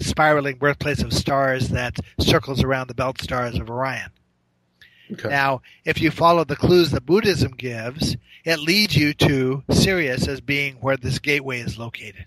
spiraling 0.00 0.56
birthplace 0.56 1.02
of 1.02 1.12
stars 1.12 1.68
that 1.70 1.98
circles 2.20 2.62
around 2.62 2.88
the 2.88 2.94
belt 2.94 3.20
stars 3.20 3.58
of 3.58 3.70
Orion. 3.70 4.10
Okay. 5.12 5.28
Now, 5.28 5.62
if 5.84 6.00
you 6.00 6.10
follow 6.10 6.44
the 6.44 6.56
clues 6.56 6.90
that 6.90 7.06
Buddhism 7.06 7.52
gives, 7.52 8.16
it 8.44 8.58
leads 8.58 8.96
you 8.96 9.14
to 9.14 9.62
Sirius 9.70 10.28
as 10.28 10.40
being 10.40 10.76
where 10.76 10.96
this 10.96 11.18
gateway 11.18 11.60
is 11.60 11.78
located. 11.78 12.26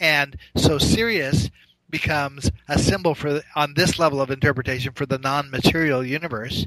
And 0.00 0.36
so 0.56 0.78
Sirius 0.78 1.50
becomes 1.88 2.50
a 2.68 2.78
symbol 2.78 3.14
for 3.14 3.42
on 3.54 3.74
this 3.74 3.98
level 3.98 4.20
of 4.20 4.30
interpretation 4.30 4.92
for 4.92 5.06
the 5.06 5.18
non-material 5.18 6.04
universe, 6.04 6.66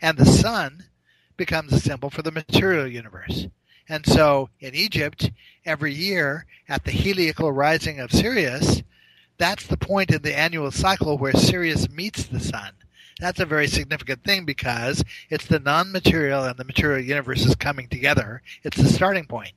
and 0.00 0.16
the 0.16 0.26
sun 0.26 0.84
becomes 1.36 1.72
a 1.72 1.80
symbol 1.80 2.10
for 2.10 2.22
the 2.22 2.32
material 2.32 2.86
universe. 2.86 3.46
And 3.88 4.06
so 4.06 4.48
in 4.60 4.74
Egypt, 4.74 5.30
every 5.64 5.92
year 5.92 6.46
at 6.68 6.84
the 6.84 6.92
heliacal 6.92 7.54
rising 7.54 8.00
of 8.00 8.12
Sirius, 8.12 8.82
that's 9.42 9.66
the 9.66 9.76
point 9.76 10.12
in 10.12 10.22
the 10.22 10.38
annual 10.38 10.70
cycle 10.70 11.18
where 11.18 11.32
Sirius 11.32 11.90
meets 11.90 12.22
the 12.26 12.38
sun. 12.38 12.74
That's 13.18 13.40
a 13.40 13.44
very 13.44 13.66
significant 13.66 14.22
thing 14.22 14.44
because 14.44 15.02
it's 15.30 15.48
the 15.48 15.58
non-material 15.58 16.44
and 16.44 16.56
the 16.56 16.64
material 16.64 17.04
universes 17.04 17.56
coming 17.56 17.88
together. 17.88 18.40
It's 18.62 18.76
the 18.76 18.88
starting 18.88 19.24
point. 19.24 19.50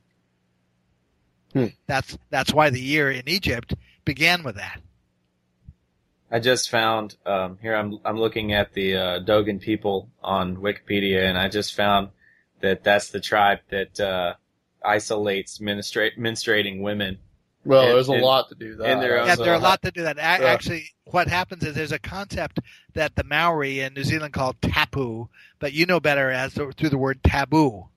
Hmm. 1.52 1.66
That's 1.86 2.18
that's 2.30 2.52
why 2.52 2.70
the 2.70 2.80
year 2.80 3.12
in 3.12 3.28
Egypt 3.28 3.74
began 4.04 4.42
with 4.42 4.56
that. 4.56 4.80
I 6.32 6.40
just 6.40 6.68
found 6.68 7.14
um, 7.24 7.58
here. 7.62 7.76
I'm 7.76 8.00
I'm 8.04 8.18
looking 8.18 8.52
at 8.54 8.72
the 8.72 8.96
uh, 8.96 9.18
Dogon 9.20 9.60
people 9.60 10.10
on 10.20 10.56
Wikipedia, 10.56 11.28
and 11.28 11.38
I 11.38 11.48
just 11.48 11.74
found 11.74 12.08
that 12.60 12.82
that's 12.82 13.10
the 13.10 13.20
tribe 13.20 13.60
that 13.70 14.00
uh, 14.00 14.34
isolates 14.84 15.58
menstrua- 15.58 16.18
menstruating 16.18 16.82
women. 16.82 17.18
Well, 17.66 17.82
And- 17.82 17.96
there's 17.96 18.08
a 18.08 18.12
and- 18.12 18.22
lot 18.22 18.48
to 18.50 18.54
do 18.54 18.76
that. 18.76 18.86
and 18.86 19.02
their 19.02 19.20
own- 19.20 19.26
Yeah, 19.26 19.34
So 19.34 19.44
there 19.44 19.52
are 19.52 19.56
a 19.56 19.60
lot 19.60 19.82
to 19.82 19.90
do 19.90 20.02
that. 20.02 20.16
A- 20.18 20.20
Yeah. 20.20 20.52
Actually, 20.52 20.90
what 21.04 21.28
happens 21.28 21.64
is 21.64 21.74
there's 21.74 21.92
a 21.92 21.98
concept 21.98 22.60
that 22.94 23.16
the 23.16 23.24
Maori 23.24 23.80
in 23.80 23.94
New 23.94 24.04
Zealand 24.04 24.32
called 24.32 24.60
tapu, 24.62 25.28
but 25.58 25.72
you 25.72 25.84
know 25.86 25.98
better 26.00 26.30
as 26.30 26.54
the, 26.54 26.72
through 26.72 26.90
the 26.90 26.98
word 26.98 27.22
taboo. 27.22 27.88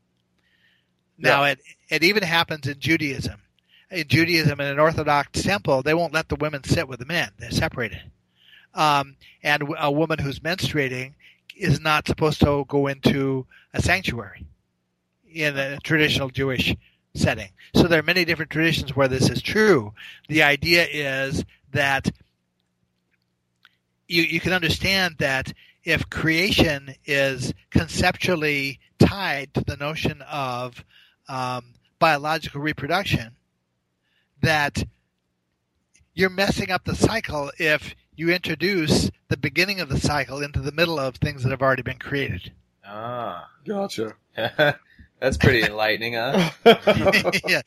Now, 1.18 1.44
it 1.44 1.60
it 1.90 2.04
even 2.04 2.24
happens 2.24 2.66
in 2.68 2.80
Judaism. 2.80 3.42
In 3.92 4.08
Judaism, 4.08 4.60
in 4.62 4.68
an 4.68 4.80
Orthodox 4.80 5.42
temple, 5.42 5.82
they 5.82 5.94
won't 5.94 6.14
let 6.14 6.30
the 6.30 6.36
women 6.36 6.64
sit 6.64 6.88
with 6.88 7.00
the 7.00 7.06
men; 7.06 7.32
they're 7.40 7.52
separated. 7.52 8.02
Um, 8.74 9.18
and 9.44 9.64
a 9.78 9.92
woman 9.92 10.20
who's 10.20 10.40
menstruating 10.40 11.14
is 11.58 11.80
not 11.82 12.08
supposed 12.08 12.40
to 12.42 12.64
go 12.68 12.88
into 12.88 13.48
a 13.74 13.82
sanctuary 13.82 14.46
in 15.30 15.58
a 15.58 15.78
traditional 15.80 16.30
Jewish 16.30 16.74
setting. 17.14 17.50
So 17.76 17.84
there 17.84 18.00
are 18.00 18.04
many 18.04 18.26
different 18.26 18.52
traditions 18.52 18.96
where 18.96 19.08
this 19.08 19.30
is 19.30 19.42
true. 19.42 19.94
The 20.28 20.44
idea 20.44 20.86
is 20.86 21.44
that 21.72 22.12
you, 24.08 24.24
you 24.24 24.40
can 24.40 24.54
understand 24.54 25.16
that 25.20 25.54
if 25.84 26.10
creation 26.10 26.96
is 27.06 27.54
conceptually 27.70 28.80
tied 29.00 29.54
to 29.54 29.62
the 29.62 29.78
notion 29.78 30.22
of 30.24 30.84
um, 31.28 31.74
biological 32.00 32.62
reproduction, 32.62 33.36
that 34.42 34.84
you're 36.14 36.30
messing 36.30 36.72
up 36.72 36.86
the 36.86 36.96
cycle 36.96 37.52
if 37.58 37.96
you 38.16 38.30
introduce 38.30 39.10
the 39.30 39.38
beginning 39.38 39.80
of 39.80 39.90
the 39.90 40.00
cycle 40.00 40.42
into 40.42 40.60
the 40.60 40.72
middle 40.72 41.00
of 41.00 41.16
things 41.16 41.44
that 41.44 41.52
have 41.52 41.62
already 41.62 41.82
been 41.82 42.00
created. 42.00 42.52
Ah, 42.86 43.50
Gotcha. 43.66 44.16
that's 45.20 45.38
pretty 45.38 45.64
enlightening, 45.64 46.14
huh? 46.14 46.50
yeah. 47.48 47.62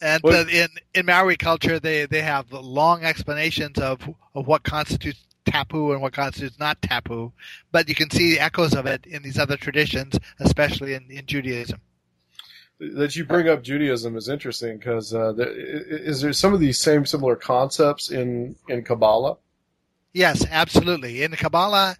And 0.00 0.24
uh, 0.24 0.44
in 0.50 0.68
in 0.94 1.06
Maori 1.06 1.36
culture, 1.36 1.78
they 1.78 2.06
they 2.06 2.22
have 2.22 2.50
long 2.52 3.04
explanations 3.04 3.78
of 3.78 4.00
of 4.34 4.46
what 4.46 4.64
constitutes 4.64 5.20
tapu 5.44 5.92
and 5.92 6.02
what 6.02 6.12
constitutes 6.12 6.58
not 6.58 6.80
tapu, 6.82 7.32
but 7.70 7.88
you 7.88 7.94
can 7.94 8.10
see 8.10 8.38
echoes 8.38 8.74
of 8.74 8.86
it 8.86 9.06
in 9.06 9.22
these 9.22 9.38
other 9.38 9.56
traditions, 9.56 10.18
especially 10.40 10.94
in, 10.94 11.04
in 11.10 11.26
Judaism. 11.26 11.80
that 12.78 13.14
you 13.16 13.24
bring 13.24 13.48
up 13.48 13.62
Judaism 13.62 14.16
is 14.16 14.28
interesting 14.28 14.76
because 14.76 15.14
uh, 15.14 15.32
the, 15.32 15.48
is 15.48 16.20
there 16.20 16.32
some 16.32 16.52
of 16.52 16.60
these 16.60 16.78
same 16.78 17.06
similar 17.06 17.36
concepts 17.36 18.10
in 18.10 18.56
in 18.68 18.82
Kabbalah? 18.82 19.36
Yes, 20.12 20.44
absolutely. 20.50 21.22
In 21.22 21.32
Kabbalah, 21.32 21.96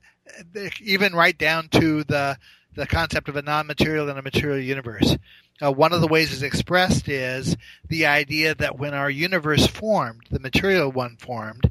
uh, 0.57 0.61
even 0.83 1.15
right 1.15 1.37
down 1.37 1.69
to 1.69 2.05
the 2.05 2.37
the 2.75 2.87
concept 2.87 3.29
of 3.29 3.37
a 3.37 3.43
non-material 3.43 4.09
and 4.09 4.19
a 4.19 4.23
material 4.23 4.59
universe. 4.59 5.17
Uh, 5.63 5.71
one 5.71 5.93
of 5.93 6.01
the 6.01 6.09
ways 6.09 6.33
it's 6.33 6.43
expressed 6.43 7.09
is 7.09 7.57
the 7.89 8.07
idea 8.07 8.55
that 8.55 8.79
when 8.79 8.95
our 8.95 9.11
universe 9.11 9.67
formed, 9.67 10.23
the 10.31 10.41
material 10.41 10.91
one 10.91 11.17
formed, 11.17 11.71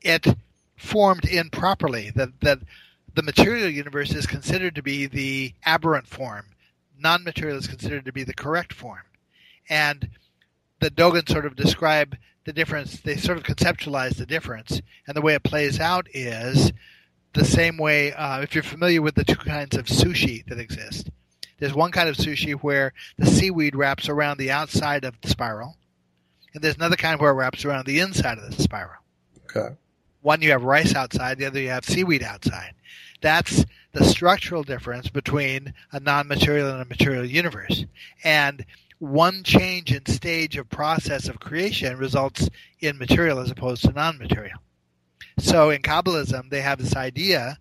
it 0.00 0.26
formed 0.76 1.24
improperly. 1.26 2.10
That 2.10 2.40
that 2.40 2.60
the 3.14 3.22
material 3.22 3.68
universe 3.68 4.14
is 4.14 4.26
considered 4.26 4.74
to 4.76 4.82
be 4.82 5.06
the 5.06 5.54
aberrant 5.64 6.06
form. 6.06 6.46
Non-material 6.98 7.58
is 7.58 7.66
considered 7.66 8.04
to 8.04 8.12
be 8.12 8.24
the 8.24 8.34
correct 8.34 8.72
form. 8.72 9.02
And 9.68 10.10
the 10.80 10.90
Dogon 10.90 11.26
sort 11.26 11.46
of 11.46 11.56
describe 11.56 12.16
the 12.44 12.52
difference. 12.52 13.00
They 13.00 13.16
sort 13.16 13.38
of 13.38 13.44
conceptualize 13.44 14.16
the 14.16 14.26
difference, 14.26 14.80
and 15.06 15.16
the 15.16 15.22
way 15.22 15.34
it 15.34 15.42
plays 15.42 15.78
out 15.80 16.08
is 16.14 16.72
the 17.32 17.44
same 17.44 17.76
way. 17.76 18.12
Uh, 18.12 18.40
if 18.40 18.54
you're 18.54 18.64
familiar 18.64 19.02
with 19.02 19.14
the 19.14 19.24
two 19.24 19.36
kinds 19.36 19.76
of 19.76 19.86
sushi 19.86 20.44
that 20.46 20.58
exist, 20.58 21.10
there's 21.58 21.74
one 21.74 21.92
kind 21.92 22.08
of 22.08 22.16
sushi 22.16 22.54
where 22.54 22.92
the 23.18 23.26
seaweed 23.26 23.76
wraps 23.76 24.08
around 24.08 24.38
the 24.38 24.50
outside 24.50 25.04
of 25.04 25.20
the 25.20 25.28
spiral, 25.28 25.76
and 26.54 26.62
there's 26.62 26.76
another 26.76 26.96
kind 26.96 27.20
where 27.20 27.30
it 27.30 27.34
wraps 27.34 27.64
around 27.64 27.86
the 27.86 28.00
inside 28.00 28.38
of 28.38 28.56
the 28.56 28.62
spiral. 28.62 29.02
Okay. 29.44 29.74
One 30.22 30.42
you 30.42 30.50
have 30.50 30.64
rice 30.64 30.94
outside, 30.94 31.38
the 31.38 31.46
other 31.46 31.60
you 31.60 31.70
have 31.70 31.84
seaweed 31.84 32.22
outside. 32.22 32.74
That's 33.20 33.64
the 33.92 34.04
structural 34.04 34.62
difference 34.62 35.08
between 35.08 35.74
a 35.92 36.00
non-material 36.00 36.70
and 36.70 36.82
a 36.82 36.86
material 36.86 37.24
universe. 37.24 37.84
And 38.24 38.64
one 38.98 39.42
change 39.42 39.92
in 39.92 40.04
stage 40.06 40.56
of 40.56 40.68
process 40.68 41.28
of 41.28 41.40
creation 41.40 41.96
results 41.96 42.48
in 42.80 42.98
material 42.98 43.38
as 43.38 43.50
opposed 43.50 43.82
to 43.84 43.92
non-material. 43.92 44.58
So 45.40 45.70
in 45.70 45.82
Kabbalism, 45.82 46.50
they 46.50 46.60
have 46.60 46.78
this 46.78 46.96
idea 46.96 47.58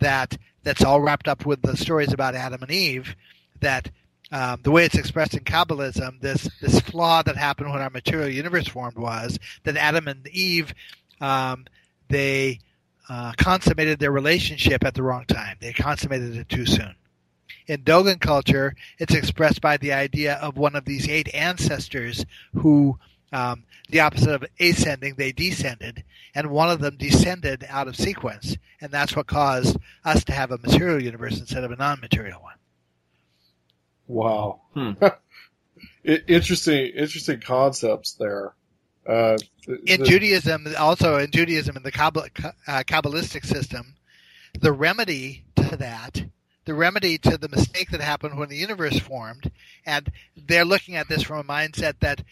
that 0.00 0.36
that's 0.62 0.84
all 0.84 1.00
wrapped 1.00 1.28
up 1.28 1.46
with 1.46 1.62
the 1.62 1.76
stories 1.76 2.12
about 2.12 2.34
Adam 2.34 2.62
and 2.62 2.70
Eve. 2.70 3.14
That 3.60 3.90
um, 4.32 4.60
the 4.62 4.70
way 4.70 4.84
it's 4.84 4.96
expressed 4.98 5.34
in 5.34 5.44
Kabbalism, 5.44 6.20
this 6.20 6.48
this 6.60 6.80
flaw 6.80 7.22
that 7.22 7.36
happened 7.36 7.70
when 7.70 7.82
our 7.82 7.90
material 7.90 8.28
universe 8.28 8.68
formed 8.68 8.96
was 8.96 9.38
that 9.64 9.76
Adam 9.76 10.08
and 10.08 10.26
Eve 10.28 10.74
um, 11.20 11.66
they 12.08 12.60
uh, 13.08 13.32
consummated 13.36 13.98
their 13.98 14.12
relationship 14.12 14.84
at 14.84 14.94
the 14.94 15.02
wrong 15.02 15.24
time. 15.26 15.56
They 15.60 15.72
consummated 15.72 16.36
it 16.36 16.48
too 16.48 16.66
soon. 16.66 16.94
In 17.66 17.82
Dogon 17.82 18.18
culture, 18.18 18.74
it's 18.98 19.14
expressed 19.14 19.60
by 19.60 19.76
the 19.76 19.92
idea 19.92 20.34
of 20.36 20.56
one 20.56 20.74
of 20.74 20.84
these 20.84 21.08
eight 21.08 21.32
ancestors 21.34 22.24
who, 22.54 22.98
um, 23.32 23.64
the 23.88 24.00
opposite 24.00 24.30
of 24.30 24.44
ascending, 24.58 25.14
they 25.16 25.32
descended, 25.32 26.04
and 26.34 26.50
one 26.50 26.70
of 26.70 26.80
them 26.80 26.96
descended 26.96 27.64
out 27.68 27.88
of 27.88 27.96
sequence, 27.96 28.56
and 28.80 28.90
that's 28.90 29.14
what 29.16 29.26
caused 29.26 29.76
us 30.04 30.24
to 30.24 30.32
have 30.32 30.50
a 30.50 30.58
material 30.58 31.02
universe 31.02 31.38
instead 31.38 31.64
of 31.64 31.70
a 31.70 31.76
non-material 31.76 32.40
one. 32.42 32.54
Wow. 34.06 34.60
Hmm. 34.74 34.92
I- 35.02 35.12
interesting, 36.26 36.92
interesting 36.96 37.40
concepts 37.40 38.14
there. 38.14 38.54
Uh, 39.06 39.36
th- 39.64 39.80
in 39.86 40.00
the- 40.00 40.06
Judaism, 40.06 40.66
also 40.78 41.18
in 41.18 41.30
Judaism, 41.30 41.76
in 41.76 41.82
the 41.82 41.92
Kabbal- 41.92 42.28
uh, 42.66 42.82
Kabbalistic 42.86 43.44
system, 43.44 43.94
the 44.60 44.72
remedy 44.72 45.44
to 45.56 45.76
that, 45.76 46.24
the 46.64 46.74
remedy 46.74 47.18
to 47.18 47.36
the 47.38 47.48
mistake 47.48 47.90
that 47.90 48.00
happened 48.00 48.38
when 48.38 48.48
the 48.48 48.56
universe 48.56 48.98
formed, 48.98 49.50
and 49.86 50.10
they're 50.36 50.64
looking 50.64 50.96
at 50.96 51.08
this 51.08 51.22
from 51.22 51.38
a 51.38 51.44
mindset 51.44 51.94
that 52.00 52.22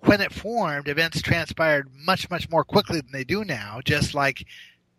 when 0.00 0.20
it 0.20 0.32
formed, 0.32 0.88
events 0.88 1.20
transpired 1.22 1.88
much, 1.94 2.30
much 2.30 2.48
more 2.50 2.64
quickly 2.64 3.00
than 3.00 3.12
they 3.12 3.24
do 3.24 3.44
now. 3.44 3.80
Just 3.84 4.14
like 4.14 4.46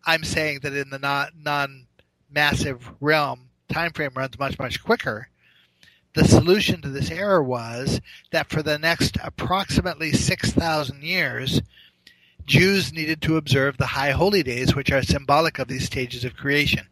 I'm 0.05 0.23
saying 0.23 0.59
that 0.63 0.73
in 0.73 0.89
the 0.89 0.99
non 0.99 1.29
non 1.41 1.87
massive 2.29 2.91
realm, 2.99 3.49
time 3.71 3.91
frame 3.91 4.11
runs 4.15 4.37
much, 4.39 4.57
much 4.59 4.83
quicker. 4.83 5.29
the 6.13 6.25
solution 6.25 6.81
to 6.81 6.89
this 6.89 7.11
error 7.11 7.41
was 7.43 8.01
that 8.31 8.49
for 8.49 8.63
the 8.63 8.77
next 8.79 9.17
approximately 9.23 10.11
6,000 10.11 11.03
years, 11.03 11.61
Jews 12.45 12.91
needed 12.91 13.21
to 13.21 13.37
observe 13.37 13.77
the 13.77 13.85
high 13.87 14.11
holy 14.11 14.41
days, 14.43 14.75
which 14.75 14.91
are 14.91 15.03
symbolic 15.03 15.59
of 15.59 15.67
these 15.67 15.85
stages 15.85 16.25
of 16.25 16.35
creation. 16.35 16.87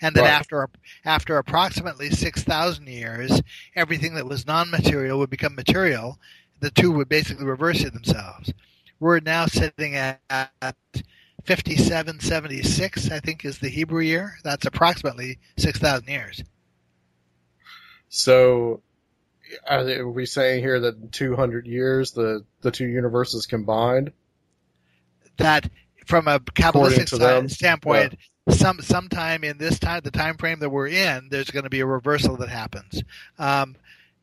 And 0.00 0.14
that 0.16 0.22
Right. 0.22 0.30
after 0.30 0.68
after 1.04 1.38
approximately 1.38 2.10
6,000 2.10 2.88
years, 2.88 3.40
everything 3.76 4.14
that 4.14 4.26
was 4.26 4.46
non-material 4.46 5.18
would 5.18 5.30
become 5.30 5.54
material. 5.54 6.18
The 6.60 6.70
two 6.70 6.92
would 6.92 7.08
basically 7.08 7.44
reverse 7.44 7.82
it 7.82 7.92
themselves. 7.92 8.52
We're 8.98 9.20
now 9.20 9.46
sitting 9.46 9.94
at, 9.94 10.20
at 10.30 10.76
5776, 11.44 13.10
I 13.10 13.20
think 13.20 13.44
is 13.44 13.58
the 13.58 13.68
Hebrew 13.68 14.02
year. 14.02 14.36
That's 14.42 14.66
approximately 14.66 15.38
6,000 15.58 16.08
years. 16.08 16.42
So, 18.08 18.80
are, 19.68 20.06
we 20.08 20.26
saying 20.26 20.62
here 20.62 20.80
that 20.80 20.96
in 20.96 21.08
200 21.10 21.66
years 21.66 22.12
the 22.12 22.44
the 22.62 22.70
two 22.70 22.86
universes 22.86 23.46
combined? 23.46 24.12
that 25.36 25.68
from 26.06 26.28
a 26.28 26.38
Kabbalistic 26.40 27.06
to 27.08 27.16
si- 27.16 27.18
them, 27.18 27.48
standpoint, 27.48 28.16
some 28.48 28.80
sometime 28.80 29.44
in 29.44 29.58
this 29.58 29.78
time, 29.78 30.00
the 30.04 30.10
time 30.10 30.36
frame 30.36 30.60
that 30.60 30.70
we're 30.70 30.88
in, 30.88 31.28
there's 31.30 31.50
going 31.50 31.64
to 31.64 31.70
be 31.70 31.80
a 31.80 31.86
reversal 31.86 32.36
that 32.36 32.48
happens. 32.48 33.02
Um, 33.38 33.76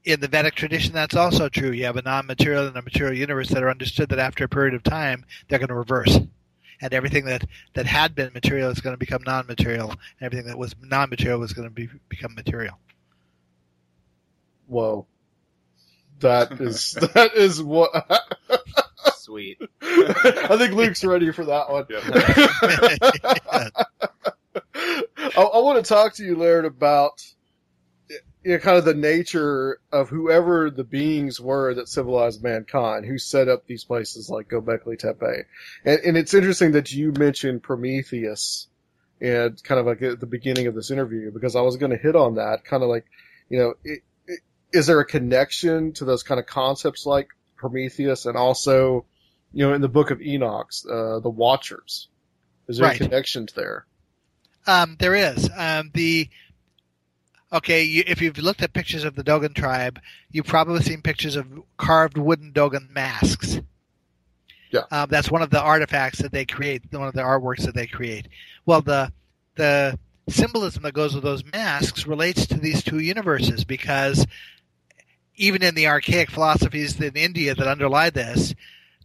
in 0.05 0.19
the 0.19 0.27
Vedic 0.27 0.55
tradition, 0.55 0.93
that's 0.93 1.15
also 1.15 1.49
true. 1.49 1.71
You 1.71 1.85
have 1.85 1.97
a 1.97 2.01
non-material 2.01 2.67
and 2.67 2.75
a 2.75 2.81
material 2.81 3.17
universe 3.17 3.49
that 3.49 3.63
are 3.63 3.69
understood 3.69 4.09
that 4.09 4.19
after 4.19 4.43
a 4.43 4.49
period 4.49 4.73
of 4.73 4.83
time, 4.83 5.25
they're 5.47 5.59
going 5.59 5.69
to 5.69 5.75
reverse. 5.75 6.19
And 6.81 6.93
everything 6.93 7.25
that, 7.25 7.45
that 7.75 7.85
had 7.85 8.13
been 8.13 8.33
material 8.33 8.69
is 8.69 8.81
going 8.81 8.93
to 8.93 8.97
become 8.97 9.23
non-material, 9.25 9.91
and 9.91 9.99
everything 10.21 10.47
that 10.47 10.57
was 10.57 10.75
non-material 10.81 11.43
is 11.43 11.53
going 11.53 11.67
to 11.67 11.73
be, 11.73 11.89
become 12.09 12.35
material. 12.35 12.77
Whoa, 14.67 15.05
that 16.19 16.59
is 16.59 16.93
that 17.13 17.35
is 17.35 17.61
what. 17.61 17.91
Sweet. 19.15 19.61
I 19.81 20.57
think 20.57 20.73
Luke's 20.73 21.03
ready 21.03 21.31
for 21.31 21.45
that 21.45 21.69
one. 21.69 21.85
I, 25.37 25.41
I 25.41 25.59
want 25.59 25.83
to 25.83 25.87
talk 25.87 26.13
to 26.15 26.23
you, 26.23 26.35
Laird, 26.35 26.65
about 26.65 27.23
you 28.43 28.51
know, 28.51 28.57
kind 28.59 28.77
of 28.77 28.85
the 28.85 28.93
nature 28.93 29.79
of 29.91 30.09
whoever 30.09 30.69
the 30.69 30.83
beings 30.83 31.39
were 31.39 31.73
that 31.73 31.87
civilized 31.87 32.43
mankind, 32.43 33.05
who 33.05 33.17
set 33.17 33.47
up 33.47 33.65
these 33.65 33.85
places 33.85 34.29
like 34.29 34.49
Göbekli 34.49 34.99
Tepe. 34.99 35.45
And, 35.85 35.99
and 36.01 36.17
it's 36.17 36.33
interesting 36.33 36.73
that 36.73 36.91
you 36.91 37.13
mentioned 37.13 37.63
Prometheus 37.63 38.67
and 39.21 39.63
kind 39.63 39.79
of 39.79 39.85
like 39.85 40.01
at 40.01 40.19
the 40.19 40.25
beginning 40.25 40.67
of 40.67 40.75
this 40.75 40.91
interview, 40.91 41.31
because 41.31 41.55
I 41.55 41.61
was 41.61 41.77
going 41.77 41.91
to 41.91 41.97
hit 41.97 42.15
on 42.15 42.35
that, 42.35 42.65
kind 42.65 42.83
of 42.83 42.89
like, 42.89 43.05
you 43.49 43.59
know, 43.59 43.73
it, 43.83 44.01
it, 44.27 44.39
is 44.73 44.87
there 44.87 44.99
a 44.99 45.05
connection 45.05 45.93
to 45.93 46.05
those 46.05 46.23
kind 46.23 46.39
of 46.39 46.45
concepts 46.45 47.05
like 47.05 47.29
Prometheus 47.55 48.25
and 48.25 48.35
also, 48.35 49.05
you 49.53 49.65
know, 49.65 49.73
in 49.73 49.81
the 49.81 49.87
book 49.87 50.11
of 50.11 50.21
Enoch, 50.21 50.69
uh, 50.91 51.19
the 51.19 51.29
Watchers? 51.29 52.09
Is 52.67 52.77
there 52.77 52.87
Right. 52.87 52.99
a 52.99 53.03
connection 53.03 53.47
there? 53.55 53.85
Um, 54.65 54.95
there 54.99 55.15
is. 55.15 55.49
Um, 55.55 55.91
the 55.93 56.29
okay, 57.53 57.83
you, 57.83 58.03
if 58.07 58.21
you've 58.21 58.37
looked 58.39 58.61
at 58.61 58.73
pictures 58.73 59.03
of 59.03 59.15
the 59.15 59.23
Dogon 59.23 59.53
tribe, 59.53 59.99
you've 60.31 60.47
probably 60.47 60.81
seen 60.81 61.01
pictures 61.01 61.35
of 61.35 61.47
carved 61.77 62.17
wooden 62.17 62.51
Dogon 62.51 62.89
masks. 62.91 63.59
Yeah. 64.71 64.81
Um, 64.91 65.07
that's 65.09 65.29
one 65.29 65.43
of 65.43 65.51
the 65.51 65.61
artifacts 65.61 66.19
that 66.19 66.31
they 66.31 66.45
create. 66.45 66.83
One 66.91 67.07
of 67.07 67.13
the 67.13 67.21
artworks 67.21 67.65
that 67.65 67.75
they 67.75 67.85
create. 67.85 68.27
Well, 68.65 68.81
the 68.81 69.13
the 69.55 69.99
symbolism 70.27 70.81
that 70.83 70.93
goes 70.93 71.13
with 71.13 71.23
those 71.23 71.43
masks 71.45 72.07
relates 72.07 72.47
to 72.47 72.55
these 72.55 72.83
two 72.83 72.99
universes 72.99 73.65
because 73.65 74.25
even 75.35 75.61
in 75.61 75.75
the 75.75 75.87
archaic 75.87 76.31
philosophies 76.31 76.99
in 76.99 77.15
India 77.15 77.53
that 77.53 77.67
underlie 77.67 78.09
this, 78.09 78.55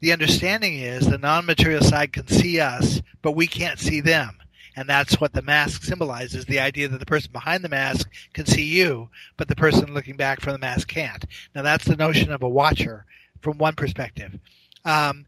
the 0.00 0.12
understanding 0.12 0.78
is 0.78 1.06
the 1.06 1.18
non-material 1.18 1.82
side 1.82 2.12
can 2.12 2.28
see 2.28 2.60
us, 2.60 3.02
but 3.20 3.32
we 3.32 3.46
can't 3.46 3.78
see 3.78 4.00
them. 4.00 4.38
And 4.78 4.88
that's 4.88 5.20
what 5.20 5.32
the 5.32 5.42
mask 5.42 5.82
symbolizes 5.82 6.44
the 6.44 6.60
idea 6.60 6.86
that 6.86 7.00
the 7.00 7.04
person 7.04 7.32
behind 7.32 7.64
the 7.64 7.68
mask 7.68 8.08
can 8.32 8.46
see 8.46 8.62
you, 8.62 9.08
but 9.36 9.48
the 9.48 9.56
person 9.56 9.92
looking 9.92 10.16
back 10.16 10.40
from 10.40 10.52
the 10.52 10.58
mask 10.60 10.86
can't. 10.86 11.24
Now, 11.52 11.62
that's 11.62 11.84
the 11.84 11.96
notion 11.96 12.30
of 12.30 12.44
a 12.44 12.48
watcher 12.48 13.04
from 13.40 13.58
one 13.58 13.74
perspective. 13.74 14.38
Um, 14.84 15.26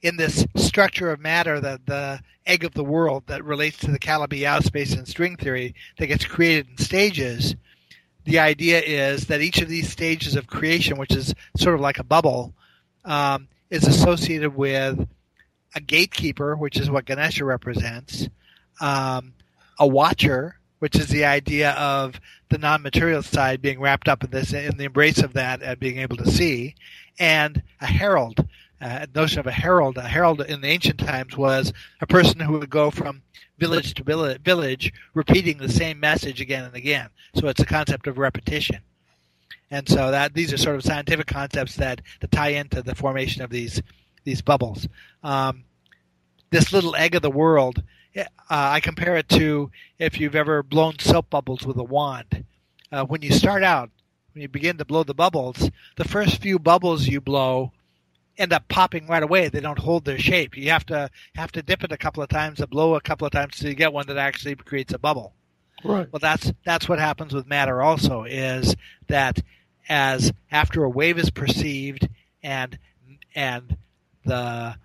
in 0.00 0.16
this 0.16 0.46
structure 0.56 1.10
of 1.10 1.20
matter, 1.20 1.60
the, 1.60 1.82
the 1.84 2.20
egg 2.46 2.64
of 2.64 2.72
the 2.72 2.82
world 2.82 3.24
that 3.26 3.44
relates 3.44 3.76
to 3.80 3.90
the 3.90 3.98
Calabi-Yau 3.98 4.60
space 4.60 4.94
and 4.94 5.06
string 5.06 5.36
theory 5.36 5.74
that 5.98 6.06
gets 6.06 6.24
created 6.24 6.70
in 6.70 6.78
stages, 6.78 7.54
the 8.24 8.38
idea 8.38 8.80
is 8.80 9.26
that 9.26 9.42
each 9.42 9.60
of 9.60 9.68
these 9.68 9.92
stages 9.92 10.34
of 10.34 10.46
creation, 10.46 10.96
which 10.96 11.14
is 11.14 11.34
sort 11.58 11.74
of 11.74 11.82
like 11.82 11.98
a 11.98 12.04
bubble, 12.04 12.54
um, 13.04 13.48
is 13.68 13.86
associated 13.86 14.56
with 14.56 15.06
a 15.74 15.80
gatekeeper, 15.82 16.56
which 16.56 16.78
is 16.78 16.90
what 16.90 17.04
Ganesha 17.04 17.44
represents, 17.44 18.30
um, 18.82 19.34
a 19.78 19.86
watcher, 19.86 20.56
which 20.80 20.96
is 20.96 21.08
the 21.08 21.24
idea 21.24 21.70
of 21.72 22.20
the 22.50 22.58
non-material 22.58 23.22
side 23.22 23.62
being 23.62 23.80
wrapped 23.80 24.08
up 24.08 24.24
in 24.24 24.30
this, 24.30 24.52
in 24.52 24.76
the 24.76 24.84
embrace 24.84 25.22
of 25.22 25.32
that, 25.34 25.62
and 25.62 25.80
being 25.80 25.98
able 25.98 26.16
to 26.18 26.30
see, 26.30 26.74
and 27.18 27.62
a 27.80 27.86
herald. 27.86 28.46
Uh, 28.80 29.06
notion 29.14 29.38
of 29.38 29.46
a 29.46 29.52
herald. 29.52 29.96
A 29.96 30.02
herald 30.02 30.40
in 30.40 30.60
the 30.60 30.66
ancient 30.66 30.98
times 30.98 31.36
was 31.36 31.72
a 32.00 32.06
person 32.06 32.40
who 32.40 32.58
would 32.58 32.68
go 32.68 32.90
from 32.90 33.22
village 33.56 33.94
to 33.94 34.38
village, 34.42 34.92
repeating 35.14 35.58
the 35.58 35.68
same 35.68 36.00
message 36.00 36.40
again 36.40 36.64
and 36.64 36.74
again. 36.74 37.08
So 37.36 37.46
it's 37.46 37.60
a 37.60 37.66
concept 37.66 38.08
of 38.08 38.18
repetition. 38.18 38.80
And 39.70 39.88
so 39.88 40.10
that 40.10 40.34
these 40.34 40.52
are 40.52 40.58
sort 40.58 40.74
of 40.74 40.82
scientific 40.82 41.28
concepts 41.28 41.76
that, 41.76 42.02
that 42.20 42.32
tie 42.32 42.48
into 42.48 42.82
the 42.82 42.96
formation 42.96 43.40
of 43.42 43.50
these 43.50 43.80
these 44.24 44.42
bubbles. 44.42 44.88
Um, 45.22 45.64
this 46.50 46.72
little 46.72 46.94
egg 46.94 47.14
of 47.14 47.22
the 47.22 47.30
world, 47.30 47.82
uh, 48.16 48.24
I 48.48 48.80
compare 48.80 49.16
it 49.16 49.28
to 49.30 49.70
if 49.98 50.20
you've 50.20 50.34
ever 50.34 50.62
blown 50.62 50.98
soap 50.98 51.30
bubbles 51.30 51.66
with 51.66 51.76
a 51.76 51.84
wand. 51.84 52.44
Uh, 52.90 53.04
when 53.04 53.22
you 53.22 53.32
start 53.32 53.62
out, 53.62 53.90
when 54.34 54.42
you 54.42 54.48
begin 54.48 54.78
to 54.78 54.84
blow 54.84 55.02
the 55.02 55.14
bubbles, 55.14 55.70
the 55.96 56.04
first 56.04 56.40
few 56.40 56.58
bubbles 56.58 57.06
you 57.06 57.20
blow 57.20 57.72
end 58.38 58.52
up 58.52 58.68
popping 58.68 59.06
right 59.06 59.22
away. 59.22 59.48
They 59.48 59.60
don't 59.60 59.78
hold 59.78 60.04
their 60.04 60.18
shape. 60.18 60.56
You 60.56 60.70
have 60.70 60.86
to 60.86 61.10
have 61.34 61.52
to 61.52 61.62
dip 61.62 61.84
it 61.84 61.92
a 61.92 61.98
couple 61.98 62.22
of 62.22 62.28
times 62.28 62.60
and 62.60 62.70
blow 62.70 62.94
a 62.94 63.00
couple 63.00 63.26
of 63.26 63.32
times 63.32 63.56
till 63.56 63.68
you 63.68 63.74
get 63.74 63.92
one 63.92 64.06
that 64.06 64.16
actually 64.16 64.54
creates 64.56 64.92
a 64.92 64.98
bubble. 64.98 65.34
Right. 65.84 66.08
Well, 66.10 66.20
that's 66.20 66.52
that's 66.64 66.88
what 66.88 66.98
happens 66.98 67.34
with 67.34 67.46
matter. 67.46 67.82
Also, 67.82 68.24
is 68.24 68.76
that 69.08 69.42
as 69.88 70.32
after 70.50 70.84
a 70.84 70.90
wave 70.90 71.18
is 71.18 71.30
perceived 71.30 72.08
and 72.42 72.78
and 73.34 73.76
the 74.24 74.76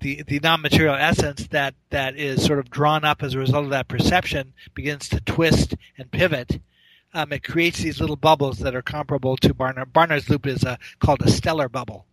the 0.00 0.22
the 0.26 0.40
non-material 0.40 0.94
essence 0.94 1.46
that 1.48 1.74
that 1.90 2.16
is 2.16 2.44
sort 2.44 2.58
of 2.58 2.70
drawn 2.70 3.04
up 3.04 3.22
as 3.22 3.34
a 3.34 3.38
result 3.38 3.64
of 3.64 3.70
that 3.70 3.88
perception 3.88 4.52
begins 4.74 5.08
to 5.08 5.20
twist 5.20 5.74
and 5.98 6.10
pivot. 6.10 6.60
Um, 7.12 7.32
it 7.32 7.42
creates 7.42 7.80
these 7.80 8.00
little 8.00 8.16
bubbles 8.16 8.58
that 8.60 8.74
are 8.74 8.82
comparable 8.82 9.36
to 9.38 9.52
Barnard. 9.52 9.92
Barnard's 9.92 10.28
loop 10.30 10.46
is 10.46 10.62
a, 10.62 10.78
called 11.00 11.22
a 11.22 11.30
stellar 11.30 11.68
bubble, 11.68 12.06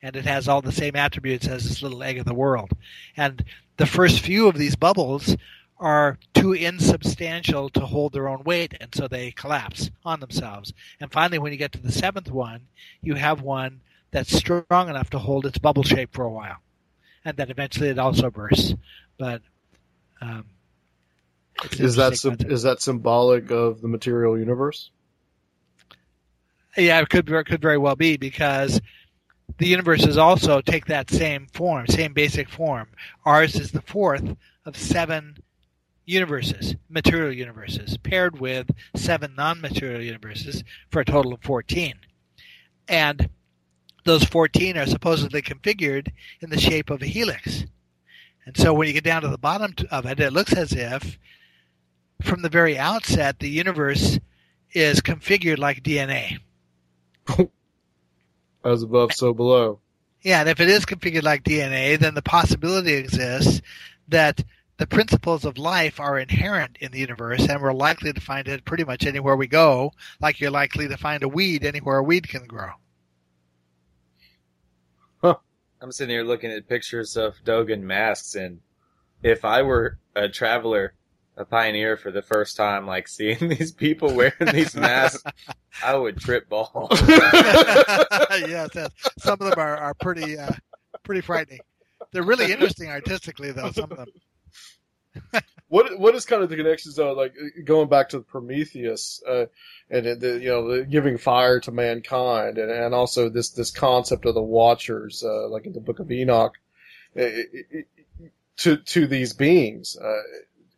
and 0.00 0.14
it 0.14 0.24
has 0.24 0.48
all 0.48 0.62
the 0.62 0.70
same 0.72 0.94
attributes 0.94 1.48
as 1.48 1.64
this 1.64 1.82
little 1.82 2.02
egg 2.04 2.18
of 2.18 2.24
the 2.24 2.34
world. 2.34 2.70
And 3.16 3.44
the 3.78 3.86
first 3.86 4.20
few 4.20 4.46
of 4.46 4.56
these 4.56 4.76
bubbles 4.76 5.36
are 5.78 6.18
too 6.34 6.52
insubstantial 6.52 7.68
to 7.70 7.80
hold 7.80 8.12
their 8.12 8.28
own 8.28 8.44
weight, 8.44 8.74
and 8.80 8.94
so 8.94 9.08
they 9.08 9.32
collapse 9.32 9.90
on 10.04 10.20
themselves. 10.20 10.72
And 11.00 11.10
finally, 11.10 11.38
when 11.38 11.52
you 11.52 11.58
get 11.58 11.72
to 11.72 11.82
the 11.82 11.92
seventh 11.92 12.30
one, 12.30 12.60
you 13.02 13.14
have 13.14 13.42
one 13.42 13.80
that's 14.12 14.36
strong 14.36 14.88
enough 14.88 15.10
to 15.10 15.18
hold 15.18 15.46
its 15.46 15.58
bubble 15.58 15.82
shape 15.82 16.12
for 16.12 16.24
a 16.24 16.30
while, 16.30 16.58
and 17.24 17.36
then 17.36 17.50
eventually 17.50 17.88
it 17.88 17.98
also 17.98 18.30
bursts. 18.30 18.74
But 19.18 19.42
um, 20.20 20.46
Is 21.78 21.96
that 21.96 22.10
concept. 22.10 22.44
is 22.44 22.62
that 22.62 22.82
symbolic 22.82 23.50
of 23.50 23.80
the 23.80 23.88
material 23.88 24.38
universe? 24.38 24.90
Yeah, 26.76 27.00
it 27.00 27.08
could 27.08 27.30
it 27.30 27.46
could 27.46 27.62
very 27.62 27.78
well 27.78 27.96
be 27.96 28.16
because 28.16 28.80
the 29.58 29.68
universes 29.68 30.18
also 30.18 30.60
take 30.60 30.86
that 30.86 31.10
same 31.10 31.46
form, 31.52 31.86
same 31.86 32.12
basic 32.12 32.48
form. 32.48 32.88
Ours 33.24 33.54
is 33.54 33.70
the 33.70 33.82
fourth 33.82 34.36
of 34.64 34.76
seven 34.76 35.36
universes, 36.06 36.74
material 36.88 37.32
universes, 37.32 37.96
paired 37.98 38.40
with 38.40 38.70
seven 38.96 39.34
non-material 39.36 40.02
universes 40.02 40.64
for 40.90 41.00
a 41.00 41.04
total 41.04 41.32
of 41.32 41.42
14. 41.42 41.94
And 42.88 43.30
those 44.04 44.24
14 44.24 44.76
are 44.76 44.86
supposedly 44.86 45.42
configured 45.42 46.12
in 46.40 46.50
the 46.50 46.60
shape 46.60 46.90
of 46.90 47.02
a 47.02 47.06
helix. 47.06 47.64
And 48.46 48.56
so 48.56 48.74
when 48.74 48.86
you 48.86 48.94
get 48.94 49.04
down 49.04 49.22
to 49.22 49.28
the 49.28 49.38
bottom 49.38 49.74
of 49.90 50.06
it, 50.06 50.20
it 50.20 50.32
looks 50.32 50.52
as 50.52 50.72
if 50.72 51.18
from 52.22 52.42
the 52.42 52.48
very 52.48 52.78
outset 52.78 53.38
the 53.38 53.48
universe 53.48 54.18
is 54.72 55.00
configured 55.00 55.58
like 55.58 55.82
DNA. 55.82 56.38
As 58.64 58.82
above, 58.82 59.12
so 59.12 59.34
below. 59.34 59.80
Yeah, 60.22 60.40
and 60.40 60.48
if 60.48 60.58
it 60.60 60.68
is 60.68 60.86
configured 60.86 61.22
like 61.22 61.44
DNA, 61.44 61.98
then 61.98 62.14
the 62.14 62.22
possibility 62.22 62.94
exists 62.94 63.60
that 64.08 64.42
the 64.78 64.86
principles 64.86 65.44
of 65.44 65.58
life 65.58 66.00
are 66.00 66.18
inherent 66.18 66.78
in 66.80 66.90
the 66.92 66.98
universe, 66.98 67.46
and 67.46 67.60
we're 67.62 67.72
likely 67.72 68.12
to 68.12 68.20
find 68.20 68.48
it 68.48 68.64
pretty 68.64 68.84
much 68.84 69.06
anywhere 69.06 69.36
we 69.36 69.46
go, 69.46 69.92
like 70.20 70.40
you're 70.40 70.50
likely 70.50 70.88
to 70.88 70.96
find 70.96 71.22
a 71.22 71.28
weed 71.28 71.64
anywhere 71.64 71.98
a 71.98 72.02
weed 72.02 72.28
can 72.28 72.46
grow. 72.46 72.72
I'm 75.84 75.92
sitting 75.92 76.14
here 76.14 76.24
looking 76.24 76.50
at 76.50 76.66
pictures 76.66 77.14
of 77.14 77.36
Dogon 77.44 77.86
masks, 77.86 78.36
and 78.36 78.60
if 79.22 79.44
I 79.44 79.60
were 79.60 79.98
a 80.16 80.30
traveler, 80.30 80.94
a 81.36 81.44
pioneer 81.44 81.98
for 81.98 82.10
the 82.10 82.22
first 82.22 82.56
time, 82.56 82.86
like 82.86 83.06
seeing 83.06 83.48
these 83.50 83.70
people 83.70 84.14
wearing 84.14 84.50
these 84.50 84.74
masks, 84.74 85.22
I 85.82 85.94
would 85.94 86.16
trip 86.16 86.48
balls. 86.48 86.88
yes, 87.06 88.70
yes, 88.74 88.88
some 89.18 89.34
of 89.34 89.50
them 89.50 89.58
are, 89.58 89.76
are 89.76 89.92
pretty 90.00 90.38
uh, 90.38 90.52
pretty 91.02 91.20
frightening. 91.20 91.60
They're 92.12 92.22
really 92.22 92.50
interesting 92.50 92.88
artistically, 92.88 93.52
though. 93.52 93.70
Some 93.70 93.92
of 93.92 93.98
them. 93.98 95.42
What 95.68 95.98
what 95.98 96.14
is 96.14 96.24
kind 96.26 96.42
of 96.42 96.50
the 96.50 96.56
connections 96.56 96.96
though? 96.96 97.12
Like 97.12 97.34
going 97.64 97.88
back 97.88 98.10
to 98.10 98.20
Prometheus 98.20 99.22
uh, 99.28 99.46
and 99.90 100.20
the 100.20 100.38
you 100.40 100.48
know 100.48 100.76
the 100.76 100.84
giving 100.84 101.18
fire 101.18 101.60
to 101.60 101.72
mankind, 101.72 102.58
and, 102.58 102.70
and 102.70 102.94
also 102.94 103.28
this 103.28 103.50
this 103.50 103.70
concept 103.70 104.26
of 104.26 104.34
the 104.34 104.42
Watchers, 104.42 105.24
uh, 105.24 105.48
like 105.48 105.66
in 105.66 105.72
the 105.72 105.80
Book 105.80 106.00
of 106.00 106.10
Enoch, 106.12 106.54
it, 107.14 107.66
it, 107.70 107.86
to 108.58 108.76
to 108.76 109.06
these 109.06 109.32
beings. 109.32 109.96
Uh, 109.96 110.20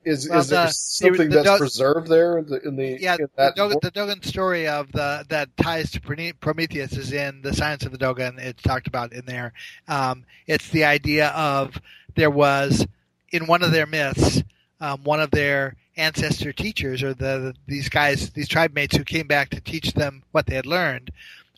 is 0.05 0.29
Well, 0.31 0.39
is 0.39 0.49
there 0.49 0.67
the- 0.67 0.73
something 0.73 1.29
the 1.31 1.35
that's 1.37 1.47
Dog- 1.47 1.59
preserved 1.59 2.07
there 2.07 2.39
in 2.39 2.47
the, 2.47 2.61
in 2.63 2.77
the 2.77 2.97
Yeah, 3.01 3.15
in 3.15 3.23
the 3.23 3.31
that 3.37 3.57
Dogon, 3.57 3.79
the 3.83 3.91
Dogon 3.91 4.23
story 4.23 4.69
of 4.69 4.93
the 4.93 5.27
that 5.31 5.55
ties 5.57 5.91
to 5.91 6.01
Prometheus 6.41 6.93
is 6.93 7.13
in 7.13 7.43
the 7.43 7.53
Science 7.53 7.85
of 7.85 7.91
the 7.91 7.99
Dogon. 7.99 8.39
It's 8.39 8.63
talked 8.63 8.87
about 8.87 9.13
in 9.13 9.27
there. 9.27 9.53
Um, 9.89 10.25
it's 10.47 10.69
the 10.69 10.85
idea 10.85 11.31
of 11.31 11.81
there 12.15 12.31
was 12.31 12.87
in 13.33 13.47
one 13.49 13.65
of 13.65 13.73
their 13.73 13.87
myths, 13.87 14.45
um, 14.81 15.03
one 15.05 15.21
of 15.21 15.31
their 15.31 15.77
ancestor 15.97 16.53
teachers 16.53 17.03
or 17.03 17.15
the 17.15 17.55
these 17.67 17.89
guys, 17.89 18.31
these 18.31 18.49
tribe 18.49 18.75
mates 18.75 18.97
who 18.97 19.05
came 19.05 19.27
back 19.27 19.51
to 19.51 19.61
teach 19.61 19.93
them 19.93 20.23
what 20.33 20.47
they 20.47 20.55
had 20.55 20.67
learned. 20.67 21.11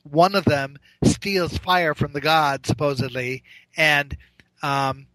One 0.09 0.35
of 0.35 0.45
them 0.45 0.78
steals 1.05 1.59
fire 1.59 1.95
from 1.95 2.12
the 2.12 2.20
god 2.20 2.66
supposedly, 2.66 3.43
and 3.77 4.16
um, 4.62 5.07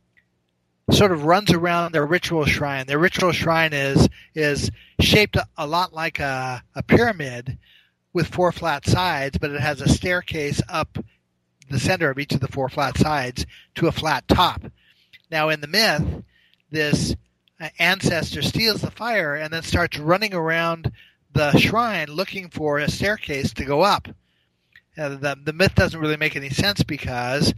sort 0.91 1.11
of 1.11 1.23
runs 1.23 1.51
around 1.51 1.91
their 1.91 2.05
ritual 2.05 2.45
shrine. 2.45 2.85
Their 2.85 2.99
ritual 2.99 3.31
shrine 3.31 3.73
is 3.73 4.09
is 4.35 4.69
shaped 4.99 5.37
a, 5.57 5.67
lot 5.67 5.93
like 5.93 6.19
a, 6.19 6.63
a 6.75 6.83
pyramid 6.83 7.57
with 8.11 8.27
four 8.27 8.51
flat 8.51 8.85
sides, 8.85 9.37
but 9.37 9.51
it 9.51 9.59
has 9.59 9.81
a 9.81 9.89
staircase 9.89 10.61
up 10.69 10.97
the 11.69 11.79
center 11.79 12.09
of 12.09 12.19
each 12.19 12.33
of 12.33 12.39
the 12.39 12.47
four 12.47 12.69
flat 12.69 12.97
sides 12.97 13.45
to 13.75 13.87
a 13.87 13.91
flat 13.91 14.27
top. 14.27 14.61
Now, 15.31 15.49
in 15.49 15.61
the 15.61 15.67
myth, 15.67 16.23
this 16.69 17.15
ancestor 17.79 18.41
steals 18.41 18.81
the 18.81 18.91
fire 18.91 19.35
and 19.35 19.53
then 19.53 19.63
starts 19.63 19.97
running 19.97 20.33
around 20.33 20.91
the 21.31 21.57
shrine 21.57 22.07
looking 22.07 22.49
for 22.49 22.79
a 22.79 22.89
staircase 22.89 23.53
to 23.53 23.65
go 23.65 23.81
up. 23.81 24.07
The, 24.95 25.37
the 25.43 25.53
myth 25.53 25.73
doesn't 25.75 25.99
really 25.99 26.17
make 26.17 26.35
any 26.35 26.51
sense 26.51 26.83
because 26.83 27.53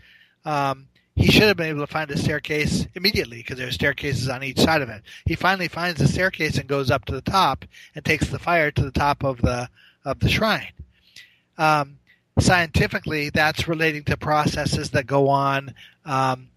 um, 0.45 0.87
he 1.15 1.31
should 1.31 1.43
have 1.43 1.57
been 1.57 1.67
able 1.67 1.85
to 1.85 1.91
find 1.91 2.09
a 2.11 2.17
staircase 2.17 2.87
immediately 2.95 3.37
because 3.37 3.57
there 3.57 3.67
are 3.67 3.71
staircases 3.71 4.29
on 4.29 4.43
each 4.43 4.59
side 4.59 4.81
of 4.81 4.89
it. 4.89 5.01
He 5.25 5.35
finally 5.35 5.67
finds 5.67 5.99
the 5.99 6.07
staircase 6.07 6.57
and 6.57 6.67
goes 6.67 6.91
up 6.91 7.05
to 7.05 7.13
the 7.13 7.21
top 7.21 7.65
and 7.95 8.03
takes 8.03 8.27
the 8.27 8.39
fire 8.39 8.71
to 8.71 8.81
the 8.81 8.91
top 8.91 9.23
of 9.23 9.41
the 9.41 9.69
of 10.03 10.19
the 10.19 10.29
shrine. 10.29 10.71
Um, 11.57 11.97
scientifically, 12.39 13.29
that's 13.29 13.67
relating 13.67 14.03
to 14.03 14.17
processes 14.17 14.91
that 14.91 15.07
go 15.07 15.29
on 15.29 15.73
um, 16.05 16.49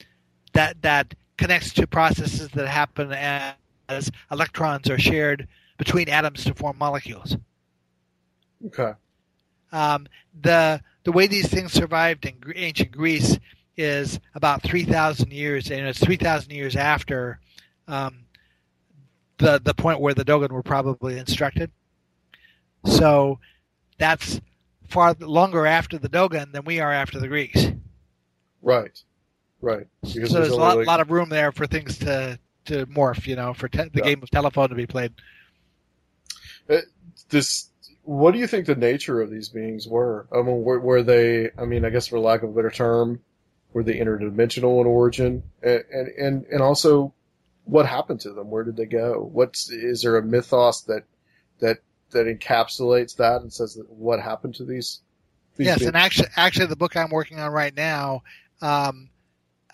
that 0.52 0.82
that 0.82 1.15
connects 1.39 1.73
to 1.74 1.86
processes 1.86 2.48
that 2.51 2.69
happen 2.69 3.12
as, 3.12 4.10
electrons 4.31 4.90
are 4.90 4.98
shared 4.98 5.48
between 5.78 6.10
atoms 6.10 6.44
to 6.44 6.52
form 6.52 6.77
molecules. 6.77 7.36
okay. 8.66 8.93
Um, 9.73 10.06
the 10.39 10.82
the 11.05 11.12
way 11.12 11.27
these 11.27 11.48
things 11.48 11.73
survived 11.73 12.27
in 12.27 12.36
ancient 12.55 12.90
Greece 12.93 13.39
is 13.77 14.20
about 14.35 14.62
three 14.62 14.85
thousand 14.85 15.32
years, 15.32 15.70
and 15.70 15.86
it's 15.86 15.98
three 15.98 16.16
thousand 16.16 16.52
years 16.52 16.77
after 16.77 17.40
um, 17.86 18.24
the 19.39 19.60
the 19.62 19.74
point 19.74 20.01
where 20.01 20.15
the 20.15 20.24
Dogon 20.24 20.52
were 20.52 20.62
probably 20.62 21.19
instructed. 21.19 21.70
So 22.85 23.39
that's 23.98 24.40
far 24.89 25.15
longer 25.20 25.66
after 25.66 25.98
the 25.98 26.09
Dogon 26.09 26.52
than 26.52 26.65
we 26.65 26.81
are 26.81 26.93
after 26.93 27.19
the 27.20 27.28
Greeks. 27.28 27.66
Right. 28.62 29.02
Right. 29.60 29.86
Because 30.02 30.30
so 30.30 30.40
there's 30.40 30.48
a 30.51 30.56
lot, 30.56 30.76
like- 30.78 30.86
lot 30.86 31.01
of 31.01 31.10
room 31.10 31.28
there 31.28 31.52
for 31.52 31.66
things 31.66 31.98
to 31.98 32.39
to 32.66 32.86
morph. 32.86 33.26
You 33.26 33.36
know, 33.36 33.55
for 33.55 33.68
te- 33.68 33.89
the 33.89 33.90
Yeah. 33.97 34.05
game 34.05 34.22
of 34.22 34.30
telephone 34.30 34.68
to 34.68 34.74
be 34.74 34.86
played. 34.86 35.12
this 37.30 37.68
what 38.05 38.32
do 38.32 38.39
you 38.39 38.47
think 38.47 38.64
the 38.66 38.74
nature 38.74 39.20
of 39.20 39.30
these 39.30 39.48
beings 39.51 39.86
were 39.86 40.26
i 40.32 40.36
mean 40.36 40.62
were, 40.62 40.80
were 40.80 41.02
they 41.02 41.51
i 41.59 41.64
mean 41.64 41.85
i 41.85 41.90
guess 41.90 42.06
for 42.06 42.18
lack 42.18 42.43
of 42.43 42.51
a 42.51 42.52
better 42.52 42.70
term 42.70 43.20
were 43.74 43.82
they 43.82 43.98
interdimensional 43.98 44.80
in 44.80 44.86
origin 44.86 45.43
and 45.62 45.85
and 45.93 46.09
and, 46.09 46.47
and 46.47 46.62
also 46.62 47.12
what 47.64 47.85
happened 47.85 48.20
to 48.20 48.30
them 48.32 48.51
where 48.51 48.64
did 48.64 48.76
they 48.76 48.86
go 48.86 49.28
what's 49.32 49.70
is 49.70 50.02
there 50.02 50.16
a 50.16 50.22
mythos 50.22 50.82
that 50.82 51.02
that 51.60 51.78
that 52.10 52.26
encapsulates 52.26 53.16
that 53.16 53.43
and 53.43 53.52
says 53.52 53.74
that 53.74 53.90
what 53.90 54.18
happened 54.20 54.55
to 54.55 54.64
these, 54.64 55.01
these 55.56 55.66
yes, 55.66 55.78
beings? 55.80 55.89
and 55.89 55.97
actually, 55.97 56.28
actually, 56.36 56.64
the 56.66 56.76
book 56.76 56.97
I'm 56.97 57.10
working 57.10 57.39
on 57.39 57.52
right 57.52 57.76
now 57.76 58.22
um, 58.62 59.10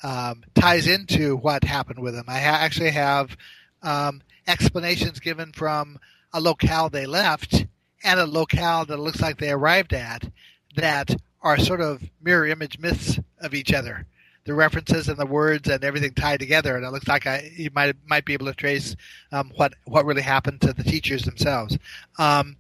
um, 0.03 0.45
ties 0.55 0.87
into 0.87 1.37
what 1.37 1.65
happened 1.65 2.01
with 2.01 2.15
them. 2.15 2.27
I 2.29 2.39
ha- 2.41 2.59
actually 2.61 2.91
have 2.91 3.37
um, 3.83 4.23
explanations 4.47 5.21
given 5.21 5.53
from 5.53 5.99
a 6.33 6.41
locale 6.41 6.91
they 6.91 7.07
left 7.07 7.67
and 8.03 8.21
a 8.21 8.27
locale 8.27 8.85
that 8.85 8.99
looks 8.99 9.21
like 9.21 9.39
they 9.39 9.51
arrived 9.51 9.95
at 9.95 10.29
that 10.77 11.15
are 11.41 11.59
sort 11.59 11.81
of 11.81 12.03
mirror 12.21 12.47
image 12.47 12.79
myths 12.79 13.19
of 13.41 13.55
each 13.55 13.73
other. 13.73 14.07
The 14.45 14.55
references 14.55 15.09
and 15.09 15.17
the 15.17 15.25
words 15.25 15.69
and 15.71 15.83
everything 15.83 16.13
tied 16.13 16.41
together, 16.41 16.77
and 16.77 16.85
it 16.85 16.91
looks 16.91 17.09
like 17.09 17.27
I, 17.27 17.51
you 17.57 17.71
might 17.75 17.97
might 18.07 18.27
be 18.27 18.35
able 18.35 18.47
to 18.47 18.53
trace 18.53 18.95
um, 19.33 19.51
what 19.55 19.73
what 19.85 20.05
really 20.05 20.21
happened 20.21 20.61
to 20.63 20.75
the 20.75 20.85
teachers 20.85 21.23
themselves. 21.23 21.79
Um, 22.19 22.57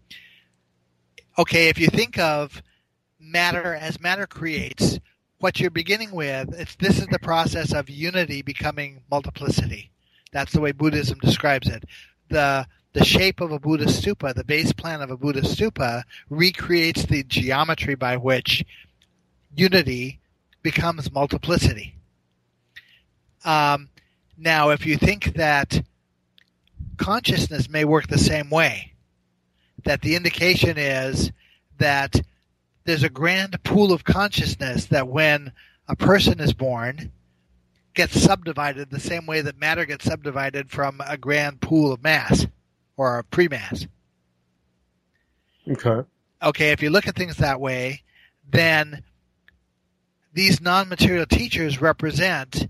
okay, 1.36 1.68
if 1.68 1.78
you 1.78 1.88
think 1.88 2.18
of 2.18 2.62
matter 3.20 3.74
as 3.74 4.00
matter 4.00 4.26
creates, 4.26 4.98
what 5.38 5.60
you're 5.60 5.70
beginning 5.70 6.12
with, 6.12 6.54
it's, 6.54 6.76
this 6.76 6.98
is 6.98 7.06
the 7.08 7.18
process 7.18 7.72
of 7.72 7.90
unity 7.90 8.42
becoming 8.42 9.02
multiplicity. 9.10 9.90
That's 10.32 10.52
the 10.52 10.60
way 10.60 10.72
Buddhism 10.72 11.18
describes 11.20 11.68
it. 11.68 11.84
The 12.28 12.66
the 12.94 13.04
shape 13.04 13.40
of 13.40 13.50
a 13.50 13.58
Buddhist 13.58 14.02
stupa, 14.02 14.32
the 14.34 14.44
base 14.44 14.72
plan 14.72 15.02
of 15.02 15.10
a 15.10 15.16
Buddhist 15.16 15.58
stupa, 15.58 16.04
recreates 16.30 17.04
the 17.04 17.24
geometry 17.24 17.96
by 17.96 18.16
which 18.16 18.64
unity 19.56 20.20
becomes 20.62 21.12
multiplicity. 21.12 21.96
Um, 23.44 23.88
now, 24.38 24.70
if 24.70 24.86
you 24.86 24.96
think 24.96 25.34
that 25.34 25.82
consciousness 26.96 27.68
may 27.68 27.84
work 27.84 28.06
the 28.06 28.16
same 28.16 28.48
way, 28.48 28.92
that 29.84 30.00
the 30.02 30.14
indication 30.14 30.78
is 30.78 31.32
that 31.78 32.20
there's 32.84 33.02
a 33.02 33.08
grand 33.08 33.62
pool 33.64 33.92
of 33.92 34.04
consciousness 34.04 34.86
that 34.86 35.08
when 35.08 35.52
a 35.88 35.96
person 35.96 36.40
is 36.40 36.52
born 36.52 37.12
gets 37.94 38.20
subdivided 38.20 38.90
the 38.90 39.00
same 39.00 39.26
way 39.26 39.40
that 39.40 39.58
matter 39.58 39.84
gets 39.84 40.04
subdivided 40.04 40.70
from 40.70 41.00
a 41.06 41.16
grand 41.16 41.60
pool 41.60 41.92
of 41.92 42.02
mass 42.02 42.46
or 42.96 43.18
a 43.18 43.24
pre-mass. 43.24 43.86
okay 45.68 46.02
Okay, 46.42 46.72
if 46.72 46.82
you 46.82 46.90
look 46.90 47.08
at 47.08 47.16
things 47.16 47.38
that 47.38 47.58
way, 47.58 48.02
then 48.50 49.02
these 50.34 50.60
non-material 50.60 51.24
teachers 51.24 51.80
represent 51.80 52.68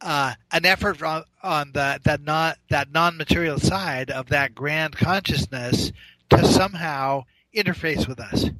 uh, 0.00 0.32
an 0.50 0.64
effort 0.64 1.02
on, 1.02 1.24
on 1.42 1.72
the, 1.72 2.00
that 2.04 2.22
non 2.22 2.54
that 2.70 2.90
non-material 2.90 3.58
side 3.58 4.10
of 4.10 4.28
that 4.28 4.54
grand 4.54 4.96
consciousness 4.96 5.92
to 6.36 6.46
somehow 6.46 7.24
interface 7.54 8.06
with 8.08 8.20
us. 8.20 8.50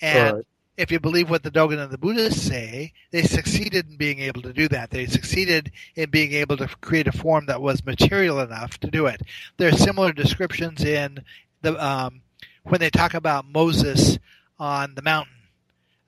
And 0.00 0.28
Alright. 0.28 0.46
if 0.76 0.90
you 0.90 0.98
believe 1.00 1.30
what 1.30 1.42
the 1.42 1.50
Dogon 1.50 1.78
and 1.78 1.90
the 1.90 1.98
Buddhists 1.98 2.42
say, 2.42 2.92
they 3.10 3.22
succeeded 3.22 3.90
in 3.90 3.96
being 3.96 4.20
able 4.20 4.42
to 4.42 4.52
do 4.52 4.68
that. 4.68 4.90
They 4.90 5.06
succeeded 5.06 5.72
in 5.94 6.10
being 6.10 6.32
able 6.32 6.56
to 6.56 6.68
create 6.80 7.06
a 7.06 7.12
form 7.12 7.46
that 7.46 7.62
was 7.62 7.84
material 7.84 8.40
enough 8.40 8.78
to 8.80 8.90
do 8.90 9.06
it. 9.06 9.22
There 9.56 9.68
are 9.68 9.76
similar 9.76 10.12
descriptions 10.12 10.84
in 10.84 11.24
the 11.60 11.82
um, 11.84 12.22
when 12.64 12.80
they 12.80 12.90
talk 12.90 13.14
about 13.14 13.46
Moses 13.46 14.18
on 14.58 14.94
the 14.94 15.02
mountain. 15.02 15.34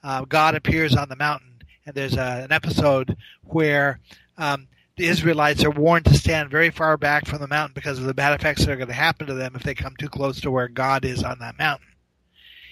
Uh, 0.03 0.24
God 0.24 0.55
appears 0.55 0.95
on 0.95 1.09
the 1.09 1.16
mountain, 1.16 1.62
and 1.86 1.95
there's 1.95 2.16
a, 2.16 2.43
an 2.45 2.53
episode 2.53 3.16
where 3.43 4.01
um, 4.36 4.66
the 4.97 5.07
Israelites 5.07 5.65
are 5.65 5.71
warned 5.71 6.05
to 6.07 6.15
stand 6.15 6.51
very 6.51 6.71
far 6.71 6.97
back 6.97 7.27
from 7.27 7.41
the 7.41 7.49
mountain 7.49 7.75
because 7.75 7.99
of 7.99 8.05
the 8.05 8.15
bad 8.15 8.39
effects 8.39 8.65
that 8.65 8.71
are 8.71 8.77
going 8.77 8.89
to 8.89 8.95
happen 8.95 9.27
to 9.27 9.35
them 9.35 9.55
if 9.57 9.62
they 9.62 9.75
come 9.75 9.95
too 9.99 10.09
close 10.09 10.41
to 10.41 10.51
where 10.51 10.69
God 10.69 11.05
is 11.05 11.25
on 11.25 11.39
that 11.41 11.59
mountain. 11.59 11.89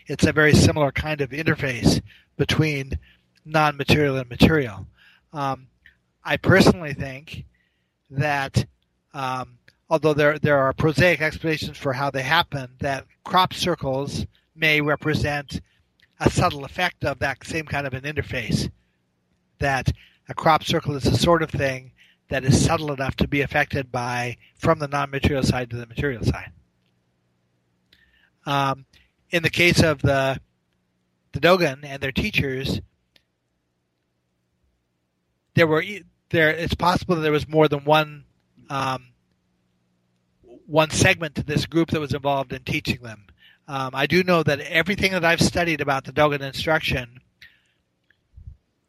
It's 0.07 0.25
a 0.25 0.33
very 0.33 0.55
similar 0.55 0.93
kind 0.93 1.21
of 1.21 1.31
interface 1.31 2.01
between 2.37 2.99
non-material 3.45 4.17
and 4.17 4.29
material. 4.31 4.87
Um, 5.33 5.67
I 6.25 6.37
personally 6.37 6.95
think 6.95 7.45
that 8.11 8.67
um, 9.15 9.59
although 9.91 10.15
there 10.15 10.39
there 10.39 10.59
are 10.59 10.73
prosaic 10.73 11.21
explanations 11.21 11.77
for 11.77 11.93
how 11.93 12.11
they 12.11 12.23
happen, 12.23 12.69
that 12.79 13.07
crop 13.25 13.53
circles 13.53 14.27
may 14.55 14.81
represent 14.81 15.61
a 16.21 16.31
subtle 16.31 16.65
effect 16.65 17.05
of 17.05 17.19
that 17.19 17.45
same 17.45 17.67
kind 17.67 17.87
of 17.87 17.95
an 17.95 18.03
interface. 18.03 18.71
That 19.59 19.91
a 20.29 20.35
crop 20.35 20.63
circle 20.63 20.95
is 20.95 21.05
the 21.05 21.17
sort 21.17 21.43
of 21.43 21.51
thing 21.51 21.92
that 22.33 22.45
is 22.47 22.65
subtle 22.65 22.91
enough 22.93 23.15
to 23.17 23.29
be 23.29 23.43
affected 23.43 23.93
by 23.93 24.39
from 24.57 24.79
the 24.79 24.89
non-material 24.89 25.43
side 25.43 25.69
to 25.69 25.77
the 25.77 25.87
material 25.87 26.25
side. 26.25 26.51
Um, 28.47 28.87
in 29.31 29.43
the 29.43 29.51
case 29.51 29.83
of 29.83 30.01
the 30.01 30.41
the 31.33 31.41
Dogon 31.41 31.85
and 31.85 32.03
their 32.03 32.13
teachers, 32.13 32.81
there 35.55 35.67
were 35.67 35.85
there. 36.31 36.49
It's 36.49 36.75
possible 36.75 37.17
that 37.17 37.21
there 37.21 37.33
was 37.33 37.47
more 37.47 37.69
than 37.69 37.85
one 37.85 38.25
um, 38.71 39.09
one 40.67 40.89
segment 40.89 41.35
to 41.35 41.43
this 41.43 41.67
group 41.67 41.91
that 41.91 42.01
was 42.01 42.15
involved 42.15 42.55
in 42.55 42.63
teaching 42.65 43.03
them. 43.03 43.27
Um, 43.69 43.91
I 43.93 44.07
do 44.07 44.23
know 44.23 44.43
that 44.43 44.61
everything 44.61 45.13
that 45.13 45.25
I've 45.25 45.43
studied 45.43 45.83
about 45.83 46.05
the 46.05 46.13
Dogon 46.13 46.41
instruction 46.41 47.21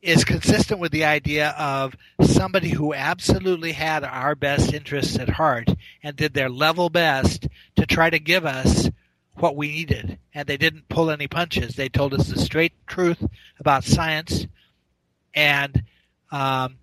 is 0.03 0.25
consistent 0.25 0.79
with 0.79 0.91
the 0.91 1.05
idea 1.05 1.49
of 1.57 1.95
somebody 2.21 2.69
who 2.69 2.93
absolutely 2.93 3.71
had 3.71 4.03
our 4.03 4.35
best 4.35 4.73
interests 4.73 5.17
at 5.17 5.29
heart 5.29 5.69
and 6.03 6.15
did 6.15 6.33
their 6.33 6.49
level 6.49 6.89
best 6.89 7.47
to 7.77 7.85
try 7.85 8.09
to 8.09 8.19
give 8.19 8.45
us 8.45 8.89
what 9.35 9.55
we 9.55 9.69
needed. 9.69 10.19
And 10.33 10.45
they 10.45 10.57
didn't 10.57 10.89
pull 10.89 11.09
any 11.09 11.27
punches. 11.27 11.75
They 11.75 11.89
told 11.89 12.13
us 12.13 12.27
the 12.27 12.39
straight 12.39 12.73
truth 12.85 13.25
about 13.59 13.85
science 13.85 14.45
and 15.33 15.83
um, 16.31 16.77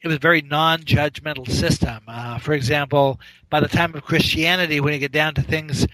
it 0.00 0.06
was 0.06 0.16
a 0.16 0.20
very 0.20 0.42
non-judgmental 0.42 1.50
system. 1.50 1.98
Uh, 2.06 2.38
for 2.38 2.52
example, 2.52 3.18
by 3.50 3.60
the 3.60 3.68
time 3.68 3.94
of 3.94 4.04
Christianity, 4.04 4.80
when 4.80 4.92
you 4.92 4.98
get 5.00 5.12
down 5.12 5.34
to 5.34 5.42
things, 5.42 5.86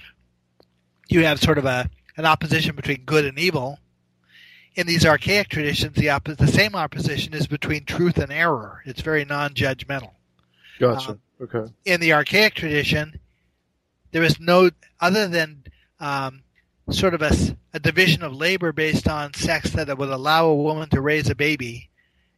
you 1.08 1.24
have 1.24 1.40
sort 1.40 1.58
of 1.58 1.64
a 1.64 1.88
an 2.16 2.26
opposition 2.26 2.76
between 2.76 3.02
good 3.04 3.24
and 3.24 3.38
evil. 3.38 3.78
In 4.74 4.86
these 4.86 5.06
archaic 5.06 5.48
traditions, 5.48 5.94
the 5.94 6.06
oppo- 6.06 6.36
the 6.36 6.48
same 6.48 6.74
opposition 6.74 7.32
is 7.32 7.46
between 7.46 7.84
truth 7.84 8.18
and 8.18 8.32
error. 8.32 8.82
It's 8.84 9.02
very 9.02 9.24
non-judgmental. 9.24 10.10
Gotcha. 10.80 11.12
Um, 11.12 11.20
okay. 11.42 11.72
In 11.84 12.00
the 12.00 12.12
archaic 12.12 12.54
tradition, 12.54 13.20
there 14.10 14.24
is 14.24 14.40
no 14.40 14.70
other 15.00 15.28
than 15.28 15.62
um, 16.00 16.42
sort 16.90 17.14
of 17.14 17.22
a 17.22 17.80
division 17.80 18.22
of 18.22 18.34
labor 18.34 18.72
based 18.72 19.08
on 19.08 19.32
sex 19.34 19.70
that 19.70 19.96
would 19.96 20.08
allow 20.08 20.46
a 20.46 20.54
woman 20.54 20.88
to 20.90 21.00
raise 21.00 21.30
a 21.30 21.34
baby, 21.34 21.88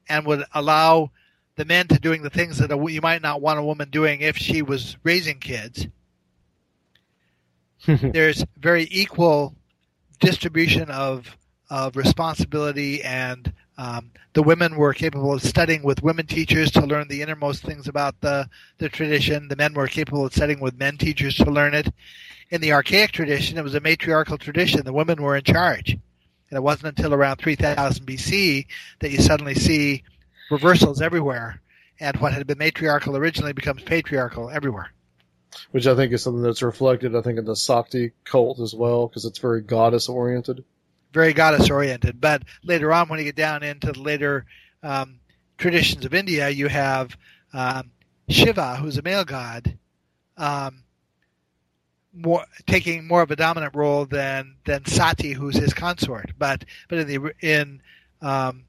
and 0.08 0.26
would 0.26 0.44
allow 0.54 1.10
the 1.56 1.64
men 1.64 1.88
to 1.88 1.98
doing 1.98 2.22
the 2.22 2.30
things 2.30 2.58
that 2.58 2.70
a, 2.70 2.92
you 2.92 3.00
might 3.00 3.22
not 3.22 3.40
want 3.40 3.58
a 3.58 3.62
woman 3.62 3.88
doing 3.90 4.20
if 4.20 4.36
she 4.36 4.62
was 4.62 4.96
raising 5.02 5.38
kids. 5.38 5.86
There's 7.86 8.44
very 8.58 8.86
equal 8.90 9.54
distribution 10.20 10.90
of 10.90 11.36
of 11.70 11.96
responsibility, 11.96 13.02
and 13.02 13.52
um, 13.78 14.10
the 14.32 14.42
women 14.42 14.76
were 14.76 14.94
capable 14.94 15.32
of 15.32 15.42
studying 15.42 15.82
with 15.82 16.02
women 16.02 16.26
teachers 16.26 16.70
to 16.72 16.86
learn 16.86 17.08
the 17.08 17.22
innermost 17.22 17.62
things 17.62 17.88
about 17.88 18.20
the 18.20 18.48
the 18.78 18.88
tradition. 18.88 19.48
The 19.48 19.56
men 19.56 19.74
were 19.74 19.88
capable 19.88 20.26
of 20.26 20.34
studying 20.34 20.60
with 20.60 20.78
men 20.78 20.96
teachers 20.96 21.36
to 21.36 21.50
learn 21.50 21.74
it. 21.74 21.92
In 22.50 22.60
the 22.60 22.72
archaic 22.72 23.12
tradition, 23.12 23.58
it 23.58 23.64
was 23.64 23.74
a 23.74 23.80
matriarchal 23.80 24.38
tradition. 24.38 24.84
The 24.84 24.92
women 24.92 25.20
were 25.20 25.36
in 25.36 25.42
charge, 25.42 25.90
and 25.90 26.56
it 26.56 26.62
wasn't 26.62 26.96
until 26.96 27.12
around 27.12 27.38
3000 27.38 28.06
BC 28.06 28.66
that 29.00 29.10
you 29.10 29.18
suddenly 29.18 29.54
see 29.54 30.04
reversals 30.50 31.02
everywhere, 31.02 31.60
and 31.98 32.16
what 32.18 32.32
had 32.32 32.46
been 32.46 32.58
matriarchal 32.58 33.16
originally 33.16 33.52
becomes 33.52 33.82
patriarchal 33.82 34.48
everywhere. 34.50 34.92
Which 35.72 35.86
I 35.86 35.94
think 35.94 36.12
is 36.12 36.22
something 36.22 36.42
that's 36.42 36.62
reflected, 36.62 37.16
I 37.16 37.22
think, 37.22 37.38
in 37.38 37.44
the 37.44 37.56
Sakti 37.56 38.12
cult 38.24 38.60
as 38.60 38.74
well, 38.74 39.08
because 39.08 39.24
it's 39.24 39.38
very 39.38 39.60
goddess 39.62 40.08
oriented. 40.08 40.64
Very 41.16 41.32
goddess 41.32 41.70
oriented. 41.70 42.20
But 42.20 42.42
later 42.62 42.92
on, 42.92 43.08
when 43.08 43.18
you 43.18 43.24
get 43.24 43.36
down 43.36 43.62
into 43.62 43.90
the 43.90 44.00
later 44.02 44.44
um, 44.82 45.18
traditions 45.56 46.04
of 46.04 46.12
India, 46.12 46.50
you 46.50 46.68
have 46.68 47.16
um, 47.54 47.90
Shiva, 48.28 48.76
who's 48.76 48.98
a 48.98 49.02
male 49.02 49.24
god, 49.24 49.78
um, 50.36 50.82
more 52.12 52.44
taking 52.66 53.06
more 53.06 53.22
of 53.22 53.30
a 53.30 53.36
dominant 53.36 53.74
role 53.74 54.04
than 54.04 54.56
than 54.66 54.84
Sati, 54.84 55.32
who's 55.32 55.56
his 55.56 55.72
consort. 55.72 56.32
But 56.38 56.66
but 56.88 56.98
in 56.98 57.06
the 57.08 57.32
in 57.40 57.80
um, 58.20 58.66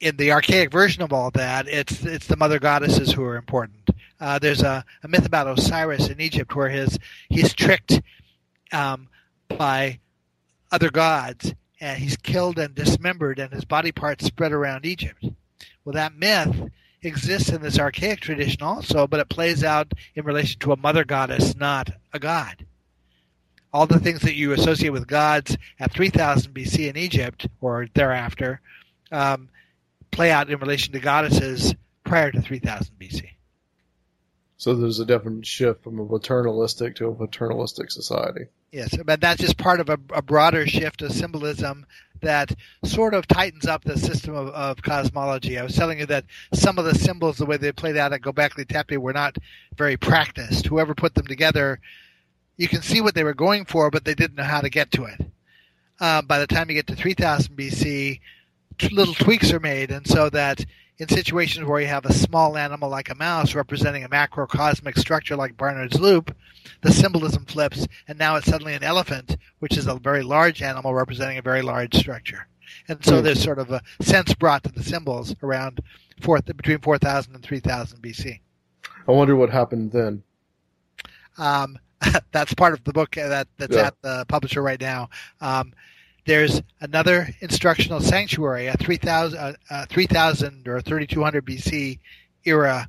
in 0.00 0.16
the 0.16 0.32
archaic 0.32 0.72
version 0.72 1.04
of 1.04 1.12
all 1.12 1.30
that, 1.30 1.68
it's 1.68 2.04
it's 2.04 2.26
the 2.26 2.36
mother 2.36 2.58
goddesses 2.58 3.12
who 3.12 3.22
are 3.22 3.36
important. 3.36 3.88
Uh, 4.20 4.40
there's 4.40 4.62
a, 4.62 4.84
a 5.04 5.08
myth 5.08 5.26
about 5.26 5.46
Osiris 5.46 6.08
in 6.08 6.20
Egypt 6.20 6.56
where 6.56 6.68
his 6.68 6.98
he's 7.28 7.54
tricked 7.54 8.00
um, 8.72 9.06
by 9.48 10.00
other 10.74 10.90
gods 10.90 11.54
and 11.80 11.98
he's 11.98 12.16
killed 12.16 12.58
and 12.58 12.74
dismembered 12.74 13.38
and 13.38 13.52
his 13.52 13.64
body 13.64 13.92
parts 13.92 14.24
spread 14.24 14.50
around 14.50 14.84
Egypt. 14.84 15.24
Well, 15.84 15.92
that 15.92 16.16
myth 16.16 16.68
exists 17.00 17.50
in 17.50 17.62
this 17.62 17.78
archaic 17.78 18.20
tradition 18.20 18.60
also, 18.62 19.06
but 19.06 19.20
it 19.20 19.28
plays 19.28 19.62
out 19.62 19.92
in 20.16 20.24
relation 20.24 20.58
to 20.60 20.72
a 20.72 20.76
mother 20.76 21.04
goddess, 21.04 21.54
not 21.54 21.90
a 22.12 22.18
god. 22.18 22.66
All 23.72 23.86
the 23.86 24.00
things 24.00 24.22
that 24.22 24.34
you 24.34 24.52
associate 24.52 24.90
with 24.90 25.06
gods 25.06 25.56
at 25.78 25.92
3000 25.92 26.52
BC 26.52 26.88
in 26.88 26.96
Egypt 26.96 27.46
or 27.60 27.86
thereafter 27.94 28.60
um, 29.12 29.48
play 30.10 30.32
out 30.32 30.50
in 30.50 30.58
relation 30.58 30.92
to 30.94 31.00
goddesses 31.00 31.74
prior 32.02 32.32
to 32.32 32.42
3000 32.42 32.98
BC. 32.98 33.33
So 34.64 34.74
there's 34.74 34.98
a 34.98 35.04
definite 35.04 35.44
shift 35.44 35.84
from 35.84 36.00
a 36.00 36.06
paternalistic 36.06 36.96
to 36.96 37.08
a 37.08 37.14
paternalistic 37.14 37.90
society. 37.90 38.46
Yes, 38.72 38.96
but 39.04 39.20
that's 39.20 39.42
just 39.42 39.58
part 39.58 39.78
of 39.78 39.90
a, 39.90 39.98
a 40.14 40.22
broader 40.22 40.66
shift 40.66 41.02
of 41.02 41.12
symbolism 41.12 41.84
that 42.22 42.50
sort 42.82 43.12
of 43.12 43.28
tightens 43.28 43.66
up 43.66 43.84
the 43.84 43.98
system 43.98 44.34
of, 44.34 44.48
of 44.48 44.80
cosmology. 44.80 45.58
I 45.58 45.64
was 45.64 45.76
telling 45.76 45.98
you 45.98 46.06
that 46.06 46.24
some 46.54 46.78
of 46.78 46.86
the 46.86 46.94
symbols, 46.94 47.36
the 47.36 47.44
way 47.44 47.58
they 47.58 47.72
played 47.72 47.98
out 47.98 48.14
at 48.14 48.22
Göbekli 48.22 48.66
Tepe, 48.66 48.96
were 48.96 49.12
not 49.12 49.36
very 49.76 49.98
practiced. 49.98 50.64
Whoever 50.64 50.94
put 50.94 51.14
them 51.14 51.26
together, 51.26 51.78
you 52.56 52.66
can 52.66 52.80
see 52.80 53.02
what 53.02 53.14
they 53.14 53.22
were 53.22 53.34
going 53.34 53.66
for, 53.66 53.90
but 53.90 54.06
they 54.06 54.14
didn't 54.14 54.36
know 54.36 54.44
how 54.44 54.62
to 54.62 54.70
get 54.70 54.90
to 54.92 55.04
it. 55.04 55.26
Uh, 56.00 56.22
by 56.22 56.38
the 56.38 56.46
time 56.46 56.70
you 56.70 56.74
get 56.76 56.86
to 56.86 56.96
3000 56.96 57.54
BC, 57.54 58.18
t- 58.78 58.94
little 58.94 59.12
tweaks 59.12 59.52
are 59.52 59.60
made, 59.60 59.90
and 59.90 60.08
so 60.08 60.30
that 60.30 60.64
in 60.98 61.08
situations 61.08 61.66
where 61.66 61.80
you 61.80 61.86
have 61.88 62.04
a 62.06 62.12
small 62.12 62.56
animal 62.56 62.88
like 62.88 63.10
a 63.10 63.14
mouse 63.14 63.54
representing 63.54 64.04
a 64.04 64.08
macrocosmic 64.08 64.96
structure 64.98 65.34
like 65.36 65.56
Barnard's 65.56 65.98
loop, 65.98 66.34
the 66.82 66.92
symbolism 66.92 67.44
flips, 67.46 67.86
and 68.06 68.18
now 68.18 68.36
it's 68.36 68.46
suddenly 68.46 68.74
an 68.74 68.84
elephant, 68.84 69.36
which 69.58 69.76
is 69.76 69.86
a 69.86 69.96
very 69.96 70.22
large 70.22 70.62
animal 70.62 70.94
representing 70.94 71.38
a 71.38 71.42
very 71.42 71.62
large 71.62 71.94
structure. 71.96 72.46
And 72.88 73.04
so 73.04 73.18
Hmm. 73.18 73.24
there's 73.24 73.42
sort 73.42 73.58
of 73.58 73.70
a 73.70 73.82
sense 74.00 74.34
brought 74.34 74.62
to 74.64 74.72
the 74.72 74.82
symbols 74.82 75.34
around 75.42 75.80
four, 76.20 76.40
between 76.42 76.78
4000 76.78 77.34
and 77.34 77.42
3000 77.44 78.00
BC. 78.00 78.40
I 79.06 79.12
wonder 79.12 79.36
what 79.36 79.50
happened 79.50 79.92
then. 79.92 80.22
Um, 81.38 81.78
that's 82.32 82.54
part 82.54 82.72
of 82.74 82.84
the 82.84 82.92
book 82.92 83.12
that 83.16 83.48
that's 83.58 83.74
Yeah. 83.76 83.86
at 83.88 83.94
the 84.02 84.24
publisher 84.28 84.62
right 84.62 84.80
now. 84.80 85.08
Um, 85.40 85.72
there's 86.26 86.62
another 86.80 87.28
instructional 87.40 88.00
sanctuary, 88.00 88.66
a 88.66 88.76
3000, 88.76 89.38
uh, 89.38 89.52
uh, 89.70 89.86
3000 89.86 90.68
or 90.68 90.80
3200 90.80 91.44
BC 91.44 91.98
era 92.44 92.88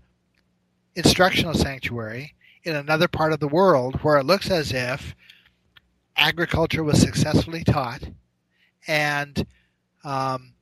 instructional 0.96 1.54
sanctuary 1.54 2.34
in 2.64 2.76
another 2.76 3.08
part 3.08 3.34
of 3.34 3.40
the 3.40 3.48
world 3.48 3.96
where 3.98 4.18
it 4.18 4.26
looks 4.26 4.50
as 4.50 4.72
if 4.72 5.16
agriculture 6.16 6.84
was 6.84 7.00
successfully 7.00 7.64
taught 7.64 8.02
and 8.88 9.46
um, 10.06 10.54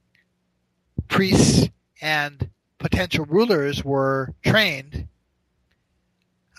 priests 1.08 1.70
and 2.02 2.50
potential 2.80 3.26
rulers 3.26 3.84
were 3.84 4.34
trained 4.44 5.08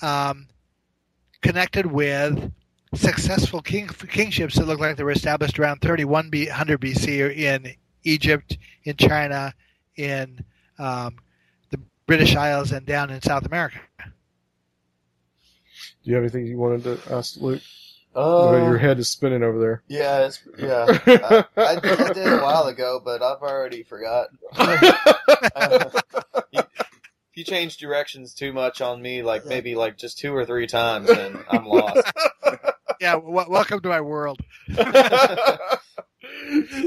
um, 0.00 0.46
connected 1.42 1.86
with 1.86 2.52
successful 2.94 3.60
king, 3.62 3.88
kingships 3.88 4.56
that 4.56 4.66
look 4.66 4.80
like 4.80 4.96
they 4.96 5.04
were 5.04 5.10
established 5.10 5.58
around 5.58 5.80
3100 5.80 6.80
BC 6.80 7.36
in 7.36 7.74
Egypt, 8.04 8.58
in 8.84 8.96
China, 8.96 9.54
in 9.96 10.44
um, 10.78 11.16
the 11.70 11.80
British 12.06 12.36
Isles, 12.36 12.72
and 12.72 12.86
down 12.86 13.10
in 13.10 13.22
South 13.22 13.46
America. 13.46 13.78
Do 16.04 16.10
you 16.10 16.14
have 16.16 16.24
anything 16.24 16.46
you 16.46 16.58
wanted 16.58 16.84
to 16.84 17.14
ask 17.14 17.36
Luke? 17.38 17.62
Uh, 18.14 18.52
Your 18.52 18.78
head 18.78 18.98
is 18.98 19.08
spinning 19.08 19.42
over 19.42 19.58
there. 19.58 19.82
Yeah, 19.88 20.26
it's, 20.26 20.40
yeah. 20.56 20.86
I, 21.06 21.44
I, 21.56 21.76
I 21.76 22.12
did 22.12 22.32
a 22.32 22.38
while 22.38 22.66
ago, 22.66 23.00
but 23.04 23.22
I've 23.22 23.42
already 23.42 23.82
forgot. 23.82 24.28
you, 26.52 26.60
you 27.34 27.44
change 27.44 27.78
directions 27.78 28.34
too 28.34 28.52
much 28.52 28.80
on 28.80 29.02
me, 29.02 29.22
like 29.22 29.46
maybe 29.46 29.74
like 29.74 29.96
just 29.96 30.18
two 30.18 30.34
or 30.34 30.46
three 30.46 30.68
times, 30.68 31.10
and 31.10 31.42
I'm 31.50 31.66
lost. 31.66 32.12
Yeah, 33.00 33.14
w- 33.14 33.50
welcome 33.50 33.80
to 33.80 33.88
my 33.88 34.00
world. 34.00 34.40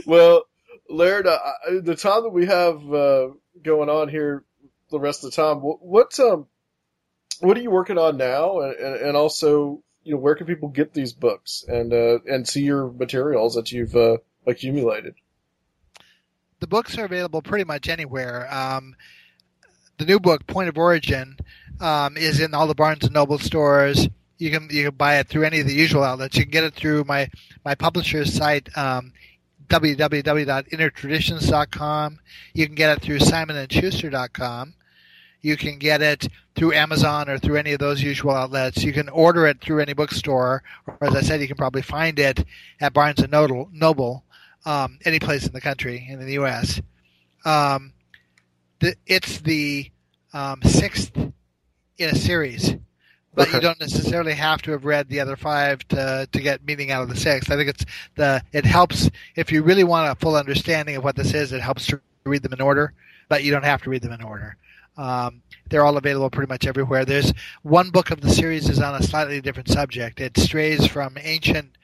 well, 0.06 0.44
Laird, 0.90 1.28
uh, 1.28 1.40
the 1.82 1.96
time 1.96 2.24
that 2.24 2.30
we 2.30 2.46
have 2.46 2.94
uh, 2.94 3.30
going 3.62 3.90
on 3.90 4.10
here, 4.10 4.44
the 4.90 5.00
rest 5.00 5.24
of 5.24 5.32
the 5.32 5.36
time, 5.36 5.62
what, 5.62 5.84
what 5.84 6.20
um, 6.20 6.48
what 7.40 7.58
are 7.58 7.62
you 7.62 7.72
working 7.72 7.98
on 7.98 8.18
now, 8.18 8.62
and, 8.62 8.76
and, 8.76 8.96
and 8.96 9.18
also, 9.18 9.84
you 10.04 10.14
know, 10.14 10.20
where 10.20 10.36
can 10.36 10.48
people 10.48 10.70
get 10.70 10.94
these 10.94 11.14
books 11.14 11.66
and 11.68 11.94
uh, 11.94 12.20
and 12.26 12.48
see 12.48 12.62
your 12.62 12.92
materials 12.92 13.56
that 13.56 13.72
you've 13.72 13.96
uh, 13.96 14.18
accumulated? 14.46 15.16
the 16.60 16.68
books 16.68 16.98
are 16.98 17.06
available 17.06 17.42
pretty 17.42 17.64
much 17.64 17.88
anywhere. 17.88 18.48
Um, 18.54 18.96
the 19.98 20.06
new 20.06 20.20
book, 20.20 20.46
Point 20.48 20.70
of 20.70 20.78
Origin, 20.78 21.38
um, 21.80 22.18
is 22.18 22.40
in 22.40 22.54
all 22.54 22.68
the 22.68 22.76
Barnes 22.76 23.04
and 23.04 23.14
Noble 23.14 23.40
stores. 23.40 24.08
You 24.38 24.52
can 24.52 24.70
you 24.70 24.86
can 24.86 24.96
buy 24.96 25.20
it 25.20 25.28
through 25.28 25.44
any 25.44 25.60
of 25.60 25.68
the 25.68 25.74
usual 25.74 26.04
outlets. 26.04 26.38
You 26.38 26.44
can 26.44 26.52
get 26.52 26.64
it 26.64 26.74
through 26.74 27.04
my 27.06 27.30
my 27.66 27.76
publisher's 27.76 28.34
site, 28.34 28.70
um, 28.78 29.12
www.innertraditions.com. 29.68 32.20
You 32.54 32.66
can 32.66 32.76
get 32.76 32.98
it 32.98 33.02
through 33.02 33.20
simonandschuster.com. 33.20 34.74
You 35.42 35.56
can 35.56 35.78
get 35.78 36.02
it 36.02 36.28
through 36.56 36.74
Amazon 36.74 37.30
or 37.30 37.38
through 37.38 37.58
any 37.58 37.74
of 37.74 37.80
those 37.80 38.02
usual 38.02 38.32
outlets. 38.32 38.84
You 38.84 38.92
can 38.92 39.08
order 39.10 39.46
it 39.48 39.62
through 39.62 39.82
any 39.82 39.94
bookstore, 39.94 40.64
or 40.86 40.98
as 41.02 41.16
I 41.16 41.22
said, 41.22 41.42
you 41.42 41.48
can 41.48 41.58
probably 41.58 41.84
find 41.84 42.18
it 42.20 42.44
at 42.82 42.94
Barnes 42.94 43.20
and 43.20 43.32
Noble. 43.32 44.24
Um, 44.66 44.98
any 45.06 45.20
place 45.20 45.48
in 45.48 45.54
the 45.54 45.62
country 45.62 46.06
in 46.10 46.20
the 46.20 46.34
U.S. 46.34 46.82
Um, 47.46 47.94
the, 48.80 48.96
it's 49.06 49.40
the 49.40 49.90
um, 50.34 50.62
sixth 50.64 51.16
in 51.16 52.10
a 52.10 52.16
series, 52.16 52.76
but 53.38 53.54
you 53.54 53.60
don't 53.62 53.80
necessarily 53.80 54.34
have 54.34 54.62
to 54.64 54.72
have 54.72 54.84
read 54.84 55.08
the 55.08 55.20
other 55.22 55.38
five 55.38 55.88
to 55.90 56.28
to 56.32 56.42
get 56.42 56.66
meaning 56.66 56.92
out 56.92 57.04
of 57.04 57.10
the 57.10 57.16
sixth. 57.16 57.52
I 57.52 57.56
think 57.56 57.70
it's 57.70 57.86
the 58.16 58.44
it 58.52 58.66
helps 58.66 59.10
if 59.36 59.52
you 59.52 59.64
really 59.64 59.86
want 59.86 60.12
a 60.12 60.16
full 60.16 60.36
understanding 60.36 60.98
of 60.98 61.04
what 61.04 61.16
this 61.16 61.34
is. 61.34 61.54
It 61.54 61.62
helps 61.62 61.86
to 61.88 62.02
read 62.26 62.42
them 62.42 62.54
in 62.54 62.62
order, 62.62 62.94
but 63.30 63.44
you 63.44 63.52
don't 63.52 63.64
have 63.64 63.84
to 63.84 63.90
read 63.90 64.02
them 64.02 64.12
in 64.12 64.24
order. 64.24 64.58
Um, 64.98 65.44
they're 65.70 65.86
all 65.86 65.98
available 65.98 66.32
pretty 66.32 66.50
much 66.50 66.66
everywhere. 66.66 67.06
There's 67.06 67.32
one 67.62 67.92
book 67.92 68.10
of 68.10 68.22
the 68.22 68.32
series 68.32 68.68
is 68.68 68.80
on 68.80 68.96
a 68.96 69.04
slightly 69.04 69.40
different 69.42 69.70
subject. 69.70 70.20
It 70.20 70.36
strays 70.38 70.88
from 70.88 71.18
ancient 71.22 71.78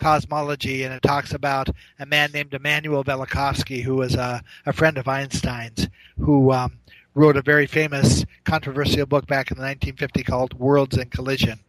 cosmology, 0.00 0.84
and 0.84 0.94
it 0.94 1.02
talks 1.02 1.32
about 1.32 1.68
a 1.98 2.06
man 2.06 2.30
named 2.32 2.54
Immanuel 2.54 3.02
Velikovsky, 3.02 3.82
who 3.82 3.96
was 3.96 4.14
a, 4.14 4.42
a 4.66 4.72
friend 4.72 4.98
of 4.98 5.08
Einstein's, 5.08 5.88
who 6.18 6.52
um, 6.52 6.78
wrote 7.14 7.36
a 7.36 7.42
very 7.42 7.66
famous 7.66 8.24
controversial 8.44 9.06
book 9.06 9.26
back 9.26 9.50
in 9.50 9.56
the 9.56 9.62
1950 9.62 10.22
called 10.24 10.54
Worlds 10.54 10.96
in 10.96 11.08
Collision. 11.08 11.60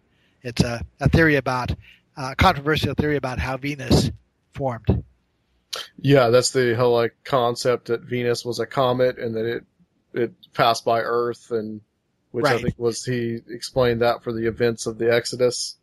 It's 0.41 0.63
a, 0.63 0.83
a 0.99 1.09
theory 1.09 1.35
about 1.35 1.71
uh, 2.17 2.35
controversial 2.37 2.93
theory 2.93 3.15
about 3.15 3.39
how 3.39 3.57
Venus 3.57 4.11
formed. 4.53 5.03
Yeah, 5.99 6.29
that's 6.29 6.51
the 6.51 6.75
whole 6.75 6.93
like 6.93 7.15
concept 7.23 7.87
that 7.87 8.01
Venus 8.01 8.45
was 8.45 8.59
a 8.59 8.65
comet 8.65 9.17
and 9.17 9.35
that 9.35 9.45
it 9.45 9.63
it 10.13 10.33
passed 10.53 10.85
by 10.85 11.01
Earth, 11.01 11.51
and 11.51 11.81
which 12.31 12.45
I 12.45 12.61
think 12.61 12.75
was 12.77 13.03
he 13.03 13.39
explained 13.49 14.01
that 14.01 14.23
for 14.23 14.31
the 14.31 14.47
events 14.47 14.85
of 14.85 14.97
the 14.97 15.13
Exodus. 15.13 15.75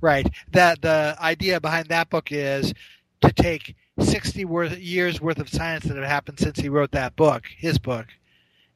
Right. 0.00 0.26
That 0.52 0.80
the 0.80 1.16
idea 1.20 1.60
behind 1.60 1.88
that 1.88 2.10
book 2.10 2.28
is 2.30 2.72
to 3.20 3.32
take 3.32 3.76
60 3.98 4.44
worth, 4.44 4.78
years 4.78 5.20
worth 5.20 5.38
of 5.38 5.48
science 5.48 5.84
that 5.84 5.96
have 5.96 6.06
happened 6.06 6.38
since 6.38 6.58
he 6.58 6.68
wrote 6.68 6.92
that 6.92 7.16
book, 7.16 7.44
his 7.56 7.78
book, 7.78 8.06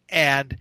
and 0.08 0.56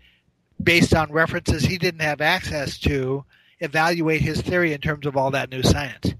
based 0.62 0.94
on 0.94 1.12
references 1.12 1.64
he 1.64 1.78
didn't 1.78 2.02
have 2.02 2.22
access 2.22 2.78
to, 2.80 3.26
evaluate 3.60 4.22
his 4.22 4.42
theory 4.42 4.74
in 4.74 4.82
terms 4.82 5.06
of 5.06 5.18
all 5.18 5.32
that 5.32 5.50
new 5.50 5.64
science. 5.64 6.14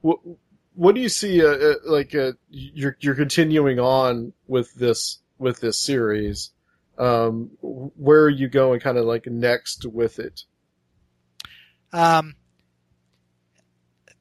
What 0.00 0.20
what 0.74 0.94
do 0.94 1.00
you 1.00 1.08
see? 1.08 1.44
Uh, 1.44 1.48
uh, 1.48 1.74
like 1.84 2.14
uh, 2.14 2.32
you're 2.50 2.96
you're 3.00 3.14
continuing 3.14 3.80
on 3.80 4.32
with 4.46 4.74
this 4.74 5.18
with 5.38 5.60
this 5.60 5.78
series. 5.78 6.50
Um, 6.98 7.50
where 7.60 8.22
are 8.22 8.30
you 8.30 8.48
going? 8.48 8.80
Kind 8.80 8.98
of 8.98 9.04
like 9.04 9.26
next 9.26 9.84
with 9.86 10.18
it. 10.18 10.44
Um, 11.92 12.34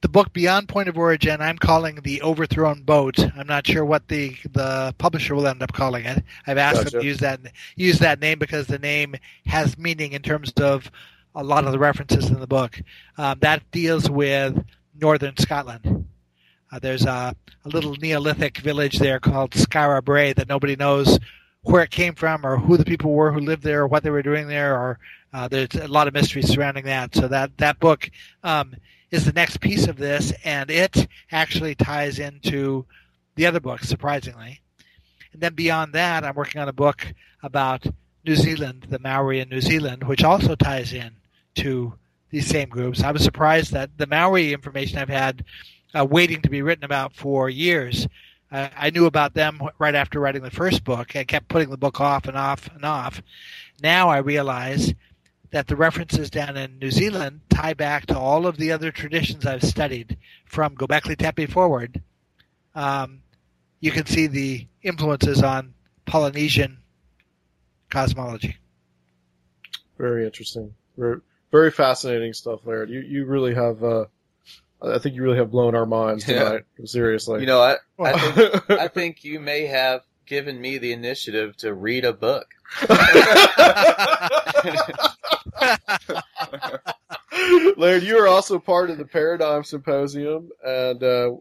the 0.06 0.10
book 0.10 0.32
Beyond 0.34 0.69
Point 0.69 0.88
of 0.88 0.99
Origin, 0.99 1.41
I'm 1.41 1.57
calling 1.57 1.95
the 1.95 2.22
Overthrown 2.22 2.84
Boat. 2.84 3.18
I'm 3.36 3.48
not 3.48 3.65
sure 3.65 3.84
what 3.84 4.07
the 4.07 4.38
the 4.52 4.94
publisher 4.99 5.34
will 5.34 5.48
end 5.48 5.64
up 5.64 5.73
calling 5.73 6.06
it. 6.06 6.23
I've 6.45 6.60
asked 6.60 6.91
them 6.91 7.02
to 7.02 7.03
use 7.03 7.18
that 7.22 7.40
use 7.76 7.98
that 7.98 8.19
name 8.19 8.38
because 8.38 8.68
the 8.68 8.77
name 8.77 9.15
has 9.48 9.80
meaning 9.80 10.11
in 10.11 10.22
terms 10.22 10.52
of 10.57 10.91
a 11.34 11.44
lot 11.44 11.65
of 11.65 11.72
the 11.72 11.80
references 11.80 12.30
in 12.30 12.40
the 12.40 12.45
book. 12.45 12.80
Um, 13.18 13.40
that 13.40 13.64
deals 13.72 14.07
with 14.07 14.64
northern 15.02 15.38
Scotland. 15.38 16.07
Uh, 16.72 16.77
there's 16.77 17.07
a, 17.07 17.36
a 17.65 17.69
little 17.69 17.95
Neolithic 17.95 18.60
village 18.60 18.99
there 18.99 19.19
called 19.19 19.53
Skara 19.53 20.06
Brae 20.06 20.34
that 20.34 20.48
nobody 20.48 20.76
knows 20.76 21.18
where 21.64 21.82
it 21.82 21.90
came 21.90 22.14
from 22.14 22.45
or 22.45 22.57
who 22.57 22.77
the 22.77 22.86
people 22.86 23.11
were 23.11 23.32
who 23.32 23.40
lived 23.40 23.64
there 23.64 23.82
or 23.82 23.88
what 23.88 24.03
they 24.03 24.11
were 24.11 24.22
doing 24.22 24.48
there 24.48 24.77
or 24.77 24.99
uh, 25.34 25.48
there's 25.48 25.73
a 25.73 25.88
lot 25.88 26.07
of 26.07 26.14
mystery 26.14 26.44
surrounding 26.44 26.86
that. 26.86 27.15
So 27.15 27.27
that 27.27 27.57
that 27.57 27.80
book 27.80 28.11
um, 28.44 28.76
is 29.15 29.25
the 29.25 29.31
next 29.31 29.61
piece 29.61 29.87
of 29.87 29.95
this, 29.95 30.33
and 30.43 30.69
it 30.69 31.07
actually 31.31 31.73
ties 31.73 32.19
into 32.19 32.85
the 33.35 33.45
other 33.45 33.61
book, 33.61 33.81
surprisingly. 33.83 34.59
And 35.31 35.41
then 35.41 35.53
beyond 35.53 35.93
that, 35.93 36.23
I'm 36.25 36.35
working 36.35 36.61
on 36.61 36.67
a 36.67 36.73
book 36.73 37.13
about 37.41 37.85
New 38.25 38.35
Zealand, 38.35 38.87
the 38.89 38.99
Maori 38.99 39.39
in 39.39 39.49
New 39.49 39.61
Zealand, 39.61 40.03
which 40.03 40.23
also 40.23 40.55
ties 40.55 40.93
in 40.93 41.11
to 41.55 41.93
these 42.29 42.47
same 42.47 42.67
groups. 42.67 43.03
I 43.03 43.11
was 43.11 43.23
surprised 43.23 43.71
that 43.71 43.97
the 43.97 44.07
Maori 44.07 44.51
information 44.51 44.99
I've 44.99 45.07
had 45.07 45.45
uh, 45.97 46.05
waiting 46.05 46.41
to 46.41 46.49
be 46.49 46.61
written 46.61 46.83
about 46.83 47.13
for 47.13 47.49
years. 47.49 48.07
Uh, 48.51 48.67
I 48.77 48.89
knew 48.89 49.05
about 49.05 49.33
them 49.33 49.61
right 49.79 49.95
after 49.95 50.19
writing 50.19 50.43
the 50.43 50.51
first 50.51 50.83
book. 50.83 51.15
I 51.15 51.23
kept 51.23 51.47
putting 51.47 51.69
the 51.69 51.77
book 51.77 52.01
off 52.01 52.27
and 52.27 52.37
off 52.37 52.69
and 52.73 52.83
off. 52.83 53.21
Now 53.81 54.09
I 54.09 54.17
realize 54.17 54.93
that 55.56 55.68
the 55.68 55.76
references 55.77 56.30
down 56.30 56.57
in 56.57 56.77
New 56.80 56.91
Zealand 56.91 57.40
tie 57.49 57.73
back 57.73 58.07
to 58.07 58.19
all 58.19 58.45
of 58.45 58.57
the 58.57 58.73
other 58.73 58.91
traditions 58.91 59.45
I've 59.45 59.64
studied 59.64 60.18
from 60.45 60.76
Göbekli 60.76 61.15
Tepe 61.15 61.49
forward. 61.49 62.02
Um, 62.76 63.22
you 63.80 63.91
can 63.91 64.06
see 64.06 64.27
the 64.27 64.68
influences 64.84 65.41
on 65.41 65.73
Polynesian 66.06 66.80
cosmology. 67.90 68.57
Very 69.98 70.26
interesting. 70.26 70.73
Very, 70.98 71.22
very 71.53 71.72
fascinating 71.72 72.34
stuff, 72.34 72.60
Laird. 72.65 72.90
You 72.90 72.99
you 72.99 73.23
really 73.23 73.56
have. 73.56 73.82
Uh, 73.82 74.06
I 74.82 74.99
think 74.99 75.15
you 75.15 75.23
really 75.23 75.38
have 75.38 75.52
blown 75.52 75.73
our 75.73 75.86
minds 75.86 76.27
Yeah. 76.27 76.44
tonight. 76.44 76.64
Seriously. 76.84 77.40
You 77.40 77.45
know, 77.45 77.61
I, 77.61 77.77
I 77.98 78.19
think 78.19 78.72
I 78.72 78.88
think 78.90 79.23
you 79.23 79.40
may 79.40 79.68
have 79.68 80.02
given 80.26 80.60
me 80.60 80.80
the 80.80 80.91
initiative 80.91 81.56
to 81.57 81.73
read 81.73 82.03
a 82.03 82.11
book. 82.11 82.48
Laird, 87.77 88.03
you 88.03 88.18
are 88.18 88.27
also 88.27 88.60
part 88.60 88.90
of 88.90 88.98
the 88.98 89.06
Paradigm 89.06 89.64
Symposium, 89.64 90.49
and 90.65 91.03
uh, 91.03 91.32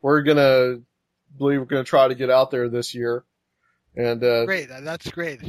we're 0.00 0.22
gonna 0.22 0.78
believe 1.38 1.60
we're 1.60 1.66
gonna 1.66 1.84
try 1.84 2.08
to 2.08 2.14
get 2.14 2.30
out 2.30 2.50
there 2.50 2.68
this 2.68 2.94
year. 2.94 3.24
And 3.96 4.22
uh, 4.24 4.46
Great, 4.46 4.68
that's 4.68 5.10
great. 5.10 5.40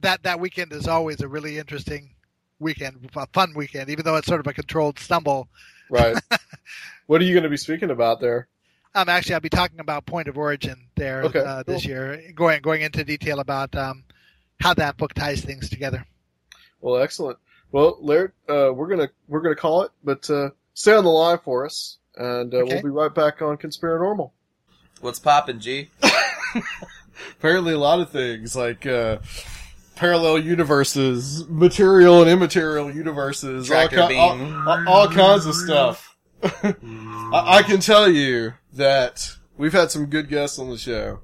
That 0.00 0.22
that 0.22 0.40
weekend 0.40 0.72
is 0.72 0.88
always 0.88 1.20
a 1.20 1.28
really 1.28 1.58
interesting 1.58 2.14
weekend, 2.58 3.10
a 3.16 3.26
fun 3.28 3.52
weekend, 3.54 3.90
even 3.90 4.04
though 4.04 4.16
it's 4.16 4.26
sort 4.26 4.40
of 4.40 4.46
a 4.46 4.52
controlled 4.52 4.98
stumble. 4.98 5.48
right, 5.90 6.16
what 7.06 7.20
are 7.20 7.24
you 7.24 7.34
going 7.34 7.44
to 7.44 7.50
be 7.50 7.56
speaking 7.56 7.90
about 7.90 8.20
there? 8.20 8.48
Um, 8.94 9.08
actually, 9.08 9.34
I'll 9.34 9.40
be 9.40 9.48
talking 9.48 9.80
about 9.80 10.04
point 10.06 10.28
of 10.28 10.36
origin 10.36 10.88
there 10.96 11.22
Okay, 11.24 11.38
uh, 11.38 11.62
this 11.64 11.82
cool. 11.82 11.90
year, 11.90 12.22
going 12.34 12.60
going 12.62 12.82
into 12.82 13.04
detail 13.04 13.40
about 13.40 13.74
um, 13.76 14.04
how 14.60 14.74
that 14.74 14.96
book 14.96 15.14
ties 15.14 15.42
things 15.42 15.68
together. 15.68 16.04
Well, 16.80 17.00
excellent. 17.02 17.38
Well, 17.72 17.98
Laird, 18.00 18.32
uh, 18.48 18.72
we're 18.74 18.88
gonna 18.88 19.08
we're 19.28 19.40
gonna 19.42 19.54
call 19.56 19.82
it, 19.82 19.90
but 20.02 20.28
uh, 20.30 20.50
stay 20.74 20.92
on 20.94 21.04
the 21.04 21.10
line 21.10 21.38
for 21.44 21.64
us, 21.66 21.98
and 22.16 22.52
uh, 22.52 22.58
Okay. 22.58 22.74
we'll 22.74 22.82
be 22.82 22.88
right 22.88 23.14
back 23.14 23.42
on 23.42 23.56
Conspiranormal. 23.58 24.30
What's 25.00 25.18
poppin', 25.18 25.60
G? 25.60 25.88
apparently 27.38 27.72
a 27.72 27.78
lot 27.78 28.00
of 28.00 28.10
things 28.10 28.54
like 28.56 28.86
uh, 28.86 29.18
parallel 29.96 30.38
universes, 30.38 31.46
material 31.48 32.22
and 32.22 32.30
immaterial 32.30 32.90
universes, 32.90 33.70
all, 33.70 33.88
ki- 33.88 33.96
all- 34.16 34.88
all 34.88 35.08
kinds 35.08 35.46
of 35.46 35.54
stuff. 35.54 36.16
I, 36.42 36.74
I 37.32 37.62
can 37.62 37.80
tell 37.80 38.08
you 38.10 38.54
that 38.72 39.36
we've 39.56 39.72
had 39.72 39.90
some 39.90 40.06
good 40.06 40.28
guests 40.28 40.58
on 40.58 40.70
the 40.70 40.78
show. 40.78 41.20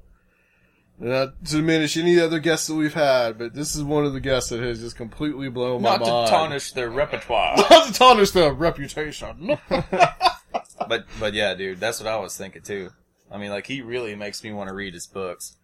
Not 0.99 1.45
to 1.45 1.57
diminish 1.57 1.95
any 1.95 2.19
other 2.19 2.39
guests 2.39 2.67
that 2.67 2.73
we've 2.75 2.93
had, 2.93 3.37
but 3.37 3.53
this 3.53 3.75
is 3.75 3.83
one 3.83 4.05
of 4.05 4.13
the 4.13 4.19
guests 4.19 4.49
that 4.49 4.59
has 4.61 4.79
just 4.79 4.95
completely 4.95 5.47
blown 5.47 5.81
my 5.83 5.91
mind. 5.91 6.01
Not 6.01 6.25
to 6.25 6.31
tarnish 6.31 6.71
their 6.71 6.89
repertoire. 6.89 7.55
Not 7.69 7.87
to 7.87 7.93
tarnish 7.93 8.31
their 8.31 8.51
reputation. 8.51 9.57
but 9.69 11.05
but 11.19 11.33
yeah, 11.33 11.53
dude, 11.53 11.79
that's 11.79 11.99
what 11.99 12.07
I 12.07 12.17
was 12.17 12.35
thinking 12.35 12.63
too. 12.63 12.89
I 13.31 13.37
mean, 13.37 13.51
like 13.51 13.67
he 13.67 13.81
really 13.81 14.15
makes 14.15 14.43
me 14.43 14.51
want 14.53 14.69
to 14.69 14.73
read 14.73 14.93
his 14.95 15.05
books. 15.05 15.57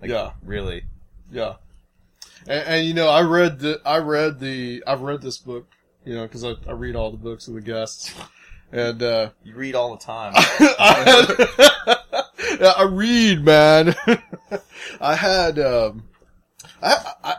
Like, 0.00 0.10
Yeah. 0.10 0.32
really. 0.42 0.84
Yeah, 1.30 1.56
and, 2.48 2.64
and 2.66 2.86
you 2.86 2.94
know, 2.94 3.08
I 3.08 3.22
read 3.22 3.60
the, 3.60 3.80
I 3.84 3.98
read 3.98 4.40
the, 4.40 4.82
I've 4.86 5.02
read 5.02 5.22
this 5.22 5.38
book, 5.38 5.68
you 6.04 6.14
know, 6.14 6.22
because 6.22 6.42
I, 6.42 6.54
I 6.66 6.72
read 6.72 6.96
all 6.96 7.12
the 7.12 7.16
books 7.18 7.46
of 7.46 7.54
the 7.54 7.60
guests, 7.60 8.12
and 8.72 9.00
uh, 9.00 9.30
You 9.44 9.54
read 9.54 9.76
all 9.76 9.96
the 9.96 10.02
time. 10.04 10.32
I 10.34 11.64
had, 11.86 11.96
I 12.60 12.82
read, 12.84 13.44
man. 13.44 13.94
I 15.00 15.14
had, 15.14 15.58
um, 15.58 16.04
I, 16.82 17.12
I, 17.24 17.36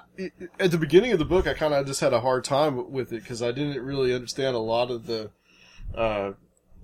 at 0.60 0.72
the 0.72 0.77
beginning 0.77 1.11
of 1.11 1.19
the 1.19 1.26
book, 1.26 1.48
I 1.48 1.53
kind 1.53 1.73
of 1.73 1.85
just 1.85 2.02
had 2.02 2.14
a 2.14 2.22
hard 2.22 2.43
time 2.43 2.91
with 2.91 3.11
it 3.14 3.22
because 3.22 3.41
I 3.41 3.52
didn't 3.52 3.84
really 3.84 4.14
understand 4.14 4.56
a 4.56 4.60
lot 4.60 4.91
of 4.91 5.06
the, 5.07 5.31
uh, 5.95 6.31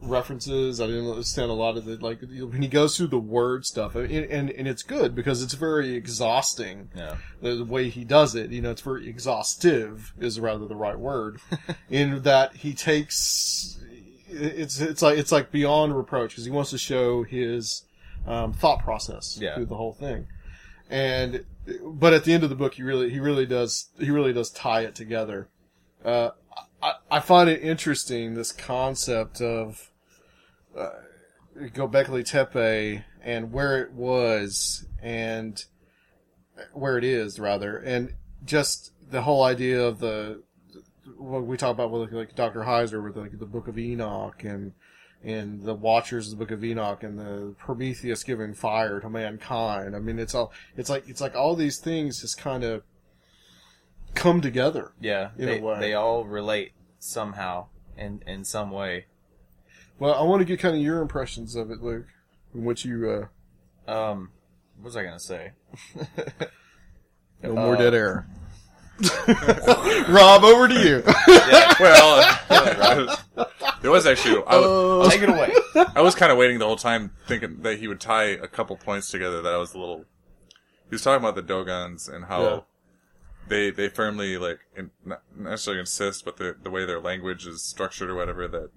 references. 0.01 0.79
I 0.79 0.85
didn't 0.87 1.09
understand 1.09 1.49
a 1.49 1.55
lot 1.55 1.77
of 1.77 1.85
the, 1.85 1.97
like, 1.97 2.21
when 2.21 2.61
he 2.61 2.67
goes 2.67 2.95
through 2.95 3.07
the 3.07 3.17
word 3.19 3.65
stuff, 3.65 3.95
and, 3.95 4.11
and, 4.11 4.49
and 4.51 4.67
it's 4.67 4.83
good 4.83 5.15
because 5.15 5.41
it's 5.41 5.55
very 5.55 5.95
exhausting 5.95 6.89
Yeah. 6.95 7.15
the, 7.41 7.55
the 7.55 7.65
way 7.65 7.89
he 7.89 8.03
does 8.03 8.35
it. 8.35 8.51
You 8.51 8.61
know, 8.61 8.71
it's 8.71 8.81
very 8.81 9.09
exhaustive 9.09 10.13
is 10.19 10.39
rather 10.39 10.67
the 10.67 10.75
right 10.75 10.97
word, 10.99 11.39
in 11.89 12.21
that 12.23 12.57
he 12.57 12.73
takes 12.73 13.73
it's 14.29 14.81
it's 14.81 15.01
like 15.01 15.17
it's 15.17 15.31
like 15.31 15.51
beyond 15.51 15.95
reproach 15.95 16.31
because 16.31 16.43
he 16.43 16.51
wants 16.51 16.69
to 16.71 16.77
show 16.77 17.23
his 17.23 17.83
um, 18.27 18.53
thought 18.53 18.79
process 18.83 19.37
Yeah. 19.41 19.55
through 19.55 19.65
the 19.67 19.75
whole 19.75 19.93
thing, 19.93 20.27
and 20.89 21.45
but 21.83 22.13
at 22.13 22.23
the 22.23 22.33
end 22.33 22.43
of 22.43 22.49
the 22.49 22.55
book, 22.55 22.75
he 22.75 22.83
really 22.83 23.09
he 23.09 23.19
really 23.19 23.45
does 23.45 23.89
he 23.99 24.09
really 24.09 24.33
does 24.33 24.49
tie 24.49 24.81
it 24.81 24.95
together. 24.95 25.47
Uh, 26.05 26.31
I, 26.81 26.93
I 27.09 27.19
find 27.19 27.49
it 27.49 27.61
interesting 27.61 28.35
this 28.35 28.51
concept 28.51 29.41
of 29.41 29.91
uh, 30.77 30.89
Göbekli 31.57 32.23
Tepe 32.25 33.03
and 33.21 33.51
where 33.51 33.81
it 33.81 33.91
was 33.91 34.85
and 35.01 35.63
where 36.73 36.97
it 36.97 37.03
is 37.03 37.39
rather, 37.39 37.77
and 37.77 38.13
just 38.45 38.91
the 39.09 39.21
whole 39.23 39.43
idea 39.43 39.81
of 39.81 39.99
the 39.99 40.43
what 41.17 41.45
we 41.45 41.57
talk 41.57 41.71
about 41.71 41.89
with 41.91 42.11
like 42.11 42.35
Dr. 42.35 42.61
Heiser 42.61 43.03
with 43.03 43.17
like 43.17 43.37
the 43.39 43.45
Book 43.45 43.67
of 43.67 43.77
Enoch 43.79 44.43
and 44.43 44.73
and 45.27 45.61
the 45.63 45.73
Watchers 45.73 46.31
of 46.31 46.37
the 46.39 46.45
Book 46.45 46.51
of 46.51 46.63
Enoch 46.63 47.03
and 47.03 47.19
the 47.19 47.53
Prometheus 47.59 48.23
giving 48.23 48.53
fire 48.53 49.01
to 49.01 49.09
mankind. 49.09 49.93
I 49.95 49.99
mean, 49.99 50.19
it's 50.19 50.33
all 50.33 50.53
it's 50.77 50.89
like 50.89 51.07
it's 51.09 51.19
like 51.19 51.35
all 51.35 51.53
these 51.55 51.79
things 51.79 52.21
just 52.21 52.37
kind 52.37 52.63
of 52.63 52.83
come 54.15 54.39
together. 54.39 54.93
Yeah. 55.01 55.31
In 55.37 55.43
a 55.49 55.51
They, 55.51 55.59
way. 55.59 55.79
they 55.79 55.93
all 55.93 56.23
relate 56.23 56.71
somehow 56.99 57.67
in, 57.97 58.23
in 58.25 58.45
some 58.45 58.71
way. 58.71 59.05
Well, 59.99 60.13
I 60.13 60.23
want 60.23 60.39
to 60.39 60.45
get 60.45 60.59
kind 60.59 60.75
of 60.75 60.81
your 60.81 61.01
impressions 61.01 61.55
of 61.55 61.71
it, 61.71 61.81
Luke, 61.81 62.05
and 62.53 62.63
what 62.65 62.85
you 62.85 63.27
uh, 63.87 63.91
Um, 63.91 64.29
what 64.77 64.85
was 64.85 64.95
I 64.97 65.03
gonna 65.03 65.19
say? 65.19 65.51
no 67.43 67.53
more 67.53 67.75
Uh, 67.75 67.79
dead 67.79 67.93
air. 67.93 68.27
Rob, 70.09 70.43
over 70.43 70.67
to 70.67 70.73
you. 70.73 71.03
well, 71.79 72.37
uh, 72.49 73.45
there 73.81 73.91
was 73.91 74.05
actually. 74.07 74.41
I 74.47 74.57
was, 74.57 75.09
Take 75.13 75.21
it 75.23 75.29
away. 75.29 75.53
I 75.95 76.01
was 76.01 76.15
kind 76.15 76.31
of 76.31 76.37
waiting 76.37 76.59
the 76.59 76.65
whole 76.65 76.75
time, 76.77 77.11
thinking 77.27 77.61
that 77.61 77.79
he 77.79 77.87
would 77.87 77.99
tie 77.99 78.25
a 78.25 78.47
couple 78.47 78.75
points 78.77 79.09
together. 79.11 79.41
That 79.41 79.53
I 79.53 79.57
was 79.57 79.73
a 79.73 79.79
little. 79.79 80.05
He 80.89 80.95
was 80.95 81.01
talking 81.03 81.23
about 81.23 81.35
the 81.35 81.41
Dogons 81.43 82.07
and 82.07 82.25
how 82.25 82.41
Yeah. 82.43 82.59
they 83.49 83.69
they 83.71 83.89
firmly 83.89 84.37
like 84.37 84.59
in, 84.75 84.91
not 85.05 85.21
necessarily 85.35 85.81
insist, 85.81 86.25
but 86.25 86.37
the 86.37 86.55
the 86.61 86.69
way 86.71 86.85
their 86.85 86.99
language 86.99 87.45
is 87.45 87.61
structured 87.63 88.09
or 88.09 88.15
whatever 88.15 88.47
that 88.47 88.71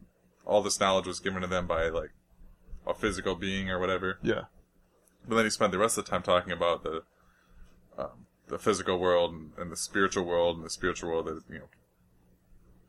all 0.44 0.62
this 0.62 0.80
knowledge 0.80 1.06
was 1.06 1.20
given 1.20 1.40
to 1.42 1.46
them 1.48 1.66
by 1.66 1.88
like 1.88 2.10
a 2.86 2.92
physical 2.94 3.34
being 3.36 3.70
or 3.70 3.78
whatever. 3.78 4.18
yeah, 4.22 4.42
But 5.28 5.36
then 5.36 5.44
he 5.44 5.50
spent 5.50 5.70
the 5.70 5.78
rest 5.78 5.96
of 5.96 6.04
the 6.04 6.10
time 6.10 6.22
talking 6.22 6.52
about 6.52 6.82
the 6.82 7.02
um, 7.96 8.26
the 8.50 8.58
physical 8.58 8.98
world 8.98 9.32
and, 9.32 9.52
and 9.56 9.72
the 9.72 9.76
spiritual 9.76 10.24
world, 10.24 10.56
and 10.56 10.64
the 10.64 10.70
spiritual 10.70 11.10
world 11.10 11.26
that 11.26 11.42
you 11.48 11.58
know 11.60 11.68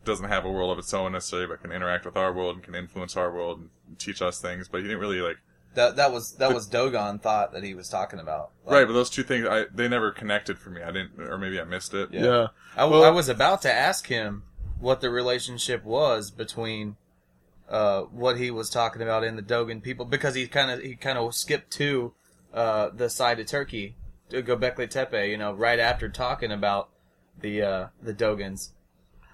doesn't 0.03 0.29
have 0.29 0.45
a 0.45 0.51
world 0.51 0.71
of 0.71 0.79
its 0.79 0.93
own 0.93 1.11
necessarily, 1.11 1.47
but 1.47 1.61
can 1.61 1.71
interact 1.71 2.05
with 2.05 2.17
our 2.17 2.33
world 2.33 2.55
and 2.55 2.63
can 2.63 2.75
influence 2.75 3.15
our 3.15 3.31
world 3.31 3.59
and, 3.59 3.69
teach 3.99 4.21
us 4.21 4.39
things. 4.39 4.67
But 4.69 4.77
he 4.77 4.83
didn't 4.83 4.99
really 4.99 5.19
like 5.19 5.37
That 5.75 5.97
that 5.97 6.11
was 6.13 6.33
that 6.37 6.53
was 6.53 6.65
Dogon 6.65 7.19
thought 7.19 7.51
that 7.53 7.61
he 7.63 7.73
was 7.73 7.89
talking 7.89 8.19
about. 8.19 8.51
Like, 8.65 8.73
right. 8.75 8.87
But 8.87 8.93
those 8.93 9.09
two 9.09 9.23
things, 9.23 9.45
I 9.45 9.65
they 9.73 9.87
never 9.87 10.11
connected 10.11 10.57
for 10.57 10.69
me. 10.69 10.81
I 10.81 10.91
didn't, 10.91 11.19
or 11.19 11.37
maybe 11.37 11.59
I 11.59 11.65
missed 11.65 11.93
it. 11.93 12.09
Yeah. 12.11 12.23
yeah. 12.23 12.47
I, 12.75 12.85
Well- 12.85 13.03
I 13.03 13.09
was 13.09 13.29
about 13.29 13.61
to 13.63 13.71
ask 13.73 14.07
him 14.07 14.43
what 14.79 15.01
the 15.01 15.09
relationship 15.09 15.83
was 15.83 16.31
between 16.31 16.95
uh, 17.69 18.01
what 18.03 18.37
he 18.37 18.49
was 18.49 18.69
talking 18.69 19.01
about 19.01 19.23
in 19.23 19.35
the 19.35 19.41
Dogon 19.41 19.81
people 19.81 20.05
because 20.05 20.35
he 20.35 20.47
kind 20.47 20.71
of 20.71 20.81
he 20.81 20.95
kind 20.95 21.17
of 21.17 21.35
skipped 21.35 21.71
to 21.73 22.13
uh, 22.53 22.89
the 22.89 23.09
side 23.09 23.39
of 23.39 23.45
Turkey 23.47 23.95
to 24.31 24.41
Göbekli 24.43 24.89
Tepe, 24.89 25.29
you 25.29 25.37
know, 25.37 25.53
right 25.53 25.79
after 25.79 26.09
talking 26.09 26.51
about 26.51 26.89
the 27.39 27.61
uh, 27.61 27.87
the 28.01 28.13
Dogons. 28.13 28.71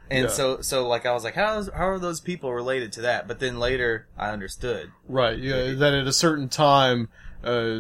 And 0.10 0.24
Yeah. 0.24 0.30
so, 0.30 0.62
so 0.62 0.88
like 0.88 1.06
I 1.06 1.12
was 1.14 1.24
like, 1.26 1.36
how 1.36 1.58
is, 1.58 1.70
how 1.74 1.88
are 1.90 2.00
those 2.00 2.22
people 2.22 2.54
related 2.54 2.94
to 2.94 3.02
that? 3.02 3.28
But 3.28 3.40
then 3.40 3.60
later, 3.60 4.08
I 4.18 4.30
understood. 4.30 4.92
Right. 5.08 5.38
Yeah. 5.38 5.74
That 5.74 5.94
at 5.94 6.08
a 6.08 6.14
certain 6.14 6.48
time, 6.48 7.10
uh, 7.44 7.80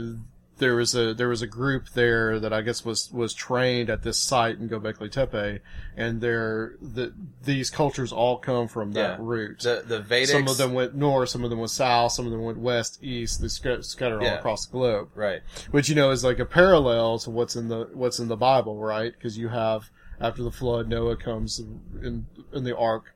there 0.57 0.75
was 0.75 0.95
a 0.95 1.13
there 1.13 1.29
was 1.29 1.41
a 1.41 1.47
group 1.47 1.89
there 1.89 2.39
that 2.39 2.51
I 2.51 2.61
guess 2.61 2.83
was 2.83 3.11
was 3.11 3.33
trained 3.33 3.89
at 3.89 4.03
this 4.03 4.17
site 4.17 4.57
in 4.57 4.69
Göbekli 4.69 5.11
Tepe, 5.11 5.61
and 5.95 6.21
they're 6.21 6.75
the 6.81 7.13
these 7.43 7.69
cultures 7.69 8.11
all 8.11 8.37
come 8.37 8.67
from 8.67 8.93
that 8.93 9.19
Yeah. 9.19 9.25
route. 9.25 9.59
The 9.59 9.83
the 9.85 9.99
Vedics, 9.99 10.27
some 10.27 10.47
of 10.47 10.57
them 10.57 10.73
went 10.73 10.95
north, 10.95 11.29
some 11.29 11.43
of 11.43 11.49
them 11.49 11.59
went 11.59 11.71
south, 11.71 12.11
some 12.11 12.25
of 12.25 12.31
them 12.31 12.41
went 12.41 12.59
west, 12.59 12.99
east. 13.03 13.41
They 13.41 13.47
sc- 13.47 13.83
scattered 13.83 14.21
all 14.21 14.35
across 14.35 14.65
the 14.65 14.71
globe, 14.71 15.09
right? 15.15 15.41
which 15.71 15.89
you 15.89 15.95
know 15.95 16.11
is 16.11 16.23
like 16.23 16.39
a 16.39 16.45
parallel 16.45 17.19
to 17.19 17.29
what's 17.29 17.55
in 17.55 17.67
the 17.67 17.89
what's 17.93 18.19
in 18.19 18.27
the 18.27 18.37
Bible, 18.37 18.77
right? 18.77 19.13
Because 19.13 19.37
you 19.37 19.49
have 19.49 19.89
after 20.19 20.43
the 20.43 20.51
flood, 20.51 20.87
Noah 20.87 21.17
comes 21.17 21.59
in 21.59 22.25
in 22.51 22.63
the 22.63 22.75
ark, 22.75 23.13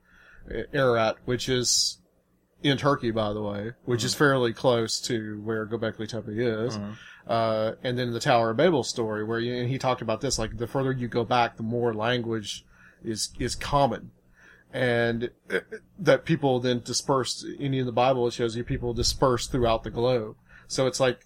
Ararat, 0.73 1.17
which 1.25 1.49
is 1.49 1.97
in 2.63 2.77
Turkey, 2.77 3.11
by 3.11 3.33
the 3.33 3.41
way, 3.41 3.71
which 3.85 4.03
is 4.03 4.11
mm-hmm. 4.11 4.19
fairly 4.19 4.53
close 4.53 4.99
to 5.01 5.41
where 5.41 5.65
Göbekli 5.65 6.07
Tepe 6.07 6.29
is. 6.29 6.77
Mm-hmm. 6.77 6.91
Uh, 7.31 7.75
and 7.81 7.97
then 7.97 8.11
the 8.11 8.19
Tower 8.19 8.49
of 8.49 8.57
Babel 8.57 8.83
story, 8.83 9.23
where 9.23 9.39
you, 9.39 9.55
and 9.55 9.69
he 9.69 9.77
talked 9.77 10.01
about 10.01 10.19
this, 10.19 10.37
like 10.37 10.57
the 10.57 10.67
further 10.67 10.91
you 10.91 11.07
go 11.07 11.23
back, 11.23 11.55
the 11.55 11.63
more 11.63 11.93
language 11.93 12.65
is 13.05 13.31
is 13.39 13.55
common, 13.55 14.11
and 14.73 15.31
uh, 15.49 15.59
that 15.97 16.25
people 16.25 16.59
then 16.59 16.81
dispersed. 16.83 17.45
In 17.45 17.85
the 17.85 17.91
Bible, 17.93 18.27
it 18.27 18.33
shows 18.33 18.57
you 18.57 18.65
people 18.65 18.93
dispersed 18.93 19.49
throughout 19.49 19.83
the 19.83 19.89
globe. 19.89 20.35
So 20.67 20.87
it's 20.87 20.99
like 20.99 21.21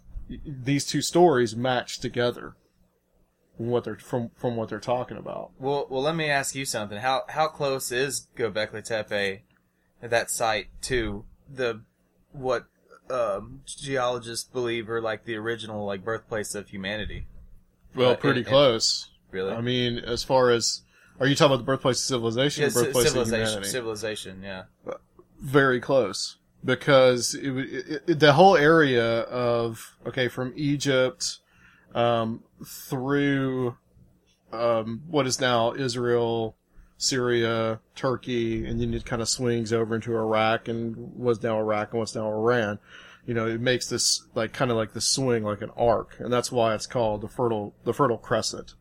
these 0.45 0.85
two 0.85 1.01
stories 1.01 1.55
match 1.55 1.97
together 1.97 2.55
from 3.57 3.69
what 3.69 3.85
they're 3.85 3.97
from 3.97 4.29
from 4.35 4.55
what 4.57 4.69
they're 4.69 4.79
talking 4.79 5.17
about. 5.17 5.53
Well, 5.57 5.87
well, 5.89 6.03
let 6.03 6.15
me 6.15 6.29
ask 6.29 6.53
you 6.53 6.65
something. 6.65 6.99
How 6.99 7.23
how 7.29 7.47
close 7.47 7.91
is 7.91 8.27
Göbekli 8.37 8.83
Tepe, 8.83 9.41
that 10.03 10.29
site, 10.29 10.67
to 10.83 11.25
the 11.49 11.81
what 12.31 12.67
um, 13.09 13.61
geologists 13.65 14.49
believe 14.51 14.89
are 14.89 15.01
like 15.01 15.25
the 15.25 15.35
original 15.35 15.85
like 15.85 16.03
birthplace 16.03 16.55
of 16.55 16.69
humanity? 16.69 17.27
Well, 17.95 18.11
Uh, 18.11 18.15
pretty 18.15 18.39
and- 18.39 18.47
and- 18.47 18.53
close. 18.53 19.09
Really? 19.31 19.51
I 19.53 19.61
mean, 19.61 19.97
as 19.99 20.23
far 20.23 20.49
as 20.49 20.81
are 21.19 21.27
you 21.27 21.35
talking 21.35 21.53
about 21.53 21.57
the 21.57 21.65
birthplace 21.65 21.99
of 22.01 22.05
civilization 22.05 22.63
yeah, 22.63 22.69
birthplace 22.69 23.05
of 23.05 23.11
civilization. 23.11 23.45
humanity? 23.47 23.69
Civilization. 23.69 24.41
Yeah. 24.43 24.63
very 25.41 25.79
close 25.81 26.37
because 26.63 27.35
it, 27.35 27.49
it, 27.57 28.03
it, 28.07 28.19
the 28.19 28.33
whole 28.33 28.55
area 28.57 29.21
of 29.21 29.97
okay 30.07 30.27
from 30.29 30.53
Egypt 30.55 31.39
um, 31.93 32.43
through 32.65 33.77
um, 34.53 35.03
what 35.07 35.27
is 35.27 35.39
now 35.39 35.73
Israel, 35.73 36.55
Syria, 36.97 37.79
Turkey, 37.95 38.65
and 38.65 38.79
then 38.79 38.93
it 38.93 39.05
kind 39.05 39.21
of 39.21 39.29
swings 39.29 39.73
over 39.73 39.95
into 39.95 40.15
Iraq 40.15 40.67
and 40.67 41.15
was 41.15 41.41
now 41.43 41.57
Iraq 41.57 41.91
and 41.91 41.99
was 41.99 42.15
now 42.15 42.27
Iran. 42.27 42.79
You 43.25 43.33
know, 43.33 43.47
it 43.47 43.59
makes 43.59 43.87
this 43.87 44.25
like 44.33 44.53
kind 44.53 44.71
of 44.71 44.77
like 44.77 44.93
the 44.93 45.01
swing, 45.01 45.43
like 45.43 45.61
an 45.61 45.71
arc, 45.75 46.15
and 46.19 46.31
that's 46.31 46.51
why 46.51 46.73
it's 46.75 46.87
called 46.87 47.21
the 47.21 47.27
fertile 47.27 47.73
the 47.83 47.93
Fertile 47.93 48.17
Crescent. 48.17 48.75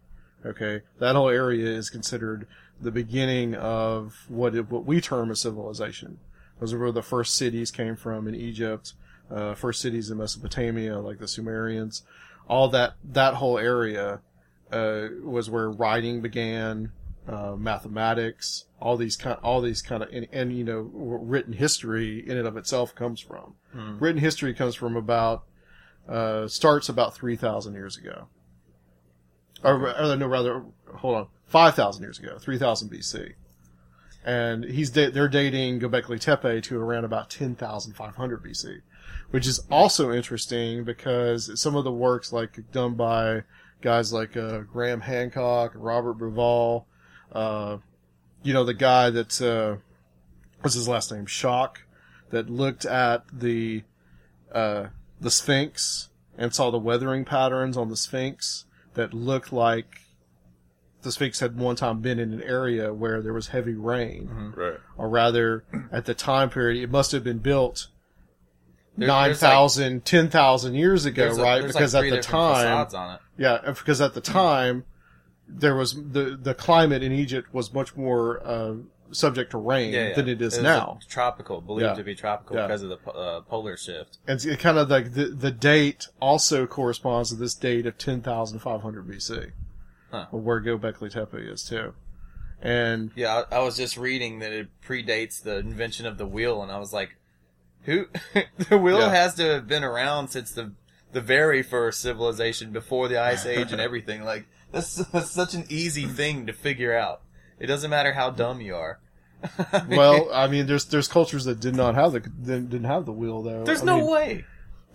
Okay, 0.44 0.82
that 0.98 1.16
whole 1.16 1.30
area 1.30 1.66
is 1.66 1.88
considered 1.88 2.46
the 2.80 2.90
beginning 2.90 3.54
of 3.54 4.26
what 4.28 4.54
it, 4.54 4.70
what 4.70 4.84
we 4.84 5.00
term 5.00 5.30
a 5.30 5.36
civilization. 5.36 6.18
Those 6.60 6.72
are 6.72 6.78
where 6.78 6.92
the 6.92 7.02
first 7.02 7.34
cities 7.34 7.70
came 7.70 7.96
from 7.96 8.28
in 8.28 8.34
Egypt, 8.34 8.92
uh, 9.30 9.54
first 9.54 9.80
cities 9.80 10.10
in 10.10 10.18
Mesopotamia, 10.18 10.98
like 10.98 11.18
the 11.18 11.28
Sumerians. 11.28 12.02
All 12.46 12.68
that 12.68 12.94
that 13.02 13.34
whole 13.34 13.58
area 13.58 14.20
uh, 14.70 15.06
was 15.22 15.48
where 15.48 15.70
writing 15.70 16.20
began, 16.20 16.92
uh, 17.28 17.56
mathematics, 17.56 18.66
all 18.80 18.96
these 18.96 19.16
kind, 19.16 19.38
all 19.42 19.60
these 19.60 19.82
kind 19.82 20.02
of, 20.02 20.08
and, 20.12 20.26
and 20.32 20.56
you 20.56 20.64
know, 20.64 20.90
written 20.92 21.52
history 21.54 22.22
in 22.28 22.36
and 22.36 22.46
of 22.46 22.56
itself 22.56 22.94
comes 22.94 23.20
from. 23.20 23.54
Written 23.98 24.20
history 24.20 24.54
comes 24.54 24.74
from 24.74 24.96
about 24.96 25.44
uh, 26.08 26.48
starts 26.48 26.88
about 26.88 27.14
three 27.14 27.36
thousand 27.36 27.74
years 27.74 27.96
ago, 27.96 28.28
or, 29.62 29.88
or 29.98 30.16
no, 30.16 30.26
rather, 30.26 30.64
hold 30.96 31.16
on, 31.16 31.26
five 31.46 31.74
thousand 31.74 32.02
years 32.02 32.18
ago, 32.18 32.38
three 32.38 32.58
thousand 32.58 32.90
BC 32.90 33.34
and 34.24 34.64
he's 34.64 34.90
da- 34.90 35.10
they're 35.10 35.28
dating 35.28 35.80
Göbekli 35.80 36.18
Tepe 36.18 36.62
to 36.62 36.80
around 36.80 37.04
about 37.04 37.28
10,500 37.30 38.42
BC, 38.42 38.80
which 39.30 39.46
is 39.46 39.60
also 39.70 40.10
interesting 40.10 40.84
because 40.84 41.60
some 41.60 41.76
of 41.76 41.84
the 41.84 41.92
works 41.92 42.32
like 42.32 42.58
done 42.72 42.94
by 42.94 43.42
guys 43.82 44.12
like 44.12 44.36
uh, 44.36 44.60
Graham 44.60 45.02
Hancock 45.02 45.74
and 45.74 45.84
Robert 45.84 46.18
Bauval, 46.18 46.86
uh, 47.34 47.78
you 48.42 48.52
know 48.54 48.64
the 48.64 48.74
guy 48.74 49.10
that 49.10 49.40
uh, 49.42 49.76
what's 50.60 50.74
his 50.74 50.88
last 50.88 51.12
name 51.12 51.26
Schoch 51.26 51.76
that 52.30 52.48
looked 52.50 52.84
at 52.84 53.24
the 53.32 53.82
uh, 54.52 54.86
the 55.20 55.30
Sphinx 55.30 56.08
and 56.38 56.54
saw 56.54 56.70
the 56.70 56.78
weathering 56.78 57.24
patterns 57.24 57.76
on 57.76 57.88
the 57.90 57.96
Sphinx 57.96 58.64
that 58.94 59.12
looked 59.14 59.52
like 59.52 60.00
the 61.02 61.12
Sphinx 61.12 61.40
had 61.40 61.58
one 61.58 61.76
time 61.76 62.00
been 62.00 62.18
in 62.18 62.32
an 62.32 62.42
area 62.42 62.92
where 62.94 63.20
there 63.20 63.32
was 63.34 63.48
heavy 63.48 63.74
rain, 63.74 64.52
Right. 64.56 64.78
or 64.96 65.08
rather, 65.08 65.64
at 65.92 66.06
the 66.06 66.14
time 66.14 66.48
period, 66.48 66.82
it 66.82 66.90
must 66.90 67.12
have 67.12 67.22
been 67.22 67.38
built 67.40 67.88
There- 68.96 69.08
nine 69.08 69.28
there's 69.28 69.42
like- 69.42 69.50
thousand, 69.50 70.04
ten 70.06 70.30
thousand 70.30 70.74
years 70.76 71.04
ago, 71.04 71.26
right? 71.36 71.60
there's 71.60 71.72
because 71.74 71.94
like 71.94 72.10
at 72.10 72.10
the 72.10 72.22
time, 72.22 72.86
on 72.94 73.14
it. 73.16 73.20
yeah, 73.36 73.58
because 73.70 74.00
at 74.00 74.14
the 74.14 74.20
time 74.22 74.84
there 75.48 75.74
was 75.76 75.94
the 75.94 76.38
the 76.40 76.54
climate 76.54 77.02
in 77.02 77.12
Egypt 77.12 77.52
was 77.52 77.72
much 77.72 77.96
more 77.96 78.40
uh, 78.46 78.74
subject 79.10 79.50
to 79.52 79.58
rain 79.58 79.92
Yeah, 79.92 80.08
yeah. 80.08 80.14
than 80.14 80.28
it 80.28 80.40
is 80.42 80.54
was 80.54 80.62
now, 80.62 80.98
tropical, 81.08 81.60
believed 81.60 81.90
Yeah. 81.90 81.94
to 81.94 82.02
be 82.02 82.14
tropical 82.14 82.56
because 82.56 82.82
of 82.82 82.88
the 82.88 83.10
uh, 83.10 83.40
polar 83.42 83.76
shift. 83.76 84.18
and 84.26 84.42
it's 84.44 84.62
kind 84.62 84.78
of 84.78 84.88
like 84.90 85.12
the 85.14 85.26
the 85.26 85.50
date 85.50 86.08
also 86.20 86.66
corresponds 86.66 87.30
to 87.30 87.36
this 87.36 87.54
date 87.54 87.86
of 87.86 87.98
ten 87.98 88.20
thousand 88.22 88.58
five 88.60 88.82
hundred 88.82 89.06
BC, 89.06 89.52
Huh. 90.10 90.26
where 90.30 90.60
Göbekli 90.60 91.10
Tepe 91.12 91.34
is 91.38 91.62
too, 91.64 91.94
and 92.62 93.10
Yeah, 93.14 93.44
I, 93.50 93.56
I 93.56 93.58
was 93.60 93.76
just 93.76 93.96
reading 93.96 94.38
that 94.40 94.52
it 94.52 94.68
predates 94.82 95.42
the 95.42 95.58
invention 95.58 96.06
of 96.06 96.18
the 96.18 96.26
wheel, 96.26 96.62
and 96.62 96.72
I 96.72 96.78
was 96.78 96.92
like, 96.92 97.16
"Who? 97.82 98.06
the 98.70 98.78
wheel 98.78 99.10
has 99.10 99.34
to 99.34 99.42
have 99.44 99.68
been 99.68 99.84
around 99.84 100.28
since 100.28 100.50
the 100.52 100.72
the 101.12 101.20
very 101.20 101.62
first 101.62 102.00
civilization 102.00 102.72
before 102.72 103.06
the 103.08 103.18
ice 103.20 103.46
age 103.46 103.70
and 103.70 103.80
everything. 103.88 104.24
Like 104.24 104.46
that's, 104.74 104.96
that's 104.96 105.30
such 105.30 105.54
an 105.54 105.64
easy 105.70 106.04
thing 106.06 106.46
to 106.46 106.52
figure 106.52 106.94
out. 106.96 107.22
It 107.58 107.66
doesn't 107.68 107.88
matter 107.90 108.12
how 108.12 108.30
dumb 108.30 108.60
you 108.60 108.74
are. 108.76 108.98
Well, 109.88 110.30
I 110.32 110.46
mean, 110.48 110.66
there's 110.66 110.86
there's 110.86 111.06
cultures 111.06 111.44
that 111.44 111.60
did 111.60 111.76
not 111.76 111.94
have 111.96 112.12
the 112.12 112.20
didn't 112.20 112.70
didn't 112.70 112.86
have 112.86 113.04
the 113.04 113.12
wheel 113.12 113.42
though. 113.42 113.62
there's 113.64 113.82
I 113.82 113.84
no 113.84 113.96
mean- 113.98 114.10
way. 114.10 114.44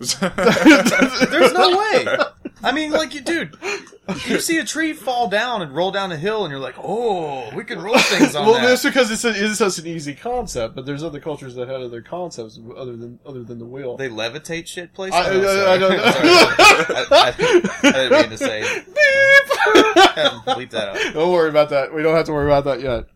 There's 0.00 1.52
no 1.52 1.78
way. 1.78 2.06
I 2.62 2.72
mean, 2.72 2.90
like 2.92 3.14
you, 3.14 3.20
dude. 3.20 3.56
You 4.26 4.40
see 4.40 4.58
a 4.58 4.64
tree 4.64 4.92
fall 4.92 5.28
down 5.28 5.62
and 5.62 5.72
roll 5.74 5.90
down 5.92 6.10
a 6.12 6.16
hill, 6.16 6.44
and 6.44 6.50
you're 6.50 6.60
like, 6.60 6.74
"Oh, 6.82 7.48
we 7.54 7.62
can 7.64 7.80
roll 7.80 7.96
things 7.98 8.34
on 8.34 8.44
well, 8.46 8.54
that." 8.56 8.66
that's 8.66 8.82
because 8.82 9.10
it's 9.10 9.24
a, 9.24 9.30
it's 9.34 9.58
such 9.58 9.78
an 9.78 9.86
easy 9.86 10.14
concept, 10.14 10.74
but 10.74 10.84
there's 10.84 11.02
other 11.04 11.20
cultures 11.20 11.54
that 11.54 11.68
had 11.68 11.80
other 11.80 12.02
concepts 12.02 12.58
other 12.76 12.96
than 12.96 13.18
other 13.24 13.42
than 13.44 13.58
the 13.58 13.64
wheel. 13.64 13.96
They 13.96 14.08
levitate 14.08 14.66
shit 14.66 14.92
places. 14.94 15.14
I- 15.14 15.30
Oh, 15.30 15.66
I- 15.66 15.74
I 15.74 15.78
don't 15.78 15.90
know. 15.96 16.02
I, 16.04 17.06
I- 17.10 17.88
I 17.88 17.92
didn't 17.92 18.20
mean 18.20 18.30
to 18.30 18.38
say. 18.38 18.62
Bleep 20.50 20.70
that 20.70 20.88
out. 20.88 21.14
Don't 21.14 21.32
worry 21.32 21.48
about 21.50 21.68
that. 21.70 21.94
We 21.94 22.02
don't 22.02 22.14
have 22.16 22.26
to 22.26 22.32
worry 22.32 22.46
about 22.50 22.64
that 22.64 22.80
yet. 22.80 23.06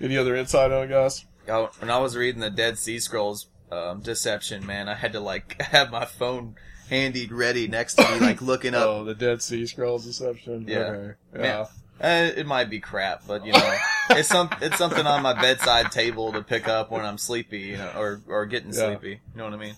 Any 0.00 0.16
other 0.16 0.34
insight 0.36 0.72
on 0.72 0.84
it, 0.84 0.88
guys? 0.88 1.24
Oh, 1.48 1.70
when 1.78 1.90
I 1.90 1.98
was 1.98 2.16
reading 2.16 2.40
the 2.40 2.50
Dead 2.50 2.78
Sea 2.78 2.98
Scrolls 2.98 3.46
um, 3.70 4.00
Deception, 4.00 4.64
man, 4.66 4.88
I 4.88 4.94
had 4.94 5.12
to 5.12 5.20
like 5.20 5.60
have 5.62 5.90
my 5.90 6.04
phone 6.04 6.54
handy 6.88 7.26
ready 7.26 7.66
next 7.68 7.94
to 7.94 8.08
me, 8.12 8.20
like 8.20 8.40
looking 8.42 8.74
up. 8.74 8.86
Oh, 8.86 9.04
the 9.04 9.14
Dead 9.14 9.42
Sea 9.42 9.66
Scrolls 9.66 10.04
deception. 10.06 10.66
Yeah. 10.68 10.78
Okay. 10.78 11.14
Man, 11.32 11.44
Yeah. 11.44 11.66
eh, 12.00 12.26
it 12.36 12.46
might 12.46 12.70
be 12.70 12.78
crap, 12.80 13.22
but 13.26 13.44
you 13.44 13.52
know, 13.52 13.76
it's 14.10 14.28
some 14.28 14.48
it's 14.60 14.78
something 14.78 15.06
on 15.06 15.22
my 15.22 15.32
bedside 15.32 15.90
table 15.92 16.32
to 16.32 16.42
pick 16.42 16.68
up 16.68 16.90
when 16.90 17.04
I'm 17.04 17.18
sleepy, 17.18 17.60
you 17.60 17.76
know, 17.78 17.92
or 17.96 18.20
or 18.28 18.46
getting 18.46 18.72
Yeah. 18.72 18.86
sleepy. 18.98 19.20
You 19.32 19.38
know 19.38 19.44
what 19.44 19.54
I 19.54 19.56
mean? 19.56 19.74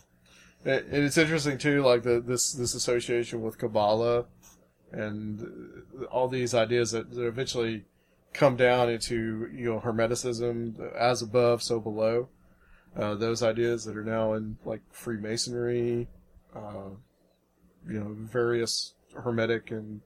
It, 0.64 0.86
and 0.86 1.04
it's 1.04 1.16
interesting 1.16 1.56
too, 1.56 1.82
like 1.82 2.02
the 2.02 2.20
this 2.20 2.52
this 2.52 2.74
association 2.74 3.42
with 3.42 3.58
Kabbalah 3.58 4.26
and 4.92 5.40
uh, 6.00 6.04
all 6.06 6.28
these 6.28 6.54
ideas 6.54 6.92
that, 6.92 7.10
that 7.14 7.26
eventually 7.26 7.84
come 8.32 8.56
down 8.56 8.88
into 8.90 9.48
you 9.54 9.72
know 9.72 9.80
Hermeticism, 9.80 10.94
as 10.94 11.22
above, 11.22 11.62
so 11.62 11.80
below. 11.80 12.28
Uh, 12.98 13.14
those 13.14 13.44
ideas 13.44 13.84
that 13.84 13.96
are 13.96 14.04
now 14.04 14.32
in 14.32 14.58
like 14.64 14.80
Freemasonry, 14.90 16.08
uh, 16.54 16.90
you 17.88 18.00
know, 18.00 18.16
various 18.18 18.94
Hermetic 19.14 19.70
and 19.70 20.00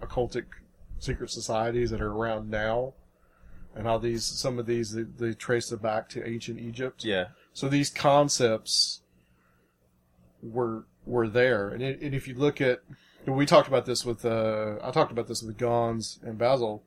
occultic 0.00 0.44
secret 0.98 1.30
societies 1.30 1.90
that 1.90 2.00
are 2.00 2.12
around 2.12 2.48
now, 2.48 2.94
and 3.74 3.84
how 3.84 3.98
these 3.98 4.24
some 4.24 4.60
of 4.60 4.66
these 4.66 4.92
they, 4.92 5.02
they 5.02 5.34
trace 5.34 5.72
it 5.72 5.82
back 5.82 6.08
to 6.10 6.26
ancient 6.26 6.60
Egypt. 6.60 7.04
Yeah. 7.04 7.26
So 7.52 7.68
these 7.68 7.90
concepts 7.90 9.02
were 10.40 10.86
were 11.04 11.28
there, 11.28 11.70
and, 11.70 11.82
it, 11.82 12.00
and 12.00 12.14
if 12.14 12.28
you 12.28 12.34
look 12.34 12.60
at, 12.60 12.80
we 13.26 13.46
talked 13.46 13.68
about 13.68 13.86
this 13.86 14.04
with, 14.04 14.24
uh, 14.24 14.74
I 14.82 14.90
talked 14.90 15.12
about 15.12 15.28
this 15.28 15.42
with 15.42 15.56
Gons 15.56 16.18
and 16.22 16.36
Basil, 16.36 16.82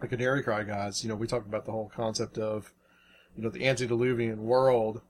the 0.00 0.08
Canary 0.08 0.42
Cry 0.42 0.62
guys. 0.62 1.02
You 1.02 1.10
know, 1.10 1.14
we 1.14 1.26
talked 1.26 1.46
about 1.46 1.66
the 1.66 1.72
whole 1.72 1.92
concept 1.94 2.38
of, 2.38 2.72
you 3.36 3.42
know, 3.42 3.50
the 3.50 3.66
antediluvian 3.66 4.44
world 4.44 5.00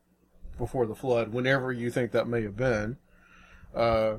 before 0.58 0.86
the 0.86 0.94
flood, 0.94 1.32
whenever 1.32 1.72
you 1.72 1.90
think 1.90 2.12
that 2.12 2.28
may 2.28 2.42
have 2.42 2.56
been, 2.56 2.96
uh, 3.74 4.14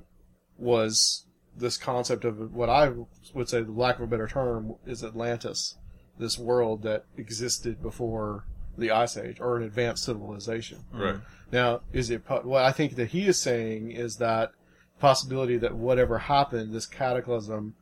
was 0.57 1.25
this 1.55 1.77
concept 1.77 2.25
of 2.25 2.53
what 2.53 2.69
I 2.69 2.91
would 3.33 3.49
say, 3.49 3.61
the 3.61 3.71
lack 3.71 3.97
of 3.97 4.01
a 4.01 4.07
better 4.07 4.27
term, 4.27 4.75
is 4.85 5.03
Atlantis, 5.03 5.77
this 6.17 6.37
world 6.37 6.83
that 6.83 7.05
existed 7.17 7.81
before 7.81 8.45
the 8.77 8.91
Ice 8.91 9.17
Age 9.17 9.39
or 9.39 9.57
an 9.57 9.63
advanced 9.63 10.03
civilization. 10.03 10.79
Right. 10.91 11.17
Now, 11.51 11.81
is 11.91 12.09
it 12.09 12.23
what 12.27 12.63
I 12.63 12.71
think 12.71 12.95
that 12.95 13.09
he 13.09 13.27
is 13.27 13.39
saying 13.39 13.91
is 13.91 14.17
that 14.17 14.51
possibility 14.99 15.57
that 15.57 15.75
whatever 15.75 16.17
happened, 16.17 16.73
this 16.73 16.87
cataclysm, 16.87 17.75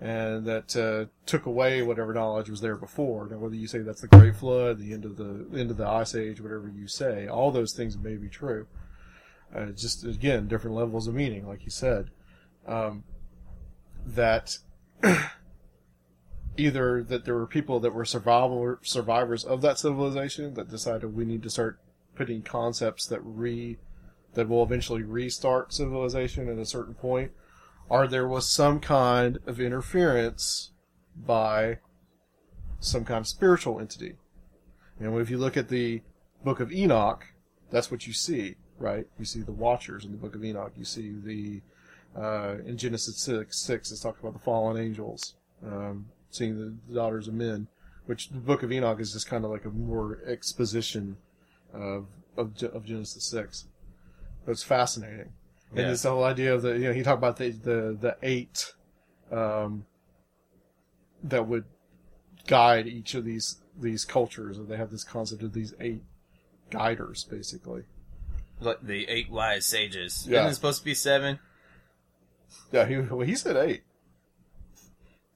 and 0.00 0.44
that 0.44 0.76
uh, 0.76 1.06
took 1.24 1.46
away 1.46 1.82
whatever 1.82 2.12
knowledge 2.12 2.50
was 2.50 2.60
there 2.60 2.76
before. 2.76 3.28
Now, 3.28 3.38
whether 3.38 3.54
you 3.54 3.66
say 3.66 3.78
that's 3.78 4.02
the 4.02 4.08
Great 4.08 4.36
Flood, 4.36 4.78
the 4.78 4.92
end 4.92 5.04
of 5.04 5.16
the 5.16 5.46
end 5.58 5.70
of 5.70 5.76
the 5.76 5.86
Ice 5.86 6.14
Age, 6.14 6.40
whatever 6.40 6.68
you 6.68 6.86
say, 6.86 7.26
all 7.26 7.50
those 7.50 7.72
things 7.72 7.96
may 7.96 8.16
be 8.16 8.28
true. 8.28 8.66
Uh, 9.54 9.66
just 9.66 10.04
again, 10.04 10.48
different 10.48 10.76
levels 10.76 11.06
of 11.06 11.14
meaning, 11.14 11.46
like 11.46 11.64
you 11.64 11.70
said. 11.70 12.10
Um, 12.66 13.04
that 14.04 14.58
either 16.56 17.02
that 17.02 17.24
there 17.24 17.34
were 17.34 17.46
people 17.46 17.80
that 17.80 17.94
were 17.94 18.04
survival 18.04 18.78
survivors 18.82 19.44
of 19.44 19.62
that 19.62 19.78
civilization 19.78 20.54
that 20.54 20.70
decided 20.70 21.14
we 21.14 21.24
need 21.24 21.42
to 21.42 21.50
start 21.50 21.78
putting 22.14 22.42
concepts 22.42 23.06
that 23.06 23.20
re 23.20 23.78
that 24.34 24.48
will 24.48 24.62
eventually 24.62 25.02
restart 25.02 25.72
civilization 25.72 26.48
at 26.48 26.58
a 26.58 26.66
certain 26.66 26.94
point, 26.94 27.32
or 27.88 28.06
there 28.06 28.26
was 28.26 28.48
some 28.48 28.80
kind 28.80 29.38
of 29.46 29.60
interference 29.60 30.72
by 31.16 31.78
some 32.80 33.04
kind 33.04 33.20
of 33.20 33.28
spiritual 33.28 33.80
entity. 33.80 34.14
And 34.98 35.16
if 35.20 35.30
you 35.30 35.38
look 35.38 35.56
at 35.56 35.68
the 35.68 36.02
Book 36.44 36.60
of 36.60 36.72
Enoch, 36.72 37.26
that's 37.70 37.90
what 37.90 38.06
you 38.06 38.12
see, 38.12 38.56
right? 38.78 39.06
You 39.18 39.24
see 39.24 39.42
the 39.42 39.52
Watchers 39.52 40.04
in 40.04 40.12
the 40.12 40.18
Book 40.18 40.34
of 40.34 40.44
Enoch. 40.44 40.72
You 40.76 40.84
see 40.84 41.12
the 41.12 41.60
uh, 42.18 42.56
in 42.64 42.78
Genesis 42.78 43.18
six 43.18 43.58
six 43.58 43.90
it 43.92 44.00
talks 44.00 44.20
about 44.20 44.32
the 44.32 44.38
fallen 44.38 44.82
angels, 44.82 45.34
um, 45.66 46.06
seeing 46.30 46.58
the 46.58 46.94
daughters 46.94 47.28
of 47.28 47.34
men. 47.34 47.68
Which 48.06 48.28
the 48.28 48.38
Book 48.38 48.62
of 48.62 48.70
Enoch 48.70 49.00
is 49.00 49.12
just 49.12 49.26
kind 49.28 49.44
of 49.44 49.50
like 49.50 49.64
a 49.64 49.70
more 49.70 50.20
exposition 50.26 51.16
of 51.74 52.06
of, 52.36 52.62
of 52.62 52.84
Genesis 52.84 53.24
six. 53.24 53.66
But 54.44 54.52
it's 54.52 54.62
fascinating, 54.62 55.32
Yeah. 55.74 55.82
and 55.82 55.92
this 55.92 56.04
whole 56.04 56.24
idea 56.24 56.54
of 56.54 56.62
the 56.62 56.72
you 56.74 56.84
know 56.84 56.92
he 56.92 57.02
talked 57.02 57.18
about 57.18 57.36
the 57.36 57.50
the 57.50 57.96
the 58.00 58.16
eight 58.22 58.72
um, 59.32 59.84
that 61.24 61.46
would 61.46 61.64
guide 62.46 62.86
each 62.86 63.14
of 63.14 63.24
these 63.24 63.56
these 63.78 64.04
cultures, 64.04 64.58
and 64.58 64.68
they 64.68 64.76
have 64.76 64.90
this 64.90 65.04
concept 65.04 65.42
of 65.42 65.52
these 65.52 65.74
eight 65.80 66.02
guiders, 66.70 67.24
basically. 67.24 67.82
Like 68.60 68.80
the 68.82 69.06
eight 69.08 69.30
wise 69.30 69.66
sages. 69.66 70.26
Yeah. 70.28 70.40
Isn't 70.40 70.52
it 70.52 70.54
supposed 70.54 70.78
to 70.78 70.84
be 70.84 70.94
seven? 70.94 71.38
Yeah, 72.72 72.86
he 72.86 72.96
well, 72.98 73.26
he 73.26 73.34
said 73.34 73.56
eight, 73.56 73.82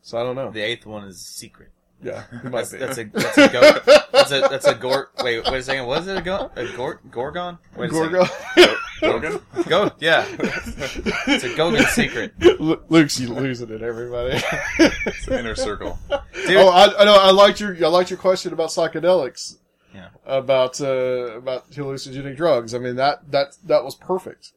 so 0.00 0.18
I 0.18 0.22
don't 0.22 0.36
know. 0.36 0.50
The 0.50 0.62
eighth 0.62 0.86
one 0.86 1.04
is 1.04 1.20
secret. 1.20 1.70
Yeah, 2.02 2.24
he 2.30 2.48
might 2.48 2.66
That's, 2.66 2.70
that's 2.70 2.98
a 2.98 3.04
that's 3.04 3.38
a 3.38 3.48
goat. 3.48 3.82
That's 4.12 4.32
a 4.32 4.40
that's 4.48 4.66
a 4.66 4.74
gort. 4.74 5.10
Wait, 5.22 5.44
wait 5.44 5.54
a 5.58 5.62
second. 5.62 5.86
Was 5.86 6.06
it 6.06 6.16
a 6.16 6.22
goat? 6.22 6.52
A 6.56 6.66
gort? 6.76 7.10
Gorgon? 7.10 7.58
Wait 7.76 7.88
a 7.88 7.92
Gorgo. 7.92 8.20
Logan? 8.56 8.76
Second. 9.00 9.40
Go, 9.68 9.90
Yeah. 9.98 10.24
It's 10.38 11.44
a 11.44 11.48
Gogan 11.50 11.86
secret. 11.86 12.32
Lu- 12.60 12.80
Luke's 12.88 13.18
losing 13.20 13.70
it, 13.70 13.82
everybody. 13.82 14.40
It's 14.78 15.26
an 15.28 15.34
inner 15.38 15.54
circle. 15.54 15.98
Dude. 16.08 16.56
oh, 16.56 16.68
I, 16.68 17.00
I 17.00 17.04
know. 17.04 17.14
I 17.14 17.30
liked 17.30 17.60
your 17.60 17.74
I 17.84 17.88
liked 17.88 18.10
your 18.10 18.18
question 18.18 18.52
about 18.52 18.68
psychedelics. 18.70 19.56
Yeah. 19.94 20.08
About 20.24 20.80
uh, 20.80 21.36
about 21.38 21.70
hallucinogenic 21.72 22.36
drugs. 22.36 22.74
I 22.74 22.78
mean 22.78 22.96
that 22.96 23.30
that 23.32 23.56
that 23.64 23.82
was 23.84 23.94
perfect 23.96 24.52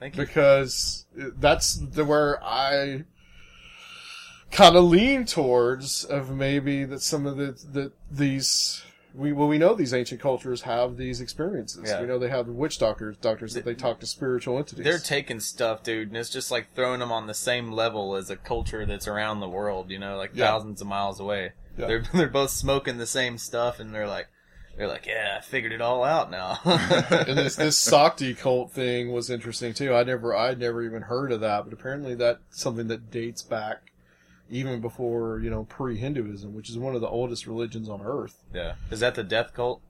Thank 0.00 0.16
you. 0.16 0.24
because 0.24 1.04
that's 1.14 1.74
the 1.74 2.04
where 2.04 2.42
I 2.42 3.04
kind 4.50 4.76
of 4.76 4.84
lean 4.84 5.26
towards 5.26 6.04
of 6.04 6.30
maybe 6.34 6.84
that 6.84 7.02
some 7.02 7.26
of 7.26 7.36
the 7.36 7.52
the 7.70 7.92
these 8.10 8.82
we 9.18 9.32
well 9.32 9.48
we 9.48 9.58
know 9.58 9.74
these 9.74 9.92
ancient 9.92 10.20
cultures 10.20 10.62
have 10.62 10.96
these 10.96 11.20
experiences. 11.20 11.82
Yeah. 11.86 12.00
We 12.00 12.06
know 12.06 12.18
they 12.18 12.28
have 12.28 12.46
witch 12.46 12.78
doctors, 12.78 13.16
doctors 13.16 13.54
that 13.54 13.64
they 13.64 13.74
talk 13.74 14.00
to 14.00 14.06
spiritual 14.06 14.56
entities. 14.58 14.84
They're 14.84 14.98
taking 14.98 15.40
stuff, 15.40 15.82
dude, 15.82 16.08
and 16.08 16.16
it's 16.16 16.30
just 16.30 16.50
like 16.50 16.72
throwing 16.74 17.00
them 17.00 17.12
on 17.12 17.26
the 17.26 17.34
same 17.34 17.72
level 17.72 18.14
as 18.14 18.30
a 18.30 18.36
culture 18.36 18.86
that's 18.86 19.08
around 19.08 19.40
the 19.40 19.48
world. 19.48 19.90
You 19.90 19.98
know, 19.98 20.16
like 20.16 20.30
Yeah. 20.34 20.46
thousands 20.46 20.80
of 20.80 20.86
miles 20.86 21.18
away. 21.20 21.52
Yeah. 21.76 21.86
They're 21.86 22.02
they're 22.14 22.28
both 22.28 22.50
smoking 22.50 22.98
the 22.98 23.06
same 23.06 23.36
stuff, 23.38 23.80
and 23.80 23.92
they're 23.94 24.06
like, 24.06 24.28
They're 24.76 24.86
like, 24.88 25.06
yeah, 25.06 25.36
I 25.38 25.40
figured 25.40 25.72
it 25.72 25.80
all 25.80 26.04
out 26.04 26.30
now. 26.30 26.60
and 26.64 27.36
this 27.36 27.56
this 27.56 27.76
Sakti 27.76 28.34
cult 28.34 28.70
thing 28.72 29.12
was 29.12 29.28
interesting 29.30 29.74
too. 29.74 29.92
I 29.94 30.04
never 30.04 30.34
I'd 30.36 30.58
never 30.60 30.82
even 30.84 31.02
heard 31.02 31.32
of 31.32 31.40
that, 31.40 31.64
but 31.64 31.72
apparently 31.72 32.14
that's 32.14 32.38
something 32.50 32.86
that 32.88 33.10
dates 33.10 33.42
back 33.42 33.82
even 34.50 34.80
before 34.80 35.40
you 35.40 35.50
know 35.50 35.64
pre-Hinduism, 35.64 36.54
which 36.54 36.70
is 36.70 36.78
one 36.78 36.94
of 36.94 37.00
the 37.00 37.08
oldest 37.08 37.46
religions 37.46 37.88
on 37.88 38.00
earth. 38.02 38.42
yeah. 38.54 38.74
Is 38.90 39.00
that 39.00 39.14
the 39.14 39.24
death 39.24 39.52
cult? 39.54 39.80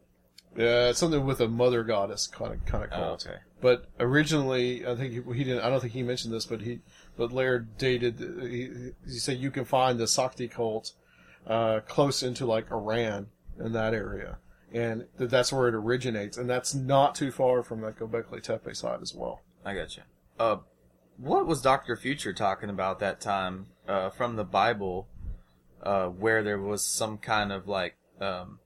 Yeah, 0.56 0.88
it's 0.88 0.98
something 0.98 1.24
with 1.24 1.40
a 1.40 1.48
mother 1.48 1.84
goddess 1.84 2.26
kind 2.26 2.54
of 2.54 2.64
kind 2.66 2.84
of 2.84 2.90
Oh, 2.92 2.96
cult. 2.96 3.26
okay. 3.26 3.38
But 3.60 3.86
originally, 4.00 4.86
I 4.86 4.94
think 4.96 5.12
he, 5.12 5.34
he 5.36 5.44
didn't. 5.44 5.62
I 5.62 5.68
don't 5.68 5.80
think 5.80 5.92
he 5.92 6.02
mentioned 6.02 6.32
this, 6.32 6.46
but 6.46 6.62
he, 6.62 6.80
but 7.16 7.32
Laird 7.32 7.76
dated. 7.76 8.18
He, 8.18 8.90
he 9.06 9.18
said 9.18 9.38
you 9.38 9.50
can 9.50 9.64
find 9.64 9.98
the 9.98 10.06
Sakti 10.06 10.48
cult 10.48 10.92
uh, 11.46 11.80
close 11.86 12.22
into 12.22 12.46
like 12.46 12.70
Iran 12.70 13.26
in 13.58 13.72
that 13.72 13.94
area, 13.94 14.38
and 14.72 15.06
that 15.18 15.30
that's 15.30 15.52
where 15.52 15.68
it 15.68 15.74
originates, 15.74 16.36
and 16.38 16.48
that's 16.48 16.74
not 16.74 17.14
too 17.14 17.30
far 17.32 17.62
from 17.62 17.80
that 17.82 17.98
Göbekli 17.98 18.42
Tepe 18.42 18.74
side 18.74 19.00
as 19.02 19.14
well. 19.14 19.40
I 19.64 19.74
got 19.74 19.96
you. 19.96 20.02
Uh, 20.38 20.58
what 21.16 21.46
was 21.46 21.60
Doctor 21.60 21.96
Future 21.96 22.32
talking 22.32 22.70
about 22.70 23.00
that 23.00 23.20
time 23.20 23.66
uh, 23.88 24.10
from 24.10 24.36
the 24.36 24.44
Bible, 24.44 25.08
uh, 25.82 26.06
where 26.06 26.42
there 26.42 26.58
was 26.60 26.84
some 26.84 27.18
kind 27.18 27.50
of 27.52 27.66
like 27.66 27.96
um, 28.20 28.58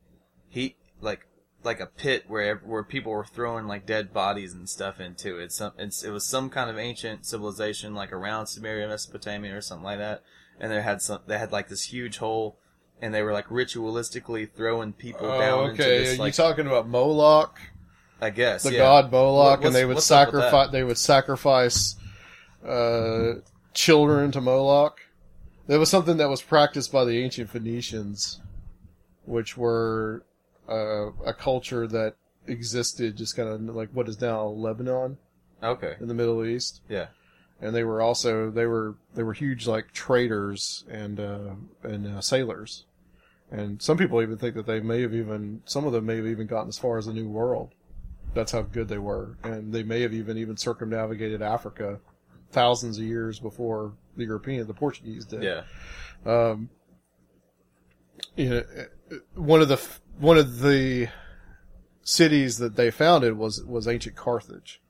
he 0.48 0.76
like 1.00 1.26
like 1.64 1.78
a 1.80 1.86
pit 1.86 2.24
where 2.26 2.56
where 2.56 2.82
people 2.82 3.12
were 3.12 3.24
throwing 3.24 3.66
like 3.66 3.86
dead 3.86 4.12
bodies 4.12 4.52
and 4.52 4.68
stuff 4.68 5.00
into 5.00 5.38
it. 5.38 5.52
Some 5.52 5.72
it's, 5.78 6.02
it 6.02 6.10
was 6.10 6.26
some 6.26 6.50
kind 6.50 6.68
of 6.68 6.78
ancient 6.78 7.24
civilization 7.24 7.94
like 7.94 8.12
around 8.12 8.46
Sumeria, 8.46 8.88
Mesopotamia, 8.88 9.56
or 9.56 9.60
something 9.60 9.84
like 9.84 9.98
that. 9.98 10.22
And 10.60 10.70
they 10.72 10.82
had 10.82 11.00
some 11.00 11.20
they 11.26 11.38
had 11.38 11.52
like 11.52 11.68
this 11.68 11.84
huge 11.84 12.18
hole, 12.18 12.58
and 13.00 13.14
they 13.14 13.22
were 13.22 13.32
like 13.32 13.46
ritualistically 13.48 14.50
throwing 14.52 14.92
people 14.92 15.28
down 15.38 15.58
Oh, 15.60 15.64
into 15.66 15.82
okay. 15.82 15.98
this 15.98 16.16
you 16.16 16.20
like 16.22 16.34
talking 16.34 16.66
about 16.66 16.88
Moloch, 16.88 17.60
I 18.20 18.30
guess 18.30 18.64
the 18.64 18.72
yeah. 18.72 18.78
god 18.78 19.12
Moloch, 19.12 19.60
What- 19.60 19.66
and 19.66 19.74
they 19.74 19.84
would 19.84 19.94
what's 19.94 20.10
up 20.10 20.28
with 20.32 20.34
that? 20.36 20.50
sacrifice. 20.50 20.72
They 20.72 20.84
would 20.84 20.98
sacrifice 20.98 21.94
uh, 22.66 23.32
children 23.74 24.30
to 24.32 24.40
Moloch. 24.40 25.00
There 25.66 25.78
was 25.78 25.90
something 25.90 26.16
that 26.16 26.28
was 26.28 26.42
practiced 26.42 26.92
by 26.92 27.04
the 27.04 27.22
ancient 27.22 27.50
Phoenicians, 27.50 28.40
which 29.24 29.56
were 29.56 30.24
uh, 30.68 31.12
a 31.24 31.32
culture 31.32 31.86
that 31.86 32.16
existed 32.46 33.16
just 33.16 33.36
kind 33.36 33.48
of 33.48 33.76
like 33.76 33.90
what 33.90 34.08
is 34.08 34.20
now 34.20 34.46
Lebanon 34.46 35.18
Okay. 35.62 35.94
in 36.00 36.08
the 36.08 36.14
Middle 36.14 36.44
East. 36.44 36.80
Yeah. 36.88 37.06
And 37.60 37.74
they 37.74 37.84
were 37.84 38.02
also 38.02 38.50
they 38.50 38.66
were 38.66 38.96
they 39.14 39.22
were 39.22 39.34
huge 39.34 39.68
like 39.68 39.92
traders 39.92 40.84
and 40.90 41.20
uh, 41.20 41.50
and 41.84 42.06
uh, 42.08 42.20
sailors, 42.20 42.86
and 43.52 43.80
some 43.80 43.96
people 43.96 44.20
even 44.20 44.36
think 44.36 44.56
that 44.56 44.66
they 44.66 44.80
may 44.80 45.02
have 45.02 45.14
even 45.14 45.62
some 45.64 45.86
of 45.86 45.92
them 45.92 46.06
may 46.06 46.16
have 46.16 46.26
even 46.26 46.48
gotten 46.48 46.68
as 46.70 46.78
far 46.78 46.98
as 46.98 47.06
the 47.06 47.12
New 47.12 47.28
World. 47.28 47.70
That's 48.34 48.50
how 48.50 48.62
good 48.62 48.88
they 48.88 48.98
were, 48.98 49.36
and 49.44 49.72
they 49.72 49.84
may 49.84 50.00
have 50.00 50.12
even 50.12 50.38
even 50.38 50.56
circumnavigated 50.56 51.40
Africa 51.40 52.00
thousands 52.50 52.98
of 52.98 53.04
years 53.04 53.38
before 53.38 53.92
the 54.16 54.24
European 54.24 54.66
the 54.66 54.74
Portuguese 54.74 55.24
did. 55.24 55.42
Yeah. 55.42 55.62
Um, 56.24 56.70
you 58.36 58.50
know, 58.50 58.62
one 59.34 59.60
of 59.60 59.68
the 59.68 59.80
one 60.18 60.38
of 60.38 60.60
the 60.60 61.08
cities 62.02 62.58
that 62.58 62.76
they 62.76 62.90
founded 62.90 63.36
was 63.36 63.64
was 63.64 63.86
ancient 63.88 64.16
Carthage, 64.16 64.80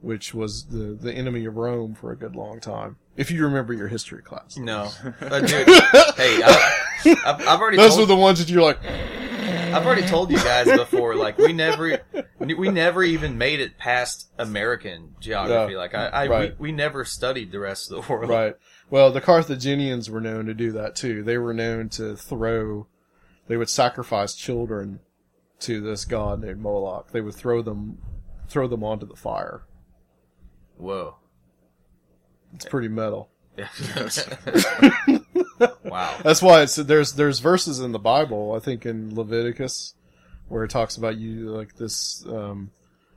which 0.00 0.34
was 0.34 0.66
the 0.66 0.96
the 1.00 1.12
enemy 1.12 1.44
of 1.44 1.56
Rome 1.56 1.94
for 1.94 2.12
a 2.12 2.16
good 2.16 2.36
long 2.36 2.60
time. 2.60 2.96
If 3.16 3.30
you 3.30 3.44
remember 3.44 3.72
your 3.72 3.88
history 3.88 4.22
class, 4.22 4.56
No, 4.56 4.90
Uh, 5.20 5.40
dude, 5.40 5.66
hey, 6.16 6.40
I, 6.44 6.82
I've, 7.24 7.48
I've 7.48 7.60
already 7.60 7.76
those 7.76 7.90
told, 7.96 8.02
are 8.02 8.06
the 8.06 8.16
ones 8.16 8.40
that 8.40 8.50
you're 8.50 8.62
like, 8.62 8.84
I've 8.84 9.86
already 9.86 10.06
told 10.06 10.30
you 10.30 10.38
guys 10.38 10.66
before. 10.76 11.03
Like 11.16 11.38
we 11.38 11.52
never, 11.52 12.00
we 12.38 12.68
never 12.70 13.02
even 13.02 13.38
made 13.38 13.60
it 13.60 13.78
past 13.78 14.28
American 14.38 15.14
geography. 15.20 15.72
Yeah, 15.72 15.78
like 15.78 15.94
I, 15.94 16.06
I 16.06 16.26
right. 16.26 16.58
we, 16.58 16.70
we 16.70 16.72
never 16.72 17.04
studied 17.04 17.52
the 17.52 17.60
rest 17.60 17.90
of 17.90 18.06
the 18.06 18.12
world. 18.12 18.30
right. 18.30 18.54
Well, 18.90 19.10
the 19.10 19.20
Carthaginians 19.20 20.10
were 20.10 20.20
known 20.20 20.46
to 20.46 20.54
do 20.54 20.72
that 20.72 20.94
too. 20.94 21.22
They 21.22 21.38
were 21.38 21.54
known 21.54 21.88
to 21.90 22.16
throw, 22.16 22.86
they 23.48 23.56
would 23.56 23.70
sacrifice 23.70 24.34
children 24.34 25.00
to 25.60 25.80
this 25.80 26.04
god 26.04 26.42
named 26.42 26.60
Moloch. 26.60 27.10
They 27.10 27.20
would 27.20 27.34
throw 27.34 27.62
them, 27.62 27.98
throw 28.48 28.68
them 28.68 28.84
onto 28.84 29.06
the 29.06 29.16
fire. 29.16 29.62
Whoa. 30.76 31.16
It's 32.54 32.66
pretty 32.66 32.88
metal. 32.88 33.30
wow. 35.84 36.16
That's 36.22 36.42
why 36.42 36.62
it's 36.62 36.76
there's 36.76 37.12
there's 37.12 37.38
verses 37.38 37.80
in 37.80 37.92
the 37.92 37.98
Bible, 37.98 38.52
I 38.52 38.58
think 38.58 38.84
in 38.84 39.14
Leviticus, 39.14 39.94
where 40.48 40.64
it 40.64 40.70
talks 40.70 40.96
about 40.96 41.16
you 41.16 41.50
like 41.50 41.74
this 41.76 42.24
um, 42.28 42.70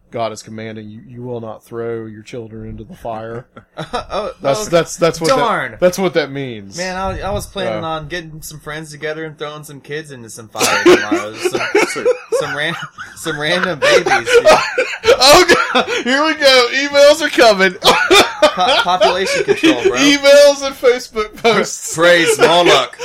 God 0.10 0.32
is 0.32 0.42
commanding 0.42 0.90
you 0.90 1.02
you 1.02 1.22
will 1.22 1.42
not 1.42 1.64
throw 1.66 2.06
your 2.06 2.24
children 2.24 2.70
into 2.70 2.86
the 2.86 2.96
fire. 2.96 3.48
oh, 3.78 4.34
That's 4.42 4.70
that's 4.70 4.96
that's 4.96 5.20
what 5.20 5.30
darn. 5.30 5.72
That, 5.72 5.80
that's 5.82 6.00
what 6.00 6.14
that 6.14 6.32
means. 6.32 6.78
Man, 6.78 6.96
I, 6.96 7.20
I 7.22 7.32
was 7.32 7.46
planning 7.46 7.84
Yeah. 7.84 7.90
on 7.90 8.08
getting 8.08 8.42
some 8.42 8.62
friends 8.62 8.90
together 8.92 9.26
and 9.26 9.38
throwing 9.38 9.66
some 9.66 9.82
kids 9.82 10.12
into 10.12 10.30
some 10.30 10.48
fire 10.48 10.84
tomorrow. 10.84 11.34
some, 11.36 12.08
some, 12.40 12.56
ran, 12.56 12.74
some 13.18 13.38
random 13.40 13.80
babies. 13.80 14.08
oh 14.08 15.72
god, 15.74 15.86
here 16.06 16.26
we 16.26 16.36
go. 16.36 16.70
Emails 16.74 17.22
are 17.22 17.30
coming. 17.30 17.74
Po- 17.74 18.82
population 18.84 19.44
control, 19.44 19.84
bro. 19.84 19.98
Emails 19.98 20.66
and 20.66 20.74
Facebook 20.76 21.36
posts. 21.36 21.94
Praise 21.96 22.40
Moloch. 22.40 22.98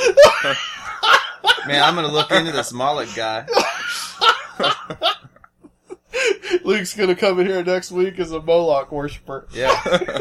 Man, 1.67 1.83
I'm 1.83 1.95
gonna 1.95 2.11
look 2.11 2.31
into 2.31 2.51
this 2.51 2.71
Moloch 2.73 3.13
guy. 3.15 3.45
Luke's 6.63 6.93
gonna 6.93 7.15
come 7.15 7.39
in 7.39 7.47
here 7.47 7.63
next 7.63 7.91
week 7.91 8.19
as 8.19 8.31
a 8.31 8.41
Moloch 8.41 8.91
worshiper. 8.91 9.47
Yeah. 9.53 9.81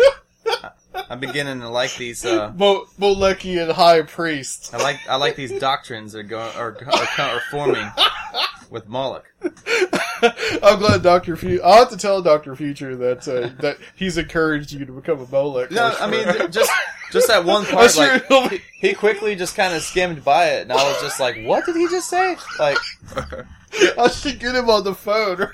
I'm 1.12 1.20
beginning 1.20 1.60
to 1.60 1.68
like 1.68 1.94
these. 1.96 2.24
Uh, 2.24 2.50
Mo- 2.56 2.86
Molekian 2.98 3.70
high 3.72 4.00
priest. 4.00 4.70
I 4.72 4.78
like 4.78 4.98
I 5.06 5.16
like 5.16 5.36
these 5.36 5.52
doctrines 5.60 6.14
are 6.16 6.22
going 6.22 6.50
are, 6.56 6.74
are, 6.86 7.20
are 7.20 7.40
forming 7.50 7.86
with 8.70 8.88
Moloch. 8.88 9.30
I'm 10.62 10.78
glad 10.78 11.02
Doctor 11.02 11.36
Future. 11.36 11.62
I'll 11.62 11.80
have 11.80 11.90
to 11.90 11.98
tell 11.98 12.22
Doctor 12.22 12.56
Future 12.56 12.96
that 12.96 13.28
uh, 13.28 13.50
that 13.60 13.76
he's 13.94 14.16
encouraged 14.16 14.72
you 14.72 14.86
to 14.86 14.92
become 14.92 15.20
a 15.20 15.26
Molech. 15.26 15.70
No, 15.70 15.94
I 16.00 16.06
mean 16.10 16.50
just 16.50 16.72
just 17.10 17.28
that 17.28 17.44
one 17.44 17.64
part. 17.66 17.94
Like 17.94 18.26
he, 18.50 18.60
he 18.88 18.94
quickly 18.94 19.36
just 19.36 19.54
kind 19.54 19.74
of 19.74 19.82
skimmed 19.82 20.24
by 20.24 20.46
it, 20.48 20.62
and 20.62 20.72
I 20.72 20.76
was 20.76 20.98
just 21.02 21.20
like, 21.20 21.44
"What 21.44 21.66
did 21.66 21.76
he 21.76 21.88
just 21.88 22.08
say?" 22.08 22.38
Like 22.58 22.78
I 23.98 24.08
should 24.08 24.40
get 24.40 24.54
him 24.54 24.70
on 24.70 24.84
the 24.84 24.94
phone. 24.94 25.50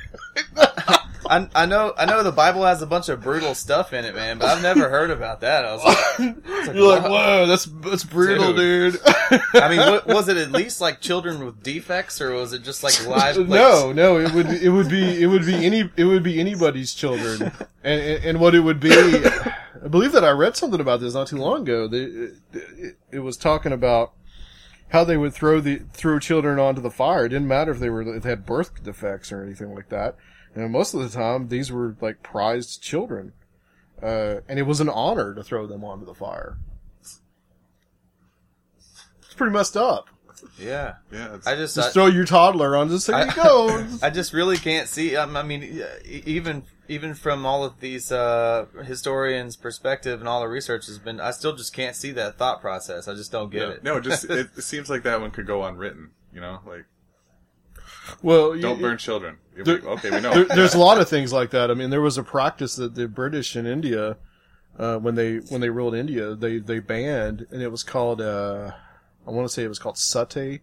I, 1.29 1.49
I 1.55 1.67
know 1.67 1.95
I 1.97 2.07
know 2.07 2.23
the 2.23 2.33
Bible 2.33 2.65
has 2.65 2.83
a 2.83 2.87
bunch 2.87 3.09
of 3.09 3.23
brutal 3.23 3.55
stuff 3.55 3.93
in 3.93 4.05
it, 4.05 4.15
man, 4.15 4.39
but 4.39 4.49
I've 4.49 4.63
never 4.63 4.89
heard 4.89 5.11
about 5.11 5.41
that. 5.43 5.65
I 5.65 5.73
was 5.75 5.85
like, 5.85 6.37
You're 6.75 6.89
like, 6.89 7.03
whoa, 7.03 7.47
that's 7.47 7.65
that's 7.67 8.05
brutal, 8.05 8.55
dude. 8.55 8.99
I 9.55 9.69
mean, 9.69 9.79
what, 9.79 10.07
was 10.07 10.29
it 10.29 10.37
at 10.37 10.51
least 10.51 10.81
like 10.81 11.01
children 11.01 11.45
with 11.45 11.63
defects, 11.63 12.21
or 12.21 12.33
was 12.33 12.53
it 12.53 12.63
just 12.63 12.83
like 12.83 13.07
live? 13.07 13.37
Like, 13.37 13.49
no, 13.49 13.93
no, 13.93 14.19
it 14.19 14.33
would 14.33 14.47
it 14.49 14.71
would 14.71 14.89
be 14.89 15.23
it 15.23 15.27
would 15.27 15.45
be 15.47 15.55
any 15.67 15.91
it 15.97 16.05
would 16.05 16.23
be 16.23 16.41
anybody's 16.41 16.95
children, 16.95 17.53
and 17.83 18.01
and, 18.01 18.25
and 18.25 18.41
what 18.41 18.55
it 18.55 18.61
would 18.61 18.81
be. 18.81 18.91
I 18.93 19.89
believe 19.89 20.13
that 20.13 20.25
I 20.25 20.31
read 20.31 20.57
something 20.57 20.81
about 20.81 21.01
this 21.01 21.15
not 21.15 21.29
too 21.29 21.37
long 21.37 21.63
ago. 21.63 21.87
The, 21.87 22.35
it, 22.53 22.99
it 23.13 23.19
was 23.21 23.37
talking 23.37 23.73
about 23.73 24.13
how 24.91 25.05
they 25.05 25.17
would 25.17 25.35
throw 25.35 25.61
the 25.61 25.83
throw 25.93 26.19
children 26.19 26.59
onto 26.59 26.81
the 26.81 26.91
fire. 26.91 27.27
It 27.27 27.31
didn't 27.31 27.49
matter 27.49 27.73
if 27.73 27.79
they 27.79 27.91
were 27.91 28.17
if 28.17 28.23
they 28.23 28.31
had 28.31 28.47
birth 28.47 28.83
defects 28.83 29.31
or 29.33 29.43
anything 29.43 29.75
like 29.75 29.89
that. 29.91 30.17
And 30.59 30.73
most 30.73 30.93
of 30.93 31.01
the 31.01 31.09
time, 31.09 31.49
these 31.49 31.71
were 31.71 31.95
like 32.01 32.25
prized 32.25 32.83
children, 32.83 33.33
uh, 34.03 34.41
and 34.49 34.59
it 34.59 34.63
was 34.63 34.81
an 34.81 34.89
honor 34.89 35.33
to 35.35 35.45
throw 35.45 35.69
them 35.69 35.85
onto 35.85 36.05
the 36.05 36.15
fire. 36.15 36.59
It's 37.01 37.21
pretty 39.37 39.53
messed 39.53 39.77
up. 39.77 40.09
Yeah, 40.59 40.95
Yeah, 41.13 41.39
I 41.47 41.55
just 41.55 41.77
Just 41.77 41.91
I, 41.91 41.93
throw 41.93 42.07
your 42.07 42.25
toddler 42.25 42.77
on. 42.77 42.89
Just 42.89 43.07
there 43.07 43.25
you 43.25 43.33
go. 43.33 43.87
I 44.03 44.11
just 44.11 44.33
really 44.33 44.57
can't 44.57 44.89
see. 44.89 45.15
Um, 45.15 45.37
I 45.37 45.43
mean, 45.45 45.63
e- 46.05 46.23
even 46.27 46.65
even 46.89 47.15
from 47.15 47.47
all 47.47 47.65
of 47.65 47.79
these 47.79 48.11
uh, 48.11 48.67
historians' 48.85 49.57
perspective 49.57 50.19
and 50.19 50.29
all 50.29 50.41
the 50.41 50.49
research 50.49 50.87
has 50.87 50.99
been, 50.99 51.21
I 51.21 51.31
still 51.31 51.55
just 51.55 51.73
can't 51.73 51.95
see 51.95 52.11
that 52.13 52.37
thought 52.37 52.61
process. 52.61 53.07
I 53.07 53.15
just 53.15 53.31
don't 53.31 53.51
get 53.51 53.61
no, 53.61 53.71
it. 53.71 53.85
no, 53.85 53.97
it 53.99 54.05
just 54.05 54.25
it, 54.25 54.51
it 54.57 54.63
seems 54.63 54.91
like 54.91 55.05
that 55.05 55.21
one 55.21 55.31
could 55.31 55.47
go 55.47 55.63
unwritten. 55.65 56.11
You 56.33 56.41
know, 56.41 56.61
like 56.67 56.85
well, 58.23 58.59
don't 58.59 58.81
burn 58.81 58.99
children. 58.99 59.39
There- 59.57 59.79
okay, 59.79 60.11
we 60.11 60.21
know. 60.21 60.33
there, 60.33 60.45
there's 60.45 60.75
a 60.75 60.79
lot 60.79 61.01
of 61.01 61.09
things 61.09 61.33
like 61.33 61.51
that. 61.51 61.71
I 61.71 61.75
mean, 61.75 61.91
there 61.91 62.01
was 62.01 62.17
a 62.19 62.23
practice 62.23 62.77
that 62.77 62.95
the 62.95 63.09
British 63.09 63.57
in 63.57 63.67
India, 63.67 64.17
uh, 64.79 64.99
when 64.99 65.15
they 65.15 65.37
when 65.39 65.61
they 65.61 65.71
ruled 65.71 65.95
India, 65.95 66.35
they 66.35 66.59
they 66.59 66.79
banned, 66.79 67.47
and 67.51 67.63
it 67.63 67.71
was 67.71 67.83
called 67.83 68.21
uh, 68.21 68.71
I 69.27 69.31
want 69.31 69.47
to 69.49 69.53
say 69.53 69.65
it 69.65 69.69
was 69.69 69.79
called 69.79 69.99
sati. 69.99 70.61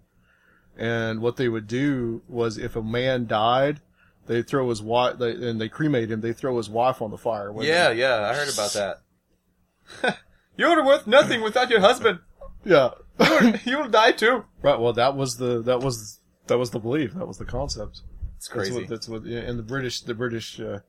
And 0.77 1.22
what 1.22 1.38
they 1.38 1.47
would 1.47 1.67
do 1.67 2.22
was, 2.27 2.57
if 2.57 2.76
a 2.76 2.81
man 2.84 3.27
died, 3.27 3.80
they 4.27 4.41
throw 4.41 4.67
his 4.69 4.81
wife, 4.81 5.19
they, 5.19 5.31
and 5.31 5.59
they 5.61 5.69
cremate 5.69 6.11
him. 6.11 6.19
They 6.19 6.34
throw 6.34 6.57
his 6.57 6.69
wife 6.69 7.01
on 7.01 7.11
the 7.11 7.17
fire. 7.17 7.53
Yeah, 7.61 7.91
him. 7.91 7.97
yeah, 7.99 8.30
I 8.30 8.34
heard 8.34 8.53
about 8.53 8.73
that. 8.73 10.17
You're 10.57 10.84
worth 10.85 11.07
nothing 11.07 11.41
without 11.41 11.69
your 11.69 11.80
husband. 11.81 12.19
yeah. 12.63 12.91
You 13.19 13.30
will, 13.30 13.55
you 13.63 13.77
will 13.77 13.89
die 13.89 14.11
too. 14.11 14.43
Right. 14.61 14.80
Well, 14.80 14.93
that 14.93 15.15
was 15.15 15.38
the 15.38 15.61
that 15.61 15.80
was 15.80 16.19
That 16.47 16.57
was 16.57 16.72
the 16.72 16.80
belief. 16.80 17.13
That 17.13 17.27
was 17.27 17.38
the 17.38 17.45
concept. 17.45 18.01
It's 18.38 18.47
That's 18.47 18.69
crazy. 18.69 18.73
what, 18.73 18.89
that's 18.89 19.09
what, 19.09 19.23
and 19.23 19.57
the 19.57 19.63
British, 19.63 20.01
the 20.01 20.13
British, 20.13 20.59
uh, 20.59 20.80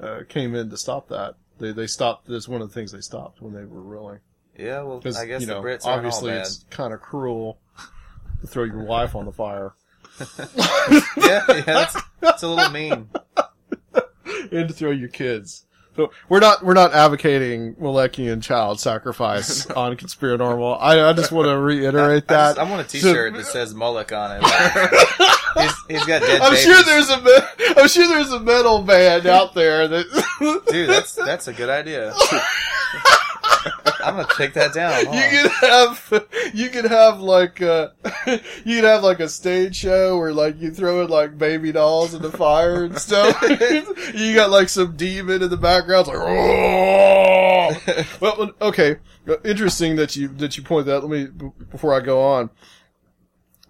uh, 0.00 0.20
came 0.28 0.54
in 0.54 0.70
to 0.70 0.76
stop 0.76 1.08
that. 1.08 1.34
They, 1.58 1.72
they 1.72 1.86
stopped, 1.86 2.28
that's 2.28 2.48
one 2.48 2.62
of 2.62 2.68
the 2.68 2.74
things 2.74 2.92
they 2.92 3.00
stopped 3.00 3.40
when 3.40 3.52
they 3.52 3.64
were 3.64 3.80
ruling. 3.80 4.20
yeah, 4.56 4.82
well, 4.82 5.00
I 5.04 5.26
guess 5.26 5.40
you 5.40 5.46
know, 5.46 5.62
the 5.62 5.68
Brits 5.68 5.84
obviously 5.84 6.32
it's 6.32 6.64
kind 6.70 6.92
of 6.92 7.00
cruel 7.00 7.58
to 8.40 8.46
throw 8.46 8.64
your 8.64 8.84
wife 8.84 9.14
on 9.14 9.24
the 9.26 9.32
fire. 9.32 9.74
yeah, 10.38 11.42
yeah, 11.48 11.62
that's, 11.62 11.96
that's 12.20 12.42
a 12.42 12.48
little 12.48 12.70
mean. 12.70 13.08
and 14.52 14.68
to 14.68 14.74
throw 14.74 14.90
your 14.90 15.08
kids. 15.08 15.66
So 15.96 16.10
we're 16.28 16.40
not 16.40 16.64
we're 16.64 16.74
not 16.74 16.92
advocating 16.92 17.74
Malekian 17.76 18.42
child 18.42 18.80
sacrifice 18.80 19.66
on 19.70 19.96
Conspiranormal. 19.96 20.78
I, 20.80 21.08
I 21.08 21.12
just 21.12 21.30
want 21.30 21.46
to 21.48 21.56
reiterate 21.58 22.24
I, 22.30 22.34
that. 22.34 22.56
just, 22.56 22.58
I 22.58 22.70
want 22.70 22.86
a 22.86 22.88
So- 22.98 23.08
T-shirt 23.12 23.34
that 23.34 23.46
says 23.46 23.74
Moloch 23.74 24.10
on 24.12 24.38
it. 24.40 24.42
he's, 25.62 25.72
he's 25.88 26.04
got 26.04 26.22
dead 26.22 26.40
I'm 26.42 26.50
babies. 26.52 26.64
sure 26.64 26.82
there's 26.82 27.10
a 27.10 27.80
I'm 27.80 27.88
sure 27.88 28.08
there's 28.08 28.32
a 28.32 28.40
metal 28.40 28.82
band 28.82 29.26
out 29.26 29.54
there 29.54 29.86
that 29.86 30.62
Dude, 30.70 30.88
that's 30.90 31.14
that's 31.14 31.46
a 31.48 31.52
good 31.52 31.68
idea. 31.70 32.12
I'm 34.04 34.16
gonna 34.16 34.28
take 34.36 34.54
that 34.54 34.72
down. 34.72 35.06
Hold 35.06 35.16
you 35.16 35.30
could 35.30 35.70
have 35.70 36.28
you 36.54 36.68
could 36.70 36.84
have 36.84 37.20
like 37.20 37.62
uh 37.62 37.88
you 38.26 38.76
could 38.76 38.84
have 38.84 39.02
like 39.02 39.20
a 39.20 39.28
stage 39.28 39.76
show 39.76 40.18
where 40.18 40.32
like 40.32 40.60
you 40.60 40.70
throw 40.70 41.02
in 41.02 41.10
like 41.10 41.38
baby 41.38 41.72
dolls 41.72 42.14
in 42.14 42.22
the 42.22 42.30
fire 42.30 42.84
and 42.84 42.98
stuff. 42.98 43.40
you 44.14 44.34
got 44.34 44.50
like 44.50 44.68
some 44.68 44.96
demon 44.96 45.42
in 45.42 45.50
the 45.50 45.56
background 45.56 46.08
it's 46.08 46.16
like 46.16 46.18
oh. 46.18 48.06
well 48.20 48.52
okay 48.60 48.96
interesting 49.44 49.96
that 49.96 50.16
you 50.16 50.28
that 50.28 50.56
you 50.56 50.62
point 50.62 50.86
that 50.86 51.00
let 51.00 51.10
me 51.10 51.26
before 51.70 51.94
I 51.94 52.00
go 52.00 52.22
on 52.22 52.50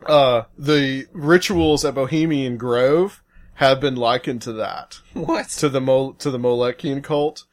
uh 0.06 0.42
the 0.58 1.06
rituals 1.12 1.84
at 1.84 1.94
Bohemian 1.94 2.56
Grove 2.56 3.22
have 3.54 3.80
been 3.80 3.94
likened 3.94 4.42
to 4.42 4.52
that 4.52 5.00
what? 5.12 5.48
to 5.48 5.68
the 5.68 5.80
Mo- 5.80 6.12
to 6.18 6.30
the 6.30 6.38
Molekian 6.38 7.02
cult 7.02 7.44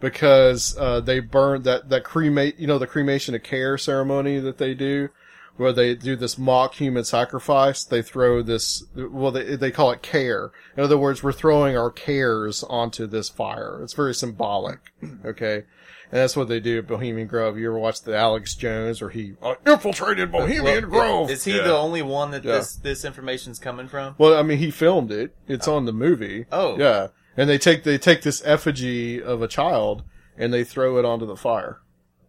because 0.00 0.76
uh, 0.78 1.00
they 1.00 1.20
burn 1.20 1.62
that 1.62 1.88
that 1.90 2.04
cremate 2.04 2.58
you 2.58 2.66
know 2.66 2.78
the 2.78 2.86
cremation 2.86 3.34
of 3.34 3.42
care 3.42 3.76
ceremony 3.78 4.38
that 4.38 4.58
they 4.58 4.74
do 4.74 5.08
where 5.56 5.72
they 5.72 5.94
do 5.94 6.16
this 6.16 6.38
mock 6.38 6.74
human 6.74 7.04
sacrifice 7.04 7.84
they 7.84 8.00
throw 8.02 8.42
this 8.42 8.84
well 8.94 9.30
they 9.30 9.56
they 9.56 9.70
call 9.70 9.90
it 9.90 10.02
care 10.02 10.50
in 10.76 10.82
other 10.82 10.96
words 10.98 11.22
we're 11.22 11.32
throwing 11.32 11.76
our 11.76 11.90
cares 11.90 12.64
onto 12.64 13.06
this 13.06 13.28
fire 13.28 13.80
it's 13.82 13.92
very 13.94 14.14
symbolic 14.14 14.92
okay 15.24 15.64
and 16.12 16.18
that's 16.18 16.34
what 16.34 16.48
they 16.48 16.58
do 16.58 16.78
at 16.78 16.88
Bohemian 16.88 17.28
Grove. 17.28 17.56
You 17.56 17.68
ever 17.68 17.78
watch 17.78 18.02
the 18.02 18.16
Alex 18.16 18.56
Jones 18.56 19.00
or 19.00 19.10
he 19.10 19.34
uh, 19.40 19.54
infiltrated 19.64 20.32
Bohemian 20.32 20.88
Grove? 20.90 21.30
Is 21.30 21.44
he 21.44 21.56
Yeah. 21.56 21.62
the 21.62 21.76
only 21.76 22.02
one 22.02 22.32
that 22.32 22.42
Yeah. 22.42 22.54
this 22.56 22.74
this 22.74 23.04
information's 23.04 23.60
coming 23.60 23.86
from? 23.86 24.16
Well, 24.18 24.36
I 24.36 24.42
mean, 24.42 24.58
he 24.58 24.72
filmed 24.72 25.12
it. 25.12 25.36
It's 25.46 25.68
on 25.68 25.84
the 25.84 25.92
movie. 25.92 26.46
Oh. 26.50 26.76
yeah. 26.76 27.08
And 27.40 27.48
they 27.48 27.56
take 27.58 27.84
they 27.84 27.96
take 27.96 28.20
this 28.20 28.42
effigy 28.44 29.22
of 29.22 29.40
a 29.40 29.48
child 29.48 30.02
and 30.36 30.52
they 30.52 30.62
throw 30.64 30.98
it 30.98 31.04
onto 31.06 31.24
the 31.24 31.36
fire. 31.36 31.80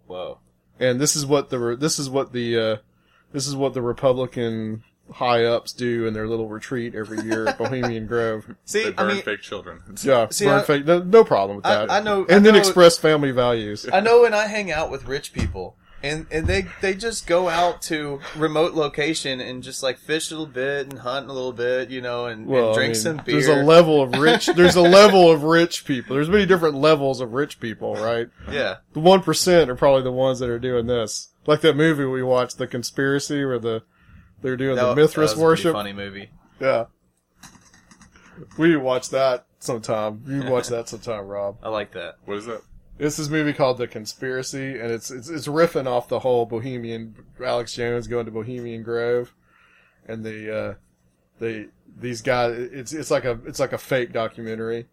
Whoa. 0.08 0.38
And 0.80 1.02
this 1.02 1.16
is 1.18 1.26
what 1.26 1.50
the 1.50 1.76
this 1.76 2.00
is 2.00 2.10
what 2.10 2.32
the 2.32 2.58
uh, 2.58 2.78
this 3.34 3.46
is 3.46 3.56
what 3.56 3.74
the 3.74 3.82
Republican 3.82 4.84
high 5.12 5.44
ups 5.44 5.74
do 5.74 6.06
in 6.08 6.14
their 6.14 6.28
little 6.28 6.48
retreat 6.48 6.96
every 6.96 7.20
year 7.22 7.46
at 7.48 7.58
Bohemian 7.58 8.08
Grove. 8.08 8.56
See, 8.64 8.84
They 8.86 8.90
I 8.90 8.92
burn 8.94 9.08
mean, 9.16 9.22
fake 9.24 9.42
children. 9.42 9.82
Yeah, 10.02 10.28
See, 10.30 10.46
burn 10.46 10.60
I- 10.60 10.64
fake- 10.64 10.86
no, 10.86 11.00
no 11.00 11.24
problem 11.26 11.58
with 11.58 11.66
I- 11.66 11.76
that. 11.76 11.92
I 11.92 12.00
know- 12.00 12.22
and 12.22 12.32
I 12.32 12.40
then 12.40 12.54
know- 12.54 12.60
express 12.60 12.98
family 12.98 13.32
values. 13.32 13.86
I 13.92 14.00
know 14.00 14.22
when 14.22 14.34
I 14.34 14.46
hang 14.48 14.72
out 14.72 14.90
with 14.90 15.06
rich 15.08 15.34
people, 15.34 15.76
and 16.04 16.26
and 16.32 16.48
they 16.48 16.66
they 16.82 16.94
just 16.96 17.28
go 17.28 17.48
out 17.50 17.82
to 17.84 18.20
remote 18.36 18.74
location 18.74 19.40
and 19.40 19.62
just 19.62 19.84
like 19.84 19.98
fish 19.98 20.32
a 20.32 20.34
little 20.34 20.46
bit 20.52 20.88
and 20.90 21.00
hunt 21.00 21.30
a 21.30 21.34
little 21.34 21.54
bit, 21.54 21.90
you 21.90 22.02
know, 22.02 22.26
and, 22.26 22.48
Well, 22.48 22.70
and 22.70 22.72
I 22.72 22.74
drink 22.76 22.94
mean, 22.94 23.02
some 23.02 23.18
beer. 23.18 23.36
There's 23.36 23.48
a 23.48 23.64
level 23.64 24.02
of 24.02 24.14
rich. 24.14 24.48
There's 24.48 24.76
a 24.76 24.82
level 24.82 25.32
of 25.32 25.44
rich 25.44 25.86
people. 25.86 26.16
There's 26.16 26.30
many 26.30 26.46
different 26.46 26.76
levels 26.76 27.22
of 27.22 27.34
rich 27.34 27.60
people, 27.60 27.96
right? 27.96 28.28
yeah, 28.52 28.78
the 28.94 29.00
one 29.00 29.22
percent 29.22 29.70
are 29.70 29.76
probably 29.76 30.04
the 30.04 30.12
ones 30.12 30.40
that 30.40 30.50
are 30.50 30.60
doing 30.60 30.88
this. 30.88 31.30
Like 31.46 31.62
that 31.62 31.76
movie 31.76 32.06
we 32.06 32.22
watched, 32.24 32.58
The 32.58 32.68
Conspiracy, 32.68 33.44
where 33.46 33.60
the 33.60 33.84
they're 34.42 34.58
doing 34.58 34.76
That- 34.76 34.82
the 34.84 34.96
that 34.96 35.02
Mithras 35.02 35.32
was 35.32 35.40
a 35.40 35.44
worship. 35.44 35.74
funny 35.74 35.94
movie. 35.94 36.30
Yeah, 36.60 36.86
we 38.58 38.76
watch 38.76 39.10
that 39.10 39.46
sometime. 39.60 40.24
You 40.28 40.50
watch 40.50 40.68
that 40.70 40.90
sometime, 40.90 41.28
Rob. 41.28 41.58
I 41.64 41.70
like 41.70 41.92
that. 41.94 42.16
What 42.26 42.38
is 42.38 42.46
that? 42.46 42.62
It's 43.02 43.18
this 43.18 43.30
movie 43.30 43.54
called 43.54 43.80
The 43.80 43.88
Conspiracy, 43.88 44.80
and 44.80 44.92
it's 44.92 45.10
it's 45.10 45.28
it's 45.28 45.48
riffing 45.48 45.88
off 45.88 46.08
the 46.08 46.20
whole 46.20 46.46
Bohemian 46.46 47.16
Alex 47.44 47.74
Jones 47.74 48.06
going 48.08 48.26
to 48.28 48.32
Bohemian 48.32 48.84
Grove, 48.84 49.34
and 50.08 50.24
the 50.24 50.56
uh, 50.56 50.74
they 51.40 51.66
these 51.98 52.22
guys. 52.22 52.56
It's 52.58 52.94
it's 52.94 53.10
like 53.10 53.26
a 53.26 53.40
it's 53.46 53.60
like 53.60 53.74
a 53.74 53.80
fake 53.80 54.14
documentary 54.14 54.86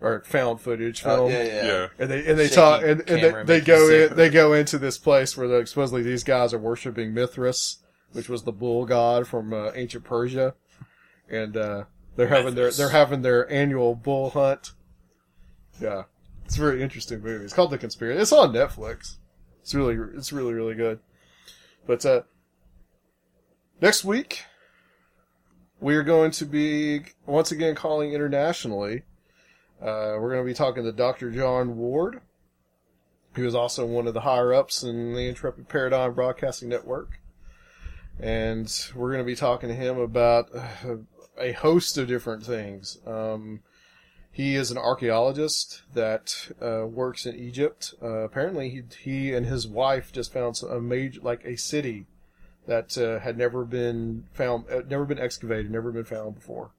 or 0.00 0.22
found 0.22 0.62
footage 0.62 1.04
Oh, 1.04 1.16
film. 1.28 1.30
yeah, 1.32 1.42
yeah, 1.42 1.64
Yeah. 1.66 1.86
And 1.98 2.10
they 2.10 2.26
and 2.26 2.38
they 2.38 2.44
Shaky 2.46 2.54
talk 2.56 2.82
and, 2.82 3.00
and 3.10 3.22
they, 3.22 3.42
they 3.44 3.60
go 3.60 3.90
in 3.90 4.16
they 4.16 4.30
go 4.30 4.54
into 4.54 4.78
this 4.78 4.96
place 4.96 5.36
where 5.36 5.46
they 5.46 5.64
supposedly 5.66 6.02
these 6.02 6.24
guys 6.24 6.54
are 6.54 6.58
worshiping 6.58 7.12
Mithras, 7.12 7.80
which 8.12 8.30
was 8.30 8.44
the 8.44 8.52
bull 8.52 8.86
god 8.86 9.28
from 9.28 9.52
uh, 9.52 9.72
ancient 9.74 10.04
Persia, 10.04 10.54
and 11.28 11.54
uh, 11.58 11.84
they're 12.16 12.28
having 12.28 12.54
their 12.54 12.70
they're 12.70 12.88
having 12.88 13.20
their 13.20 13.52
annual 13.52 13.94
bull 13.94 14.30
hunt. 14.30 14.72
Yeah, 15.78 16.04
it's 16.50 16.58
a 16.58 16.62
very 16.62 16.82
interesting 16.82 17.22
movie. 17.22 17.44
It's 17.44 17.54
called 17.54 17.70
The 17.70 17.78
Conspiracy. 17.78 18.20
It's 18.20 18.32
on 18.32 18.52
Netflix. 18.52 19.18
It's 19.60 19.72
really 19.72 19.94
it's 20.16 20.32
really 20.32 20.52
really 20.52 20.74
good. 20.74 20.98
But 21.86 22.04
uh, 22.04 22.22
next 23.80 24.04
week 24.04 24.42
we 25.78 25.94
are 25.94 26.02
going 26.02 26.32
to 26.32 26.44
be 26.44 27.02
once 27.24 27.52
again 27.52 27.76
calling 27.76 28.12
internationally. 28.14 29.04
Uh, 29.80 30.18
we're 30.18 30.32
going 30.32 30.44
to 30.44 30.50
be 30.50 30.52
talking 30.52 30.82
to 30.82 30.90
Dr. 30.90 31.30
John 31.30 31.76
Ward, 31.76 32.20
who 33.34 33.46
is 33.46 33.54
also 33.54 33.86
one 33.86 34.08
of 34.08 34.14
the 34.14 34.22
higher 34.22 34.52
ups 34.52 34.82
in 34.82 35.14
the 35.14 35.28
Intrepid 35.28 35.68
Paradigm 35.68 36.14
Broadcasting 36.14 36.68
Network. 36.68 37.20
And 38.18 38.68
we're 38.96 39.12
going 39.12 39.24
to 39.24 39.24
be 39.24 39.36
talking 39.36 39.68
to 39.68 39.74
him 39.76 39.98
about 39.98 40.48
uh, 40.52 40.96
a 41.38 41.52
host 41.52 41.96
of 41.96 42.08
different 42.08 42.44
things. 42.44 42.98
Um, 43.06 43.60
he 44.32 44.54
is 44.54 44.70
an 44.70 44.78
archaeologist 44.78 45.82
that 45.92 46.50
uh, 46.62 46.86
works 46.86 47.26
in 47.26 47.34
Egypt. 47.34 47.94
Uh, 48.02 48.20
apparently, 48.20 48.70
he, 48.70 48.82
he 49.02 49.34
and 49.34 49.46
his 49.46 49.66
wife 49.66 50.12
just 50.12 50.32
found 50.32 50.60
a 50.68 50.80
major, 50.80 51.20
like 51.20 51.44
a 51.44 51.56
city 51.56 52.06
that 52.66 52.96
uh, 52.96 53.18
had 53.18 53.36
never 53.36 53.64
been 53.64 54.24
found, 54.32 54.64
uh, 54.70 54.82
never 54.88 55.04
been 55.04 55.18
excavated, 55.18 55.70
never 55.70 55.90
been 55.90 56.04
found 56.04 56.36
before. 56.36 56.70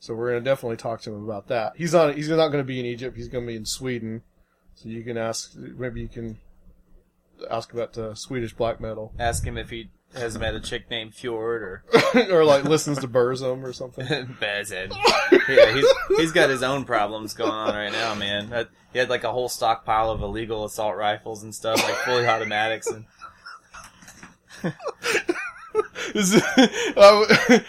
So 0.00 0.14
we're 0.14 0.32
to 0.42 0.50
definitely 0.50 0.76
talk 0.76 1.00
to 1.02 1.14
him 1.14 1.24
about 1.24 1.48
that. 1.48 1.74
He's 1.76 1.92
not. 1.92 2.14
He's 2.16 2.28
not 2.28 2.48
to 2.64 2.64
be 2.64 2.80
in 2.80 2.86
Egypt. 2.86 3.16
He's 3.16 3.28
to 3.44 3.48
be 3.48 3.56
in 3.56 3.64
Sweden. 3.64 4.22
So 4.74 4.88
you 4.88 5.02
can 5.02 5.16
ask. 5.16 5.54
Maybe 5.56 6.00
you 6.00 6.08
can 6.08 6.38
ask 7.50 7.72
about 7.72 7.96
uh, 7.98 8.14
Swedish 8.14 8.54
black 8.54 8.80
metal, 8.80 9.12
Ask 9.18 9.44
him 9.44 9.56
if 9.58 9.70
he 9.70 9.90
has 10.14 10.38
met 10.38 10.54
a 10.54 10.60
chick 10.60 10.90
named 10.90 11.14
Fjord 11.14 11.62
or 11.62 11.84
or 12.30 12.44
like 12.44 12.64
listens 12.64 12.98
to 12.98 13.08
Burzum 13.08 13.62
or 13.62 13.72
something. 13.72 14.06
Bazhead. 14.40 14.92
yeah, 15.48 15.72
he's 15.74 15.86
he's 16.18 16.32
got 16.32 16.50
his 16.50 16.62
own 16.62 16.84
problems 16.84 17.32
going 17.34 17.50
on 17.50 17.74
right 17.74 17.92
now, 17.92 18.14
man. 18.14 18.50
That, 18.50 18.68
he 18.92 18.98
had 18.98 19.08
like 19.08 19.24
a 19.24 19.32
whole 19.32 19.48
stockpile 19.48 20.10
of 20.10 20.20
illegal 20.22 20.64
assault 20.66 20.96
rifles 20.96 21.42
and 21.42 21.54
stuff, 21.54 21.82
like 21.82 21.94
fully 22.04 22.26
automatics, 22.26 22.86
and 22.88 23.04
Is 26.14 26.34
I- 26.96 27.64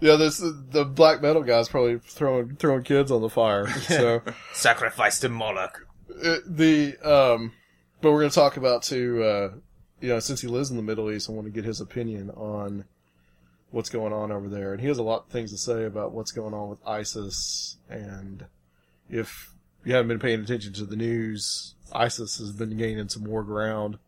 yeah, 0.00 0.16
this 0.16 0.38
the 0.38 0.84
black 0.84 1.20
metal 1.20 1.42
guy's 1.42 1.68
probably 1.68 1.98
throwing 1.98 2.56
throwing 2.56 2.84
kids 2.84 3.10
on 3.10 3.20
the 3.20 3.28
fire. 3.28 3.68
So 3.80 4.22
sacrifice 4.52 5.18
to 5.20 5.28
Moloch. 5.28 5.86
uh, 6.24 6.36
the 6.46 6.96
um, 7.02 7.52
but 8.00 8.12
we're 8.12 8.20
going 8.20 8.30
to 8.30 8.34
talk 8.34 8.56
about 8.56 8.82
too. 8.82 9.22
Uh, 9.22 9.50
you 10.00 10.08
know, 10.08 10.20
since 10.20 10.40
he 10.40 10.48
lives 10.48 10.70
in 10.70 10.76
the 10.76 10.82
Middle 10.82 11.10
East, 11.10 11.28
I 11.28 11.32
want 11.32 11.46
to 11.46 11.52
get 11.52 11.64
his 11.64 11.80
opinion 11.80 12.30
on 12.30 12.84
what's 13.70 13.90
going 13.90 14.12
on 14.12 14.32
over 14.32 14.48
there, 14.48 14.72
and 14.72 14.80
he 14.80 14.88
has 14.88 14.98
a 14.98 15.02
lot 15.02 15.26
of 15.26 15.32
things 15.32 15.52
to 15.52 15.58
say 15.58 15.84
about 15.84 16.12
what's 16.12 16.32
going 16.32 16.54
on 16.54 16.70
with 16.70 16.78
ISIS. 16.86 17.76
And 17.88 18.46
if 19.08 19.52
you 19.84 19.94
haven't 19.94 20.08
been 20.08 20.18
paying 20.18 20.40
attention 20.40 20.72
to 20.74 20.84
the 20.84 20.96
news, 20.96 21.74
ISIS 21.92 22.38
has 22.38 22.52
been 22.52 22.76
gaining 22.76 23.08
some 23.08 23.24
more 23.24 23.42
ground, 23.42 23.98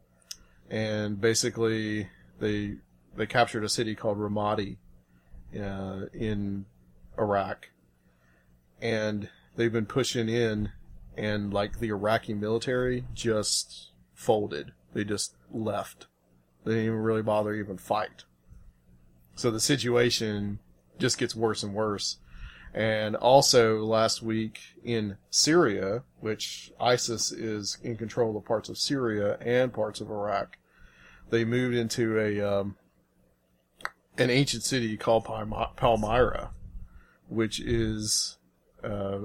and 0.71 1.21
basically 1.21 2.09
they 2.41 2.77
they 3.15 3.27
captured 3.27 3.65
a 3.65 3.69
city 3.69 3.95
called 3.95 4.19
Ramadi 4.19 4.79
uh, 5.55 6.07
in 6.15 6.65
Iraq, 7.19 7.69
and 8.81 9.29
they've 9.57 9.73
been 9.73 9.87
pushing 9.87 10.29
in 10.29 10.73
and 11.17 11.53
like 11.53 11.79
the 11.79 11.89
Iraqi 11.89 12.35
military 12.35 13.05
just 13.15 13.91
folded. 14.15 14.73
They 14.95 15.05
just 15.05 15.35
left. 15.51 16.07
They 16.65 16.73
didn't 16.73 16.87
even 16.87 16.99
really 16.99 17.23
bother 17.23 17.55
even 17.55 17.79
fight. 17.79 18.25
So 19.35 19.51
the 19.51 19.61
situation 19.61 20.59
just 20.99 21.19
gets 21.19 21.35
worse 21.35 21.63
and 21.63 21.75
worse. 21.75 22.19
And 22.75 23.17
also 23.17 23.85
last 23.85 24.23
week 24.23 24.61
in 24.83 25.19
Syria, 25.31 26.05
which 26.21 26.73
ISIS 26.81 27.31
is 27.31 27.77
in 27.83 27.97
control 27.97 28.37
of 28.37 28.45
parts 28.45 28.69
of 28.69 28.79
Syria 28.79 29.37
and 29.41 29.73
parts 29.73 30.01
of 30.01 30.11
Iraq, 30.11 30.57
they 31.31 31.45
moved 31.45 31.75
into 31.75 32.19
a 32.19 32.41
um, 32.41 32.77
an 34.17 34.31
ancient 34.31 34.63
city 34.63 34.97
called 34.97 35.25
Palmyra, 35.25 36.51
which 37.29 37.61
is 37.61 38.39
uh, 38.85 39.21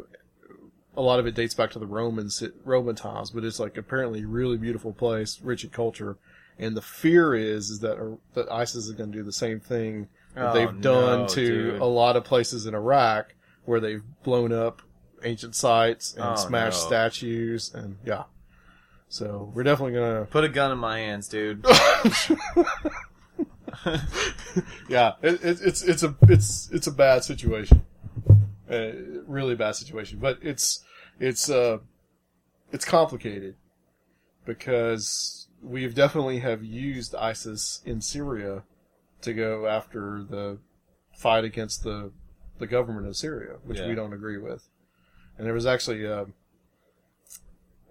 a 0.98 1.02
lot 1.02 1.20
of 1.20 1.28
it 1.28 1.36
dates 1.36 1.54
back 1.54 1.70
to 1.72 1.80
the 1.80 1.86
Roman 1.86 2.30
Roman 2.66 2.96
times, 2.96 3.30
but 3.32 3.46
it's 3.46 3.60
like 3.60 3.78
apparently 3.78 4.24
a 4.24 4.28
really 4.28 4.58
beautiful 4.58 4.92
place, 4.92 5.40
rich 5.42 5.64
in 5.64 5.70
culture. 5.70 6.18
And 6.60 6.76
the 6.76 6.82
fear 6.82 7.36
is 7.36 7.70
is 7.70 7.80
that 7.82 7.98
uh, 8.00 8.16
that 8.34 8.52
ISIS 8.52 8.88
is 8.88 8.92
going 8.94 9.12
to 9.12 9.18
do 9.20 9.24
the 9.24 9.32
same 9.32 9.60
thing 9.60 10.08
that 10.34 10.50
Oh, 10.50 10.54
they've 10.54 10.82
done 10.82 11.22
no, 11.22 11.28
to 11.28 11.72
dude. 11.72 11.82
a 11.82 11.86
lot 11.86 12.16
of 12.16 12.24
places 12.24 12.66
in 12.66 12.74
Iraq, 12.76 13.34
where 13.66 13.80
they've 13.80 14.04
blown 14.24 14.52
up 14.52 14.82
ancient 15.24 15.56
sites 15.56 16.14
and 16.16 16.24
Oh, 16.26 16.36
smashed 16.36 16.82
no. 16.82 16.88
statues, 16.88 17.72
and 17.74 17.98
yeah. 18.06 18.24
So 19.10 19.52
we're 19.54 19.64
definitely 19.64 19.94
gonna 19.94 20.26
Put 20.26 20.44
a 20.44 20.50
gun 20.50 20.72
in 20.72 20.78
my 20.80 20.98
hands, 21.00 21.28
dude. 21.28 21.64
yeah, 24.90 25.14
it, 25.22 25.36
it, 25.44 25.60
it's 25.62 25.82
it's 25.84 26.04
a 26.04 26.16
it's 26.24 26.70
it's 26.72 26.88
a 26.88 26.92
bad 26.92 27.24
situation, 27.24 27.84
uh, 28.70 28.92
really 29.26 29.56
bad 29.56 29.76
situation. 29.76 30.20
But 30.20 30.40
it's 30.42 30.84
it's 31.20 31.50
uh 31.50 31.80
it's 32.72 32.86
complicated 32.86 33.56
because 34.46 35.48
we've 35.62 35.96
definitely 35.96 36.40
have 36.40 36.64
used 36.64 37.16
ISIS 37.16 37.82
in 37.86 38.02
Syria 38.02 38.64
to 39.22 39.34
go 39.34 39.68
after 39.68 40.24
the 40.24 40.60
fight 41.18 41.44
against 41.44 41.84
the 41.84 42.12
the 42.60 42.68
government 42.68 43.08
of 43.08 43.16
Syria, 43.16 43.58
which 43.64 43.80
Yeah. 43.80 43.88
we 43.88 43.96
don't 43.96 44.14
agree 44.14 44.38
with. 44.38 44.68
And 45.38 45.46
there 45.46 45.54
was 45.54 45.66
actually 45.66 46.06
uh, 46.08 46.26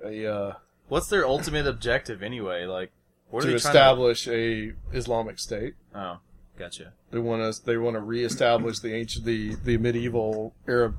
a 0.04 0.26
uh, 0.26 0.54
What's 0.88 1.08
their 1.08 1.26
ultimate 1.26 1.66
objective 1.66 2.22
anyway? 2.22 2.64
Like, 2.64 2.92
what 3.30 3.44
are 3.44 3.48
to 3.50 3.54
establish 3.54 4.28
a 4.28 4.72
Islamic 4.92 5.38
state. 5.38 5.74
Oh, 5.94 6.18
gotcha. 6.58 6.92
They 7.10 7.18
want 7.18 7.54
to 7.54 7.64
they 7.64 7.76
want 7.76 7.94
to 7.94 8.00
reestablish 8.00 8.80
the 8.80 8.94
ancient 8.94 9.24
the 9.24 9.54
the 9.56 9.76
medieval 9.78 10.54
Arab 10.68 10.98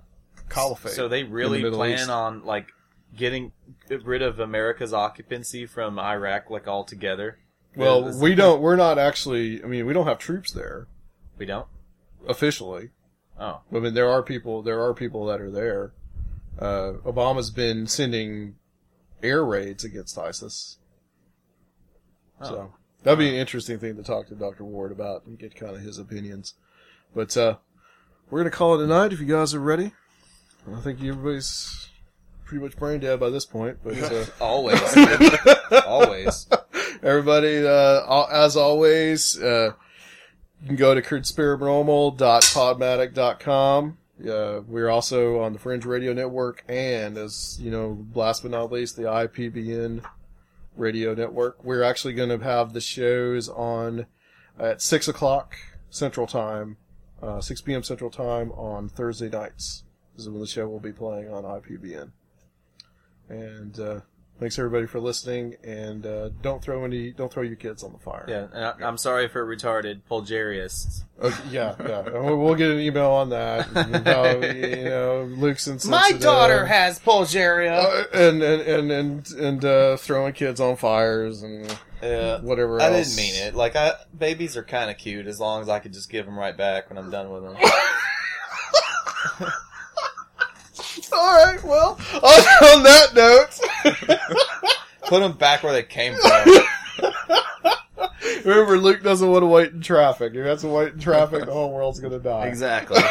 caliphate. 0.50 0.94
So 0.94 1.08
they 1.08 1.22
in 1.22 1.28
the 1.28 1.32
really 1.34 1.70
plan 1.70 2.00
East. 2.00 2.10
on 2.10 2.46
like 2.46 2.68
getting 3.16 3.52
rid 3.90 4.22
of 4.22 4.40
America's 4.40 4.94
occupancy 4.94 5.66
from 5.66 6.00
Iraq 6.00 6.50
like 6.50 6.68
altogether. 6.68 7.40
Well, 7.76 8.08
Is- 8.08 8.22
we 8.22 8.36
don't. 8.36 8.62
We're 8.62 8.76
not 8.76 8.98
actually. 8.98 9.64
I 9.64 9.68
mean, 9.68 9.86
we 9.86 9.94
don't 9.94 10.08
have 10.08 10.20
troops 10.20 10.52
there 10.52 10.88
we 11.38 11.46
don't. 11.46 11.68
officially. 12.28 12.90
Oh, 13.40 13.62
I 13.72 13.80
mean, 13.80 13.94
there 13.94 14.10
are 14.10 14.24
people. 14.24 14.64
There 14.64 14.82
are 14.82 14.94
people 14.94 15.26
that 15.28 15.40
are 15.42 15.52
there. 15.52 15.94
Uh, 16.58 16.94
Obama's 17.06 17.52
been 17.52 17.86
sending 17.86 18.56
air 19.22 19.46
raids 19.46 19.84
against 19.84 20.18
ISIS. 20.18 20.78
So 22.42 22.74
that'd 23.08 23.20
be 23.20 23.30
an 23.30 23.36
interesting 23.36 23.80
thing 23.80 23.96
to 23.96 24.04
talk 24.04 24.28
to 24.28 24.36
Dr. 24.36 24.66
Ward 24.66 24.92
about 24.92 25.26
and 25.26 25.40
get 25.40 25.56
kind 25.56 25.74
of 25.74 25.82
his 25.82 25.98
opinions. 25.98 26.56
But 27.16 27.38
uh, 27.38 27.56
we're 28.30 28.42
gonna 28.42 28.52
call 28.52 28.78
it 28.78 28.84
a 28.84 28.88
night 28.88 29.14
if 29.14 29.22
you 29.22 29.26
guys 29.26 29.54
are 29.54 29.62
ready. 29.62 29.94
I 30.76 30.82
think 30.82 31.02
everybody's 31.02 31.88
pretty 32.44 32.62
much 32.62 32.76
brain 32.76 33.00
dead 33.00 33.22
by 33.22 33.30
this 33.30 33.46
point. 33.46 33.78
But 33.82 34.12
uh, 34.12 34.26
always, 34.42 34.82
always. 35.86 36.48
Everybody, 37.02 37.66
uh, 37.66 38.26
as 38.26 38.58
always, 38.58 39.42
uh, 39.42 39.72
you 40.62 40.68
can 40.68 40.76
go 40.76 40.94
to 40.94 41.02
conspiranormal.podomatic.com. 41.02 43.98
Uh, 44.20 44.62
we're 44.68 44.90
also 44.90 45.40
on 45.40 45.54
the 45.54 45.60
Fringe 45.60 45.86
Radio 45.86 46.12
Network 46.12 46.66
and, 46.68 47.18
as 47.18 47.58
you 47.62 47.72
know, 47.72 48.06
last 48.14 48.42
but 48.42 48.52
not 48.52 48.70
least, 48.70 48.98
the 48.98 49.04
IPBN 49.04 50.04
Radio 50.78 51.14
Network. 51.14 51.64
We're 51.64 51.84
actually 51.84 52.14
going 52.14 52.30
to 52.30 52.44
have 52.44 52.74
the 52.74 52.82
shows 52.82 53.50
on 53.50 54.06
at 54.60 54.82
6 54.82 55.08
o'clock 55.08 55.56
Central 55.90 56.28
Time, 56.28 56.78
uh, 57.22 57.42
6 57.42 57.62
p.m. 57.62 57.84
Central 57.84 58.10
Time 58.10 58.52
on 58.52 58.90
Thursday 58.90 59.30
nights. 59.30 59.84
This 60.16 60.26
is 60.26 60.30
when 60.30 60.42
the 60.42 60.48
show 60.48 60.68
will 60.68 60.80
be 60.80 60.92
playing 60.92 61.32
on 61.32 61.44
IPBN. 61.44 62.12
And, 63.30 63.80
uh, 63.80 64.00
Thanks 64.40 64.60
everybody 64.60 64.86
for 64.86 65.00
listening, 65.00 65.56
and 65.64 66.06
uh, 66.06 66.30
don't 66.44 66.62
throw 66.62 66.86
any, 66.86 67.10
don't 67.10 67.34
throw 67.34 67.42
your 67.42 67.56
kids 67.56 67.82
on 67.84 67.92
the 67.92 67.98
fire. 67.98 68.24
Yeah, 68.28 68.48
and 68.54 68.66
I, 68.84 68.88
I'm 68.88 68.98
sorry 69.00 69.28
for 69.28 69.44
retarded 69.44 70.02
Polgarius. 70.10 71.02
Okay, 71.20 71.36
yeah, 71.50 71.74
yeah. 71.80 72.06
And 72.06 72.24
We'll, 72.24 72.38
we'll 72.38 72.54
get 72.54 72.70
an 72.70 72.78
email 72.80 73.10
on 73.10 73.30
that. 73.30 73.68
And 73.76 74.06
how, 74.08 74.26
you 74.40 74.84
know, 74.86 75.24
Luke's 75.38 75.66
insensitive. 75.66 75.90
My 75.90 76.12
daughter 76.20 76.68
has 76.68 77.00
Polgaria. 77.00 77.84
Uh, 77.84 78.04
and 78.14 78.44
and 78.44 78.62
and 78.62 78.92
and, 78.92 79.32
and 79.32 79.66
uh, 79.66 79.98
throwing 79.98 80.34
kids 80.34 80.60
on 80.60 80.76
fires 80.76 81.42
and 81.42 81.76
Yeah. 82.04 82.40
whatever. 82.42 82.80
I 82.80 82.92
else. 82.92 83.16
didn't 83.16 83.18
mean 83.34 83.42
it. 83.44 83.56
Like, 83.56 83.76
I 83.76 83.94
babies 84.16 84.56
are 84.56 84.64
kind 84.64 84.92
of 84.92 85.00
cute 85.00 85.26
as 85.26 85.40
long 85.40 85.64
as 85.64 85.70
I 85.70 85.80
could 85.80 85.94
just 85.94 86.12
give 86.12 86.28
them 86.28 86.38
right 86.38 86.56
back 86.56 86.92
when 86.92 87.00
I'm 87.00 87.10
done 87.10 87.32
with 87.32 87.42
them. 87.42 87.56
All 91.14 91.46
right. 91.46 91.64
Well, 91.64 91.98
on, 92.14 92.24
on 92.24 92.84
that 92.84 93.14
note, 93.16 93.60
Put 95.08 95.20
them 95.22 95.34
back 95.34 95.64
where 95.64 95.74
they 95.74 95.84
came 95.84 96.16
from. 96.22 96.50
remember 98.44 98.78
Luke 98.78 99.04
doesn't 99.04 99.30
want 99.30 99.44
to 99.44 99.48
wait 99.48 99.72
in 99.72 99.82
traffic. 99.82 100.34
If 100.34 100.44
he 100.44 100.50
has 100.50 100.62
to 100.62 100.68
wait 100.68 100.94
in 100.94 101.00
traffic, 101.00 101.46
the 101.46 101.54
whole 101.54 101.72
world's 101.74 102.00
gonna 102.00 102.20
die. 102.20 102.48
exactly. 102.48 103.02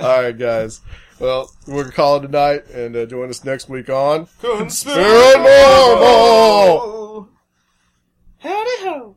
All 0.00 0.22
right, 0.22 0.36
guys. 0.36 0.80
Well, 1.20 1.50
we're 1.68 1.82
gonna 1.84 1.94
call 1.94 2.16
it 2.16 2.24
a 2.24 2.28
night, 2.28 2.68
and 2.70 2.96
uh, 2.96 3.06
join 3.06 3.30
us 3.30 3.44
next 3.44 3.68
week 3.68 3.88
on 3.88 4.26
Paranormal. 4.42 7.28
Howdy 8.38 8.70
ho. 8.80 9.16